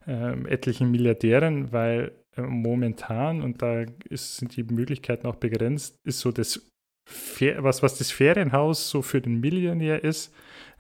ähm, 0.07 0.45
etlichen 0.47 0.89
Milliardären, 0.91 1.71
weil 1.71 2.11
äh, 2.35 2.41
momentan, 2.41 3.41
und 3.41 3.61
da 3.61 3.83
ist, 4.09 4.37
sind 4.37 4.55
die 4.55 4.63
Möglichkeiten 4.63 5.27
auch 5.27 5.35
begrenzt, 5.35 5.99
ist 6.03 6.19
so 6.19 6.31
das, 6.31 6.61
was, 7.59 7.83
was 7.83 7.97
das 7.97 8.11
Ferienhaus 8.11 8.89
so 8.89 9.01
für 9.01 9.21
den 9.21 9.39
Millionär 9.39 10.03
ist, 10.03 10.33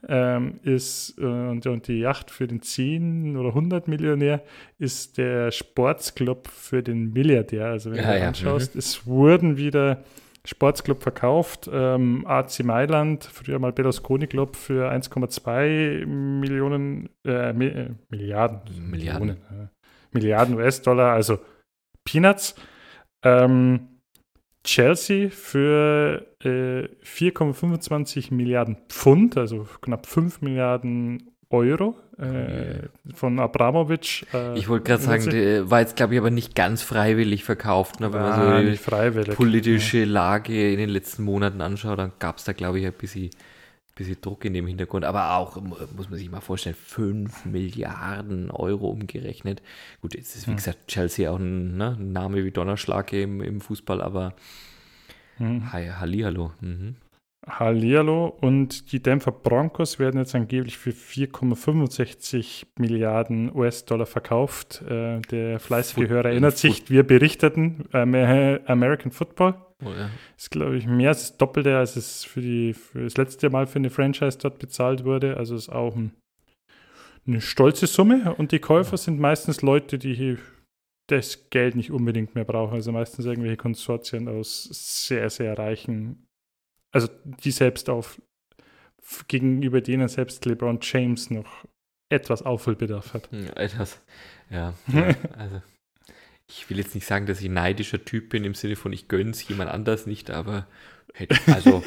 ähm, 0.07 0.59
ist 0.63 1.15
äh, 1.17 1.23
und, 1.23 1.65
und 1.65 1.87
die 1.87 1.99
Yacht 1.99 2.31
für 2.31 2.47
den 2.47 2.61
10 2.61 3.35
oder 3.35 3.49
100 3.49 3.87
Millionär 3.87 4.43
ist 4.77 5.17
der 5.17 5.51
Sportsclub 5.51 6.47
für 6.47 6.83
den 6.83 7.13
Milliardär. 7.13 7.67
Also 7.67 7.91
wenn 7.91 8.03
ja, 8.03 8.13
du 8.13 8.19
ja. 8.19 8.27
anschaust, 8.27 8.75
mhm. 8.75 8.79
es 8.79 9.07
wurden 9.07 9.57
wieder 9.57 10.03
Sportsclub 10.47 11.03
verkauft. 11.03 11.69
Ähm, 11.71 12.25
AC 12.25 12.63
Mailand, 12.63 13.25
früher 13.25 13.59
mal 13.59 13.73
Berlusconi 13.73 14.27
Club, 14.27 14.55
für 14.55 14.89
1,2 14.89 16.05
Millionen, 16.05 17.09
äh, 17.25 17.51
Mi 17.51 17.65
äh, 17.65 17.89
Milliarden, 18.09 18.89
Milliarden, 18.89 19.27
Millionen, 19.27 19.29
äh, 19.29 19.67
Milliarden 20.11 20.55
US-Dollar, 20.55 21.11
also 21.11 21.39
Peanuts. 22.05 22.55
Ähm, 23.23 23.89
Chelsea 24.63 25.29
für 25.29 26.27
äh, 26.43 26.87
4,25 27.03 28.33
Milliarden 28.33 28.77
Pfund, 28.87 29.37
also 29.37 29.67
knapp 29.81 30.05
5 30.05 30.41
Milliarden 30.41 31.36
Euro 31.49 31.95
äh, 32.17 32.87
von 33.13 33.39
Abramovic. 33.39 34.25
Äh, 34.33 34.57
ich 34.57 34.67
wollte 34.67 34.85
gerade 34.85 35.03
sagen, 35.03 35.29
der 35.29 35.69
war 35.69 35.79
jetzt, 35.79 35.95
glaube 35.95 36.13
ich, 36.13 36.19
aber 36.19 36.29
nicht 36.29 36.55
ganz 36.55 36.81
freiwillig 36.81 37.43
verkauft. 37.43 37.99
Ne? 37.99 38.11
Wenn 38.11 38.21
man 38.21 38.75
so 38.75 39.23
die 39.23 39.31
politische 39.31 39.99
ja. 39.99 40.05
Lage 40.05 40.71
in 40.71 40.77
den 40.77 40.89
letzten 40.89 41.23
Monaten 41.23 41.61
anschaut, 41.61 41.99
dann 41.99 42.11
gab 42.19 42.37
es 42.37 42.43
da, 42.43 42.51
glaube 42.51 42.79
ich, 42.79 42.85
ein 42.85 42.93
bisschen, 42.93 43.29
bisschen 43.95 44.19
Druck 44.19 44.43
in 44.43 44.53
dem 44.53 44.67
Hintergrund. 44.67 45.05
Aber 45.05 45.37
auch, 45.37 45.61
muss 45.61 46.09
man 46.09 46.19
sich 46.19 46.29
mal 46.29 46.41
vorstellen, 46.41 46.75
5 46.75 47.45
Milliarden 47.45 48.51
Euro 48.51 48.89
umgerechnet. 48.89 49.61
Gut, 50.01 50.15
jetzt 50.15 50.35
ist, 50.35 50.47
wie 50.47 50.51
hm. 50.51 50.57
gesagt, 50.57 50.87
Chelsea 50.87 51.31
auch 51.31 51.39
ein, 51.39 51.77
ne, 51.77 51.95
ein 51.97 52.11
Name 52.11 52.43
wie 52.43 52.51
Donnerschlag 52.51 53.13
im, 53.13 53.41
im 53.41 53.61
Fußball, 53.61 54.01
aber 54.01 54.33
hm. 55.37 55.71
Hallihallo. 55.71 56.51
Mhm. 56.59 56.95
Hallihallo 57.47 58.27
und 58.41 58.91
die 58.91 59.01
Denver 59.01 59.31
Broncos 59.31 59.99
werden 59.99 60.19
jetzt 60.19 60.35
angeblich 60.35 60.77
für 60.77 60.91
4,65 60.91 62.65
Milliarden 62.77 63.55
US-Dollar 63.55 64.05
verkauft. 64.05 64.81
Äh, 64.81 65.21
der 65.21 65.59
fleißige 65.59 66.09
Hörer 66.09 66.29
erinnert 66.29 66.57
sich, 66.57 66.89
wir 66.89 67.03
berichteten 67.03 67.85
American 67.91 69.11
Football. 69.11 69.55
Oh, 69.83 69.89
ja. 69.89 70.09
Ist, 70.35 70.51
glaube 70.51 70.77
ich, 70.77 70.87
mehr 70.87 71.09
als 71.09 71.29
das 71.29 71.37
Doppelte, 71.37 71.77
als 71.77 71.95
es 71.95 72.25
für, 72.25 72.41
die, 72.41 72.73
für 72.73 73.03
das 73.03 73.15
letzte 73.15 73.49
Mal 73.49 73.67
für 73.67 73.79
eine 73.79 73.91
Franchise 73.91 74.37
dort 74.37 74.59
bezahlt 74.59 75.05
wurde. 75.05 75.37
Also 75.37 75.55
ist 75.55 75.69
auch 75.69 75.95
ein, 75.95 76.11
eine 77.25 77.41
stolze 77.41 77.87
Summe. 77.87 78.35
Und 78.35 78.51
die 78.51 78.59
Käufer 78.59 78.91
ja. 78.91 78.97
sind 78.97 79.19
meistens 79.19 79.61
Leute, 79.61 79.97
die 79.97 80.37
das 81.07 81.49
Geld 81.49 81.75
nicht 81.75 81.91
unbedingt 81.91 82.35
mehr 82.35 82.43
brauchen. 82.43 82.73
Also 82.73 82.91
meistens 82.91 83.25
irgendwelche 83.25 83.57
Konsortien 83.57 84.27
aus 84.27 84.63
sehr, 84.63 85.29
sehr 85.29 85.57
reichen 85.57 86.26
also 86.97 87.09
die 87.23 87.51
selbst 87.51 87.89
auf 87.89 88.19
gegenüber 89.27 89.81
denen 89.81 90.07
selbst 90.07 90.43
LeBron 90.45 90.79
James 90.81 91.29
noch 91.29 91.65
etwas 92.09 92.41
Aufholbedarf 92.41 93.13
hat. 93.13 93.29
Hm, 93.31 93.49
etwas, 93.55 94.01
ja. 94.49 94.73
ja 94.87 95.15
also 95.37 95.61
ich 96.47 96.67
will 96.69 96.77
jetzt 96.77 96.95
nicht 96.95 97.05
sagen, 97.05 97.27
dass 97.27 97.39
ich 97.39 97.49
neidischer 97.49 98.03
Typ 98.03 98.29
bin 98.29 98.43
im 98.43 98.55
Sinne 98.55 98.75
von 98.75 98.91
ich 98.93 99.07
gönn's 99.07 99.47
jemand 99.47 99.69
anders 99.69 100.07
nicht, 100.07 100.31
aber 100.31 100.65
hätte, 101.13 101.37
also 101.53 101.83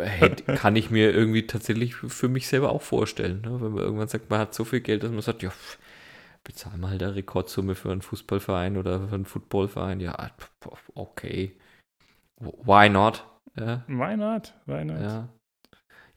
hätte, 0.00 0.42
kann 0.56 0.74
ich 0.74 0.90
mir 0.90 1.12
irgendwie 1.12 1.46
tatsächlich 1.46 1.94
für 1.94 2.28
mich 2.28 2.48
selber 2.48 2.72
auch 2.72 2.82
vorstellen. 2.82 3.42
Ne? 3.42 3.60
Wenn 3.60 3.72
man 3.72 3.84
irgendwann 3.84 4.08
sagt, 4.08 4.28
man 4.28 4.40
hat 4.40 4.54
so 4.54 4.64
viel 4.64 4.80
Geld, 4.80 5.04
dass 5.04 5.12
man 5.12 5.22
sagt, 5.22 5.42
ja, 5.42 5.52
bezahlen 6.42 6.80
wir 6.80 6.88
halt 6.88 7.02
eine 7.02 7.14
Rekordsumme 7.14 7.76
für 7.76 7.92
einen 7.92 8.02
Fußballverein 8.02 8.76
oder 8.76 9.08
für 9.08 9.14
einen 9.14 9.26
Footballverein. 9.26 10.00
Ja, 10.00 10.32
okay. 10.94 11.56
Why 12.40 12.88
not? 12.88 13.24
Ja. 13.56 13.84
Why 13.86 14.16
not? 14.16 14.54
Why 14.66 14.84
not? 14.84 15.00
Ja. 15.00 15.28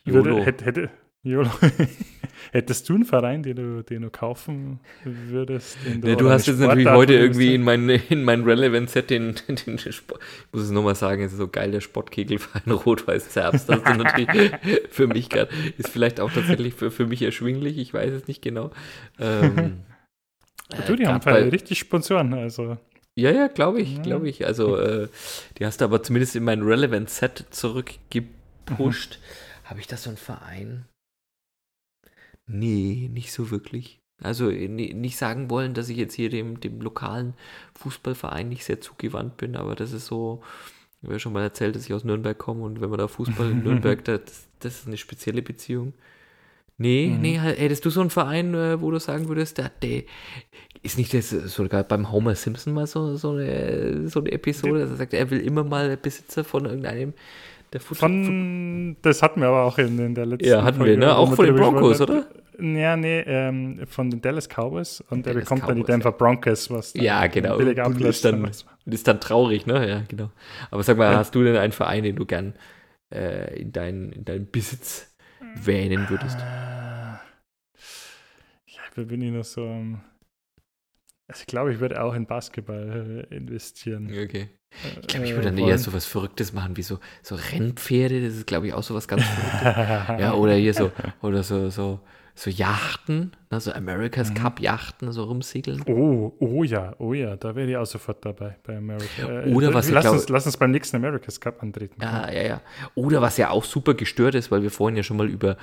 YOLO. 0.05 0.43
Hätte, 0.43 0.65
hätte, 0.65 0.89
YOLO. 1.23 1.49
Hättest 2.51 2.87
du 2.87 2.95
einen 2.95 3.05
Verein, 3.05 3.43
den 3.43 3.55
du, 3.55 3.83
den 3.83 4.03
du 4.03 4.09
kaufen 4.09 4.79
würdest? 5.03 5.77
Du, 6.01 6.07
ja, 6.07 6.15
du 6.15 6.29
hast 6.29 6.47
jetzt 6.47 6.59
natürlich 6.59 6.87
heute 6.87 7.13
irgendwie 7.13 7.55
in 7.55 7.63
mein, 7.63 7.89
in 7.89 8.23
mein 8.23 8.43
Relevant-Set 8.43 9.09
den, 9.09 9.35
den, 9.47 9.55
den 9.65 9.79
Sport, 9.79 10.21
ich 10.21 10.53
muss 10.53 10.63
es 10.63 10.71
nochmal 10.71 10.95
sagen, 10.95 11.23
es 11.23 11.31
ist 11.31 11.39
so 11.39 11.47
geil, 11.47 11.71
der 11.71 11.81
Sportkegelverein 11.81 12.71
Rot-Weiß-Zerbst. 12.71 13.67
Das 13.69 13.77
ist 13.77 13.97
natürlich 13.97 14.51
für 14.89 15.07
mich 15.07 15.29
gerade, 15.29 15.49
ist 15.77 15.89
vielleicht 15.89 16.19
auch 16.19 16.31
tatsächlich 16.31 16.73
für, 16.75 16.91
für 16.91 17.07
mich 17.07 17.21
erschwinglich, 17.21 17.77
ich 17.77 17.93
weiß 17.93 18.13
es 18.13 18.27
nicht 18.27 18.41
genau. 18.41 18.71
Ähm, 19.19 19.81
du, 20.87 20.95
die 20.95 21.03
äh, 21.03 21.07
haben 21.07 21.21
bei, 21.23 21.49
richtig 21.49 21.79
Sponsoren, 21.79 22.33
also. 22.33 22.77
Ja, 23.17 23.31
ja, 23.31 23.47
glaube 23.47 23.81
ich, 23.81 24.01
glaube 24.01 24.27
ich. 24.27 24.45
Also, 24.45 24.77
äh, 24.77 25.07
die 25.57 25.65
hast 25.65 25.79
du 25.79 25.85
aber 25.85 26.03
zumindest 26.03 26.35
in 26.35 26.43
mein 26.43 26.61
Relevant 26.61 27.09
Set 27.09 27.45
zurückgepusht. 27.49 29.19
Mhm. 29.19 29.69
Habe 29.69 29.79
ich 29.79 29.87
da 29.87 29.97
so 29.97 30.09
einen 30.09 30.17
Verein? 30.17 30.85
Nee, 32.45 33.09
nicht 33.11 33.31
so 33.31 33.49
wirklich. 33.51 33.99
Also 34.21 34.49
nicht 34.49 35.17
sagen 35.17 35.49
wollen, 35.49 35.73
dass 35.73 35.89
ich 35.89 35.97
jetzt 35.97 36.13
hier 36.13 36.29
dem, 36.29 36.59
dem 36.61 36.79
lokalen 36.79 37.33
Fußballverein 37.73 38.47
nicht 38.47 38.63
sehr 38.63 38.79
zugewandt 38.79 39.35
bin, 39.35 39.57
aber 39.57 39.75
das 39.75 39.91
ist 39.91 40.05
so, 40.05 40.41
ich 40.97 41.03
habe 41.03 41.13
ja 41.13 41.19
schon 41.19 41.33
mal 41.33 41.43
erzählt, 41.43 41.75
dass 41.75 41.85
ich 41.85 41.93
aus 41.93 42.05
Nürnberg 42.05 42.37
komme 42.37 42.63
und 42.63 42.79
wenn 42.79 42.89
man 42.89 42.99
da 42.99 43.09
Fußball 43.09 43.51
in 43.51 43.63
Nürnberg, 43.63 44.03
das, 44.05 44.47
das 44.59 44.79
ist 44.79 44.87
eine 44.87 44.97
spezielle 44.97 45.41
Beziehung. 45.41 45.93
Nee, 46.77 47.07
mhm. 47.07 47.21
nee, 47.21 47.39
hättest 47.39 47.85
du 47.85 47.89
so 47.89 48.01
einen 48.01 48.09
Verein, 48.09 48.53
äh, 48.53 48.81
wo 48.81 48.91
du 48.91 48.99
sagen 48.99 49.29
würdest, 49.29 49.57
der, 49.57 49.71
der 49.81 50.03
ist 50.83 50.97
nicht 50.97 51.13
das 51.13 51.29
sogar 51.29 51.83
beim 51.83 52.11
Homer 52.11 52.35
Simpson 52.35 52.73
mal 52.73 52.85
so, 52.85 53.15
so, 53.15 53.31
eine, 53.31 54.07
so 54.09 54.19
eine 54.19 54.31
Episode, 54.31 54.79
dass 54.79 54.89
er 54.89 54.95
sagt, 54.97 55.13
er 55.13 55.29
will 55.31 55.39
immer 55.39 55.63
mal 55.63 55.95
Besitzer 55.95 56.43
von 56.43 56.65
irgendeinem 56.65 57.13
der 57.71 57.81
Fußball. 57.81 58.09
Von, 58.09 58.97
das 59.01 59.21
hatten 59.21 59.41
wir 59.41 59.47
aber 59.47 59.63
auch 59.63 59.77
in, 59.77 59.97
in 59.99 60.15
der 60.15 60.25
letzten 60.25 60.47
Ja, 60.47 60.63
hatten 60.63 60.77
Folge, 60.77 60.91
wir, 60.93 60.97
ne? 60.97 61.15
Auch 61.15 61.33
von 61.33 61.45
den 61.45 61.55
Broncos, 61.55 62.01
oder? 62.01 62.25
Ja, 62.59 62.95
nee, 62.95 63.19
ähm, 63.19 63.81
von 63.87 64.09
den 64.09 64.21
Dallas 64.21 64.47
Cowboys 64.47 65.03
und 65.09 65.25
der 65.25 65.33
bekommt 65.33 65.61
Cowboys, 65.61 65.67
dann 65.67 65.77
die 65.77 65.83
Denver 65.83 66.11
Broncos, 66.11 66.69
was 66.69 66.93
Ja, 66.93 67.27
genau. 67.27 67.57
Billig 67.57 67.77
ist 67.77 68.23
dann, 68.23 68.49
ist 68.85 69.07
dann 69.07 69.19
traurig, 69.19 69.65
ne? 69.65 69.87
Ja, 69.87 70.03
genau. 70.07 70.29
Aber 70.71 70.83
sag 70.83 70.97
mal, 70.97 71.11
ja. 71.11 71.17
hast 71.17 71.35
du 71.35 71.43
denn 71.43 71.57
einen 71.57 71.73
Verein, 71.73 72.03
den 72.03 72.15
du 72.15 72.25
gern 72.25 72.53
äh, 73.13 73.59
in, 73.59 73.71
deinen, 73.71 74.11
in 74.11 74.25
deinen 74.25 74.49
Besitz 74.49 75.14
wähnen 75.55 76.09
würdest? 76.09 76.39
Ja, 76.39 77.21
ich 78.97 79.07
bin 79.07 79.21
ich 79.21 79.31
noch 79.31 79.43
so. 79.43 79.67
Also 81.27 81.41
ich 81.41 81.47
glaube, 81.47 81.73
ich 81.73 81.79
würde 81.79 82.03
auch 82.03 82.13
in 82.13 82.27
Basketball 82.27 83.25
äh, 83.29 83.35
investieren. 83.35 84.07
Okay. 84.07 84.49
Ich 85.01 85.07
glaube, 85.07 85.25
ich 85.25 85.33
würde 85.33 85.51
dann 85.51 85.57
eher 85.57 85.77
so 85.77 85.93
was 85.93 86.05
Verrücktes 86.05 86.53
machen, 86.53 86.77
wie 86.77 86.81
so, 86.81 86.99
so 87.23 87.35
Rennpferde, 87.35 88.21
das 88.21 88.35
ist, 88.35 88.47
glaube 88.47 88.67
ich, 88.67 88.73
auch 88.73 88.83
so 88.83 88.93
was 88.93 89.07
ganz 89.07 89.23
Verrücktes. 89.23 90.21
ja, 90.21 90.33
oder 90.33 90.53
hier 90.53 90.73
so, 90.73 90.91
oder 91.21 91.43
so, 91.43 91.69
so, 91.69 92.01
so 92.35 92.49
Yachten, 92.49 93.31
ne, 93.49 93.59
so 93.61 93.71
America's 93.71 94.29
mhm. 94.29 94.35
Cup 94.35 94.59
Yachten, 94.59 95.11
so 95.11 95.23
rumsegeln. 95.23 95.83
Oh, 95.87 96.33
oh 96.39 96.63
ja, 96.63 96.93
oh 96.99 97.13
ja, 97.13 97.37
da 97.37 97.55
wäre 97.55 97.69
ich 97.69 97.77
auch 97.77 97.85
sofort 97.85 98.25
dabei 98.25 98.57
bei 98.63 98.77
America. 98.77 99.43
Äh, 99.45 99.53
oder 99.53 99.73
was 99.73 99.89
lass, 99.89 100.03
glaub, 100.03 100.15
uns, 100.15 100.27
lass 100.29 100.45
uns 100.45 100.57
beim 100.57 100.71
nächsten 100.71 100.97
America's 100.97 101.39
Cup 101.39 101.63
antreten. 101.63 101.95
Ja, 102.01 102.29
ja, 102.31 102.43
ja. 102.43 102.61
Oder 102.93 103.21
was 103.21 103.37
ja 103.37 103.49
auch 103.49 103.63
super 103.63 103.93
gestört 103.93 104.35
ist, 104.35 104.51
weil 104.51 104.61
wir 104.61 104.71
vorhin 104.71 104.97
ja 104.97 105.03
schon 105.03 105.15
mal 105.17 105.29
über 105.29 105.57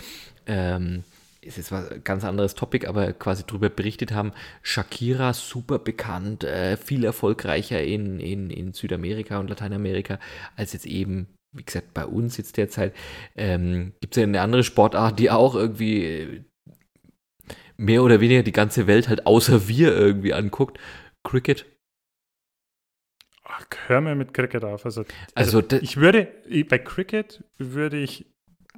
ähm, 0.47 1.05
ist 1.43 1.57
jetzt 1.57 1.73
was 1.73 1.91
ganz 2.05 2.25
anderes 2.25 2.55
Topic, 2.55 2.87
aber 2.87 3.13
quasi 3.13 3.45
darüber 3.47 3.69
berichtet 3.69 4.13
haben, 4.13 4.33
Shakira 4.63 5.33
super 5.33 5.79
bekannt, 5.79 6.45
äh, 6.45 6.77
viel 6.77 7.05
erfolgreicher 7.05 7.83
in, 7.83 8.21
in, 8.21 8.49
in 8.49 8.73
Südamerika 8.73 9.39
und 9.39 9.51
Lateinamerika 9.51 10.19
als 10.57 10.73
jetzt 10.73 10.87
eben, 10.87 11.27
wie 11.53 11.65
gesagt, 11.65 11.93
bei 11.95 12.07
uns 12.07 12.37
jetzt 12.37 12.57
derzeit. 12.57 12.95
Ähm, 13.37 13.93
Gibt 14.01 14.17
es 14.17 14.21
ja 14.21 14.23
eine 14.23 14.41
andere 14.41 14.63
Sportart, 14.63 15.19
die 15.19 15.31
auch 15.31 15.57
irgendwie 15.57 16.05
äh, 16.05 16.45
mehr 17.83 18.03
oder 18.03 18.21
weniger 18.21 18.43
die 18.43 18.53
ganze 18.53 18.87
Welt 18.87 19.09
halt 19.09 19.27
außer 19.27 19.69
wir 19.69 19.95
irgendwie 19.95 20.33
anguckt. 20.33 20.79
Cricket. 21.25 21.67
Ach, 23.45 23.67
hör 23.87 24.01
mir 24.01 24.15
mit 24.15 24.33
Cricket 24.33 24.65
auf. 24.65 24.85
Also, 24.87 25.05
also, 25.35 25.59
also 25.59 25.77
ich 25.77 25.97
würde, 25.97 26.29
bei 26.69 26.79
Cricket 26.79 27.45
würde 27.59 27.99
ich 27.99 28.27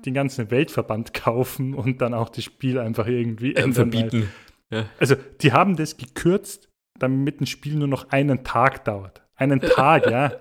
den 0.05 0.15
ganzen 0.15 0.51
Weltverband 0.51 1.15
kaufen 1.15 1.75
und 1.75 2.01
dann 2.01 2.15
auch 2.15 2.29
das 2.29 2.45
Spiel 2.45 2.79
einfach 2.79 3.07
irgendwie 3.07 3.53
ähm, 3.53 3.73
verbieten. 3.73 4.31
Ja. 4.71 4.87
Also, 4.99 5.15
die 5.41 5.53
haben 5.53 5.77
das 5.77 5.97
gekürzt, 5.97 6.69
damit 6.99 7.41
ein 7.41 7.47
Spiel 7.47 7.77
nur 7.77 7.89
noch 7.89 8.11
einen 8.11 8.43
Tag 8.45 8.85
dauert. 8.85 9.23
Einen 9.37 9.61
Tag, 9.61 10.11
ja. 10.11 10.41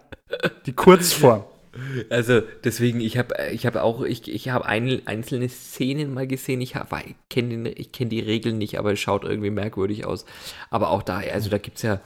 Die 0.66 0.74
Kurzform. 0.74 1.46
Also 2.10 2.42
deswegen, 2.64 3.02
ich 3.02 3.18
habe 3.18 3.36
ich 3.52 3.66
hab 3.66 3.76
auch, 3.76 4.04
ich, 4.04 4.28
ich 4.28 4.50
habe 4.50 4.66
ein, 4.66 5.08
einzelne 5.08 5.50
Szenen 5.50 6.14
mal 6.14 6.28
gesehen, 6.28 6.62
ich, 6.62 6.76
ich 6.76 7.16
kenne 7.30 7.72
kenn 7.72 8.10
die 8.10 8.20
Regeln 8.20 8.60
nicht, 8.60 8.78
aber 8.78 8.94
es 8.94 9.00
schaut 9.00 9.24
irgendwie 9.24 9.50
merkwürdig 9.50 10.06
aus. 10.06 10.26
Aber 10.70 10.90
auch 10.90 11.02
da, 11.02 11.18
also 11.18 11.50
da 11.50 11.58
gibt 11.58 11.78
es 11.78 11.84
ja, 11.84 12.00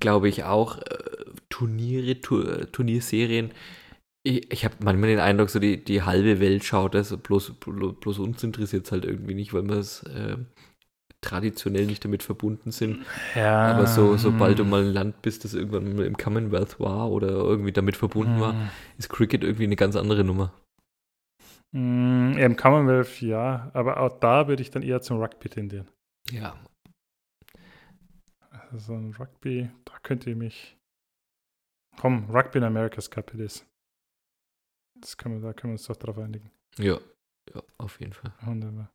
glaube 0.00 0.28
ich, 0.28 0.44
auch 0.44 0.78
äh, 0.78 0.84
Turniere, 1.48 2.20
Turnierserien, 2.20 3.52
ich, 4.24 4.50
ich 4.50 4.64
habe 4.64 4.74
manchmal 4.82 5.10
den 5.10 5.20
Eindruck, 5.20 5.50
so 5.50 5.58
die, 5.60 5.84
die 5.84 6.02
halbe 6.02 6.40
Welt 6.40 6.64
schaut 6.64 6.94
das, 6.94 7.16
bloß, 7.16 7.52
bloß 7.60 8.18
uns 8.18 8.42
interessiert 8.42 8.86
es 8.86 8.92
halt 8.92 9.04
irgendwie 9.04 9.34
nicht, 9.34 9.52
weil 9.52 9.68
wir 9.68 9.76
es 9.76 10.02
äh, 10.04 10.36
traditionell 11.24 11.86
nicht 11.86 12.04
damit 12.04 12.22
verbunden 12.22 12.70
sind. 12.70 13.04
Ja. 13.34 13.72
Aber 13.72 13.86
so, 13.86 14.16
sobald 14.16 14.58
du 14.58 14.64
mal 14.64 14.82
ein 14.82 14.92
Land 14.92 15.22
bist, 15.22 15.44
das 15.44 15.54
irgendwann 15.54 15.96
mal 15.96 16.06
im 16.06 16.16
Commonwealth 16.16 16.78
war 16.78 17.10
oder 17.10 17.28
irgendwie 17.28 17.72
damit 17.72 17.96
verbunden 17.96 18.40
war, 18.40 18.52
hm. 18.52 18.68
ist 18.98 19.08
Cricket 19.08 19.42
irgendwie 19.42 19.64
eine 19.64 19.76
ganz 19.76 19.96
andere 19.96 20.24
Nummer. 20.24 20.52
Mm, 21.72 22.36
Im 22.38 22.56
Commonwealth 22.56 23.20
ja, 23.20 23.70
aber 23.74 23.98
auch 23.98 24.20
da 24.20 24.46
würde 24.46 24.62
ich 24.62 24.70
dann 24.70 24.82
eher 24.84 25.00
zum 25.00 25.18
Rugby 25.20 25.48
tendieren. 25.48 25.88
Ja. 26.30 26.56
Also 28.70 28.94
ein 28.94 29.12
Rugby, 29.18 29.70
da 29.84 29.98
könnt 30.02 30.26
ihr 30.26 30.36
mich. 30.36 30.76
Komm, 31.98 32.30
Rugby 32.30 32.58
in 32.58 32.64
America's 32.64 33.10
Cup 33.10 33.34
it 33.34 33.40
is. 33.40 33.66
Das 35.00 35.16
können 35.16 35.42
wir, 35.42 35.48
da 35.48 35.52
können 35.52 35.72
wir 35.72 35.74
uns 35.74 35.86
doch 35.86 35.96
drauf 35.96 36.18
einigen. 36.18 36.50
Ja, 36.78 36.98
ja 37.52 37.62
auf 37.78 37.98
jeden 37.98 38.12
Fall. 38.12 38.32
Wunderbar. 38.42 38.90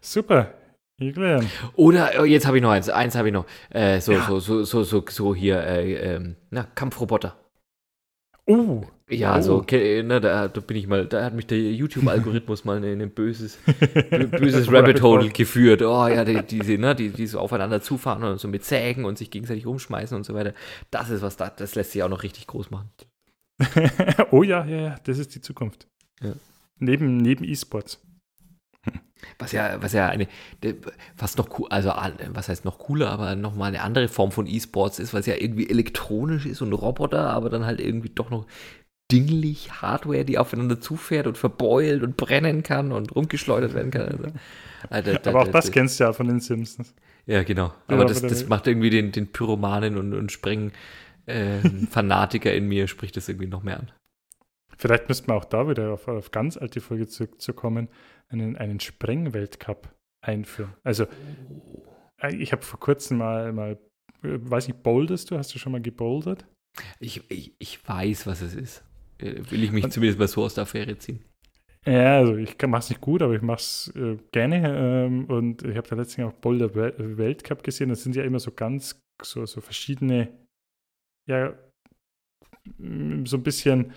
Super. 0.00 0.54
Julian. 1.02 1.46
Oder 1.74 2.12
oh, 2.20 2.24
jetzt 2.24 2.46
habe 2.46 2.56
ich 2.56 2.62
noch 2.62 2.70
eins. 2.70 2.88
Eins 2.88 3.14
habe 3.14 3.28
ich 3.28 3.34
noch. 3.34 3.46
Äh, 3.70 4.00
so, 4.00 4.12
ja. 4.12 4.26
so, 4.26 4.38
so, 4.40 4.64
so, 4.64 4.82
so, 4.82 5.04
so 5.08 5.34
hier, 5.34 5.60
äh, 5.60 6.14
ähm, 6.14 6.36
na, 6.50 6.64
Kampfroboter. 6.74 7.36
Oh. 8.46 8.82
Ja, 9.08 9.38
oh. 9.38 9.42
so, 9.42 9.56
okay, 9.56 10.02
ne, 10.02 10.20
da, 10.20 10.48
da, 10.48 10.60
bin 10.60 10.76
ich 10.76 10.86
mal, 10.86 11.06
da 11.06 11.24
hat 11.24 11.34
mich 11.34 11.46
der 11.46 11.58
YouTube-Algorithmus 11.58 12.64
mal 12.64 12.82
in 12.82 13.00
ein 13.02 13.10
böses, 13.10 13.58
böses 14.30 14.72
Rabbit 14.72 15.02
Hole 15.02 15.28
geführt. 15.28 15.82
Oh 15.82 16.06
ja, 16.06 16.24
die, 16.24 16.42
diese, 16.42 16.78
ne, 16.78 16.94
die, 16.94 17.10
die 17.10 17.26
so 17.26 17.38
aufeinander 17.38 17.82
zufahren 17.82 18.24
und 18.24 18.40
so 18.40 18.48
mit 18.48 18.64
Sägen 18.64 19.04
und 19.04 19.18
sich 19.18 19.30
gegenseitig 19.30 19.66
umschmeißen 19.66 20.16
und 20.16 20.24
so 20.24 20.34
weiter. 20.34 20.54
Das 20.90 21.10
ist 21.10 21.22
was, 21.22 21.36
das, 21.36 21.56
das 21.56 21.74
lässt 21.74 21.92
sich 21.92 22.02
auch 22.02 22.08
noch 22.08 22.22
richtig 22.22 22.46
groß 22.46 22.70
machen. 22.70 22.90
oh 24.30 24.42
ja, 24.42 24.64
ja, 24.64 24.80
ja, 24.80 24.96
das 25.04 25.18
ist 25.18 25.34
die 25.34 25.40
Zukunft. 25.40 25.86
Ja. 26.22 26.32
Neben, 26.78 27.18
neben 27.18 27.44
E-Sports. 27.44 28.00
Was 29.38 29.52
ja, 29.52 29.80
was 29.80 29.92
ja 29.92 30.08
eine, 30.08 30.26
was 31.16 31.36
noch 31.36 31.58
cool, 31.58 31.68
also 31.70 31.92
was 32.32 32.48
heißt 32.48 32.64
noch 32.64 32.78
cooler, 32.78 33.10
aber 33.10 33.36
nochmal 33.36 33.68
eine 33.68 33.82
andere 33.82 34.08
Form 34.08 34.32
von 34.32 34.46
E-Sports 34.46 34.98
ist, 34.98 35.14
was 35.14 35.26
ja 35.26 35.34
irgendwie 35.36 35.68
elektronisch 35.68 36.46
ist 36.46 36.62
und 36.62 36.72
Roboter, 36.72 37.30
aber 37.30 37.50
dann 37.50 37.64
halt 37.64 37.80
irgendwie 37.80 38.10
doch 38.10 38.30
noch 38.30 38.46
dinglich 39.10 39.82
Hardware, 39.82 40.24
die 40.24 40.38
aufeinander 40.38 40.80
zufährt 40.80 41.26
und 41.26 41.36
verbeult 41.36 42.02
und 42.02 42.16
brennen 42.16 42.62
kann 42.62 42.92
und 42.92 43.14
rumgeschleudert 43.14 43.74
werden 43.74 43.90
kann. 43.90 44.02
Also, 44.02 44.24
also, 44.88 45.10
aber 45.28 45.40
auch 45.42 45.48
das, 45.48 45.66
das 45.66 45.72
kennst 45.72 46.00
du 46.00 46.04
ja 46.04 46.12
von 46.12 46.28
den 46.28 46.40
Simpsons. 46.40 46.94
Ja, 47.26 47.42
genau. 47.42 47.72
Aber 47.86 48.04
das, 48.04 48.22
das 48.22 48.48
macht 48.48 48.66
irgendwie 48.66 48.90
den, 48.90 49.12
den 49.12 49.30
Pyromanen 49.30 49.96
und, 49.96 50.14
und 50.14 50.32
Sprengen 50.32 50.72
ähm, 51.26 51.86
Fanatiker 51.90 52.52
in 52.52 52.66
mir 52.68 52.88
spricht 52.88 53.16
das 53.16 53.28
irgendwie 53.28 53.46
noch 53.46 53.62
mehr 53.62 53.78
an. 53.78 53.90
Vielleicht 54.76 55.08
müssten 55.08 55.28
wir 55.28 55.34
auch 55.34 55.44
da 55.44 55.68
wieder 55.68 55.92
auf, 55.92 56.08
auf 56.08 56.30
ganz 56.32 56.56
alte 56.56 56.80
Folge 56.80 57.06
zurückzukommen, 57.06 57.88
einen, 58.32 58.56
einen 58.56 58.80
Sprengweltcup 58.80 59.94
einführen. 60.24 60.74
Also, 60.82 61.06
äh, 62.20 62.34
ich 62.36 62.52
habe 62.52 62.62
vor 62.62 62.80
kurzem 62.80 63.18
mal, 63.18 63.52
mal, 63.52 63.72
äh, 64.22 64.38
weiß 64.40 64.68
ich, 64.68 64.74
boulderst 64.74 65.30
du? 65.30 65.38
Hast 65.38 65.54
du 65.54 65.58
schon 65.58 65.72
mal 65.72 65.82
gebouldert? 65.82 66.46
Ich, 67.00 67.30
ich, 67.30 67.54
ich 67.58 67.86
weiß, 67.86 68.26
was 68.26 68.40
es 68.40 68.54
ist. 68.54 68.84
Äh, 69.18 69.40
will 69.50 69.62
ich 69.62 69.72
mich 69.72 69.84
Und, 69.84 69.92
zumindest 69.92 70.18
mal 70.18 70.28
so 70.28 70.42
aus 70.42 70.54
der 70.54 70.62
Affäre 70.62 70.96
ziehen. 70.98 71.24
Ja, 71.84 72.18
also 72.18 72.36
ich 72.36 72.56
mache 72.62 72.80
es 72.80 72.88
nicht 72.90 73.00
gut, 73.00 73.22
aber 73.22 73.34
ich 73.34 73.42
mache 73.42 73.58
es 73.58 73.92
äh, 73.96 74.16
gerne. 74.30 75.06
Ähm, 75.06 75.24
und 75.26 75.62
ich 75.64 75.76
habe 75.76 75.88
da 75.88 75.96
letztens 75.96 76.28
auch 76.28 76.34
Boulder 76.34 76.74
Weltcup 76.74 77.62
gesehen. 77.62 77.88
Das 77.88 78.02
sind 78.02 78.14
ja 78.14 78.22
immer 78.22 78.38
so 78.38 78.52
ganz, 78.52 79.00
so, 79.22 79.44
so 79.46 79.60
verschiedene 79.60 80.28
ja 81.28 81.54
so 83.24 83.36
ein 83.36 83.42
bisschen, 83.42 83.92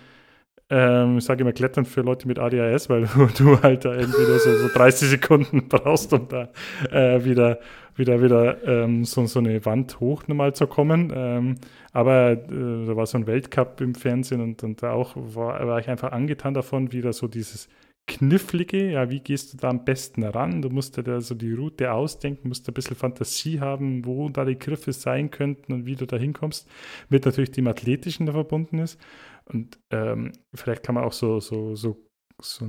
ähm, 0.68 1.18
ich 1.18 1.24
sage 1.24 1.42
immer, 1.42 1.52
Klettern 1.52 1.84
für 1.84 2.00
Leute 2.00 2.26
mit 2.26 2.38
ADHS, 2.38 2.88
weil 2.88 3.08
du 3.38 3.62
halt 3.62 3.84
da 3.84 3.94
irgendwie 3.94 4.24
so, 4.24 4.56
so 4.56 4.68
30 4.68 5.08
Sekunden 5.08 5.68
brauchst, 5.68 6.12
um 6.12 6.28
da 6.28 6.48
äh, 6.90 7.24
wieder, 7.24 7.60
wieder, 7.94 8.20
wieder 8.22 8.64
ähm, 8.66 9.04
so, 9.04 9.26
so 9.26 9.38
eine 9.38 9.64
Wand 9.64 10.00
hoch 10.00 10.26
nochmal 10.26 10.54
zu 10.54 10.66
kommen. 10.66 11.12
Ähm, 11.14 11.54
aber 11.92 12.32
äh, 12.32 12.86
da 12.86 12.96
war 12.96 13.06
so 13.06 13.16
ein 13.18 13.26
Weltcup 13.26 13.80
im 13.80 13.94
Fernsehen 13.94 14.40
und, 14.40 14.62
und 14.64 14.82
da 14.82 14.92
auch 14.92 15.14
war, 15.16 15.64
war 15.66 15.78
ich 15.78 15.88
einfach 15.88 16.12
angetan 16.12 16.54
davon, 16.54 16.92
wie 16.92 17.00
da 17.00 17.12
so 17.12 17.28
dieses 17.28 17.68
knifflige, 18.06 18.92
ja, 18.92 19.10
wie 19.10 19.20
gehst 19.20 19.52
du 19.52 19.56
da 19.56 19.68
am 19.68 19.84
besten 19.84 20.22
ran? 20.22 20.62
Du 20.62 20.70
musst 20.70 20.96
dir 20.96 21.02
da 21.02 21.20
so 21.20 21.34
die 21.34 21.52
Route 21.52 21.92
ausdenken, 21.92 22.48
musst 22.48 22.68
ein 22.68 22.74
bisschen 22.74 22.96
Fantasie 22.96 23.60
haben, 23.60 24.04
wo 24.04 24.28
da 24.28 24.44
die 24.44 24.58
Griffe 24.58 24.92
sein 24.92 25.30
könnten 25.30 25.72
und 25.72 25.86
wie 25.86 25.96
du 25.96 26.06
da 26.06 26.16
hinkommst, 26.16 26.68
mit 27.08 27.24
natürlich 27.24 27.50
dem 27.50 27.66
Athletischen 27.66 28.26
da 28.26 28.32
verbunden 28.32 28.78
ist. 28.78 29.00
Und 29.46 29.78
ähm, 29.90 30.32
vielleicht 30.54 30.82
kann 30.82 30.94
man 30.94 31.04
auch 31.04 31.12
so, 31.12 31.40
so, 31.40 31.74
so, 31.74 31.96
so, 32.40 32.66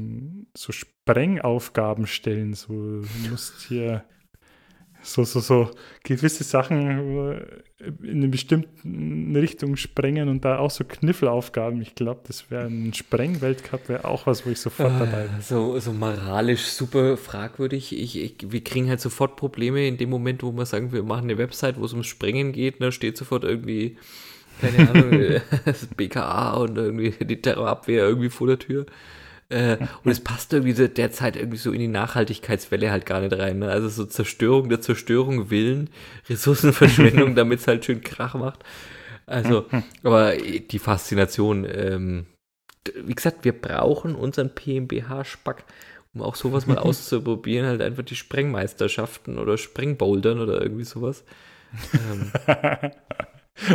so 0.55 0.71
Sprengaufgaben 0.71 2.07
stellen. 2.07 2.53
So, 2.53 2.73
du 3.01 3.29
musst 3.29 3.61
hier 3.67 4.05
so, 5.01 5.23
so, 5.23 5.39
so 5.39 5.71
gewisse 6.03 6.43
Sachen 6.43 7.31
äh, 7.31 7.45
in 8.03 8.17
eine 8.17 8.27
bestimmte 8.27 8.69
Richtung 9.39 9.75
sprengen 9.75 10.29
und 10.29 10.43
da 10.43 10.59
auch 10.59 10.71
so 10.71 10.83
Kniffelaufgaben. 10.83 11.81
Ich 11.81 11.95
glaube, 11.95 12.21
das 12.27 12.49
wäre 12.51 12.65
ein 12.65 12.93
Sprengweltcup, 12.93 13.89
wäre 13.89 14.05
auch 14.05 14.25
was, 14.27 14.45
wo 14.45 14.49
ich 14.49 14.59
sofort 14.59 14.91
Ah, 14.91 14.99
dabei 14.99 15.27
bin. 15.27 15.41
So, 15.41 15.79
so 15.79 15.93
moralisch 15.93 16.63
super 16.63 17.17
fragwürdig. 17.17 17.97
Ich, 17.97 18.17
ich, 18.17 18.51
wir 18.51 18.63
kriegen 18.63 18.89
halt 18.89 18.99
sofort 18.99 19.35
Probleme 19.35 19.87
in 19.87 19.97
dem 19.97 20.09
Moment, 20.09 20.43
wo 20.43 20.51
wir 20.51 20.65
sagen, 20.65 20.91
wir 20.91 21.03
machen 21.03 21.23
eine 21.23 21.37
Website, 21.37 21.79
wo 21.79 21.85
es 21.85 21.93
ums 21.93 22.07
Sprengen 22.07 22.51
geht. 22.51 22.81
Da 22.81 22.91
steht 22.91 23.17
sofort 23.17 23.43
irgendwie, 23.43 23.97
keine 24.59 24.89
Ahnung, 24.89 25.41
das 25.65 25.87
BKA 25.87 26.53
und 26.53 26.77
irgendwie 26.77 27.11
die 27.25 27.41
Terrorabwehr 27.41 28.07
irgendwie 28.07 28.29
vor 28.29 28.47
der 28.47 28.59
Tür. 28.59 28.85
Äh, 29.49 29.77
und 30.03 30.11
es 30.11 30.19
passt 30.19 30.51
irgendwie 30.51 30.73
so 30.73 30.87
derzeit 30.87 31.37
irgendwie 31.37 31.57
so 31.57 31.71
in 31.71 31.79
die 31.79 31.87
Nachhaltigkeitswelle 31.87 32.91
halt 32.91 33.05
gar 33.05 33.21
nicht 33.21 33.37
rein. 33.37 33.59
Ne? 33.59 33.69
Also 33.69 33.87
so 33.87 34.05
Zerstörung 34.05 34.67
der 34.69 34.81
Zerstörung 34.81 35.49
willen, 35.49 35.89
Ressourcenverschwendung, 36.29 37.35
damit 37.35 37.59
es 37.59 37.67
halt 37.67 37.85
schön 37.85 38.01
Krach 38.01 38.35
macht. 38.35 38.63
Also, 39.25 39.65
aber 40.03 40.35
die 40.37 40.79
Faszination, 40.79 41.65
ähm, 41.69 42.25
wie 43.03 43.15
gesagt, 43.15 43.43
wir 43.43 43.51
brauchen 43.51 44.15
unseren 44.15 44.49
PMBH-Spack, 44.49 45.65
um 46.13 46.21
auch 46.21 46.35
sowas 46.35 46.65
mal 46.65 46.77
auszuprobieren, 46.77 47.67
halt 47.67 47.81
einfach 47.81 48.03
die 48.03 48.15
Sprengmeisterschaften 48.15 49.37
oder 49.37 49.57
Sprengbouldern 49.57 50.39
oder 50.39 50.61
irgendwie 50.61 50.85
sowas. 50.85 51.23
Ähm, 51.93 52.31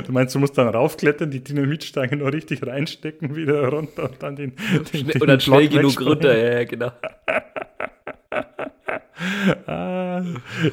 Du 0.06 0.12
meinst, 0.12 0.34
du 0.34 0.38
musst 0.38 0.56
dann 0.56 0.68
raufklettern, 0.68 1.30
die 1.30 1.42
Dynamitstange 1.42 2.16
noch 2.16 2.32
richtig 2.32 2.64
reinstecken, 2.66 3.34
wieder 3.34 3.68
runter 3.68 4.04
und 4.10 4.22
dann 4.22 4.36
den, 4.36 4.54
den, 4.92 5.10
und 5.20 5.26
dann 5.26 5.40
schnell 5.40 5.68
genug 5.68 6.00
runter, 6.00 6.36
ja, 6.36 6.59
ja, 6.60 6.64
genau. 6.64 6.92
Ah, 9.66 10.22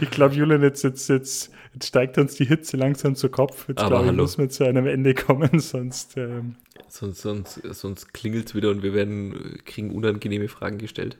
ich 0.01 0.09
glaube, 0.09 0.35
Julian, 0.35 0.61
jetzt, 0.63 0.83
jetzt, 0.83 1.07
jetzt, 1.09 1.51
jetzt 1.73 1.87
steigt 1.87 2.17
uns 2.17 2.35
die 2.35 2.45
Hitze 2.45 2.77
langsam 2.77 3.15
zu 3.15 3.29
Kopf. 3.29 3.67
Jetzt 3.67 3.85
glaube 3.85 4.07
ich, 4.07 4.11
müssen 4.11 4.41
wir 4.41 4.49
zu 4.49 4.65
einem 4.65 4.87
Ende 4.87 5.13
kommen, 5.13 5.59
sonst 5.59 6.17
ähm, 6.17 6.55
Sonst, 6.87 7.21
sonst, 7.21 7.61
sonst 7.63 8.13
klingelt 8.13 8.47
es 8.47 8.55
wieder 8.55 8.69
und 8.71 8.81
wir 8.81 8.93
werden, 8.93 9.59
kriegen 9.65 9.91
unangenehme 9.91 10.47
Fragen 10.47 10.77
gestellt. 10.79 11.19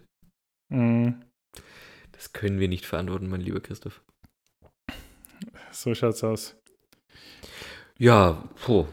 mh, 0.70 1.14
Das 2.12 2.34
können 2.34 2.60
wir 2.60 2.68
nicht 2.68 2.86
verantworten, 2.86 3.30
mein 3.30 3.42
lieber 3.42 3.60
Christoph. 3.60 4.02
so 5.72 5.94
schaut's 5.94 6.24
aus. 6.24 6.56
Ja, 8.00 8.44
puh, 8.64 8.86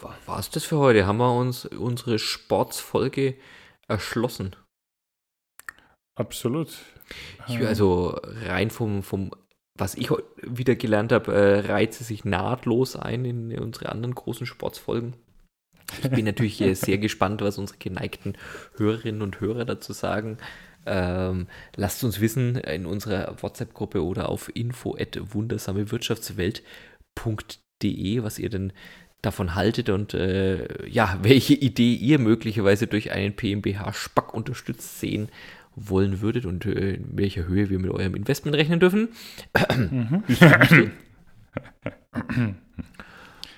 war 0.00 0.38
es 0.38 0.48
das 0.48 0.64
für 0.64 0.78
heute? 0.78 1.06
Haben 1.06 1.18
wir 1.18 1.34
uns 1.34 1.66
unsere 1.66 2.18
Sportsfolge 2.18 3.36
erschlossen? 3.86 4.56
Absolut. 6.18 6.70
Ich, 7.48 7.56
Ähm, 7.56 7.66
also 7.66 8.18
rein 8.46 8.70
vom, 8.70 9.02
vom, 9.02 9.30
was 9.78 9.94
ich 9.94 10.10
wieder 10.42 10.74
gelernt 10.74 11.12
habe, 11.12 11.34
äh, 11.34 11.70
reiht 11.70 11.92
sie 11.92 12.04
sich 12.04 12.24
nahtlos 12.24 12.96
ein 12.96 13.26
in 13.26 13.58
unsere 13.58 13.90
anderen 13.90 14.14
großen 14.14 14.46
Sportsfolgen. 14.46 15.14
Ich 16.02 16.08
bin 16.08 16.24
natürlich 16.24 16.58
äh, 16.62 16.72
sehr 16.72 16.96
gespannt, 17.06 17.42
was 17.42 17.58
unsere 17.58 17.78
geneigten 17.78 18.38
Hörerinnen 18.76 19.20
und 19.20 19.38
Hörer 19.40 19.66
dazu 19.66 19.92
sagen. 19.92 20.38
Ähm, 20.86 21.46
lasst 21.76 22.02
uns 22.04 22.20
wissen 22.20 22.56
in 22.56 22.86
unserer 22.86 23.42
WhatsApp-Gruppe 23.42 24.02
oder 24.02 24.30
auf 24.30 24.50
info@wundersamewirtschaftswelt.de, 27.82 28.22
was 28.22 28.38
ihr 28.38 28.50
denn 28.50 28.72
davon 29.22 29.54
haltet 29.54 29.88
und 29.88 30.14
äh, 30.14 30.86
ja, 30.88 31.18
welche 31.22 31.54
Idee 31.54 31.94
ihr 31.94 32.18
möglicherweise 32.18 32.86
durch 32.86 33.12
einen 33.12 33.34
PMBH-Spack 33.34 34.34
unterstützt 34.34 35.00
sehen 35.00 35.28
wollen 35.74 36.20
würdet 36.20 36.46
und 36.46 36.64
äh, 36.64 36.94
in 36.94 37.18
welcher 37.18 37.46
Höhe 37.46 37.68
wir 37.68 37.78
mit 37.78 37.90
eurem 37.90 38.14
Investment 38.14 38.56
rechnen 38.56 38.80
dürfen. 38.80 39.10
mhm. 39.76 40.22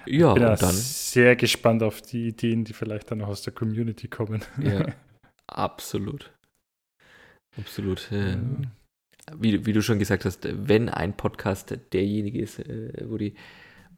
Ja, 0.07 0.33
bin 0.33 0.43
ja 0.43 0.53
und 0.53 0.63
dann 0.63 0.75
sehr 0.75 1.37
gespannt 1.37 1.83
auf 1.83 2.01
die 2.01 2.29
Ideen, 2.29 2.65
die 2.65 2.73
vielleicht 2.73 3.11
dann 3.11 3.19
noch 3.19 3.29
aus 3.29 3.43
der 3.43 3.53
Community 3.53 4.09
kommen. 4.09 4.43
Ja, 4.61 4.87
absolut. 5.47 6.33
Absolut. 7.59 8.11
Äh, 8.11 8.33
Ja. 8.33 8.39
wie, 9.37 9.67
wie 9.67 9.73
du 9.73 9.83
schon 9.83 9.99
gesagt 9.99 10.25
hast, 10.25 10.49
wenn 10.51 10.89
ein 10.89 11.17
Podcast 11.17 11.77
derjenige 11.93 12.41
ist, 12.41 12.59
äh, 12.61 13.05
wo 13.07 13.19
die 13.19 13.35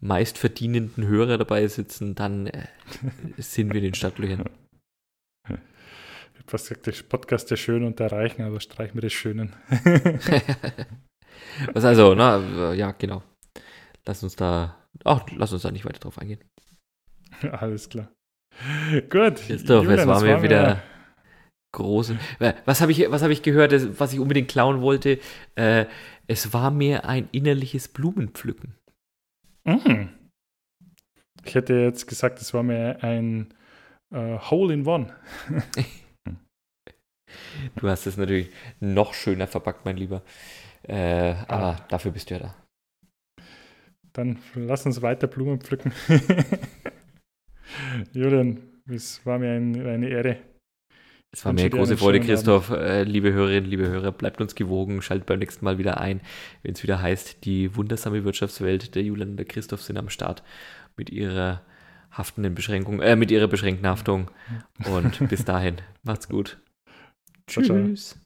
meistverdienenden 0.01 1.07
Hörer 1.07 1.39
dabei 1.39 1.67
sitzen, 1.69 2.15
dann 2.15 2.47
äh, 2.47 2.67
sind 3.39 3.69
wir 3.73 3.79
in 3.79 3.85
den 3.85 3.95
Stadtlöchern. 3.95 4.45
Ich 5.49 5.51
hab 6.39 6.51
fast 6.51 6.69
gesagt, 6.69 6.87
der 6.87 6.93
Podcast 7.09 7.51
der 7.51 7.57
Schönen 7.57 7.85
und 7.87 7.99
der 8.01 8.11
Reichen, 8.13 8.43
aber 8.43 8.61
streichen 8.61 8.95
wir 8.95 9.03
des 9.03 9.13
Schönen. 9.13 9.55
Was 11.73 11.85
also, 11.85 12.15
na, 12.15 12.73
ja, 12.75 12.93
genau. 12.93 13.23
Lass 14.07 14.23
uns 14.23 14.37
da, 14.37 14.77
ach, 15.05 15.23
lass 15.37 15.53
uns 15.53 15.63
da 15.63 15.71
nicht 15.71 15.85
weiter 15.85 16.01
drauf 16.01 16.19
eingehen. 16.19 16.41
Alles 17.53 17.89
klar. 17.89 18.11
Gut. 19.11 19.37
Christoph, 19.37 19.85
Julian, 19.85 20.01
es 20.01 20.07
war 20.07 20.15
das 20.15 20.23
mir 20.23 20.43
wieder 20.43 20.83
große. 21.73 22.19
Äh, 22.41 22.55
Was 22.65 22.81
habe 22.81 22.93
ich, 22.93 23.11
was 23.11 23.23
habe 23.23 23.33
ich 23.33 23.43
gehört, 23.43 23.73
das- 23.73 24.01
was 24.01 24.13
ich 24.13 24.19
unbedingt 24.19 24.49
klauen 24.49 24.81
wollte? 24.81 25.19
Äh, 25.55 25.87
es 26.27 26.53
war 26.53 26.71
mir 26.71 27.05
ein 27.05 27.29
innerliches 27.33 27.89
Blumenpflücken. 27.89 28.75
Mhm. 29.65 30.09
Ich 31.45 31.55
hätte 31.55 31.75
jetzt 31.75 32.07
gesagt, 32.07 32.41
es 32.41 32.53
war 32.53 32.63
mir 32.63 33.03
ein 33.03 33.55
äh, 34.13 34.39
Hole 34.39 34.75
in 34.75 34.87
One. 34.87 35.15
Du 37.77 37.89
hast 37.89 38.07
es 38.07 38.17
natürlich 38.17 38.51
noch 38.81 39.15
schöner 39.15 39.47
verpackt, 39.47 39.85
mein 39.85 39.97
Lieber. 39.97 40.23
Äh, 40.83 41.35
aber 41.47 41.77
dafür 41.89 42.11
bist 42.11 42.31
du 42.31 42.35
ja 42.35 42.41
da. 42.41 42.57
Dann 44.13 44.39
lass 44.55 44.87
uns 44.87 45.03
weiter 45.03 45.29
Blumen 45.29 45.61
pflücken. 45.61 45.93
Julian, 48.13 48.83
es 48.89 49.25
war 49.25 49.39
mir 49.39 49.53
ein, 49.53 49.87
eine 49.87 50.09
Ehre. 50.09 50.39
Es 51.33 51.45
war 51.45 51.53
mir 51.53 51.61
eine 51.61 51.71
große 51.71 51.97
Freude, 51.97 52.21
Christoph. 52.21 52.71
Äh, 52.71 53.05
liebe 53.05 53.33
Hörerinnen, 53.33 53.71
liebe 53.71 53.87
Hörer, 53.87 54.11
bleibt 54.11 54.41
uns 54.41 54.55
gewogen. 54.57 55.01
Schaltet 55.01 55.27
beim 55.27 55.39
nächsten 55.39 55.65
Mal 55.65 55.79
wieder 55.79 56.01
ein, 56.01 56.21
wenn 56.63 56.75
es 56.75 56.83
wieder 56.83 57.01
heißt, 57.01 57.45
die 57.45 57.77
wundersame 57.77 58.25
Wirtschaftswelt. 58.25 58.95
Der 58.97 59.03
Julian 59.05 59.31
und 59.31 59.37
der 59.37 59.47
Christoph 59.47 59.83
sind 59.83 59.97
am 59.97 60.09
Start 60.09 60.43
mit 60.97 61.11
ihrer 61.11 61.63
haftenden 62.11 62.55
Beschränkung, 62.55 63.01
äh, 63.01 63.15
mit 63.15 63.31
ihrer 63.31 63.47
beschränkten 63.47 63.87
Haftung. 63.87 64.31
Und 64.85 65.29
bis 65.29 65.45
dahin, 65.45 65.77
macht's 66.03 66.29
gut. 66.29 66.59
Ciao, 67.47 67.65
ciao. 67.65 67.77
Tschüss. 67.77 68.19